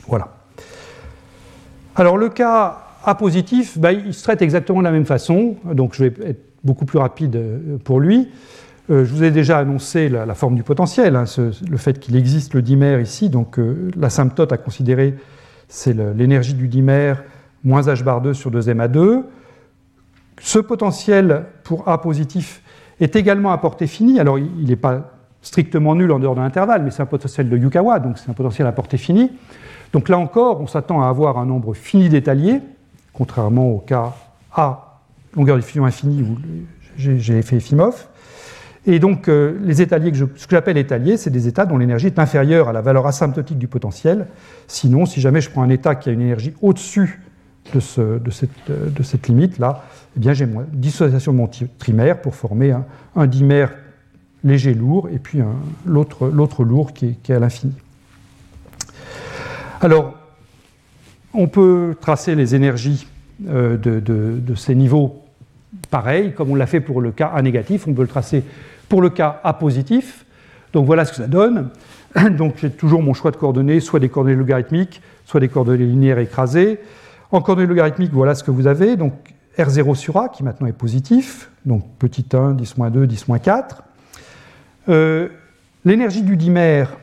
Voilà. 0.06 0.37
Alors, 1.98 2.16
le 2.16 2.28
cas 2.28 2.78
A 3.04 3.16
positif, 3.16 3.76
bah, 3.76 3.92
il 3.92 4.14
se 4.14 4.22
traite 4.22 4.40
exactement 4.40 4.78
de 4.78 4.84
la 4.84 4.92
même 4.92 5.04
façon. 5.04 5.56
Donc, 5.64 5.94
je 5.94 6.04
vais 6.04 6.28
être 6.28 6.40
beaucoup 6.62 6.84
plus 6.84 6.98
rapide 6.98 7.34
euh, 7.34 7.76
pour 7.82 7.98
lui. 7.98 8.28
Euh, 8.88 9.04
je 9.04 9.12
vous 9.12 9.24
ai 9.24 9.32
déjà 9.32 9.58
annoncé 9.58 10.08
la, 10.08 10.32
forme 10.34 10.54
du 10.54 10.62
potentiel, 10.62 11.16
hein, 11.16 11.24
le 11.68 11.76
fait 11.76 11.98
qu'il 11.98 12.14
existe 12.14 12.54
le 12.54 12.62
dimère 12.62 13.00
ici, 13.00 13.30
donc 13.30 13.58
euh, 13.58 13.90
l'asymptote 13.96 14.52
à 14.52 14.56
considérer 14.56 15.16
c'est 15.70 15.94
l'énergie 16.16 16.54
du 16.54 16.68
dimère 16.68 17.22
moins 17.62 17.82
h 17.82 18.02
bar 18.02 18.22
2 18.22 18.32
sur 18.32 18.50
2m 18.50 18.88
2. 18.88 19.24
Ce 20.40 20.58
potentiel 20.58 21.44
pour 21.64 21.86
A 21.88 22.00
positif 22.00 22.62
est 23.00 23.16
également 23.16 23.52
à 23.52 23.58
portée 23.58 23.86
finie. 23.86 24.18
Alors, 24.18 24.38
il 24.38 24.66
n'est 24.66 24.76
pas 24.76 25.10
strictement 25.42 25.94
nul 25.94 26.10
en 26.12 26.18
dehors 26.20 26.36
de 26.36 26.40
l'intervalle, 26.40 26.82
mais 26.84 26.90
c'est 26.90 27.02
un 27.02 27.06
potentiel 27.06 27.50
de 27.50 27.56
Yukawa, 27.58 27.98
donc 27.98 28.18
c'est 28.18 28.30
un 28.30 28.34
potentiel 28.34 28.66
à 28.66 28.72
portée 28.72 28.96
finie. 28.96 29.30
Donc 29.92 30.08
là 30.08 30.18
encore, 30.18 30.60
on 30.60 30.66
s'attend 30.66 31.02
à 31.02 31.08
avoir 31.08 31.38
un 31.38 31.46
nombre 31.46 31.74
fini 31.74 32.08
d'étaliers, 32.08 32.60
contrairement 33.12 33.68
au 33.68 33.78
cas 33.78 34.14
A, 34.54 35.00
longueur 35.34 35.56
de 35.56 35.60
diffusion 35.60 35.84
infinie, 35.84 36.22
où 36.22 36.36
j'ai 36.96 37.42
fait 37.42 37.56
Efimov. 37.56 38.06
Et 38.86 38.98
donc, 38.98 39.28
euh, 39.28 39.58
les 39.64 39.82
étaliers, 39.82 40.12
que 40.12 40.16
ce 40.16 40.46
que 40.46 40.56
j'appelle 40.56 40.78
étaliers, 40.78 41.18
c'est 41.18 41.30
des 41.30 41.46
états 41.46 41.66
dont 41.66 41.76
l'énergie 41.76 42.06
est 42.06 42.18
inférieure 42.18 42.70
à 42.70 42.72
la 42.72 42.80
valeur 42.80 43.06
asymptotique 43.06 43.58
du 43.58 43.68
potentiel. 43.68 44.26
Sinon, 44.66 45.04
si 45.04 45.20
jamais 45.20 45.42
je 45.42 45.50
prends 45.50 45.62
un 45.62 45.68
état 45.68 45.94
qui 45.94 46.08
a 46.08 46.12
une 46.12 46.22
énergie 46.22 46.54
au-dessus 46.62 47.20
de, 47.74 47.80
cette, 47.80 48.50
de, 48.70 49.02
cette, 49.02 49.28
limite-là, 49.28 49.84
eh 50.16 50.20
bien, 50.20 50.32
j'ai 50.32 50.44
une 50.44 50.64
dissociation 50.72 51.32
de 51.32 51.36
mon 51.36 51.50
trimaire 51.78 52.22
pour 52.22 52.34
former 52.34 52.74
un, 53.14 53.26
dimère 53.26 53.72
léger 54.42 54.72
lourd 54.72 55.08
et 55.12 55.18
puis 55.18 55.40
l'autre 55.84 56.64
lourd 56.64 56.94
qui 56.94 57.18
est, 57.28 57.30
à 57.30 57.38
l'infini. 57.38 57.74
Alors, 59.80 60.14
on 61.34 61.46
peut 61.46 61.94
tracer 62.00 62.34
les 62.34 62.56
énergies 62.56 63.06
euh, 63.48 63.76
de, 63.76 64.54
ces 64.56 64.74
niveaux 64.74 65.22
pareils, 65.90 66.34
comme 66.34 66.50
on 66.50 66.56
l'a 66.56 66.66
fait 66.66 66.80
pour 66.80 67.00
le 67.00 67.12
cas 67.12 67.28
A 67.28 67.42
négatif, 67.42 67.86
on 67.86 67.94
peut 67.94 68.02
le 68.02 68.08
tracer 68.08 68.42
pour 68.88 69.00
le 69.00 69.10
cas 69.10 69.40
A 69.44 69.52
positif, 69.52 70.24
donc 70.72 70.86
voilà 70.86 71.04
ce 71.04 71.12
que 71.12 71.18
ça 71.18 71.28
donne. 71.28 71.70
Donc 72.36 72.54
j'ai 72.56 72.70
toujours 72.70 73.02
mon 73.02 73.14
choix 73.14 73.30
de 73.30 73.36
coordonnées, 73.36 73.80
soit 73.80 74.00
des 74.00 74.08
coordonnées 74.08 74.36
logarithmiques, 74.36 75.02
soit 75.26 75.40
des 75.40 75.48
coordonnées 75.48 75.84
linéaires 75.84 76.18
écrasées. 76.18 76.80
En 77.30 77.42
coordonnées 77.42 77.68
logarithmiques, 77.68 78.12
voilà 78.12 78.34
ce 78.34 78.42
que 78.42 78.50
vous 78.50 78.66
avez. 78.66 78.96
Donc 78.96 79.12
R0 79.58 79.94
sur 79.94 80.16
A, 80.16 80.28
qui 80.30 80.42
maintenant 80.42 80.66
est 80.66 80.72
positif, 80.72 81.50
donc 81.66 81.84
petit 81.98 82.24
1, 82.32 82.54
10-2, 82.54 83.06
10-4. 83.06 83.62
Euh, 84.88 85.28
l'énergie 85.84 86.22
du 86.22 86.36
dimère, 86.36 86.96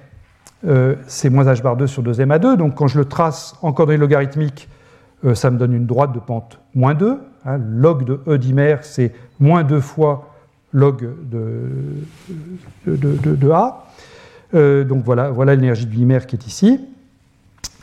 euh, 0.68 0.96
c'est 1.08 1.30
moins 1.30 1.46
h 1.46 1.62
bar 1.62 1.78
2 1.78 1.88
sur 1.88 2.04
2m 2.04 2.32
à 2.32 2.40
2. 2.40 2.58
Donc 2.58 2.76
quand 2.76 2.88
je 2.88 3.00
le 3.00 3.06
trace 3.06 3.56
en 3.62 3.74
coordonnées 3.74 3.98
logarithmiques, 3.98 4.70
euh, 5.24 5.36
ça 5.36 5.52
me 5.52 5.58
donne 5.58 5.74
une 5.74 5.86
droite 5.86 6.14
de 6.14 6.20
pente 6.20 6.60
moins 6.74 6.94
2. 6.94 7.20
Hein. 7.46 7.58
log 7.58 8.06
de 8.06 8.22
E 8.28 8.38
dimère, 8.38 8.84
c'est 8.84 9.14
moins 9.40 9.64
2 9.64 9.80
fois 9.80 10.32
log 10.74 11.10
de, 11.30 11.62
A. 13.52 13.86
Euh, 14.54 14.84
donc 14.84 15.04
voilà, 15.04 15.30
voilà 15.30 15.56
l'énergie 15.56 15.86
du 15.86 15.98
dimère 15.98 16.28
qui 16.28 16.36
est 16.36 16.48
ici. 16.48 16.80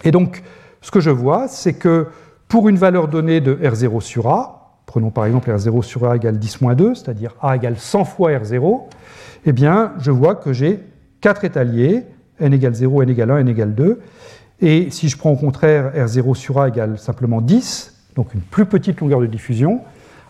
Et 0.04 0.10
donc, 0.10 0.42
ce 0.80 0.90
que 0.90 1.00
je 1.00 1.10
vois, 1.10 1.48
c'est 1.48 1.74
que 1.74 2.06
pour 2.48 2.68
une 2.68 2.76
valeur 2.76 3.08
donnée 3.08 3.40
de 3.40 3.54
R0 3.54 4.00
sur 4.00 4.28
A, 4.28 4.80
prenons 4.86 5.10
par 5.10 5.26
exemple 5.26 5.50
R0 5.50 5.82
sur 5.82 6.08
A 6.08 6.16
égale 6.16 6.38
10 6.38 6.60
moins 6.60 6.74
2, 6.74 6.94
c'est-à-dire 6.94 7.34
A 7.40 7.56
égale 7.56 7.78
100 7.78 8.04
fois 8.04 8.32
R0, 8.32 8.82
eh 9.46 9.52
bien, 9.52 9.92
je 9.98 10.10
vois 10.10 10.34
que 10.34 10.52
j'ai 10.52 10.80
4 11.20 11.44
étaliers, 11.44 12.04
n 12.42 12.52
égale 12.52 12.74
0, 12.74 13.02
n 13.02 13.08
égale 13.08 13.30
1, 13.30 13.38
n 13.38 13.48
égale 13.48 13.74
2. 13.74 14.00
Et 14.60 14.90
si 14.90 15.08
je 15.08 15.16
prends 15.16 15.30
au 15.30 15.36
contraire 15.36 15.92
R0 15.96 16.34
sur 16.34 16.60
A 16.60 16.68
égale 16.68 16.98
simplement 16.98 17.40
10, 17.40 17.94
donc 18.16 18.34
une 18.34 18.40
plus 18.40 18.66
petite 18.66 19.00
longueur 19.00 19.20
de 19.20 19.26
diffusion, 19.26 19.80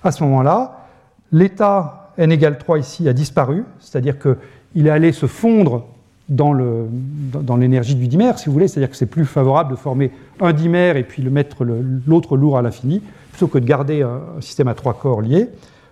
à 0.04 0.12
ce 0.12 0.22
moment-là, 0.24 0.86
l'état 1.32 2.12
n 2.18 2.30
égale 2.30 2.58
3 2.58 2.78
ici 2.78 3.08
a 3.08 3.12
disparu, 3.12 3.64
c'est-à-dire 3.80 4.16
qu'il 4.18 4.86
est 4.86 4.90
allé 4.90 5.12
se 5.12 5.26
fondre 5.26 5.86
dans 6.28 7.56
l'énergie 7.56 7.94
du 7.94 8.08
dimère, 8.08 8.38
si 8.38 8.46
vous 8.46 8.52
voulez, 8.52 8.68
c'est-à-dire 8.68 8.90
que 8.90 8.96
c'est 8.96 9.06
plus 9.06 9.26
favorable 9.26 9.72
de 9.72 9.76
former 9.76 10.10
un 10.40 10.52
dimère 10.52 10.96
et 10.96 11.02
puis 11.02 11.22
le 11.22 11.30
mettre 11.30 11.64
l'autre 12.06 12.36
lourd 12.36 12.56
à 12.56 12.62
l'infini, 12.62 13.02
plutôt 13.32 13.48
que 13.48 13.58
de 13.58 13.66
garder 13.66 14.02
un, 14.02 14.20
système 14.40 14.68
à 14.68 14.74
trois 14.74 14.94
corps 14.94 15.20
liés. 15.20 15.48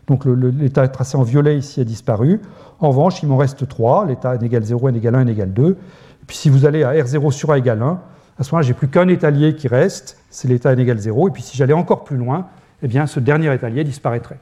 Donc 0.07 0.25
l'état 0.25 0.89
tracé 0.89 1.17
en 1.17 1.23
violet 1.23 1.59
ici 1.59 1.81
a 1.81 1.85
disparu. 1.85 2.41
En 2.81 2.89
revanche, 2.89 3.23
il 3.23 3.29
m'en 3.29 3.37
reste 3.37 3.69
3, 3.69 4.07
l'état 4.07 4.35
n 4.35 4.43
égale 4.43 4.65
0, 4.65 4.89
n 4.89 4.97
égale 4.97 5.15
1, 5.15 5.21
n 5.21 5.29
égale 5.29 5.53
2. 5.53 5.77
Et 6.23 6.27
puis 6.27 6.37
si 6.37 6.51
vous 6.51 6.67
allez 6.67 6.83
à 6.83 6.93
R0 6.93 7.31
sur 7.31 7.51
A 7.51 7.59
égale 7.59 7.83
1, 7.83 8.01
à 8.39 8.43
ce 8.43 8.53
moment-là, 8.53 8.67
j'ai 8.67 8.75
plus 8.75 8.89
qu'un 8.89 9.09
étalier 9.09 9.55
qui 9.55 9.69
reste, 9.69 10.17
c'est 10.31 10.49
l'état 10.49 10.73
n 10.73 10.79
égale 10.79 10.99
0, 10.99 11.29
et 11.29 11.31
puis 11.31 11.43
si 11.43 11.57
j'allais 11.57 11.75
encore 11.75 12.05
plus 12.05 12.17
loin, 12.17 12.49
eh 12.83 12.89
bien, 12.89 13.07
ce 13.07 13.21
dernier 13.21 13.53
étalier 13.53 13.85
disparaîtrait. 13.85 14.39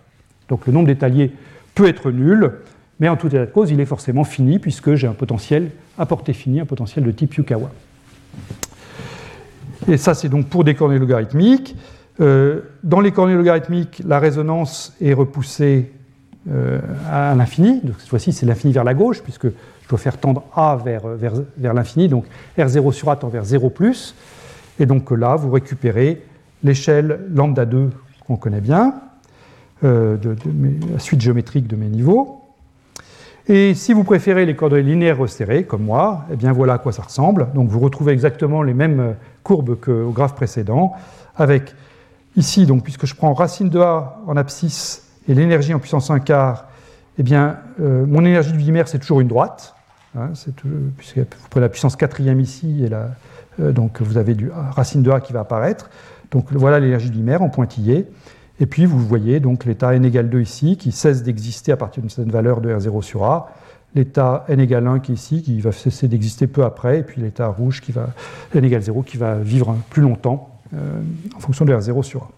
Donc 0.49 0.67
le 0.67 0.73
nombre 0.73 0.87
d'étaliers 0.87 1.33
peut 1.75 1.89
être 1.89 2.11
nul, 2.11 2.53
mais 3.01 3.09
en 3.09 3.17
tout 3.17 3.27
état 3.29 3.47
de 3.47 3.51
cause, 3.51 3.71
il 3.71 3.81
est 3.81 3.87
forcément 3.87 4.25
fini, 4.25 4.59
puisque 4.59 4.95
j'ai 4.95 5.07
un 5.07 5.13
potentiel 5.13 5.71
à 5.99 6.07
portée 6.07 6.33
finie, 6.33 6.61
un 6.61 6.67
potentiel 6.67 7.05
de 7.05 7.11
type 7.11 7.35
Yukawa. 7.35 7.71
Et 9.89 9.97
ça, 9.97 10.15
c'est 10.15 10.29
donc 10.29 10.47
pour 10.49 10.65
des 10.65 10.75
coordonnées 10.75 11.01
logarithmiques. 11.01 11.75
Euh, 12.21 12.61
dans 12.83 13.01
les 13.01 13.11
coordonnées 13.13 13.39
logarithmiques, 13.39 14.03
la 14.07 14.19
résonance 14.19 14.95
est 15.01 15.13
repoussée 15.13 15.93
à 17.11 17.35
l'infini. 17.35 17.81
Donc 17.83 17.97
cette 17.99 18.09
fois-ci, 18.09 18.33
c'est 18.33 18.47
l'infini 18.47 18.73
vers 18.73 18.85
la 18.85 18.95
gauche, 18.95 19.23
puisque 19.23 19.47
je 19.47 19.89
dois 19.89 19.99
faire 19.99 20.19
tendre 20.19 20.45
A 20.55 20.79
vers, 20.83 21.03
vers 21.07 21.75
l'infini. 21.75 22.09
Donc 22.09 22.25
R0 22.59 22.93
sur 22.93 23.11
A 23.11 23.17
tend 23.17 23.29
vers 23.29 23.45
0 23.45 23.71
plus. 23.71 24.15
Et 24.79 24.87
donc 24.87 25.11
là, 25.11 25.37
vous 25.37 25.51
récupérez 25.51 26.23
l'échelle 26.63 27.21
lambda 27.33 27.65
2 27.65 27.91
qu'on 28.27 28.37
connaît 28.37 28.61
bien, 28.61 28.95
euh, 29.85 30.17
la 30.93 30.99
suite 30.99 31.21
géométrique 31.21 31.67
de 31.67 31.77
mes 31.77 31.89
niveaux. 31.89 32.43
Et 33.49 33.75
si 33.75 33.95
vous 33.95 34.05
préférez 34.05 34.45
les 34.45 34.55
coordonnées 34.55 34.83
linéaires 34.83 35.19
resserrées, 35.19 35.65
comme 35.65 35.83
moi, 35.83 36.27
eh 36.31 36.37
bien 36.37 36.53
voilà 36.53 36.75
à 36.75 36.79
quoi 36.79 36.93
ça 36.93 37.03
ressemble. 37.03 37.49
Donc 37.55 37.71
vous 37.71 37.81
retrouvez 37.81 38.13
exactement 38.13 38.63
les 38.63 38.75
mêmes 38.75 39.15
courbes 39.43 39.77
qu'au 39.81 40.11
graphe 40.11 40.35
précédent, 40.35 40.93
avec 41.35 41.75
ici, 42.37 42.67
donc, 42.67 42.83
puisque 42.83 43.07
je 43.07 43.15
prends 43.15 43.33
racine 43.33 43.71
de 43.71 43.81
A 43.81 44.21
en 44.27 44.37
abscisse 44.37 45.08
et 45.29 45.35
l'énergie 45.35 45.75
en 45.75 45.79
puissance 45.79 46.11
1 46.11 46.21
quart, 46.21 46.67
eh 47.19 47.23
bien, 47.23 47.59
euh, 47.81 48.07
mon 48.07 48.25
énergie 48.25 48.53
du 48.53 48.59
dimère, 48.59 48.89
c'est 48.89 48.99
toujours 48.99 49.21
une 49.21 49.29
droite, 49.29 49.75
hein, 50.17 50.31
puisque 50.97 51.19
vous 51.19 51.49
prenez 51.51 51.65
la 51.65 51.69
puissance 51.69 51.97
quatrième 51.97 52.41
ici, 52.41 52.85
et 52.85 52.89
la, 52.89 53.11
euh, 53.61 53.73
donc 53.73 54.01
vous 54.01 54.17
avez 54.17 54.35
du 54.35 54.51
racine 54.51 55.03
de 55.03 55.11
A 55.11 55.21
qui 55.21 55.33
va 55.33 55.41
apparaître. 55.41 55.91
Donc 56.31 56.53
voilà 56.53 56.81
l'énergie 56.81 57.11
du 57.11 57.19
dimère 57.19 57.43
en 57.43 57.49
pointillé. 57.49 58.07
Et 58.61 58.67
puis 58.67 58.87
vous 58.87 58.99
voyez 58.99 59.41
donc 59.41 59.65
l'état 59.65 59.95
n 59.95 60.05
égale 60.05 60.29
2 60.29 60.41
ici, 60.41 60.77
qui 60.77 60.93
cesse 60.93 61.23
d'exister 61.23 61.73
à 61.73 61.77
partir 61.77 62.03
d'une 62.03 62.11
certaine 62.11 62.33
valeur 62.33 62.61
de 62.61 62.75
R0 62.75 63.03
sur 63.03 63.25
A, 63.25 63.53
l'état 63.95 64.45
n 64.49 64.61
égale 64.61 64.87
1 64.87 65.01
qui 65.01 65.13
est 65.13 65.15
ici, 65.15 65.43
qui 65.43 65.61
va 65.61 65.73
cesser 65.73 66.09
d'exister 66.09 66.47
peu 66.47 66.65
après, 66.65 67.01
et 67.01 67.03
puis 67.03 67.21
l'état 67.21 67.49
rouge 67.49 67.81
qui 67.81 67.93
va, 67.93 68.09
n 68.55 68.65
égale 68.65 68.83
0, 68.83 69.03
qui 69.03 69.17
va 69.17 69.37
vivre 69.37 69.77
plus 69.91 70.03
longtemps 70.03 70.59
euh, 70.75 71.01
en 71.37 71.41
fonction 71.41 71.65
de 71.65 71.75
R0 71.75 72.03
sur 72.03 72.23
A. 72.23 72.31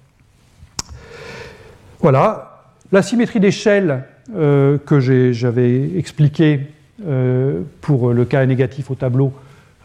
Voilà, 2.01 2.50
la 2.93 3.03
symétrie 3.03 3.41
d'échelle 3.41 4.05
euh, 4.35 4.79
que 4.79 5.01
j'avais 5.33 5.97
expliquée 5.97 6.69
euh, 7.07 7.63
pour 7.81 8.13
le 8.13 8.25
cas 8.25 8.45
négatif 8.47 8.91
au 8.91 8.95
tableau 8.95 9.33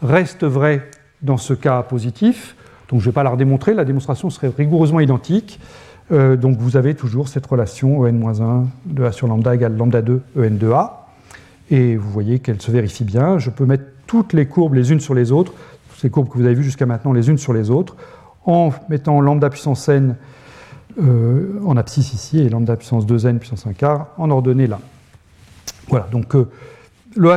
reste 0.02 0.44
vraie 0.44 0.88
dans 1.22 1.36
ce 1.36 1.54
cas 1.54 1.82
positif. 1.82 2.56
Donc 2.88 3.00
je 3.00 3.06
ne 3.06 3.10
vais 3.10 3.14
pas 3.14 3.22
la 3.22 3.30
redémontrer, 3.30 3.74
la 3.74 3.84
démonstration 3.84 4.30
serait 4.30 4.50
rigoureusement 4.56 5.00
identique. 5.00 5.58
donc 6.10 6.58
vous 6.58 6.76
avez 6.76 6.94
toujours 6.94 7.28
cette 7.28 7.46
relation 7.46 8.02
En-1 8.02 8.66
de 8.84 9.04
A 9.04 9.12
sur 9.12 9.26
lambda 9.26 9.54
égale 9.54 9.76
lambda 9.76 10.02
2 10.02 10.22
En 10.36 10.50
de 10.50 10.70
A. 10.70 11.06
Et 11.70 11.96
vous 11.96 12.10
voyez 12.10 12.38
qu'elle 12.38 12.60
se 12.60 12.70
vérifie 12.70 13.04
bien. 13.04 13.38
Je 13.38 13.50
peux 13.50 13.66
mettre 13.66 13.84
toutes 14.06 14.32
les 14.32 14.46
courbes 14.46 14.74
les 14.74 14.92
unes 14.92 15.00
sur 15.00 15.14
les 15.14 15.32
autres, 15.32 15.52
ces 15.96 16.10
courbes 16.10 16.28
que 16.28 16.38
vous 16.38 16.44
avez 16.44 16.54
vues 16.54 16.62
jusqu'à 16.62 16.86
maintenant 16.86 17.12
les 17.12 17.28
unes 17.28 17.38
sur 17.38 17.52
les 17.52 17.70
autres, 17.70 17.96
en 18.44 18.70
mettant 18.88 19.20
lambda 19.20 19.50
puissance 19.50 19.88
n 19.88 20.16
euh, 20.98 21.60
en 21.66 21.76
abscisse 21.76 22.14
ici 22.14 22.38
et 22.38 22.48
lambda 22.48 22.74
puissance 22.74 23.06
2n 23.06 23.38
puissance 23.38 23.66
1 23.66 23.74
quart 23.74 24.08
en 24.16 24.30
ordonnée 24.30 24.66
là. 24.66 24.80
Voilà, 25.88 26.06
donc 26.10 26.34
euh, 26.34 26.48
le, 27.14 27.30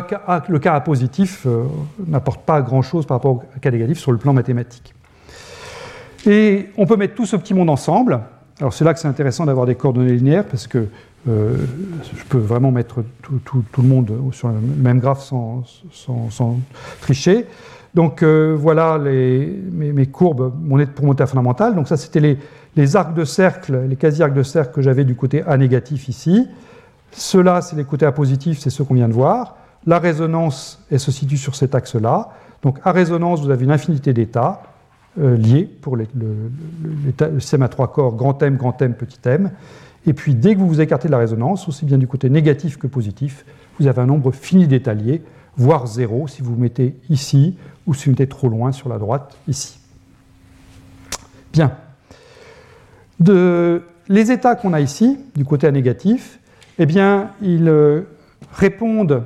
le, 0.48 0.60
cas, 0.60 0.74
A 0.74 0.82
positif 0.82 1.46
euh, 1.46 1.66
n'apporte 2.08 2.42
pas 2.46 2.62
grand-chose 2.62 3.06
par 3.06 3.18
rapport 3.18 3.32
au 3.32 3.44
cas 3.60 3.70
négatif 3.70 4.00
sur 4.00 4.14
le 4.14 4.18
plan 4.18 4.32
mathématique. 4.32 4.94
Et 6.26 6.70
on 6.78 6.86
peut 6.86 6.96
mettre 6.96 7.16
tout 7.16 7.26
ce 7.26 7.36
petit 7.36 7.54
monde 7.54 7.70
ensemble. 7.70 8.22
Alors 8.62 8.74
c'est 8.74 8.86
là 8.86 8.94
que 8.94 9.00
c'est 9.00 9.10
intéressant 9.10 9.46
d'avoir 9.46 9.66
des 9.66 9.76
coordonnées 9.76 10.16
linéaires 10.16 10.46
parce 10.46 10.68
que 10.68 10.88
je 11.26 12.24
peux 12.30 12.38
vraiment 12.38 12.72
mettre 12.72 13.04
tout, 13.22 13.64
le 13.78 13.84
monde 13.84 14.12
sur 14.32 14.48
le 14.48 14.56
même 14.60 15.00
graphe 15.00 15.24
sans, 15.24 15.64
tricher. 17.02 17.46
Donc 17.96 18.22
euh, 18.22 18.56
voilà 18.58 19.00
mes, 19.00 20.06
courbes 20.06 20.54
pour 20.96 21.06
mon 21.06 21.14
état 21.14 21.26
fondamental. 21.26 21.76
Donc 21.76 21.88
ça 21.88 21.98
c'était 21.98 22.38
les, 22.76 22.96
arcs 22.96 23.14
de 23.14 23.26
cercle, 23.26 23.86
les 23.88 23.96
quasi-arcs 23.96 24.34
de 24.34 24.44
cercle 24.44 24.74
que 24.74 24.82
j'avais 24.82 25.04
du 25.04 25.16
côté 25.16 25.44
A 25.44 25.58
négatif 25.58 26.08
ici. 26.08 26.48
Ceux-là 27.12 27.62
c'est 27.62 27.76
les 27.76 27.86
côtés 27.86 28.06
A 28.06 28.12
positifs, 28.12 28.60
c'est 28.60 28.70
ceux 28.70 28.84
qu'on 28.84 28.94
vient 28.94 29.08
de 29.08 29.14
voir. 29.14 29.58
La 29.88 30.00
résonance 30.00 30.86
elle 30.92 31.00
se 31.00 31.12
situe 31.12 31.38
sur 31.38 31.56
cet 31.56 31.74
axe-là. 31.76 32.30
Donc 32.62 32.80
à 32.84 32.92
résonance 32.92 33.42
vous 33.42 33.50
avez 33.50 33.66
une 33.66 33.72
infinité 33.72 34.14
d'états 34.14 34.62
euh, 35.20 35.36
liés 35.36 35.68
pour 35.82 35.98
le, 35.98 36.06
le, 36.14 37.40
système 37.40 37.64
à 37.64 37.68
trois 37.68 37.92
corps 37.92 38.16
grand 38.16 38.42
M, 38.44 38.56
grand 38.58 38.80
M, 38.82 38.94
petit 38.94 39.20
m. 39.26 39.52
Et 40.06 40.14
puis 40.14 40.36
dès 40.36 40.54
que 40.54 40.60
vous 40.60 40.68
vous 40.68 40.82
écartez 40.82 41.08
de 41.08 41.12
la 41.12 41.18
résonance, 41.18 41.68
aussi 41.68 41.86
bien 41.86 41.98
du 41.98 42.08
côté 42.08 42.30
négatif 42.30 42.78
que 42.78 42.88
positif, 42.88 43.46
vous 43.80 43.88
avez 43.88 44.02
un 44.02 44.06
nombre 44.06 44.32
fini 44.32 44.68
d'étaliers, 44.68 45.22
voire 45.60 45.86
zéro 45.86 46.28
si 46.28 46.42
vous 46.42 46.56
mettez 46.56 46.96
ici 47.10 47.56
ou 47.86 47.94
si 47.94 48.06
vous 48.06 48.12
mettez 48.12 48.28
trop 48.28 48.50
loin 48.50 48.72
sur 48.72 48.90
la 48.90 48.98
droite 48.98 49.38
ici. 49.48 49.78
Bien. 51.54 51.74
Les 53.20 54.32
états 54.32 54.56
qu'on 54.56 54.74
a 54.74 54.80
ici, 54.80 55.20
du 55.36 55.46
côté 55.46 55.72
négatif, 55.72 56.40
eh 56.80 56.86
bien, 56.86 57.32
ils 57.42 57.68
euh, 57.68 58.02
répondent 58.54 59.24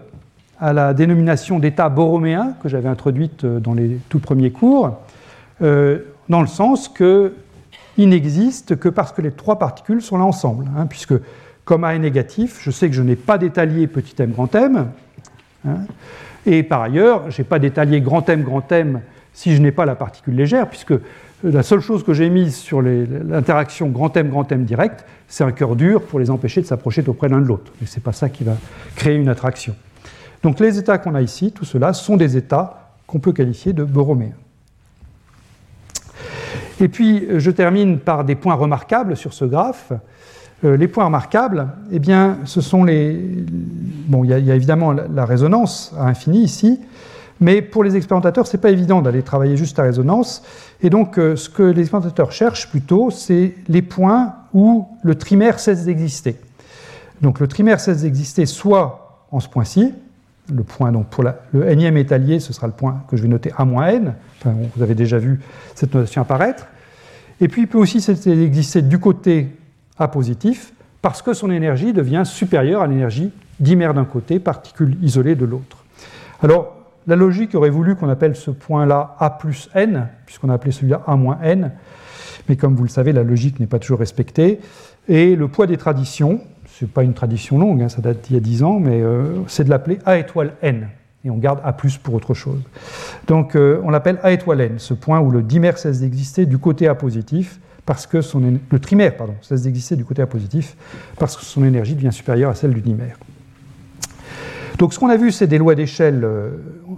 à 0.60 0.74
la 0.74 0.94
dénomination 0.94 1.60
d'état 1.60 1.90
borroméen 1.90 2.56
que 2.62 2.68
j'avais 2.68 2.90
introduite 2.90 3.44
euh, 3.44 3.60
dans 3.60 3.74
les 3.74 4.00
tout 4.10 4.20
premiers 4.20 4.52
cours, 4.52 4.98
euh, 5.62 6.00
dans 6.30 6.42
le 6.42 6.48
sens 6.48 6.90
que 6.90 7.34
il 7.98 8.10
n'existe 8.10 8.76
que 8.78 8.90
parce 8.90 9.12
que 9.12 9.22
les 9.22 9.32
trois 9.32 9.60
particules 9.60 10.02
sont 10.02 10.18
là 10.18 10.24
ensemble. 10.24 10.66
Hein, 10.76 10.88
puisque 10.88 11.14
comme 11.64 11.84
A 11.84 11.94
est 11.94 12.00
négatif, 12.00 12.60
je 12.60 12.72
sais 12.72 12.90
que 12.90 12.96
je 12.96 13.04
n'ai 13.04 13.16
pas 13.16 13.38
d'étalier 13.38 13.86
petit 13.86 14.20
m 14.22 14.32
grand 14.32 14.54
m. 14.56 14.88
Hein, 15.68 15.80
et 16.46 16.64
par 16.64 16.82
ailleurs, 16.82 17.32
je 17.32 17.42
n'ai 17.42 17.48
pas 17.48 17.60
d'étalier 17.60 18.02
grand 18.02 18.28
m 18.30 18.44
grand 18.44 18.70
m 18.72 19.02
si 19.34 19.56
je 19.56 19.62
n'ai 19.62 19.72
pas 19.72 19.86
la 19.86 19.96
particule 19.96 20.36
légère, 20.36 20.70
puisque 20.70 20.94
la 21.44 21.64
seule 21.64 21.82
chose 21.82 22.04
que 22.04 22.14
j'ai 22.14 22.30
mise 22.30 22.56
sur 22.56 22.82
l'interaction 22.82 23.90
grand 23.90 24.16
M 24.16 24.30
grand 24.30 24.50
M 24.52 24.64
direct, 24.64 25.06
c'est 25.28 25.44
un 25.44 25.52
cœur 25.52 25.76
dur 25.76 26.04
pour 26.04 26.20
les 26.20 26.30
empêcher 26.30 26.62
de 26.62 26.66
s'approcher 26.66 27.04
auprès 27.08 27.28
l'un 27.28 27.42
de 27.42 27.46
l'autre. 27.46 27.72
Mais 27.82 27.88
ce 27.88 27.98
n'est 27.98 28.04
pas 28.04 28.14
ça 28.14 28.30
qui 28.30 28.44
va 28.44 28.56
créer 28.96 29.16
une 29.16 29.28
attraction. 29.28 29.76
Donc 30.42 30.60
les 30.60 30.78
états 30.78 30.98
qu'on 30.98 31.16
a 31.16 31.22
ici, 31.22 31.52
tout 31.52 31.66
cela, 31.66 31.94
sont 31.94 32.16
des 32.16 32.38
états 32.38 32.94
qu'on 33.08 33.20
peut 33.20 33.34
qualifier 33.34 33.74
de 33.74 33.84
borroméens. 33.84 34.32
Et 36.80 36.88
puis, 36.88 37.28
je 37.38 37.52
termine 37.52 38.00
par 38.00 38.24
des 38.24 38.36
points 38.36 38.56
remarquables 38.56 39.16
sur 39.16 39.34
ce 39.34 39.46
graphe. 39.46 39.94
Euh, 40.64 40.78
les 40.78 40.88
points 40.88 41.06
remarquables, 41.06 41.68
eh 41.92 42.00
bien, 42.00 42.38
ce 42.46 42.62
sont 42.62 42.84
les. 42.84 43.20
Bon, 44.08 44.24
il 44.24 44.30
y, 44.30 44.52
a 44.52 44.56
évidemment 44.56 44.92
la, 44.92 45.26
résonance 45.26 45.94
à 45.98 46.08
infini 46.08 46.42
ici, 46.42 46.80
mais 47.40 47.62
pour 47.62 47.84
les 47.84 47.96
expérimentateurs, 47.96 48.48
ce 48.48 48.56
n'est 48.56 48.62
pas 48.62 48.70
évident 48.70 49.02
d'aller 49.02 49.24
travailler 49.24 49.58
juste 49.58 49.80
à 49.80 49.84
résonance. 49.84 50.44
Et 50.82 50.90
donc, 50.90 51.18
euh, 51.18 51.36
ce 51.36 51.50
que 51.50 51.64
les 51.64 51.82
expérimentateurs 51.82 52.32
cherchent 52.32 52.70
plutôt, 52.70 53.12
c'est 53.12 53.56
les 53.68 53.82
points 53.82 54.36
où 54.54 54.88
le 55.04 55.16
trimère 55.16 55.60
cesse 55.60 55.86
d'exister. 55.86 56.38
Donc, 57.22 57.40
le 57.40 57.48
trimère 57.48 57.80
cesse 57.80 58.02
d'exister 58.02 58.46
soit 58.46 59.26
en 59.32 59.40
ce 59.40 59.50
point-ci, 59.50 59.94
le 60.54 60.64
point 60.64 60.92
donc 60.92 61.08
pour 61.08 61.24
le 61.24 61.76
nème 61.76 61.98
étalier, 61.98 62.40
ce 62.40 62.52
sera 62.54 62.68
le 62.68 62.74
point 62.74 63.04
que 63.10 63.16
je 63.16 63.22
vais 63.22 63.30
noter 63.30 63.52
A-n. 63.58 64.14
Vous 64.76 64.84
avez 64.84 64.96
déjà 64.96 65.18
vu 65.18 65.40
cette 65.74 65.94
notation 65.94 66.22
apparaître. 66.22 66.68
Et 67.40 67.48
puis 67.48 67.62
il 67.62 67.68
peut 67.68 67.78
aussi 67.78 67.98
exister 68.28 68.82
du 68.82 69.00
côté 69.00 69.50
A 70.04 70.10
positif 70.10 70.74
parce 71.02 71.22
que 71.22 71.34
son 71.34 71.50
énergie 71.50 71.94
devient 71.94 72.24
supérieure 72.26 72.82
à 72.82 72.88
l'énergie 72.88 73.32
dimère 73.60 73.94
d'un 73.94 74.06
côté, 74.06 74.40
particule 74.40 74.98
isolée 75.02 75.36
de 75.36 75.46
l'autre. 75.46 75.86
Alors 76.42 76.76
la 77.08 77.16
logique 77.16 77.56
aurait 77.56 77.70
voulu 77.70 77.96
qu'on 77.96 78.10
appelle 78.10 78.36
ce 78.36 78.52
point-là 78.52 79.16
A 79.20 79.30
plus 79.30 79.70
n, 79.74 80.08
puisqu'on 80.26 80.50
a 80.50 80.54
appelé 80.54 80.72
celui-là 80.72 81.02
A 81.08 81.16
moins 81.16 81.40
n, 81.42 81.72
mais 82.50 82.56
comme 82.56 82.76
vous 82.76 82.84
le 82.84 82.90
savez, 82.90 83.14
la 83.14 83.24
logique 83.24 83.60
n'est 83.60 83.68
pas 83.68 83.80
toujours 83.80 84.00
respectée. 84.00 84.60
Et 85.08 85.36
le 85.36 85.48
poids 85.48 85.68
des 85.68 85.78
traditions, 85.78 86.42
ce 86.66 86.84
n'est 86.84 86.92
pas 86.92 87.04
une 87.04 87.14
tradition 87.14 87.58
longue, 87.58 87.82
hein, 87.82 87.90
ça 87.90 88.02
date 88.02 88.22
d'il 88.22 88.34
y 88.34 88.38
a 88.38 88.42
10 88.42 88.64
ans, 88.64 88.80
mais 88.80 89.02
euh, 89.02 89.42
c'est 89.48 89.64
de 89.64 89.70
l'appeler 89.70 90.00
A 90.06 90.18
étoile 90.18 90.54
n. 90.62 90.90
Et 91.26 91.30
on 91.30 91.38
garde 91.38 91.62
A 91.64 91.72
plus 91.72 91.98
pour 91.98 92.14
autre 92.14 92.34
chose. 92.34 92.62
Donc 93.28 93.56
euh, 93.56 93.80
on 93.84 93.90
l'appelle 93.90 94.20
A 94.24 94.32
étoile 94.32 94.62
n, 94.62 94.80
ce 94.80 94.94
point 94.94 95.20
où 95.22 95.32
le 95.32 95.42
dimère 95.42 95.78
cesse 95.78 96.02
d'exister 96.02 96.46
du 96.46 96.58
côté 96.58 96.88
A 96.88 96.96
positif, 96.96 97.60
parce 97.86 98.08
que 98.08 98.22
son 98.22 98.60
le 98.70 98.80
trimère 98.80 99.18
pardon, 99.18 99.36
cesse 99.42 99.64
d'exister 99.64 99.96
du 99.96 100.06
côté 100.06 100.26
positif, 100.26 100.76
parce 101.18 101.36
que 101.36 101.44
son 101.44 101.64
énergie 101.66 101.96
devient 101.96 102.12
supérieure 102.12 102.52
à 102.52 102.56
celle 102.56 102.74
du 102.74 102.82
dimère. 102.82 103.18
Donc 104.78 104.94
ce 104.94 105.00
qu'on 105.00 105.10
a 105.10 105.18
vu, 105.18 105.32
c'est 105.32 105.48
des 105.48 105.58
lois 105.58 105.76
d'échelle. 105.76 106.24
Euh, 106.24 106.50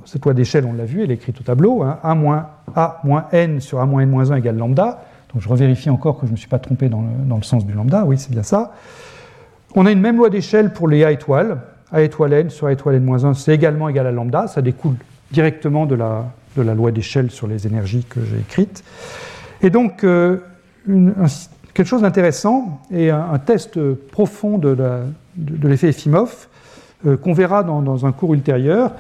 cette 0.06 0.24
loi 0.24 0.34
d'échelle, 0.34 0.66
on 0.66 0.74
l'a 0.74 0.86
vu, 0.86 1.04
elle 1.04 1.12
est 1.12 1.16
écrite 1.16 1.40
au 1.40 1.44
tableau. 1.44 1.84
Hein, 1.84 2.00
a 2.04 2.16
moins 2.16 2.48
A 2.76 3.02
moins 3.04 3.28
n 3.32 3.60
sur 3.60 3.80
A 3.80 3.86
moins 3.86 4.02
n 4.02 4.10
moins 4.10 4.32
1 4.32 4.38
égale 4.38 4.58
lambda. 4.58 5.06
Donc 5.34 5.42
je 5.42 5.50
revérifie 5.50 5.90
encore 5.90 6.16
que 6.16 6.26
je 6.26 6.32
ne 6.32 6.34
me 6.34 6.38
suis 6.38 6.48
pas 6.48 6.60
trompé 6.60 6.88
dans 6.88 7.02
le, 7.02 7.28
dans 7.28 7.36
le 7.36 7.44
sens 7.44 7.66
du 7.66 7.74
lambda. 7.74 8.06
Oui, 8.06 8.18
c'est 8.18 8.32
bien 8.32 8.44
ça. 8.44 8.74
On 9.76 9.86
a 9.86 9.92
une 9.92 10.00
même 10.00 10.18
loi 10.18 10.30
d'échelle 10.30 10.72
pour 10.72 10.88
les 10.88 11.04
A 11.04 11.12
étoiles. 11.12 11.58
A 11.92 12.02
étoile 12.02 12.34
n 12.34 12.50
sur 12.50 12.68
A 12.68 12.72
étoile 12.72 12.96
n-1, 12.96 13.34
c'est 13.34 13.54
également 13.54 13.90
égal 13.90 14.08
à 14.08 14.12
lambda. 14.12 14.48
Ça 14.48 14.62
découle 14.62 14.96
directement 15.32 15.86
de 15.86 15.96
la 15.96 16.26
de 16.56 16.62
la 16.62 16.74
loi 16.74 16.92
d'échelle 16.92 17.32
sur 17.32 17.48
les 17.48 17.68
énergies 17.68 18.06
que 18.08 18.20
j'ai 18.24 18.38
écrite. 18.38 18.84
Et 19.62 19.70
donc, 19.70 20.04
euh, 20.04 20.38
quelque 20.86 21.88
chose 21.88 22.02
d'intéressant 22.02 22.82
et 22.92 23.10
un, 23.10 23.40
test 23.40 23.80
profond 24.12 24.58
de, 24.58 24.76
l'effet 25.64 25.90
Efimov 25.90 26.48
euh, 27.06 27.18
qu'on 27.18 27.34
verra 27.34 27.64
dans, 27.64 28.06
un 28.06 28.12
cours 28.12 28.34
ultérieur, 28.34 28.94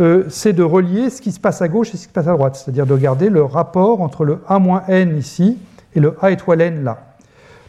euh, 0.00 0.24
c'est 0.28 0.52
de 0.52 0.62
relier 0.62 1.08
ce 1.10 1.22
qui 1.22 1.32
se 1.32 1.40
passe 1.40 1.62
à 1.62 1.68
gauche 1.68 1.88
et 1.88 1.96
ce 1.96 2.02
qui 2.02 2.08
se 2.08 2.12
passe 2.12 2.28
à 2.28 2.32
droite, 2.32 2.56
c'est-à-dire 2.56 2.86
de 2.86 2.92
regarder 2.92 3.30
le 3.30 3.42
rapport 3.42 4.02
entre 4.02 4.24
le 4.24 4.40
A-n 4.48 5.16
ici 5.16 5.58
et 5.94 6.00
le 6.00 6.16
A 6.20 6.30
étoile 6.30 6.60
n 6.60 6.84
là. 6.84 6.98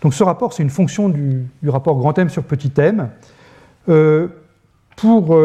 Donc 0.02 0.14
ce 0.14 0.24
rapport, 0.24 0.54
c'est 0.54 0.64
une 0.64 0.70
fonction 0.70 1.10
du, 1.10 1.48
rapport 1.68 1.98
grand 1.98 2.18
M 2.18 2.30
sur 2.30 2.44
petit 2.44 2.72
m. 2.78 3.10
pour 4.96 5.38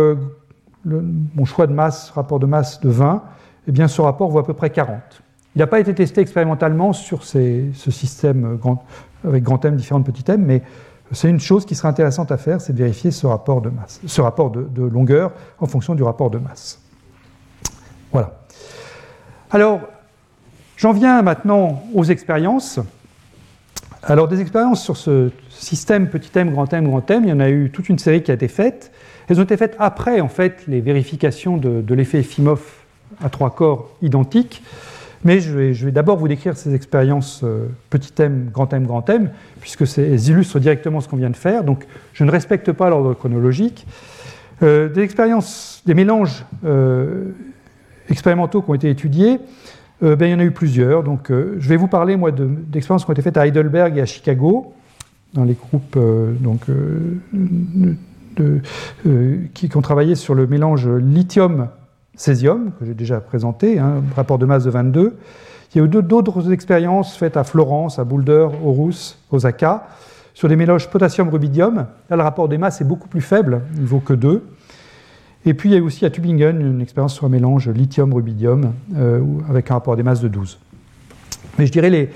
mon 0.84 1.44
choix 1.44 1.66
de 1.66 1.72
masse, 1.72 2.10
rapport 2.10 2.38
de 2.38 2.46
masse 2.46 2.80
de 2.80 2.90
20, 2.90 3.22
eh 3.68 3.72
bien, 3.72 3.88
ce 3.88 4.00
rapport 4.00 4.30
vaut 4.30 4.40
à 4.40 4.44
peu 4.44 4.54
près 4.54 4.70
40. 4.70 5.21
Il 5.54 5.58
n'a 5.58 5.66
pas 5.66 5.80
été 5.80 5.94
testé 5.94 6.20
expérimentalement 6.20 6.92
sur 6.92 7.24
ce 7.24 7.70
système 7.90 8.58
avec 9.24 9.42
grand 9.42 9.64
M 9.64 9.76
différent 9.76 10.00
de 10.00 10.10
petit 10.10 10.30
m, 10.30 10.42
mais 10.44 10.62
c'est 11.12 11.28
une 11.28 11.40
chose 11.40 11.66
qui 11.66 11.74
serait 11.74 11.88
intéressante 11.88 12.32
à 12.32 12.38
faire, 12.38 12.60
c'est 12.60 12.72
de 12.72 12.78
vérifier 12.78 13.10
ce 13.10 13.26
rapport 13.26 13.60
de 13.60 13.68
masse, 13.68 14.00
ce 14.06 14.20
rapport 14.20 14.50
de, 14.50 14.82
longueur 14.82 15.32
en 15.58 15.66
fonction 15.66 15.94
du 15.94 16.02
rapport 16.02 16.30
de 16.30 16.38
masse. 16.38 16.80
Voilà. 18.12 18.40
Alors, 19.50 19.80
j'en 20.76 20.92
viens 20.92 21.20
maintenant 21.20 21.82
aux 21.94 22.04
expériences. 22.04 22.80
Alors, 24.02 24.26
des 24.26 24.40
expériences 24.40 24.82
sur 24.82 24.96
ce 24.96 25.30
système 25.50 26.08
petit 26.08 26.30
m, 26.36 26.50
grand 26.50 26.72
M, 26.72 26.88
grand 26.88 27.08
M, 27.10 27.24
il 27.24 27.28
y 27.28 27.32
en 27.32 27.40
a 27.40 27.50
eu 27.50 27.70
toute 27.70 27.88
une 27.88 27.98
série 27.98 28.22
qui 28.22 28.30
a 28.30 28.34
été 28.34 28.48
faite. 28.48 28.90
Elles 29.28 29.38
ont 29.38 29.44
été 29.44 29.56
faites 29.56 29.76
après, 29.78 30.20
en 30.20 30.28
fait, 30.28 30.64
les 30.66 30.80
vérifications 30.80 31.58
de, 31.58 31.82
de 31.82 31.94
l'effet 31.94 32.20
Efimov 32.20 32.62
à 33.22 33.28
trois 33.28 33.50
corps 33.50 33.90
identiques. 34.00 34.62
Mais 35.24 35.40
je 35.40 35.56
vais, 35.56 35.92
d'abord 35.92 36.16
vous 36.16 36.26
décrire 36.26 36.56
ces 36.56 36.74
expériences 36.74 37.42
euh, 37.44 37.66
petit 37.90 38.12
m, 38.20 38.48
grand 38.52 38.72
M, 38.72 38.86
grand 38.86 39.08
M, 39.08 39.30
puisque 39.60 39.82
elles 39.98 40.28
illustrent 40.28 40.58
directement 40.58 41.00
ce 41.00 41.08
qu'on 41.08 41.16
vient 41.16 41.30
de 41.30 41.36
faire. 41.36 41.62
Donc 41.62 41.86
je 42.12 42.24
ne 42.24 42.30
respecte 42.30 42.72
pas 42.72 42.90
l'ordre 42.90 43.14
chronologique. 43.14 43.86
Euh, 44.62 44.88
des 44.88 45.02
expériences, 45.02 45.82
des 45.86 45.94
mélanges 45.94 46.44
euh, 46.64 47.30
expérimentaux 48.08 48.62
qui 48.62 48.70
ont 48.70 48.74
été 48.74 48.90
étudiés, 48.90 49.38
ben, 50.00 50.22
il 50.22 50.30
y 50.30 50.34
en 50.34 50.40
a 50.40 50.44
eu 50.44 50.50
plusieurs. 50.50 51.04
Donc 51.04 51.30
je 51.30 51.68
vais 51.68 51.76
vous 51.76 51.86
parler, 51.86 52.16
moi, 52.16 52.32
d'expériences 52.32 53.04
qui 53.04 53.10
ont 53.10 53.12
été 53.12 53.22
faites 53.22 53.36
à 53.36 53.46
Heidelberg 53.46 53.96
et 53.96 54.00
à 54.00 54.04
Chicago, 54.04 54.74
dans 55.32 55.44
les 55.44 55.54
groupes 55.54 55.96
donc, 56.40 56.62
qui, 59.54 59.70
ont 59.76 59.80
travaillé 59.80 60.16
sur 60.16 60.34
le 60.34 60.48
mélange 60.48 60.88
lithium 60.88 61.68
césium, 62.14 62.72
que 62.78 62.84
j'ai 62.84 62.94
déjà 62.94 63.20
présenté, 63.20 63.78
hein, 63.78 64.02
rapport 64.14 64.38
de 64.38 64.46
masse 64.46 64.64
de 64.64 64.70
22. 64.70 65.16
Il 65.74 65.78
y 65.78 65.80
a 65.80 65.84
eu 65.84 65.88
d'autres 65.88 66.52
expériences 66.52 67.16
faites 67.16 67.36
à 67.36 67.44
Florence, 67.44 67.98
à 67.98 68.04
Boulder, 68.04 68.48
Aarhus, 68.64 69.16
Osaka, 69.30 69.86
sur 70.34 70.48
des 70.48 70.56
mélanges 70.56 70.88
potassium-rubidium. 70.88 71.86
Là, 72.10 72.16
le 72.16 72.22
rapport 72.22 72.48
des 72.48 72.58
masses 72.58 72.80
est 72.80 72.84
beaucoup 72.84 73.08
plus 73.08 73.22
faible, 73.22 73.62
il 73.76 73.84
vaut 73.84 74.00
que 74.00 74.12
2. 74.12 74.44
Et 75.44 75.54
puis, 75.54 75.70
il 75.70 75.72
y 75.72 75.74
a 75.74 75.78
eu 75.78 75.82
aussi 75.82 76.04
à 76.04 76.10
Tübingen 76.10 76.60
une 76.60 76.80
expérience 76.80 77.14
sur 77.14 77.24
un 77.24 77.30
mélange 77.30 77.68
lithium-rubidium 77.68 78.72
euh, 78.96 79.22
avec 79.48 79.70
un 79.70 79.74
rapport 79.74 79.96
des 79.96 80.02
masses 80.02 80.20
de 80.20 80.28
12. 80.28 80.58
Mais 81.58 81.66
je 81.66 81.72
dirais 81.72 81.90
les, 81.90 82.10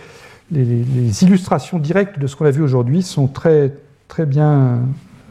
les, 0.52 1.24
illustrations 1.24 1.78
directes 1.78 2.18
de 2.18 2.27
ce 2.27 2.36
qu'on 2.36 2.44
a 2.44 2.51
vu 2.51 2.62
aujourd'hui 2.62 3.02
sont 3.02 3.27
très, 3.27 3.73
très 4.06 4.27
bien 4.27 4.81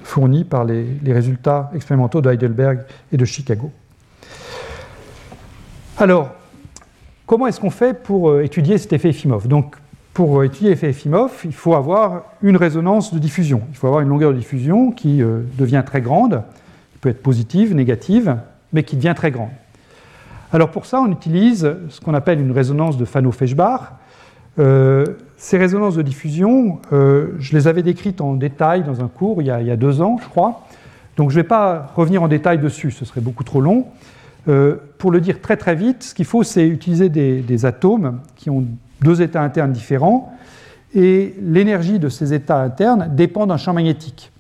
fournies 0.03 0.43
par 0.43 0.65
les 0.65 1.13
résultats 1.13 1.71
expérimentaux 1.73 2.21
de 2.21 2.29
Heidelberg 2.29 2.81
et 3.11 3.17
de 3.17 3.25
Chicago. 3.25 3.71
Alors, 5.97 6.31
comment 7.26 7.47
est-ce 7.47 7.61
qu'on 7.61 7.69
fait 7.69 7.93
pour 7.93 8.30
euh, 8.30 8.43
étudier 8.43 8.77
cet 8.77 8.91
effet 8.91 9.09
Efimov? 9.09 9.47
Donc, 9.47 9.77
pour 10.13 10.41
euh, 10.41 10.43
étudier 10.43 10.72
l'effet 10.72 10.89
Efimov, 10.89 11.31
il 11.45 11.53
faut 11.53 11.73
avoir 11.73 12.23
une 12.41 12.57
résonance 12.57 13.13
de 13.13 13.19
diffusion. 13.19 13.61
Il 13.72 13.77
faut 13.77 13.88
avoir 13.88 14.01
une 14.01 14.09
longueur 14.09 14.34
de 14.34 14.38
diffusion 14.38 14.91
qui 14.91 15.23
euh, 15.23 15.39
devient 15.57 15.84
très 15.85 16.01
grande, 16.01 16.43
qui 16.91 16.97
peut 16.99 17.07
être 17.07 17.23
positive, 17.23 17.73
négative, 17.73 18.35
mais 18.73 18.84
qui 18.84 18.97
devient 18.97 19.13
très 19.15 19.31
grande. 19.31 19.51
Alors 20.51 20.69
pour 20.69 20.85
ça, 20.85 20.99
on 20.99 21.09
utilise 21.09 21.73
ce 21.88 22.01
qu'on 22.01 22.13
appelle 22.13 22.41
une 22.41 22.51
résonance 22.51 22.97
de 22.97 23.05
Fano-Feshbach. 23.05 23.93
ces 24.57 25.57
résonances 25.57 25.95
de 25.95 26.01
diffusion, 26.01 26.80
je 26.91 27.53
les 27.53 27.67
avais 27.67 27.84
décrites 27.84 28.22
en 28.22 28.34
détail 28.35 28.84
dans 28.84 29.01
un 29.01 29.07
cours 29.07 29.41
il 29.41 29.47
y, 29.47 29.51
a, 29.51 29.59
il 29.59 29.67
y 29.67 29.72
a 29.72 29.76
deux 29.76 30.01
ans, 30.01 30.17
je 30.22 30.30
crois. 30.30 30.61
Donc 31.17 31.31
je 31.31 31.38
ne 31.38 31.41
vais 31.41 31.47
pas 31.47 31.91
revenir 31.95 32.22
en 32.22 32.27
détail 32.27 32.59
dessus, 32.59 32.91
ce 32.91 33.05
serait 33.05 33.22
beaucoup 33.22 33.43
trop 33.43 33.59
long. 33.59 33.88
Euh, 34.47 34.76
pour 34.99 35.11
le 35.11 35.22
dire 35.22 35.41
très 35.41 35.57
très 35.57 35.76
vite, 35.76 36.03
ce 36.03 36.13
qu'il 36.13 36.26
faut, 36.26 36.43
c'est 36.43 36.67
utiliser 36.67 37.09
des, 37.09 37.65
atomes 37.65 38.19
qui 38.35 38.49
ont 38.49 38.65
deux 39.01 39.22
états 39.22 39.41
internes 39.41 39.72
différents, 39.72 40.34
et 40.93 41.35
l'énergie 41.41 41.99
de 41.99 42.09
ces 42.09 42.34
états 42.34 42.61
internes 42.61 43.09
dépend 43.15 43.47
d'un 43.47 43.57
champ 43.57 43.73
magnétique. 43.73 44.31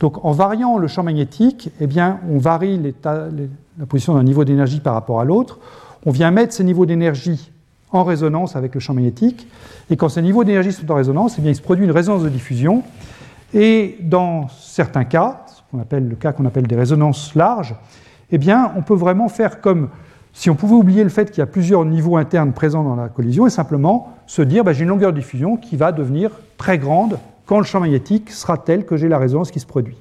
Donc 0.00 0.24
en 0.24 0.32
variant 0.32 0.78
le 0.78 0.88
champ 0.88 1.02
magnétique, 1.02 1.70
eh 1.78 1.86
bien, 1.86 2.20
on 2.28 2.38
varie 2.38 2.80
la 3.04 3.86
position 3.86 4.14
d'un 4.14 4.22
niveau 4.22 4.44
d'énergie 4.44 4.80
par 4.80 4.94
rapport 4.94 5.20
à 5.20 5.24
l'autre. 5.24 5.58
On 6.06 6.10
vient 6.10 6.30
mettre 6.30 6.54
ces 6.54 6.64
niveaux 6.64 6.86
d'énergie 6.86 7.52
en 7.92 8.02
résonance 8.02 8.56
avec 8.56 8.74
le 8.74 8.80
champ 8.80 8.94
magnétique, 8.94 9.46
et 9.90 9.96
quand 9.96 10.08
ces 10.08 10.22
niveaux 10.22 10.44
d'énergie 10.44 10.72
sont 10.72 10.90
en 10.90 10.94
résonance, 10.94 11.34
eh 11.38 11.42
bien, 11.42 11.50
il 11.50 11.56
se 11.56 11.62
produit 11.62 11.84
une 11.84 11.90
résonance 11.90 12.22
de 12.22 12.28
diffusion. 12.28 12.82
Et 13.52 13.98
dans 14.00 14.48
certains 14.48 15.04
cas, 15.04 15.44
ce 15.48 15.60
qu'on 15.70 15.80
appelle 15.82 16.08
le 16.08 16.16
cas 16.16 16.32
qu'on 16.32 16.46
appelle 16.46 16.66
des 16.66 16.76
résonances 16.76 17.34
larges, 17.34 17.74
eh 18.32 18.38
bien, 18.38 18.72
on 18.76 18.82
peut 18.82 18.94
vraiment 18.94 19.28
faire 19.28 19.60
comme 19.60 19.88
si 20.32 20.50
on 20.50 20.54
pouvait 20.54 20.74
oublier 20.74 21.02
le 21.02 21.10
fait 21.10 21.30
qu'il 21.30 21.38
y 21.38 21.42
a 21.42 21.46
plusieurs 21.46 21.84
niveaux 21.84 22.16
internes 22.16 22.52
présents 22.52 22.84
dans 22.84 22.96
la 22.96 23.08
collision 23.08 23.46
et 23.46 23.50
simplement 23.50 24.14
se 24.26 24.42
dire 24.42 24.64
bah, 24.64 24.72
j'ai 24.72 24.84
une 24.84 24.88
longueur 24.88 25.12
de 25.12 25.18
diffusion 25.18 25.56
qui 25.56 25.76
va 25.76 25.92
devenir 25.92 26.30
très 26.56 26.78
grande 26.78 27.18
quand 27.46 27.58
le 27.58 27.64
champ 27.64 27.80
magnétique 27.80 28.30
sera 28.30 28.56
tel 28.56 28.86
que 28.86 28.96
j'ai 28.96 29.08
la 29.08 29.18
résonance 29.18 29.50
qui 29.50 29.58
se 29.58 29.66
produit. 29.66 29.96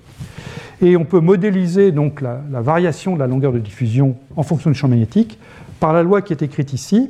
Et 0.81 0.95
on 0.95 1.03
peut 1.03 1.19
modéliser 1.19 1.91
donc 1.91 2.21
la, 2.21 2.39
variation 2.51 3.15
de 3.15 3.19
la 3.19 3.27
longueur 3.27 3.51
de 3.51 3.59
diffusion 3.59 4.15
en 4.35 4.43
fonction 4.43 4.69
du 4.69 4.75
champ 4.75 4.87
magnétique 4.87 5.39
par 5.79 5.93
la 5.93 6.03
loi 6.03 6.21
qui 6.21 6.31
est 6.31 6.41
écrite 6.41 6.73
ici, 6.73 7.09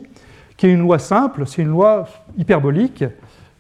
qui 0.58 0.68
est 0.68 0.72
une 0.72 0.82
loi 0.82 0.98
simple, 0.98 1.44
c'est 1.46 1.62
une 1.62 1.70
loi 1.70 2.08
hyperbolique, 2.38 3.04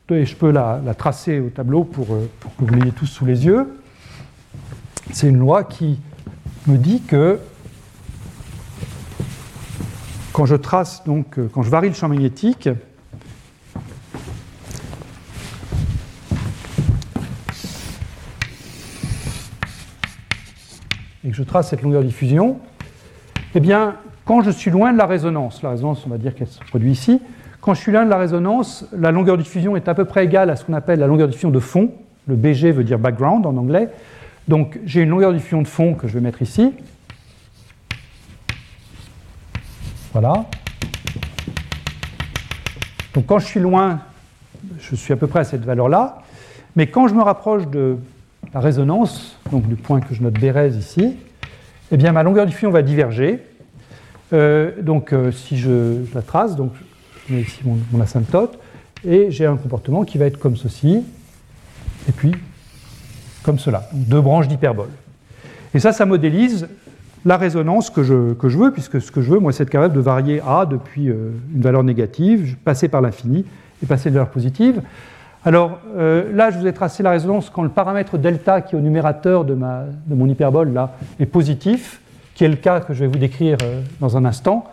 et 0.09 0.25
je 0.25 0.35
peux 0.35 0.51
la, 0.51 0.81
tracer 0.97 1.39
au 1.39 1.49
tableau 1.49 1.83
pour, 1.83 2.13
euh, 2.13 2.27
pour 2.39 2.55
que 2.55 2.63
vous 2.63 2.73
l'ayez 2.73 2.91
tous 2.91 3.05
sous 3.05 3.25
les 3.25 3.45
yeux. 3.45 3.67
C'est 5.11 5.27
une 5.27 5.37
loi 5.37 5.63
qui 5.63 5.99
me 6.67 6.77
dit 6.77 7.01
que 7.01 7.39
quand 10.33 10.45
je 10.45 10.55
trace, 10.55 11.03
donc, 11.05 11.37
euh, 11.37 11.49
quand 11.53 11.63
je 11.63 11.69
varie 11.69 11.89
le 11.89 11.95
champ 11.95 12.07
magnétique, 12.07 12.69
et 21.23 21.29
que 21.29 21.35
je 21.35 21.43
trace 21.43 21.69
cette 21.69 21.81
longueur 21.81 22.01
de 22.01 22.07
diffusion, 22.07 22.59
eh 23.55 23.59
bien, 23.59 23.95
quand 24.25 24.41
je 24.41 24.51
suis 24.51 24.71
loin 24.71 24.93
de 24.93 24.97
la 24.97 25.05
résonance, 25.05 25.63
la 25.63 25.71
résonance, 25.71 26.05
on 26.05 26.09
va 26.09 26.17
dire 26.17 26.35
qu'elle 26.35 26.47
se 26.47 26.59
produit 26.59 26.91
ici, 26.91 27.19
quand 27.61 27.73
je 27.73 27.81
suis 27.81 27.91
loin 27.91 28.05
de 28.05 28.09
la 28.09 28.17
résonance, 28.17 28.85
la 28.97 29.11
longueur 29.11 29.37
de 29.37 29.43
diffusion 29.43 29.75
est 29.75 29.87
à 29.87 29.93
peu 29.93 30.05
près 30.05 30.25
égale 30.25 30.49
à 30.49 30.55
ce 30.55 30.63
qu'on 30.63 30.73
appelle 30.73 30.99
la 30.99 31.07
longueur 31.07 31.27
de 31.27 31.31
diffusion 31.31 31.51
de 31.51 31.59
fond. 31.59 31.91
Le 32.27 32.35
BG 32.35 32.71
veut 32.71 32.83
dire 32.83 32.99
background 32.99 33.45
en 33.45 33.57
anglais. 33.57 33.89
Donc 34.47 34.79
j'ai 34.85 35.01
une 35.01 35.09
longueur 35.09 35.31
de 35.31 35.37
diffusion 35.37 35.61
de 35.61 35.67
fond 35.67 35.93
que 35.93 36.07
je 36.07 36.13
vais 36.13 36.21
mettre 36.21 36.41
ici. 36.41 36.73
Voilà. 40.21 40.43
Donc 43.13 43.25
quand 43.25 43.39
je 43.39 43.45
suis 43.45 43.61
loin, 43.61 44.01
je 44.81 44.93
suis 44.93 45.13
à 45.13 45.15
peu 45.15 45.27
près 45.27 45.39
à 45.39 45.43
cette 45.45 45.63
valeur-là. 45.63 46.23
Mais 46.75 46.87
quand 46.87 47.07
je 47.07 47.13
me 47.13 47.21
rapproche 47.21 47.67
de 47.67 47.95
la 48.53 48.59
résonance, 48.59 49.37
donc 49.49 49.65
du 49.69 49.77
point 49.77 50.01
que 50.01 50.13
je 50.13 50.21
note 50.21 50.33
Bérez 50.33 50.71
ici, 50.71 51.15
eh 51.89 51.95
bien 51.95 52.11
ma 52.11 52.23
longueur 52.23 52.43
de 52.43 52.49
diffusion 52.49 52.69
va 52.69 52.81
diverger. 52.81 53.39
Euh, 54.33 54.81
donc 54.81 55.13
euh, 55.13 55.31
si 55.31 55.57
je, 55.57 56.03
la 56.13 56.21
trace, 56.21 56.57
donc 56.57 56.73
je 57.29 57.35
mets 57.35 57.41
ici 57.43 57.61
mon 57.63 58.01
asymptote, 58.01 58.59
et 59.07 59.31
j'ai 59.31 59.45
un 59.45 59.55
comportement 59.55 60.03
qui 60.03 60.17
va 60.17 60.25
être 60.25 60.37
comme 60.37 60.57
ceci. 60.57 61.01
Et 62.09 62.11
puis 62.11 62.33
comme 63.41 63.57
cela, 63.57 63.87
deux 63.93 64.19
branches 64.19 64.49
d'hyperbole. 64.49 64.89
Et 65.73 65.79
ça, 65.79 65.93
ça 65.93 66.05
modélise 66.05 66.67
la 67.25 67.37
résonance 67.37 67.89
que 67.89 68.03
je, 68.03 68.13
veux, 68.13 68.71
puisque 68.71 69.01
ce 69.01 69.11
que 69.11 69.21
je 69.21 69.31
veux, 69.31 69.39
moi, 69.39 69.51
c'est 69.51 69.69
capable 69.69 69.93
de 69.93 69.99
varier 69.99 70.41
A 70.47 70.65
depuis 70.65 71.09
euh, 71.09 71.31
une 71.53 71.61
valeur 71.61 71.83
négative, 71.83 72.55
passer 72.63 72.87
par 72.87 73.01
l'infini 73.01 73.45
et 73.83 73.85
passer 73.85 74.09
de 74.09 74.15
valeur 74.15 74.29
positive. 74.29 74.81
Alors 75.45 75.79
euh, 75.97 76.33
là, 76.33 76.51
je 76.51 76.59
vous 76.59 76.67
ai 76.67 76.73
tracé 76.73 77.03
la 77.03 77.11
résonance 77.11 77.49
quand 77.49 77.63
le 77.63 77.69
paramètre 77.69 78.17
delta, 78.17 78.61
qui 78.61 78.75
est 78.75 78.77
au 78.77 78.81
numérateur 78.81 79.45
de, 79.45 79.53
ma, 79.53 79.85
de 80.05 80.15
mon 80.15 80.27
hyperbole, 80.27 80.73
là, 80.73 80.95
est 81.19 81.25
positif, 81.25 82.01
qui 82.35 82.43
est 82.43 82.49
le 82.49 82.55
cas 82.55 82.81
que 82.81 82.93
je 82.93 83.01
vais 83.01 83.07
vous 83.07 83.19
décrire 83.19 83.57
euh, 83.63 83.81
dans 83.99 84.17
un 84.17 84.25
instant. 84.25 84.65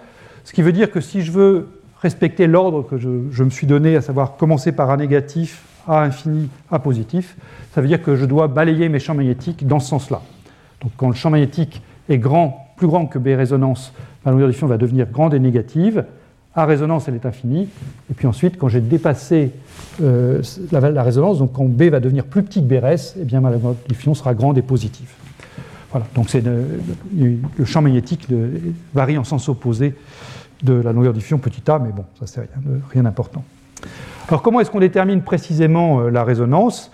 Ce 0.45 0.53
qui 0.53 0.63
veut 0.63 0.73
dire 0.73 0.91
que 0.91 1.01
si 1.01 1.23
je 1.23 1.33
veux 1.33 1.69
respecter 2.01 2.47
l'ordre 2.47 2.83
que 2.83 2.99
je, 2.99 3.09
je, 3.31 3.45
me 3.45 3.51
suis 3.51 3.67
donné, 3.67 3.97
à 3.97 4.01
savoir 4.01 4.37
commencer 4.37 4.73
par 4.73 4.91
un 4.91 4.97
négatif, 4.99 5.63
A 5.89 6.03
infini, 6.03 6.49
A 6.71 6.79
positif, 6.79 7.37
ça 7.73 7.81
veut 7.81 7.89
dire 7.89 8.03
que 8.03 8.17
je 8.17 8.25
dois 8.25 8.49
balayer 8.49 8.89
mes 8.89 8.99
champs 8.99 9.15
magnétiques 9.15 9.67
dans 9.67 9.81
ce 9.81 9.89
sens-là. 9.89 10.21
Donc 10.83 10.93
quand 10.97 11.09
le 11.09 11.15
champ 11.15 11.31
magnétique 11.31 11.81
est 12.09 12.19
grand, 12.19 12.73
plus 12.77 12.87
grand 12.87 13.07
que 13.07 13.19
B 13.19 13.29
résonance, 13.29 13.93
la 14.25 14.33
longueur 14.33 14.49
diffusion 14.49 14.67
va 14.67 14.77
devenir 14.77 15.07
grande 15.11 15.35
et 15.35 15.39
négative. 15.39 16.05
À 16.55 16.65
résonance, 16.65 17.07
elle 17.09 17.15
est 17.15 17.27
infinie. 17.27 17.69
Et 18.11 18.15
puis 18.15 18.27
ensuite, 18.27 18.57
quand 18.57 18.69
j'ai 18.69 18.81
dépassé 18.81 19.53
euh, 20.03 20.43
la, 20.73 21.03
résonance, 21.03 21.39
donc 21.39 21.53
quand 21.53 21.65
B 21.65 21.85
va 21.85 22.01
devenir 22.01 22.25
plus 22.25 22.43
petit 22.43 22.61
que 22.61 22.67
BRS, 22.67 23.17
eh 23.21 23.25
bien 23.25 23.41
ma 23.41 23.51
longueur 23.51 23.75
diffusion 23.89 24.15
sera 24.15 24.35
grande 24.35 24.57
et 24.57 24.63
positive. 24.63 25.09
Voilà, 25.91 26.07
donc 26.15 26.33
le, 26.33 27.65
champ 27.65 27.83
magnétique 27.83 28.27
varie 28.95 29.19
en 29.19 29.25
sens 29.25 29.49
opposé 29.49 29.95
de 30.63 30.73
la 30.73 30.93
longueur 30.93 31.13
diffusion 31.13 31.39
petit 31.39 31.71
a, 31.71 31.79
mais 31.79 31.91
bon, 31.91 32.05
ça 32.19 32.27
c'est 32.27 32.49
rien 32.91 33.03
d'important. 33.03 33.45
Alors 34.29 34.43
comment 34.43 34.61
est-ce 34.61 34.71
qu'on 34.71 34.81
détermine 34.81 35.23
précisément 35.23 36.01
euh, 36.01 36.11
la 36.11 36.25
résonance? 36.25 36.91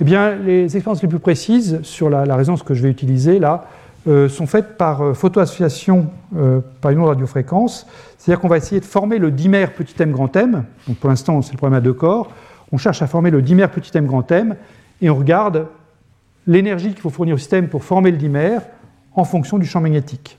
Eh 0.00 0.04
bien, 0.04 0.36
les 0.36 0.64
expériences 0.64 1.02
les 1.02 1.08
plus 1.08 1.18
précises 1.18 1.80
sur 1.82 2.10
la, 2.10 2.36
résonance 2.36 2.62
que 2.62 2.74
je 2.74 2.82
vais 2.82 2.90
utiliser 2.90 3.38
là 3.38 3.66
euh, 4.08 4.28
sont 4.28 4.46
faites 4.46 4.76
par 4.76 5.02
euh, 5.02 5.14
photoassociation 5.14 6.10
par 6.80 6.90
une 6.90 7.00
onde 7.00 7.08
radiofréquence. 7.08 7.86
C'est-à-dire 8.18 8.40
qu'on 8.40 8.48
va 8.48 8.56
essayer 8.56 8.80
de 8.80 8.84
former 8.84 9.18
le 9.18 9.30
dimère 9.30 9.72
petit 9.72 9.94
m 10.00 10.10
grand 10.12 10.34
m. 10.36 10.64
Donc 10.86 10.96
pour 10.98 11.08
l'instant, 11.08 11.40
c'est 11.42 11.52
le 11.52 11.58
problème 11.58 11.78
à 11.78 11.80
deux 11.80 11.92
corps. 11.92 12.30
On 12.72 12.78
cherche 12.78 13.02
à 13.02 13.06
former 13.06 13.30
le 13.30 13.42
dimère 13.42 13.70
petit 13.70 13.96
m 13.96 14.06
grand 14.06 14.30
m 14.30 14.56
et 15.00 15.10
on 15.10 15.14
regarde 15.14 15.66
l'énergie 16.46 16.90
qu'il 16.90 17.00
faut 17.00 17.10
fournir 17.10 17.34
au 17.34 17.38
système 17.38 17.68
pour 17.68 17.84
former 17.84 18.10
le 18.10 18.16
dimère 18.16 18.62
en 19.14 19.24
fonction 19.24 19.58
du 19.58 19.66
champ 19.66 19.80
magnétique. 19.80 20.38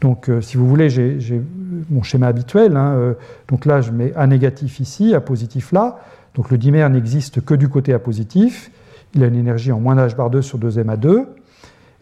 Donc, 0.00 0.28
euh, 0.28 0.40
si 0.40 0.56
vous 0.56 0.68
voulez, 0.68 0.90
j'ai 0.90 1.42
mon 1.88 2.02
schéma 2.02 2.26
habituel. 2.26 2.76
Hein, 2.76 2.94
euh, 2.96 3.14
donc 3.48 3.64
là, 3.64 3.80
je 3.80 3.92
mets 3.92 4.12
A 4.16 4.26
négatif 4.26 4.80
ici, 4.80 5.14
A 5.14 5.20
positif 5.20 5.72
là. 5.72 6.00
Donc 6.34 6.50
le 6.50 6.58
dimère 6.58 6.90
n'existe 6.90 7.44
que 7.44 7.54
du 7.54 7.68
côté 7.68 7.92
A 7.92 7.98
positif. 7.98 8.70
Il 9.14 9.22
a 9.22 9.26
une 9.26 9.36
énergie 9.36 9.70
en 9.70 9.78
moins 9.78 9.94
h 9.94 10.16
bar 10.16 10.30
2 10.30 10.42
sur 10.42 10.58
2m 10.58 10.88
à 10.88 10.96
2. 10.96 11.26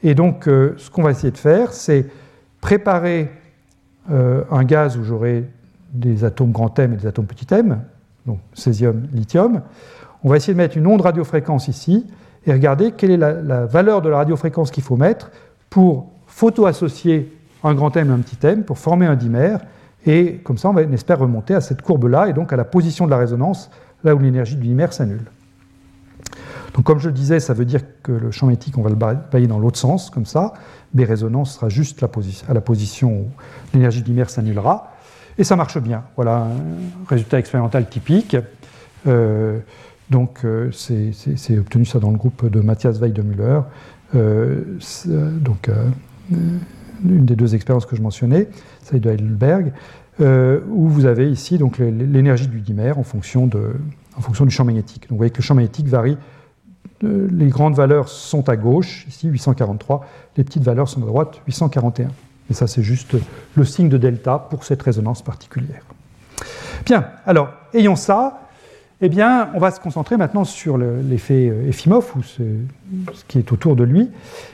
Et 0.02 0.14
donc, 0.14 0.48
euh, 0.48 0.74
ce 0.76 0.90
qu'on 0.90 1.02
va 1.02 1.10
essayer 1.10 1.30
de 1.30 1.38
faire, 1.38 1.72
c'est 1.72 2.06
préparer 2.60 3.30
un 4.08 4.64
gaz 4.64 4.96
où 4.96 5.04
j'aurai 5.04 5.44
des 5.92 6.24
atomes 6.24 6.52
grand 6.52 6.76
M 6.78 6.92
et 6.92 6.96
des 6.96 7.06
atomes 7.06 7.26
petit 7.26 7.46
m, 7.54 7.82
donc 8.26 8.38
césium, 8.54 9.06
lithium. 9.12 9.62
On 10.22 10.28
va 10.28 10.36
essayer 10.36 10.52
de 10.52 10.58
mettre 10.58 10.76
une 10.76 10.86
onde 10.86 11.00
radiofréquence 11.00 11.68
ici 11.68 12.06
et 12.46 12.52
regarder 12.52 12.92
quelle 12.92 13.10
est 13.10 13.16
la, 13.16 13.66
valeur 13.66 14.02
de 14.02 14.08
la 14.08 14.18
radiofréquence 14.18 14.70
qu'il 14.70 14.82
faut 14.82 14.96
mettre 14.96 15.30
pour 15.68 16.10
photoassocier 16.26 17.36
un 17.62 17.74
grand 17.74 17.96
M 17.96 18.10
et 18.10 18.12
un 18.12 18.18
petit 18.18 18.46
m 18.46 18.64
pour 18.64 18.78
former 18.78 19.06
un 19.06 19.16
dimère. 19.16 19.60
Et 20.06 20.36
comme 20.44 20.56
ça, 20.56 20.70
on, 20.70 20.72
va, 20.72 20.82
espère 20.82 21.18
remonter 21.18 21.54
à 21.54 21.60
cette 21.60 21.82
courbe-là 21.82 22.28
et 22.28 22.32
donc 22.32 22.52
à 22.52 22.56
la 22.56 22.64
position 22.64 23.04
de 23.04 23.10
la 23.10 23.18
résonance, 23.18 23.70
là 24.02 24.14
où 24.14 24.18
l'énergie 24.18 24.56
du 24.56 24.66
dimère 24.66 24.92
s'annule. 24.92 25.24
Donc, 26.74 26.84
comme 26.84 26.98
je 26.98 27.08
le 27.08 27.14
disais, 27.14 27.40
ça 27.40 27.54
veut 27.54 27.64
dire 27.64 27.80
que 28.02 28.12
le 28.12 28.30
champ 28.30 28.46
magnétique, 28.46 28.78
on 28.78 28.82
va 28.82 28.90
le 28.90 28.96
balayer 28.96 29.46
dans 29.46 29.58
l'autre 29.58 29.78
sens, 29.78 30.10
comme 30.10 30.26
ça. 30.26 30.54
B 30.94 31.00
résonance 31.00 31.54
sera 31.54 31.68
juste 31.68 32.02
à 32.48 32.54
la 32.54 32.60
position 32.60 33.12
où 33.12 33.26
l'énergie 33.74 34.02
du 34.02 34.10
dimère 34.10 34.30
s'annulera. 34.30 34.92
Et 35.38 35.44
ça 35.44 35.56
marche 35.56 35.78
bien. 35.78 36.04
Voilà 36.16 36.48
un 36.48 37.08
résultat 37.08 37.38
expérimental 37.38 37.88
typique. 37.88 38.36
Euh, 39.06 39.58
donc, 40.10 40.44
euh, 40.44 40.70
c'est 40.72 41.58
obtenu 41.58 41.84
ça 41.84 41.98
dans 41.98 42.10
le 42.10 42.18
groupe 42.18 42.48
de 42.48 42.60
Matthias 42.60 42.98
Weidemüller. 42.98 43.60
Euh, 44.14 44.64
donc, 45.06 45.70
une 46.30 47.24
des 47.24 47.36
deux 47.36 47.54
expériences 47.54 47.86
que 47.86 47.96
je 47.96 48.02
mentionnais, 48.02 48.48
celle 48.82 49.00
de 49.00 49.10
Heidelberg, 49.10 49.72
où 50.20 50.88
vous 50.88 51.06
avez 51.06 51.30
ici 51.30 51.58
l'énergie 51.80 52.48
du 52.48 52.60
dimère 52.60 52.98
en 52.98 53.02
fonction, 53.02 53.46
de, 53.46 53.72
en 54.16 54.20
fonction 54.20 54.44
du 54.44 54.50
champ 54.50 54.64
magnétique. 54.64 55.02
Donc 55.04 55.12
vous 55.12 55.16
voyez 55.16 55.30
que 55.30 55.38
le 55.38 55.42
champ 55.42 55.54
magnétique 55.54 55.88
varie. 55.88 56.18
Euh, 57.02 57.28
les 57.32 57.48
grandes 57.48 57.74
valeurs 57.74 58.08
sont 58.08 58.48
à 58.48 58.56
gauche, 58.56 59.06
ici 59.08 59.28
843, 59.28 60.04
les 60.36 60.44
petites 60.44 60.64
valeurs 60.64 60.88
sont 60.88 61.02
à 61.02 61.06
droite, 61.06 61.40
841. 61.46 62.08
Et 62.50 62.54
ça, 62.54 62.66
c'est 62.66 62.82
juste 62.82 63.16
le 63.54 63.64
signe 63.64 63.88
de 63.88 63.96
delta 63.96 64.38
pour 64.38 64.64
cette 64.64 64.82
résonance 64.82 65.22
particulière. 65.22 65.82
Bien, 66.84 67.06
alors, 67.26 67.50
ayant 67.74 67.96
ça, 67.96 68.40
eh 69.00 69.08
bien, 69.08 69.48
on 69.54 69.58
va 69.58 69.70
se 69.70 69.80
concentrer 69.80 70.16
maintenant 70.16 70.44
sur 70.44 70.76
l'effet 70.76 71.48
euh, 71.48 71.68
Efimov, 71.68 72.12
ou 72.16 72.22
ce, 72.22 72.42
qui 73.28 73.38
est 73.38 73.52
autour 73.52 73.76
de 73.76 73.84
lui. 73.84 74.10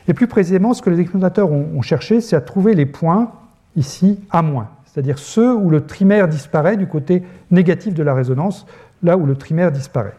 Et 0.06 0.14
plus 0.14 0.28
précisément, 0.28 0.72
ce 0.72 0.82
que 0.82 0.90
les 0.90 1.00
expérimentateurs 1.00 1.50
ont, 1.50 1.82
cherché, 1.82 2.20
c'est 2.20 2.36
à 2.36 2.40
trouver 2.40 2.74
les 2.74 2.86
points 2.86 3.32
ici 3.74 4.20
à 4.30 4.42
moins, 4.42 4.68
c'est-à-dire 4.86 5.18
ceux 5.18 5.54
où 5.54 5.68
le 5.68 5.84
trimère 5.84 6.28
disparaît 6.28 6.76
du 6.76 6.86
côté 6.86 7.22
négatif 7.50 7.92
de 7.92 8.02
la 8.02 8.14
résonance, 8.14 8.66
là 9.02 9.16
où 9.16 9.26
le 9.26 9.36
trimère 9.36 9.72
disparaît. 9.72 10.14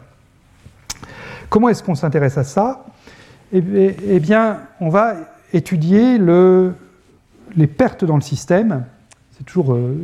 Comment 1.48 1.70
est-ce 1.70 1.82
qu'on 1.82 1.94
s'intéresse 1.94 2.36
à 2.36 2.44
ça? 2.44 2.84
Eh, 3.52 3.62
eh 4.06 4.20
bien, 4.20 4.60
on 4.80 4.90
va 4.90 5.14
étudier 5.52 6.18
les 6.18 7.66
pertes 7.66 8.04
dans 8.04 8.16
le 8.16 8.22
système. 8.22 8.84
C'est 9.36 9.44
toujours 9.44 9.72
euh, 9.72 9.96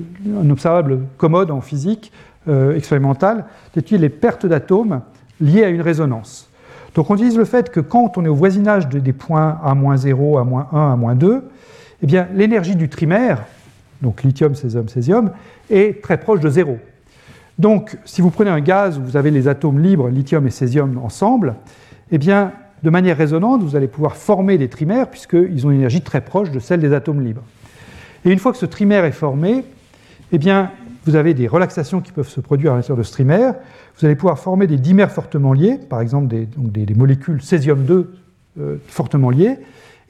un 0.42 0.48
observable 0.48 1.00
commode 1.18 1.50
en 1.50 1.60
physique 1.60 2.12
euh, 2.48 2.76
expérimentale 2.76 3.44
d'étudier 3.74 3.98
les 3.98 4.08
pertes 4.08 4.46
d'atomes 4.46 5.02
liées 5.40 5.64
à 5.64 5.68
une 5.68 5.82
résonance. 5.82 6.48
Donc 6.94 7.10
on 7.10 7.16
utilise 7.16 7.36
le 7.36 7.44
fait 7.44 7.70
que 7.70 7.80
quand 7.80 8.16
on 8.16 8.24
est 8.24 8.28
au 8.28 8.34
voisinage 8.34 8.88
des 8.88 9.12
points 9.12 9.58
A-0, 9.64 10.38
A-1, 10.38 11.10
A-2, 11.10 11.42
eh 12.02 12.06
bien 12.06 12.28
l'énergie 12.34 12.76
du 12.76 12.88
trimère, 12.88 13.44
donc 14.00 14.22
lithium, 14.22 14.54
césium, 14.54 14.88
césium, 14.88 15.32
est 15.70 16.02
très 16.02 16.18
proche 16.18 16.40
de 16.40 16.48
zéro. 16.48 16.78
Donc 17.58 17.96
si 18.04 18.20
vous 18.20 18.30
prenez 18.30 18.50
un 18.50 18.60
gaz 18.60 18.98
où 18.98 19.02
vous 19.02 19.16
avez 19.16 19.30
les 19.30 19.48
atomes 19.48 19.80
libres, 19.80 20.08
lithium 20.08 20.46
et 20.46 20.50
césium 20.50 20.98
ensemble, 20.98 21.54
eh 22.10 22.18
de 22.18 22.90
manière 22.90 23.16
résonante, 23.16 23.62
vous 23.62 23.76
allez 23.76 23.88
pouvoir 23.88 24.16
former 24.16 24.58
des 24.58 24.68
trimères 24.68 25.08
puisqu'ils 25.08 25.66
ont 25.66 25.70
une 25.70 25.78
énergie 25.78 26.02
très 26.02 26.20
proche 26.20 26.50
de 26.50 26.58
celle 26.58 26.80
des 26.80 26.92
atomes 26.92 27.24
libres. 27.24 27.42
Et 28.24 28.30
une 28.30 28.38
fois 28.38 28.52
que 28.52 28.58
ce 28.58 28.66
trimère 28.66 29.04
est 29.04 29.12
formé, 29.12 29.64
eh 30.32 30.38
vous 31.06 31.16
avez 31.16 31.34
des 31.34 31.46
relaxations 31.46 32.00
qui 32.00 32.12
peuvent 32.12 32.28
se 32.28 32.40
produire 32.40 32.72
à 32.72 32.76
l'intérieur 32.76 32.96
de 32.96 33.02
ce 33.02 33.12
trimère. 33.12 33.54
Vous 33.98 34.06
allez 34.06 34.16
pouvoir 34.16 34.38
former 34.38 34.66
des 34.66 34.78
dimères 34.78 35.12
fortement 35.12 35.52
liés, 35.52 35.78
par 35.88 36.00
exemple 36.00 36.28
des, 36.28 36.94
molécules 36.94 37.42
césium-2 37.42 38.06
euh, 38.58 38.76
fortement 38.86 39.30
liées. 39.30 39.58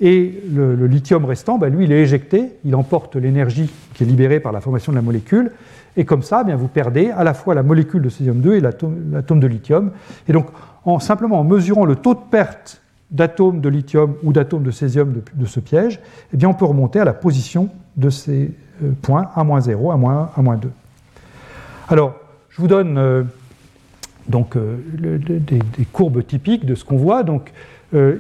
Et 0.01 0.41
le, 0.53 0.87
lithium 0.87 1.25
restant, 1.25 1.59
bah, 1.59 1.69
lui, 1.69 1.85
il 1.85 1.93
est 1.93 2.01
éjecté, 2.01 2.53
il 2.65 2.75
emporte 2.75 3.17
l'énergie 3.17 3.71
qui 3.95 4.03
est 4.03 4.07
libérée 4.07 4.41
par 4.41 4.53
la 4.53 4.61
formation 4.61 4.93
de 4.93 4.97
la 4.97 5.03
molécule. 5.03 5.53
Et 5.97 6.05
comme 6.05 6.23
ça, 6.23 6.45
eh 6.49 6.55
vous 6.55 6.69
perdez 6.69 7.11
à 7.11 7.25
la 7.25 7.35
fois 7.35 7.55
la 7.55 7.63
molécule 7.63 8.03
de 8.03 8.09
césium-2 8.09 8.53
et 8.55 8.61
l'atome 8.61 9.41
de 9.41 9.47
lithium. 9.47 9.91
Et 10.29 10.33
donc, 10.33 10.47
en, 10.85 10.99
simplement 10.99 11.41
en 11.41 11.45
mesurant 11.45 11.85
le 11.85 11.97
taux 11.97 12.15
de 12.15 12.21
perte 12.31 12.81
d'atomes 13.11 13.61
de 13.61 13.69
lithium 13.69 14.15
ou 14.23 14.33
d'atomes 14.33 14.65
de 14.65 14.71
césium 14.71 15.23
de, 15.35 15.47
ce 15.47 15.61
piège, 15.61 16.01
eh 16.33 16.37
bien, 16.37 16.49
on 16.49 16.55
peut 16.55 16.65
remonter 16.65 16.99
à 16.99 17.05
la 17.05 17.13
position 17.13 17.69
de 17.97 18.11
ces 18.11 18.51
euh, 18.83 18.91
points, 19.03 19.31
à 19.35 19.45
moins 19.45 19.61
0, 19.61 19.93
à 19.93 19.97
moins 19.97 20.31
1, 20.37 20.41
à 20.41 20.43
moins 20.43 20.57
2. 20.57 20.71
Alors, 21.89 22.15
je 22.51 22.61
vous 22.61 22.67
donne 22.67 22.99
euh, 22.99 23.23
donc, 24.29 24.57
euh, 24.57 24.79
des, 24.99 25.61
courbes 25.93 26.27
typiques 26.27 26.67
de 26.67 26.75
ce 26.75 26.85
qu'on 26.85 26.97
voit. 26.97 27.23
Donc, 27.23 27.53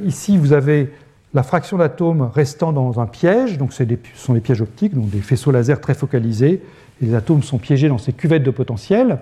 ici, 0.04 0.38
vous 0.38 0.52
avez 0.52 0.92
la 1.32 1.42
fraction 1.42 1.78
d'atomes 1.78 2.30
restant 2.32 2.72
dans 2.72 3.00
un 3.00 3.06
piège. 3.06 3.58
Donc, 3.58 3.72
ce 3.72 3.84
sont 4.14 4.34
des 4.34 4.40
pièges 4.40 4.60
optiques, 4.60 4.94
donc 4.94 5.10
des 5.10 5.20
faisceaux 5.20 5.50
laser 5.50 5.80
très 5.80 5.94
focalisés. 5.94 6.62
Les 7.00 7.14
atomes 7.14 7.42
sont 7.42 7.58
piégés 7.58 7.88
dans 7.88 7.98
ces 7.98 8.12
cuvettes 8.12 8.42
de 8.42 8.50
potentiel. 8.50 9.18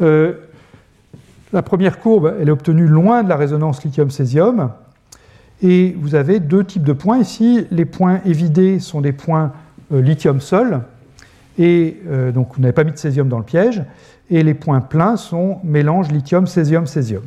la 0.00 1.62
première 1.62 1.98
courbe, 1.98 2.34
elle 2.40 2.48
est 2.48 2.52
obtenue 2.52 2.86
loin 2.86 3.22
de 3.22 3.28
la 3.28 3.36
résonance 3.36 3.82
lithium-césium. 3.84 4.70
Et 5.62 5.96
vous 5.98 6.14
avez 6.14 6.40
deux 6.40 6.64
types 6.64 6.84
de 6.84 6.92
points 6.92 7.18
ici. 7.18 7.66
Les 7.70 7.84
points 7.84 8.20
évidés 8.24 8.80
sont 8.80 9.00
des 9.00 9.12
points 9.12 9.52
lithium 9.90 10.40
seul, 10.40 10.82
et 11.58 11.96
euh, 12.08 12.30
donc 12.30 12.54
vous 12.54 12.62
n'avez 12.62 12.72
pas 12.72 12.84
mis 12.84 12.92
de 12.92 12.98
césium 12.98 13.28
dans 13.28 13.38
le 13.38 13.44
piège, 13.44 13.82
et 14.30 14.42
les 14.42 14.54
points 14.54 14.80
pleins 14.80 15.16
sont 15.16 15.58
mélange 15.64 16.10
lithium, 16.10 16.46
césium, 16.46 16.86
césium. 16.86 17.22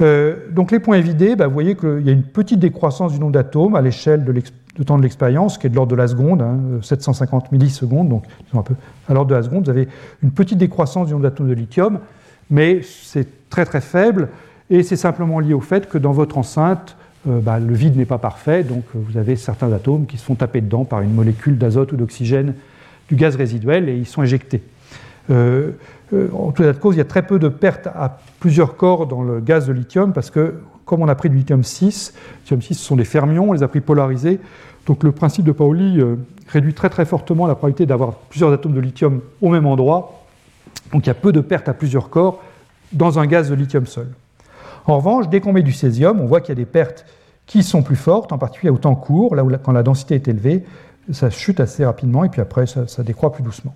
Euh, 0.00 0.36
donc 0.50 0.72
les 0.72 0.80
points 0.80 0.96
évidés, 0.96 1.36
bah, 1.36 1.46
vous 1.46 1.52
voyez 1.52 1.76
qu'il 1.76 2.02
y 2.04 2.08
a 2.08 2.12
une 2.12 2.22
petite 2.22 2.58
décroissance 2.58 3.12
du 3.12 3.20
nombre 3.20 3.32
d'atomes 3.32 3.76
à 3.76 3.82
l'échelle 3.82 4.24
de, 4.24 4.42
temps 4.84 4.98
de 4.98 5.02
l'expérience, 5.02 5.58
qui 5.58 5.66
est 5.66 5.70
de 5.70 5.74
l'ordre 5.74 5.90
de 5.90 5.96
la 5.96 6.08
seconde, 6.08 6.44
750 6.82 7.44
hein, 7.44 7.48
millisecondes, 7.52 8.08
donc 8.08 8.24
à 9.08 9.14
l'ordre 9.14 9.30
de 9.30 9.34
la 9.34 9.42
seconde, 9.42 9.64
vous 9.64 9.70
avez 9.70 9.88
une 10.22 10.30
petite 10.30 10.58
décroissance 10.58 11.06
du 11.06 11.12
nombre 11.12 11.24
d'atomes 11.24 11.48
de 11.48 11.54
lithium, 11.54 11.98
mais 12.50 12.80
c'est 12.82 13.48
très 13.50 13.64
très 13.64 13.80
faible, 13.80 14.28
et 14.70 14.82
c'est 14.82 14.96
simplement 14.96 15.40
lié 15.40 15.54
au 15.54 15.60
fait 15.60 15.88
que 15.88 15.98
dans 15.98 16.12
votre 16.12 16.38
enceinte, 16.38 16.96
euh, 17.28 17.40
bah, 17.40 17.58
le 17.58 17.74
vide 17.74 17.96
n'est 17.96 18.06
pas 18.06 18.18
parfait, 18.18 18.62
donc 18.62 18.84
vous 18.94 19.18
avez 19.18 19.36
certains 19.36 19.72
atomes 19.72 20.06
qui 20.06 20.16
se 20.16 20.24
font 20.24 20.36
taper 20.36 20.60
dedans 20.60 20.84
par 20.84 21.02
une 21.02 21.12
molécule 21.12 21.58
d'azote 21.58 21.92
ou 21.92 21.96
d'oxygène 21.96 22.54
du 23.08 23.16
gaz 23.16 23.36
résiduel 23.36 23.88
et 23.88 23.96
ils 23.96 24.06
sont 24.06 24.22
éjectés. 24.22 24.62
Euh, 25.30 25.72
euh, 26.12 26.28
en 26.32 26.50
tout 26.52 26.62
état 26.62 26.72
de 26.72 26.78
cause, 26.78 26.94
il 26.94 26.98
y 26.98 27.02
a 27.02 27.06
très 27.06 27.26
peu 27.26 27.38
de 27.38 27.48
pertes 27.48 27.86
à 27.88 28.18
plusieurs 28.40 28.76
corps 28.76 29.06
dans 29.06 29.22
le 29.22 29.40
gaz 29.40 29.66
de 29.66 29.72
lithium 29.72 30.12
parce 30.12 30.30
que, 30.30 30.54
comme 30.84 31.02
on 31.02 31.08
a 31.08 31.14
pris 31.14 31.28
du 31.28 31.36
lithium 31.36 31.62
6, 31.62 32.14
lithium 32.42 32.62
6 32.62 32.74
ce 32.74 32.84
sont 32.84 32.96
des 32.96 33.04
fermions, 33.04 33.50
on 33.50 33.52
les 33.52 33.62
a 33.62 33.68
pris 33.68 33.80
polarisés. 33.80 34.40
Donc 34.86 35.04
le 35.04 35.12
principe 35.12 35.44
de 35.44 35.52
Pauli 35.52 36.00
euh, 36.00 36.16
réduit 36.48 36.74
très 36.74 37.04
fortement 37.04 37.46
la 37.46 37.54
probabilité 37.54 37.86
d'avoir 37.86 38.14
plusieurs 38.14 38.52
atomes 38.52 38.74
de 38.74 38.80
lithium 38.80 39.20
au 39.40 39.48
même 39.48 39.66
endroit. 39.66 40.24
Donc 40.92 41.06
il 41.06 41.08
y 41.08 41.10
a 41.10 41.14
peu 41.14 41.32
de 41.32 41.40
pertes 41.40 41.68
à 41.68 41.74
plusieurs 41.74 42.10
corps 42.10 42.42
dans 42.92 43.18
un 43.18 43.26
gaz 43.26 43.50
de 43.50 43.54
lithium 43.54 43.86
seul. 43.86 44.08
En 44.86 44.96
revanche, 44.96 45.28
dès 45.28 45.40
qu'on 45.40 45.52
met 45.52 45.62
du 45.62 45.72
césium, 45.72 46.20
on 46.20 46.26
voit 46.26 46.40
qu'il 46.40 46.50
y 46.50 46.52
a 46.52 46.56
des 46.56 46.66
pertes 46.66 47.04
qui 47.46 47.62
sont 47.62 47.82
plus 47.82 47.96
fortes, 47.96 48.32
en 48.32 48.38
particulier 48.38 48.70
au 48.70 48.78
temps 48.78 48.94
court, 48.94 49.34
là 49.34 49.44
où 49.44 49.50
quand 49.62 49.72
la 49.72 49.82
densité 49.82 50.14
est 50.14 50.28
élevée, 50.28 50.64
ça 51.12 51.30
chute 51.30 51.60
assez 51.60 51.84
rapidement 51.84 52.24
et 52.24 52.28
puis 52.28 52.40
après 52.40 52.66
ça, 52.66 53.02
décroît 53.02 53.32
plus 53.32 53.42
doucement. 53.42 53.74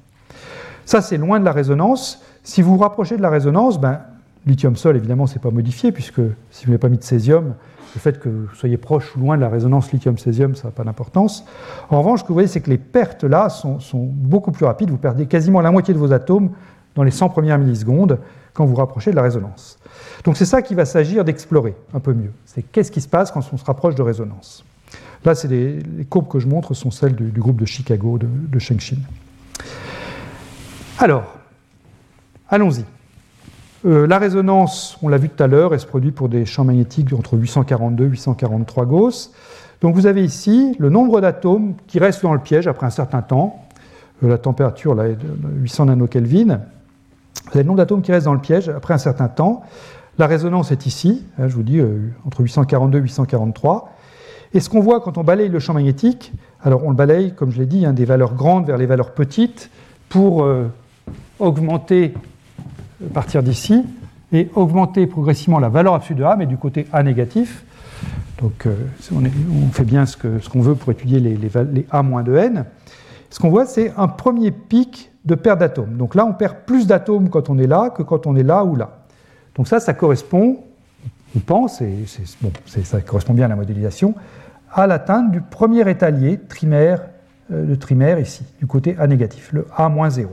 Ça, 0.84 1.00
c'est 1.00 1.16
loin 1.16 1.40
de 1.40 1.44
la 1.44 1.52
résonance. 1.52 2.22
Si 2.42 2.62
vous 2.62 2.76
vous 2.76 2.82
rapprochez 2.82 3.16
de 3.16 3.22
la 3.22 3.30
résonance, 3.30 3.80
ben, 3.80 4.00
lithium-sol, 4.46 4.96
évidemment, 4.96 5.26
c'est 5.26 5.40
pas 5.40 5.50
modifié, 5.50 5.92
puisque 5.92 6.20
si 6.50 6.66
vous 6.66 6.72
n'avez 6.72 6.78
pas 6.78 6.88
mis 6.88 6.98
de 6.98 7.02
césium, 7.02 7.54
le 7.94 8.00
fait 8.00 8.18
que 8.18 8.28
vous 8.28 8.54
soyez 8.54 8.76
proche 8.76 9.14
ou 9.16 9.20
loin 9.20 9.36
de 9.36 9.40
la 9.40 9.48
résonance 9.48 9.92
lithium-césium, 9.92 10.54
ça 10.54 10.68
n'a 10.68 10.72
pas 10.72 10.84
d'importance. 10.84 11.44
En 11.90 11.98
revanche, 11.98 12.20
ce 12.20 12.24
que 12.24 12.28
vous 12.28 12.34
voyez, 12.34 12.48
c'est 12.48 12.60
que 12.60 12.70
les 12.70 12.78
pertes 12.78 13.24
là 13.24 13.48
sont, 13.48 13.78
beaucoup 13.94 14.50
plus 14.50 14.64
rapides. 14.64 14.90
Vous 14.90 14.98
perdez 14.98 15.26
quasiment 15.26 15.60
la 15.60 15.70
moitié 15.70 15.94
de 15.94 15.98
vos 15.98 16.12
atomes 16.12 16.50
dans 16.94 17.02
les 17.02 17.10
100 17.10 17.28
premières 17.28 17.58
millisecondes 17.58 18.18
quand 18.52 18.64
vous 18.64 18.74
rapprochez 18.74 19.10
de 19.10 19.16
la 19.16 19.22
résonance. 19.22 19.78
Donc 20.24 20.36
c'est 20.36 20.44
ça 20.44 20.62
qu'il 20.62 20.76
va 20.76 20.84
s'agir 20.84 21.24
d'explorer 21.24 21.74
un 21.92 22.00
peu 22.00 22.14
mieux. 22.14 22.32
C'est 22.44 22.62
qu'est-ce 22.62 22.90
qui 22.90 23.00
se 23.00 23.08
passe 23.08 23.30
quand 23.30 23.42
on 23.52 23.56
se 23.56 23.64
rapproche 23.64 23.94
de 23.94 24.02
résonance. 24.02 24.64
Là, 25.24 25.34
c'est 25.34 25.48
les, 25.48 26.04
courbes 26.08 26.28
que 26.28 26.38
je 26.38 26.46
montre 26.46 26.74
sont 26.74 26.90
celles 26.90 27.14
du, 27.14 27.40
groupe 27.40 27.60
de 27.60 27.64
Chicago 27.64 28.18
de, 28.18 28.26
de 28.26 28.58
Shengshin. 28.58 28.98
Alors, 30.98 31.34
allons-y. 32.48 32.84
Euh, 33.86 34.06
la 34.06 34.18
résonance, 34.18 34.96
on 35.02 35.08
l'a 35.08 35.18
vu 35.18 35.28
tout 35.28 35.42
à 35.42 35.46
l'heure, 35.46 35.74
elle 35.74 35.80
se 35.80 35.86
produit 35.86 36.10
pour 36.10 36.30
des 36.30 36.46
champs 36.46 36.64
magnétiques 36.64 37.12
entre 37.12 37.36
842 37.36 38.04
et 38.04 38.08
843 38.08 38.86
Gauss. 38.86 39.32
Donc 39.82 39.94
vous 39.94 40.06
avez 40.06 40.24
ici 40.24 40.74
le 40.78 40.88
nombre 40.88 41.20
d'atomes 41.20 41.74
qui 41.86 41.98
restent 41.98 42.22
dans 42.22 42.32
le 42.32 42.40
piège 42.40 42.66
après 42.66 42.86
un 42.86 42.90
certain 42.90 43.20
temps. 43.20 43.62
Euh, 44.22 44.28
la 44.28 44.38
température 44.38 44.94
là, 44.94 45.08
est 45.08 45.16
de 45.16 45.28
800 45.60 45.86
nanokelvin. 45.86 46.60
Vous 47.44 47.50
avez 47.50 47.62
le 47.62 47.66
nombre 47.66 47.76
d'atomes 47.76 48.00
qui 48.00 48.10
restent 48.10 48.24
dans 48.24 48.32
le 48.32 48.40
piège 48.40 48.70
après 48.70 48.94
un 48.94 48.98
certain 48.98 49.28
temps. 49.28 49.62
La 50.16 50.26
résonance 50.28 50.72
est 50.72 50.86
ici, 50.86 51.26
hein, 51.38 51.48
je 51.48 51.54
vous 51.54 51.62
dis, 51.62 51.78
euh, 51.78 52.10
entre 52.26 52.40
842 52.40 52.98
et 52.98 53.02
843. 53.02 53.92
Et 54.54 54.60
ce 54.60 54.70
qu'on 54.70 54.80
voit 54.80 55.00
quand 55.02 55.18
on 55.18 55.24
balaye 55.24 55.50
le 55.50 55.58
champ 55.58 55.74
magnétique, 55.74 56.32
alors 56.62 56.86
on 56.86 56.90
le 56.90 56.96
balaye, 56.96 57.34
comme 57.34 57.50
je 57.50 57.58
l'ai 57.58 57.66
dit, 57.66 57.84
hein, 57.84 57.92
des 57.92 58.06
valeurs 58.06 58.34
grandes 58.34 58.66
vers 58.66 58.78
les 58.78 58.86
valeurs 58.86 59.10
petites 59.10 59.68
pour 60.08 60.48
augmenter 61.40 62.14
partir 63.12 63.42
d'ici 63.42 63.84
et 64.32 64.50
augmenter 64.54 65.06
progressivement 65.06 65.58
la 65.58 65.68
valeur 65.68 65.94
absolue 65.94 66.20
de 66.20 66.24
A, 66.24 66.36
mais 66.36 66.46
du 66.46 66.56
côté 66.56 66.86
A 66.92 67.02
négatif. 67.02 67.64
Donc 68.40 68.66
euh, 68.66 68.74
on, 69.12 69.68
fait 69.70 69.84
bien 69.84 70.06
ce 70.06 70.16
qu'on 70.16 70.60
veut 70.60 70.74
pour 70.74 70.90
étudier 70.92 71.20
les, 71.20 71.38
A 71.90 72.02
moins 72.02 72.22
de 72.22 72.34
n. 72.34 72.64
Ce 73.30 73.38
qu'on 73.38 73.50
voit, 73.50 73.66
c'est 73.66 73.92
un 73.96 74.08
premier 74.08 74.50
pic 74.50 75.10
de 75.24 75.34
perte 75.34 75.60
d'atomes. 75.60 75.96
Donc 75.96 76.14
là, 76.14 76.24
on 76.24 76.32
perd 76.32 76.56
plus 76.66 76.86
d'atomes 76.86 77.30
quand 77.30 77.48
on 77.48 77.58
est 77.58 77.66
là 77.66 77.90
que 77.90 78.02
quand 78.02 78.26
on 78.26 78.36
est 78.36 78.42
là 78.42 78.64
ou 78.64 78.76
là. 78.76 78.98
Donc 79.54 79.68
ça, 79.68 79.80
ça 79.80 79.94
correspond, 79.94 80.58
on 81.36 81.40
pense, 81.40 81.80
et 81.80 82.04
ça 82.84 83.00
correspond 83.00 83.34
bien 83.34 83.46
à 83.46 83.48
la 83.48 83.56
modélisation, 83.56 84.14
à 84.72 84.86
l'atteinte 84.86 85.30
du 85.30 85.40
premier 85.40 85.88
étalier 85.88 86.40
euh, 86.62 87.66
de 87.66 87.74
trimaire 87.74 88.18
ici, 88.18 88.44
du 88.58 88.66
côté 88.66 88.96
A 88.98 89.06
négatif, 89.06 89.52
le 89.52 89.66
A 89.76 89.88
moins 89.88 90.10
0. 90.10 90.30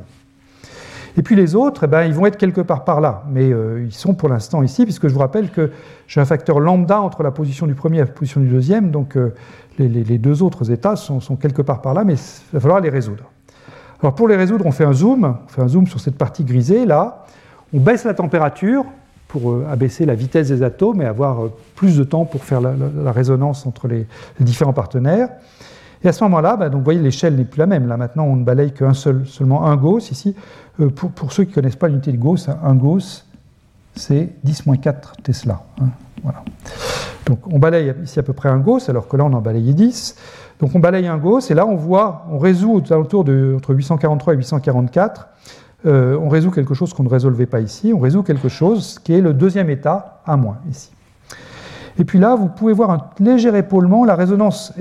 Et 1.17 1.21
puis 1.21 1.35
les 1.35 1.55
autres, 1.55 1.83
eh 1.83 1.87
ben, 1.87 2.03
ils 2.03 2.13
vont 2.13 2.25
être 2.25 2.37
quelque 2.37 2.61
part 2.61 2.83
par 2.83 3.01
là, 3.01 3.23
mais 3.29 3.51
euh, 3.51 3.83
ils 3.85 3.93
sont 3.93 4.13
pour 4.13 4.29
l'instant 4.29 4.63
ici, 4.63 4.83
puisque 4.83 5.07
je 5.07 5.13
vous 5.13 5.19
rappelle 5.19 5.49
que 5.49 5.71
j'ai 6.07 6.21
un 6.21 6.25
facteur 6.25 6.59
lambda 6.59 7.01
entre 7.01 7.23
la 7.23 7.31
position 7.31 7.67
du 7.67 7.75
premier 7.75 7.97
et 7.97 8.01
la 8.01 8.05
position 8.05 8.39
du 8.39 8.47
deuxième, 8.47 8.91
donc 8.91 9.17
euh, 9.17 9.33
les, 9.77 10.17
deux 10.17 10.43
autres 10.43 10.71
états 10.71 10.95
sont, 10.95 11.19
quelque 11.35 11.61
part 11.61 11.81
par 11.81 11.93
là, 11.93 12.03
mais 12.03 12.13
il 12.13 12.53
va 12.53 12.59
falloir 12.59 12.79
les 12.79 12.89
résoudre. 12.89 13.25
Alors 14.01 14.15
pour 14.15 14.27
les 14.27 14.35
résoudre, 14.35 14.65
on 14.65 14.71
fait 14.71 14.85
un 14.85 14.93
zoom, 14.93 15.35
on 15.45 15.47
fait 15.47 15.61
un 15.61 15.67
zoom 15.67 15.87
sur 15.87 15.99
cette 15.99 16.17
partie 16.17 16.43
grisée 16.43 16.85
là, 16.85 17.25
on 17.73 17.79
baisse 17.79 18.03
la 18.03 18.13
température 18.13 18.85
pour 19.27 19.51
euh, 19.51 19.65
abaisser 19.71 20.05
la 20.05 20.15
vitesse 20.15 20.49
des 20.49 20.63
atomes 20.63 21.01
et 21.01 21.05
avoir 21.05 21.49
plus 21.75 21.97
de 21.97 22.03
temps 22.03 22.25
pour 22.25 22.43
faire 22.43 22.61
la, 22.61 23.11
résonance 23.11 23.65
entre 23.65 23.87
les 23.87 24.07
différents 24.39 24.73
partenaires. 24.73 25.29
Et 26.03 26.07
à 26.07 26.13
ce 26.13 26.23
moment-là, 26.23 26.57
bah, 26.57 26.69
vous 26.69 26.81
voyez, 26.81 26.99
l'échelle 26.99 27.35
n'est 27.35 27.45
plus 27.45 27.59
la 27.59 27.67
même. 27.67 27.87
Là, 27.87 27.97
maintenant, 27.97 28.25
on 28.25 28.35
ne 28.35 28.43
balaye 28.43 28.71
qu'un 28.71 28.93
seul, 28.93 29.25
seulement 29.27 29.65
un 29.65 29.75
Gauss. 29.75 30.11
Ici, 30.11 30.35
euh, 30.79 30.89
pour, 30.89 31.31
ceux 31.31 31.43
qui 31.43 31.51
ne 31.51 31.55
connaissent 31.55 31.75
pas 31.75 31.87
l'unité 31.87 32.11
de 32.11 32.17
Gauss, 32.17 32.49
un 32.49 32.75
Gauss, 32.75 33.27
c'est 33.95 34.29
10-4 34.45 35.21
Tesla. 35.23 35.61
Hein, 35.79 35.89
voilà. 36.23 36.43
Donc, 37.27 37.39
on 37.51 37.59
balaye 37.59 37.93
ici 38.03 38.19
à 38.19 38.23
peu 38.23 38.33
près 38.33 38.49
un 38.49 38.57
Gauss, 38.57 38.89
alors 38.89 39.07
que 39.07 39.15
là, 39.15 39.25
on 39.25 39.33
en 39.33 39.41
balayait 39.41 39.73
10. 39.73 40.15
Donc, 40.59 40.71
on 40.73 40.79
balaye 40.79 41.07
un 41.07 41.17
Gauss, 41.17 41.51
et 41.51 41.53
là, 41.53 41.67
on 41.67 41.75
voit, 41.75 42.25
on 42.31 42.39
résout 42.39 42.73
autour 42.73 43.23
de 43.23 43.53
entre 43.55 43.73
843 43.73 44.33
et 44.33 44.37
844. 44.37 45.27
Euh, 45.85 46.17
on 46.21 46.29
résout 46.29 46.51
quelque 46.51 46.73
chose 46.73 46.93
qu'on 46.93 47.03
ne 47.03 47.09
résolvait 47.09 47.45
pas 47.47 47.59
ici. 47.59 47.93
On 47.95 47.99
résout 47.99 48.23
quelque 48.23 48.49
chose 48.49 48.99
qui 49.03 49.13
est 49.13 49.21
le 49.21 49.33
deuxième 49.33 49.69
état 49.69 50.21
à 50.25 50.35
moins 50.35 50.57
ici. 50.69 50.91
Et 51.97 52.05
puis 52.05 52.19
là, 52.19 52.35
vous 52.35 52.47
pouvez 52.47 52.73
voir 52.73 52.91
un 52.91 52.99
léger 53.19 53.55
épaulement. 53.55 54.05
La 54.05 54.15
résonance 54.15 54.73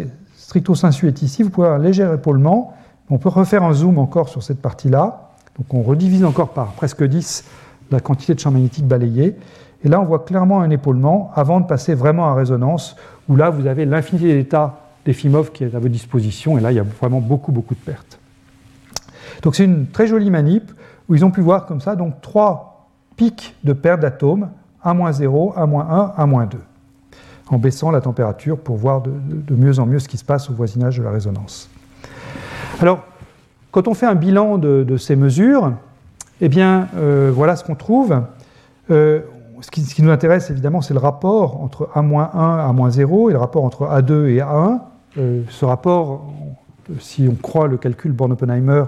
stricto 0.50 0.74
sensu 0.74 1.06
est 1.06 1.22
ici, 1.22 1.44
vous 1.44 1.50
pouvez 1.50 1.68
avoir 1.68 1.80
un 1.80 1.84
léger 1.84 2.02
épaulement. 2.12 2.74
On 3.08 3.18
peut 3.18 3.28
refaire 3.28 3.62
un 3.62 3.72
zoom 3.72 4.00
encore 4.00 4.28
sur 4.28 4.42
cette 4.42 4.60
partie-là. 4.60 5.30
Donc 5.56 5.72
on 5.72 5.82
redivise 5.82 6.24
encore 6.24 6.48
par 6.48 6.72
presque 6.72 7.04
10 7.04 7.44
la 7.92 8.00
quantité 8.00 8.34
de 8.34 8.40
champ 8.40 8.50
magnétique 8.50 8.84
balayé. 8.84 9.36
Et 9.84 9.88
là, 9.88 10.00
on 10.00 10.04
voit 10.04 10.24
clairement 10.24 10.60
un 10.60 10.70
épaulement 10.70 11.30
avant 11.36 11.60
de 11.60 11.66
passer 11.66 11.94
vraiment 11.94 12.26
à 12.26 12.34
résonance, 12.34 12.96
où 13.28 13.36
là, 13.36 13.48
vous 13.50 13.68
avez 13.68 13.84
l'infinité 13.84 14.34
d'états 14.34 14.80
d'Efimov 15.06 15.52
qui 15.52 15.62
est 15.62 15.72
à 15.72 15.78
votre 15.78 15.92
disposition, 15.92 16.58
et 16.58 16.60
là, 16.60 16.72
il 16.72 16.74
y 16.74 16.80
a 16.80 16.84
vraiment 17.00 17.20
beaucoup, 17.20 17.52
beaucoup 17.52 17.74
de 17.74 17.80
pertes. 17.80 18.18
Donc 19.42 19.54
c'est 19.54 19.64
une 19.64 19.86
très 19.86 20.08
jolie 20.08 20.30
manip, 20.30 20.72
où 21.08 21.14
ils 21.14 21.24
ont 21.24 21.30
pu 21.30 21.42
voir 21.42 21.64
comme 21.64 21.80
ça 21.80 21.94
donc 21.94 22.20
trois 22.22 22.88
pics 23.14 23.54
de 23.62 23.72
pertes 23.72 24.00
d'atomes, 24.00 24.48
1 24.82 25.12
0, 25.12 25.54
1 25.56 25.62
1, 25.62 26.14
1 26.18 26.46
2 26.46 26.58
en 27.50 27.58
baissant 27.58 27.90
la 27.90 28.00
température 28.00 28.58
pour 28.58 28.76
voir 28.76 29.02
de, 29.02 29.54
mieux 29.54 29.78
en 29.78 29.86
mieux 29.86 29.98
ce 29.98 30.08
qui 30.08 30.16
se 30.16 30.24
passe 30.24 30.48
au 30.50 30.54
voisinage 30.54 30.98
de 30.98 31.02
la 31.02 31.10
résonance. 31.10 31.68
Alors, 32.80 33.04
quand 33.72 33.88
on 33.88 33.94
fait 33.94 34.06
un 34.06 34.14
bilan 34.14 34.58
de, 34.58 34.96
ces 34.96 35.16
mesures, 35.16 35.72
eh 36.40 36.48
bien, 36.48 36.88
euh, 36.96 37.30
voilà 37.34 37.56
ce 37.56 37.64
qu'on 37.64 37.74
trouve. 37.74 38.22
Euh, 38.90 39.20
ce, 39.60 39.70
qui, 39.70 40.02
nous 40.02 40.10
intéresse, 40.10 40.50
évidemment, 40.50 40.80
c'est 40.80 40.94
le 40.94 41.00
rapport 41.00 41.60
entre 41.60 41.90
A-1, 41.94 42.30
A-0 42.34 43.30
et 43.30 43.32
le 43.32 43.38
rapport 43.38 43.64
entre 43.64 43.84
A2 43.86 44.28
et 44.28 44.38
A1. 44.38 44.78
Euh, 45.18 45.42
ce 45.48 45.64
rapport, 45.64 46.32
si 46.98 47.28
on 47.30 47.34
croit 47.34 47.66
le 47.66 47.76
calcul 47.76 48.12
Born-Oppenheimer, 48.12 48.84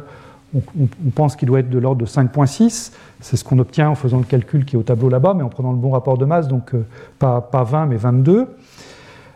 on, 0.55 1.11
pense 1.15 1.37
qu'il 1.37 1.49
doit 1.49 1.61
être 1.61 1.71
de 1.71 1.79
l'ordre 1.79 2.01
de 2.01 2.07
5.6. 2.07 2.93
C'est 3.21 3.37
ce 3.37 3.45
qu'on 3.45 3.59
obtient 3.59 3.91
en 3.91 3.95
faisant 3.95 4.19
le 4.19 4.25
calcul 4.25 4.65
qui 4.65 4.77
est 4.77 4.79
au 4.79 4.83
tableau 4.83 5.09
là-bas, 5.09 5.35
mais 5.35 5.43
en 5.43 5.49
prenant 5.49 5.73
le 5.73 5.79
bon 5.79 5.91
rapport 5.91 6.19
de 6.19 6.25
masse, 6.25 6.49
donc 6.49 6.75
euh, 6.75 6.85
pas, 7.19 7.49
20 7.53 7.87
mais 7.87 7.97
22. 7.97 8.49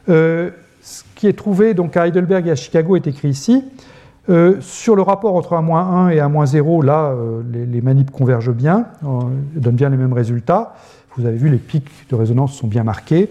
Euh, 0.08 0.50
ce 0.82 1.02
qui 1.14 1.26
est 1.26 1.32
trouvé 1.32 1.74
donc 1.74 1.96
à 1.96 2.06
Heidelberg 2.06 2.46
et 2.46 2.50
à 2.50 2.54
Chicago 2.54 2.96
est 2.96 3.06
écrit 3.06 3.28
ici. 3.28 3.64
Euh, 4.28 4.56
sur 4.60 4.96
le 4.96 5.02
rapport 5.02 5.34
entre 5.36 5.54
A-1 5.54 6.10
et 6.10 6.20
A-0, 6.20 6.84
là, 6.84 7.14
les, 7.52 7.64
les, 7.66 8.04
convergent 8.12 8.52
bien, 8.52 8.86
donnent 9.54 9.76
bien 9.76 9.88
les 9.88 9.96
mêmes 9.96 10.12
résultats. 10.12 10.74
Vous 11.16 11.26
avez 11.26 11.36
vu, 11.36 11.48
les 11.48 11.58
pics 11.58 11.88
de 12.10 12.14
résonance 12.14 12.54
sont 12.54 12.66
bien 12.66 12.84
marqués. 12.84 13.30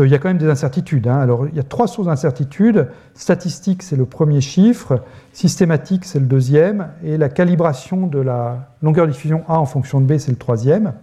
Euh, 0.00 0.06
il 0.06 0.10
y 0.10 0.14
a 0.14 0.18
quand 0.18 0.28
même 0.28 0.38
des 0.38 0.48
incertitudes. 0.48 1.06
Hein. 1.06 1.18
Alors, 1.18 1.46
il 1.46 1.54
y 1.54 1.60
a 1.60 1.62
trois 1.62 1.86
sources 1.86 2.08
d'incertitude. 2.08 2.88
Statistique, 3.14 3.82
c'est 3.82 3.96
le 3.96 4.06
premier 4.06 4.40
chiffre. 4.40 5.02
Systématique, 5.32 6.04
c'est 6.04 6.20
le 6.20 6.26
deuxième. 6.26 6.88
Et 7.04 7.16
la 7.16 7.28
calibration 7.28 8.06
de 8.06 8.18
la 8.18 8.68
longueur 8.82 9.06
de 9.06 9.12
diffusion 9.12 9.42
A 9.48 9.58
en 9.58 9.66
fonction 9.66 10.00
de 10.00 10.06
B, 10.06 10.18
c'est 10.18 10.32
le 10.32 10.38
troisième. 10.38 10.94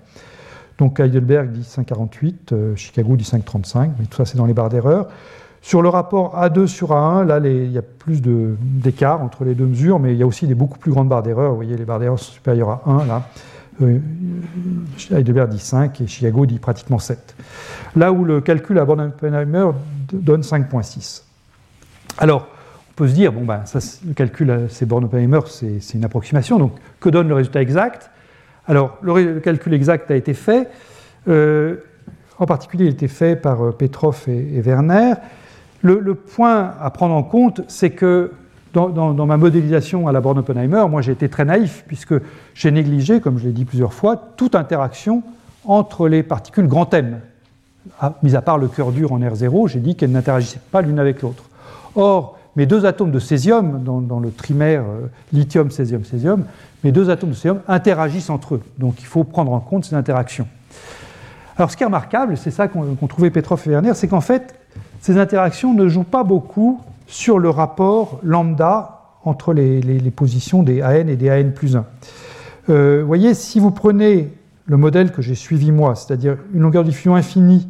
Donc, 0.77 0.99
Heidelberg 0.99 1.51
dit 1.51 1.61
5,48, 1.61 2.35
euh, 2.51 2.75
Chicago 2.75 3.15
dit 3.15 3.23
5,35, 3.23 3.91
mais 3.99 4.05
tout 4.05 4.17
ça, 4.17 4.25
c'est 4.25 4.37
dans 4.37 4.45
les 4.45 4.53
barres 4.53 4.69
d'erreur. 4.69 5.07
Sur 5.61 5.81
le 5.81 5.89
rapport 5.89 6.39
A2 6.39 6.67
sur 6.67 6.91
A1, 6.91 7.25
là, 7.25 7.39
il 7.39 7.71
y 7.71 7.79
a 7.79 7.81
plus 7.81 8.21
d'écart 8.21 9.21
entre 9.23 9.43
les 9.43 9.55
deux 9.55 9.65
mesures, 9.65 9.99
mais 9.99 10.13
il 10.13 10.19
y 10.19 10.23
a 10.23 10.27
aussi 10.27 10.45
des 10.45 10.53
beaucoup 10.53 10.77
plus 10.77 10.91
grandes 10.91 11.09
barres 11.09 11.23
d'erreur. 11.23 11.49
Vous 11.49 11.55
voyez, 11.55 11.75
les 11.75 11.83
barres 11.83 11.99
d'erreur 11.99 12.19
sont 12.19 12.31
supérieures 12.31 12.69
à 12.69 12.81
1, 12.85 13.05
là. 13.05 13.23
Euh, 13.81 13.99
Heidelberg 15.11 15.49
dit 15.49 15.59
5 15.59 16.01
et 16.01 16.07
Chicago 16.07 16.45
dit 16.45 16.59
pratiquement 16.59 16.99
7. 16.99 17.35
Là 17.95 18.11
où 18.11 18.23
le 18.23 18.41
calcul 18.41 18.79
à 18.79 18.85
Born-Oppenheimer 18.85 19.71
donne 20.11 20.41
5,6. 20.41 21.23
Alors, 22.17 22.47
on 22.89 22.93
peut 22.95 23.07
se 23.07 23.13
dire, 23.13 23.31
bon, 23.31 23.43
ben, 23.43 23.63
ça, 23.65 23.79
le 24.05 24.13
calcul, 24.13 24.67
c'est 24.69 24.87
Born-Oppenheimer, 24.87 25.41
c'est 25.47 25.93
une 25.93 26.05
approximation, 26.05 26.57
donc 26.57 26.73
que 26.99 27.09
donne 27.09 27.27
le 27.27 27.35
résultat 27.35 27.61
exact? 27.61 28.09
Alors, 28.67 28.97
le, 29.01 29.39
calcul 29.39 29.73
exact 29.73 30.09
a 30.11 30.15
été 30.15 30.33
fait, 30.33 30.69
euh, 31.27 31.77
en 32.39 32.45
particulier, 32.45 32.85
il 32.85 32.89
a 32.89 32.91
été 32.91 33.07
fait 33.07 33.35
par 33.35 33.63
euh, 33.63 33.71
Petrov 33.71 34.23
et, 34.27 34.61
Werner. 34.61 35.13
le, 35.81 36.15
point 36.15 36.73
à 36.81 36.89
prendre 36.89 37.13
en 37.13 37.23
compte, 37.23 37.61
c'est 37.67 37.91
que 37.91 38.31
dans, 38.77 39.25
ma 39.25 39.37
modélisation 39.37 40.07
à 40.07 40.11
la 40.11 40.21
borne 40.21 40.39
Oppenheimer, 40.39 40.85
moi 40.89 41.01
j'ai 41.01 41.11
été 41.11 41.29
très 41.29 41.45
naïf, 41.45 41.83
puisque 41.87 42.13
j'ai 42.53 42.71
négligé, 42.71 43.19
comme 43.19 43.37
je 43.39 43.45
l'ai 43.45 43.51
dit 43.51 43.65
plusieurs 43.65 43.93
fois, 43.93 44.15
toute 44.37 44.55
interaction 44.55 45.23
entre 45.65 46.07
les 46.07 46.23
particules 46.23 46.67
grand 46.67 46.93
M. 46.93 47.19
Ah, 47.99 48.13
mis 48.21 48.35
à 48.35 48.41
part 48.41 48.57
le 48.57 48.67
cœur 48.67 48.91
dur 48.91 49.11
en 49.11 49.19
R0, 49.19 49.69
j'ai 49.69 49.79
dit 49.79 49.95
qu'elles 49.95 50.11
n'interagissaient 50.11 50.61
pas 50.71 50.81
l'une 50.81 50.99
avec 50.99 51.21
l'autre. 51.21 51.43
Or, 51.95 52.37
mes 52.55 52.65
deux 52.65 52.85
atomes 52.85 53.11
de 53.11 53.19
césium, 53.19 53.83
dans, 53.83 54.19
le 54.19 54.31
trimère 54.31 54.81
euh, 54.81 55.07
lithium, 55.31 55.71
césium, 55.71 56.03
césium, 56.03 56.43
mes 56.83 56.91
deux 56.91 57.09
atomes 57.09 57.29
de 57.31 57.35
césium 57.35 57.61
interagissent 57.67 58.29
entre 58.29 58.55
eux. 58.55 58.61
Donc 58.77 58.99
il 58.99 59.05
faut 59.05 59.23
prendre 59.23 59.51
en 59.51 59.59
compte 59.59 59.85
ces 59.85 59.95
interactions. 59.95 60.47
Alors 61.57 61.71
ce 61.71 61.77
qui 61.77 61.83
est 61.83 61.87
remarquable, 61.87 62.37
c'est 62.37 62.51
ça 62.51 62.67
qu'ont 62.67 62.95
trouvé 63.07 63.31
Petrov 63.31 63.61
et 63.65 63.69
Werner, 63.69 63.93
c'est 63.95 64.07
qu'en 64.07 64.21
fait, 64.21 64.55
ces 65.01 65.17
interactions 65.17 65.73
ne 65.73 65.87
jouent 65.87 66.03
pas 66.03 66.23
beaucoup 66.23 66.81
sur 67.07 67.39
le 67.39 67.49
rapport 67.49 68.19
lambda 68.21 68.97
entre 69.23 69.53
les, 69.53 70.11
positions 70.11 70.63
des 70.63 70.81
AN 70.81 71.07
et 71.07 71.15
des 71.15 71.29
AN 71.29 71.51
plus 71.51 71.75
1. 71.75 71.85
Euh, 72.69 72.99
vous 73.01 73.07
voyez, 73.07 73.33
si 73.33 73.59
vous 73.59 73.71
prenez 73.71 74.33
le 74.65 74.77
modèle 74.77 75.11
que 75.11 75.21
j'ai 75.21 75.35
suivi 75.35 75.71
moi, 75.71 75.95
c'est-à-dire 75.95 76.37
une 76.53 76.61
longueur 76.61 76.83
de 76.83 76.89
diffusion 76.89 77.15
infinie 77.15 77.67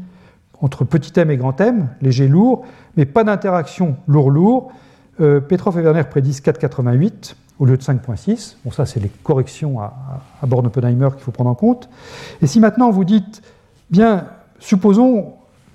entre 0.59 0.83
petit 0.83 1.17
m 1.19 1.29
et 1.29 1.37
grand 1.37 1.59
m, 1.61 1.89
léger, 2.01 2.27
lourd, 2.27 2.65
mais 2.95 3.05
pas 3.05 3.23
d'interaction 3.23 3.97
lourd-lourd, 4.07 4.71
euh, 5.21 5.39
Petrov 5.39 5.77
et 5.77 5.81
Werner 5.81 6.03
prédisent 6.03 6.41
4,88 6.41 7.35
au 7.59 7.65
lieu 7.65 7.77
de 7.77 7.81
5,6. 7.81 8.55
Bon, 8.65 8.71
ça, 8.71 8.85
c'est 8.87 8.99
les 8.99 9.09
corrections 9.23 9.79
à, 9.79 9.93
à 10.41 10.45
Born-Oppenheimer 10.47 11.09
qu'il 11.13 11.21
faut 11.21 11.31
prendre 11.31 11.51
en 11.51 11.55
compte. 11.55 11.89
Et 12.41 12.47
si 12.47 12.59
maintenant 12.59 12.89
vous 12.89 13.03
dites, 13.03 13.43
bien, 13.89 14.25
supposons 14.59 15.33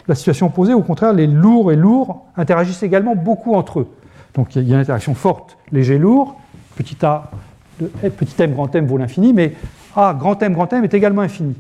la 0.09 0.15
situation 0.15 0.47
opposée, 0.47 0.75
au 0.75 0.83
contraire, 0.83 1.13
les 1.13 1.27
lourds 1.27 1.73
et 1.73 1.77
lourds 1.77 2.27
interagissent 2.37 2.83
également 2.83 3.15
beaucoup 3.15 3.55
entre 3.55 3.81
eux. 3.81 3.89
Donc 4.35 4.57
il 4.57 4.63
y 4.63 4.73
a 4.73 4.77
une 4.77 4.81
interaction 4.81 5.15
forte, 5.15 5.57
léger, 5.71 5.99
lourd, 5.99 6.37
petit 6.77 6.97
a, 7.05 7.31
petit 7.79 8.43
m, 8.43 8.53
grand 8.53 8.75
m 8.75 8.87
vaut 8.87 8.97
l'infini, 8.99 9.33
mais 9.33 9.53
a, 9.97 10.15
grand 10.15 10.41
m, 10.43 10.53
grand 10.53 10.73
m 10.73 10.85
est 10.85 10.95
également 10.95 11.23
infini. 11.23 11.55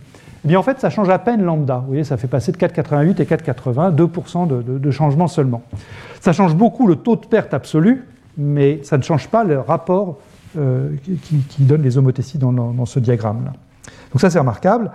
Eh 0.44 0.48
bien 0.48 0.58
en 0.58 0.62
fait, 0.62 0.80
ça 0.80 0.90
change 0.90 1.08
à 1.08 1.18
peine 1.18 1.42
lambda. 1.42 1.78
Vous 1.78 1.88
voyez, 1.88 2.04
ça 2.04 2.16
fait 2.16 2.26
passer 2.26 2.50
de 2.50 2.56
4,88 2.56 3.22
et 3.22 3.24
4,80, 3.24 3.94
2% 3.94 4.64
de, 4.80 4.90
changement 4.90 5.28
seulement. 5.28 5.62
Ça 6.20 6.32
change 6.32 6.54
beaucoup 6.54 6.86
le 6.86 6.96
taux 6.96 7.16
de 7.16 7.26
perte 7.26 7.54
absolu, 7.54 8.04
mais 8.36 8.80
ça 8.82 8.98
ne 8.98 9.02
change 9.02 9.28
pas 9.28 9.44
le 9.44 9.60
rapport 9.60 10.18
euh, 10.58 10.90
qui, 11.04 11.62
donne 11.62 11.82
les 11.82 11.96
homothéties 11.96 12.38
dans, 12.38 12.86
ce 12.86 12.98
diagramme-là. 12.98 13.52
Donc 14.12 14.20
ça, 14.20 14.30
c'est 14.30 14.38
remarquable. 14.38 14.90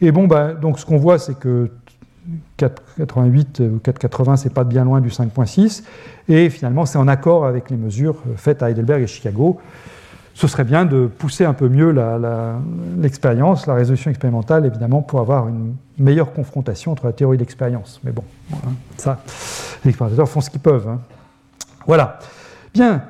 Et 0.00 0.12
bon, 0.12 0.26
ben, 0.26 0.54
donc 0.54 0.78
ce 0.78 0.86
qu'on 0.86 0.96
voit, 0.96 1.18
c'est 1.18 1.38
que 1.38 1.70
4,88 2.58 3.62
ou 3.62 3.80
4,80, 3.84 4.36
c'est 4.36 4.52
pas 4.52 4.64
bien 4.64 4.84
loin 4.84 5.00
du 5.00 5.08
5,6. 5.08 5.82
Et 6.28 6.50
finalement, 6.50 6.86
c'est 6.86 6.98
en 6.98 7.08
accord 7.08 7.46
avec 7.46 7.70
les 7.70 7.76
mesures 7.76 8.16
faites 8.36 8.62
à 8.62 8.70
Heidelberg 8.70 9.02
et 9.02 9.06
Chicago. 9.06 9.60
Ce 10.34 10.46
serait 10.48 10.64
bien 10.64 10.84
de 10.84 11.06
pousser 11.06 11.46
un 11.46 11.54
peu 11.54 11.68
mieux 11.68 11.94
l'expérience, 12.98 13.66
la, 13.66 13.74
résolution 13.74 14.10
expérimentale, 14.10 14.66
évidemment, 14.66 15.00
pour 15.00 15.20
avoir 15.20 15.48
une 15.48 15.74
meilleure 15.98 16.34
confrontation 16.34 16.92
entre 16.92 17.06
la 17.06 17.12
théorie 17.12 17.36
et 17.36 17.38
l'expérience. 17.38 18.00
Mais 18.04 18.12
bon, 18.12 18.24
hein, 18.52 18.72
ça, 18.98 19.22
les 19.82 19.90
expérimentateurs 19.90 20.28
font 20.28 20.42
ce 20.42 20.50
qu'ils 20.50 20.60
peuvent. 20.60 20.86
Hein. 20.88 20.98
Voilà. 21.86 22.18
Bien. 22.74 23.02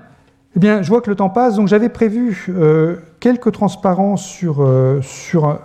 Eh 0.55 0.61
bien, 0.61 0.83
je 0.83 0.89
vois 0.89 1.01
que 1.01 1.11
le 1.11 1.17
temps 1.17 1.29
passe, 1.29 1.57
donc 1.57 1.67
j'avais 1.67 1.89
prévu 1.89 2.47
euh, 2.49 2.97
quelques 3.19 3.51
transparences 3.51 4.25
sur, 4.25 4.63
euh, 4.63 5.01
sur 5.03 5.59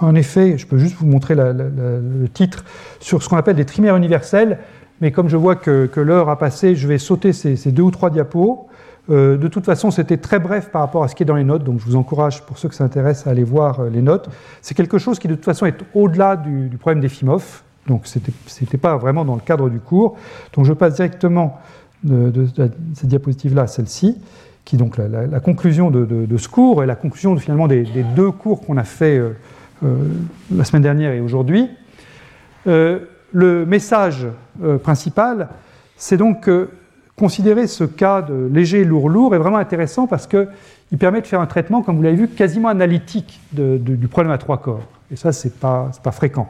en 0.00 0.14
effet, 0.14 0.58
je 0.58 0.66
peux 0.66 0.78
juste 0.78 0.96
vous 0.96 1.06
montrer 1.06 1.34
le 1.34 2.28
titre 2.32 2.64
sur 3.00 3.22
ce 3.22 3.28
qu'on 3.28 3.36
appelle 3.36 3.56
des 3.56 3.64
trimères 3.64 3.96
universels, 3.96 4.58
mais 5.00 5.12
comme 5.12 5.28
je 5.28 5.36
vois 5.36 5.56
que, 5.56 6.00
l'heure 6.00 6.28
a 6.28 6.38
passé, 6.38 6.74
je 6.74 6.88
vais 6.88 6.98
sauter 6.98 7.32
ces, 7.32 7.72
deux 7.72 7.82
ou 7.82 7.90
trois 7.90 8.10
diapos. 8.10 8.66
Euh, 9.08 9.36
de 9.36 9.46
toute 9.46 9.64
façon, 9.64 9.92
c'était 9.92 10.16
très 10.16 10.40
bref 10.40 10.70
par 10.70 10.80
rapport 10.80 11.04
à 11.04 11.08
ce 11.08 11.14
qui 11.14 11.22
est 11.22 11.26
dans 11.26 11.36
les 11.36 11.44
notes, 11.44 11.62
donc 11.62 11.78
je 11.78 11.84
vous 11.84 11.94
encourage, 11.94 12.42
pour 12.42 12.58
ceux 12.58 12.68
qui 12.68 12.76
s'intéressent, 12.76 13.28
à 13.28 13.30
aller 13.30 13.44
voir 13.44 13.78
euh, 13.78 13.88
les 13.88 14.02
notes. 14.02 14.28
C'est 14.62 14.74
quelque 14.74 14.98
chose 14.98 15.20
qui, 15.20 15.28
de 15.28 15.36
toute 15.36 15.44
façon, 15.44 15.64
est 15.64 15.78
au-delà 15.94 16.34
du, 16.34 16.76
problème 16.76 17.00
des 17.00 17.08
FIMOF, 17.08 17.62
donc 17.86 18.06
ce 18.06 18.18
n'était 18.18 18.78
pas 18.78 18.96
vraiment 18.96 19.24
dans 19.24 19.36
le 19.36 19.40
cadre 19.40 19.70
du 19.70 19.78
cours. 19.78 20.16
Donc 20.54 20.64
je 20.64 20.72
passe 20.72 20.94
directement 20.94 21.60
de, 22.02 22.48
cette 22.94 23.06
diapositive-là 23.06 23.62
à 23.62 23.66
celle-ci, 23.68 24.18
qui 24.64 24.74
est 24.74 24.78
donc 24.78 24.96
la, 24.96 25.38
conclusion 25.38 25.92
de, 25.92 26.36
ce 26.36 26.48
cours 26.48 26.82
et 26.82 26.86
la 26.86 26.96
conclusion 26.96 27.36
finalement 27.36 27.68
des, 27.68 27.84
deux 28.16 28.32
cours 28.32 28.60
qu'on 28.66 28.76
a 28.76 28.84
fait. 28.84 29.18
Euh, 29.18 29.36
la 29.82 30.64
semaine 30.64 30.82
dernière 30.82 31.12
et 31.12 31.20
aujourd'hui. 31.20 31.68
Euh, 32.66 33.00
le 33.32 33.66
message 33.66 34.26
euh, 34.62 34.78
principal, 34.78 35.48
c'est 35.96 36.16
donc 36.16 36.44
que 36.44 36.70
considérer 37.16 37.66
ce 37.66 37.84
cas 37.84 38.22
de 38.22 38.48
léger, 38.52 38.84
lourd, 38.84 39.08
lourd 39.08 39.34
est 39.34 39.38
vraiment 39.38 39.58
intéressant 39.58 40.06
parce 40.06 40.26
qu'il 40.26 40.98
permet 40.98 41.20
de 41.20 41.26
faire 41.26 41.40
un 41.40 41.46
traitement, 41.46 41.82
comme 41.82 41.96
vous 41.96 42.02
l'avez 42.02 42.16
vu, 42.16 42.28
quasiment 42.28 42.68
analytique 42.68 43.40
du 43.52 44.08
problème 44.08 44.32
à 44.32 44.38
trois 44.38 44.58
corps. 44.58 44.82
Et 45.10 45.16
ça, 45.16 45.32
ce 45.32 45.48
n'est 45.48 45.54
pas, 45.54 45.90
pas, 46.02 46.12
fréquent. 46.12 46.48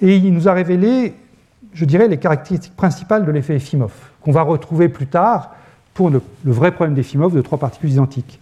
Et 0.00 0.16
il 0.16 0.32
nous 0.34 0.48
a 0.48 0.52
révélé, 0.52 1.14
je 1.72 1.84
dirais, 1.84 2.08
les 2.08 2.18
caractéristiques 2.18 2.76
principales 2.76 3.24
de 3.24 3.30
l'effet 3.30 3.56
Efimov, 3.56 3.92
qu'on 4.20 4.32
va 4.32 4.42
retrouver 4.42 4.88
plus 4.88 5.06
tard 5.06 5.54
pour 5.94 6.10
le, 6.10 6.20
le 6.44 6.52
vrai 6.52 6.72
problème 6.72 6.94
d'Efimov 6.94 7.34
de 7.34 7.40
trois 7.40 7.58
particules 7.58 7.90
identiques. 7.90 8.38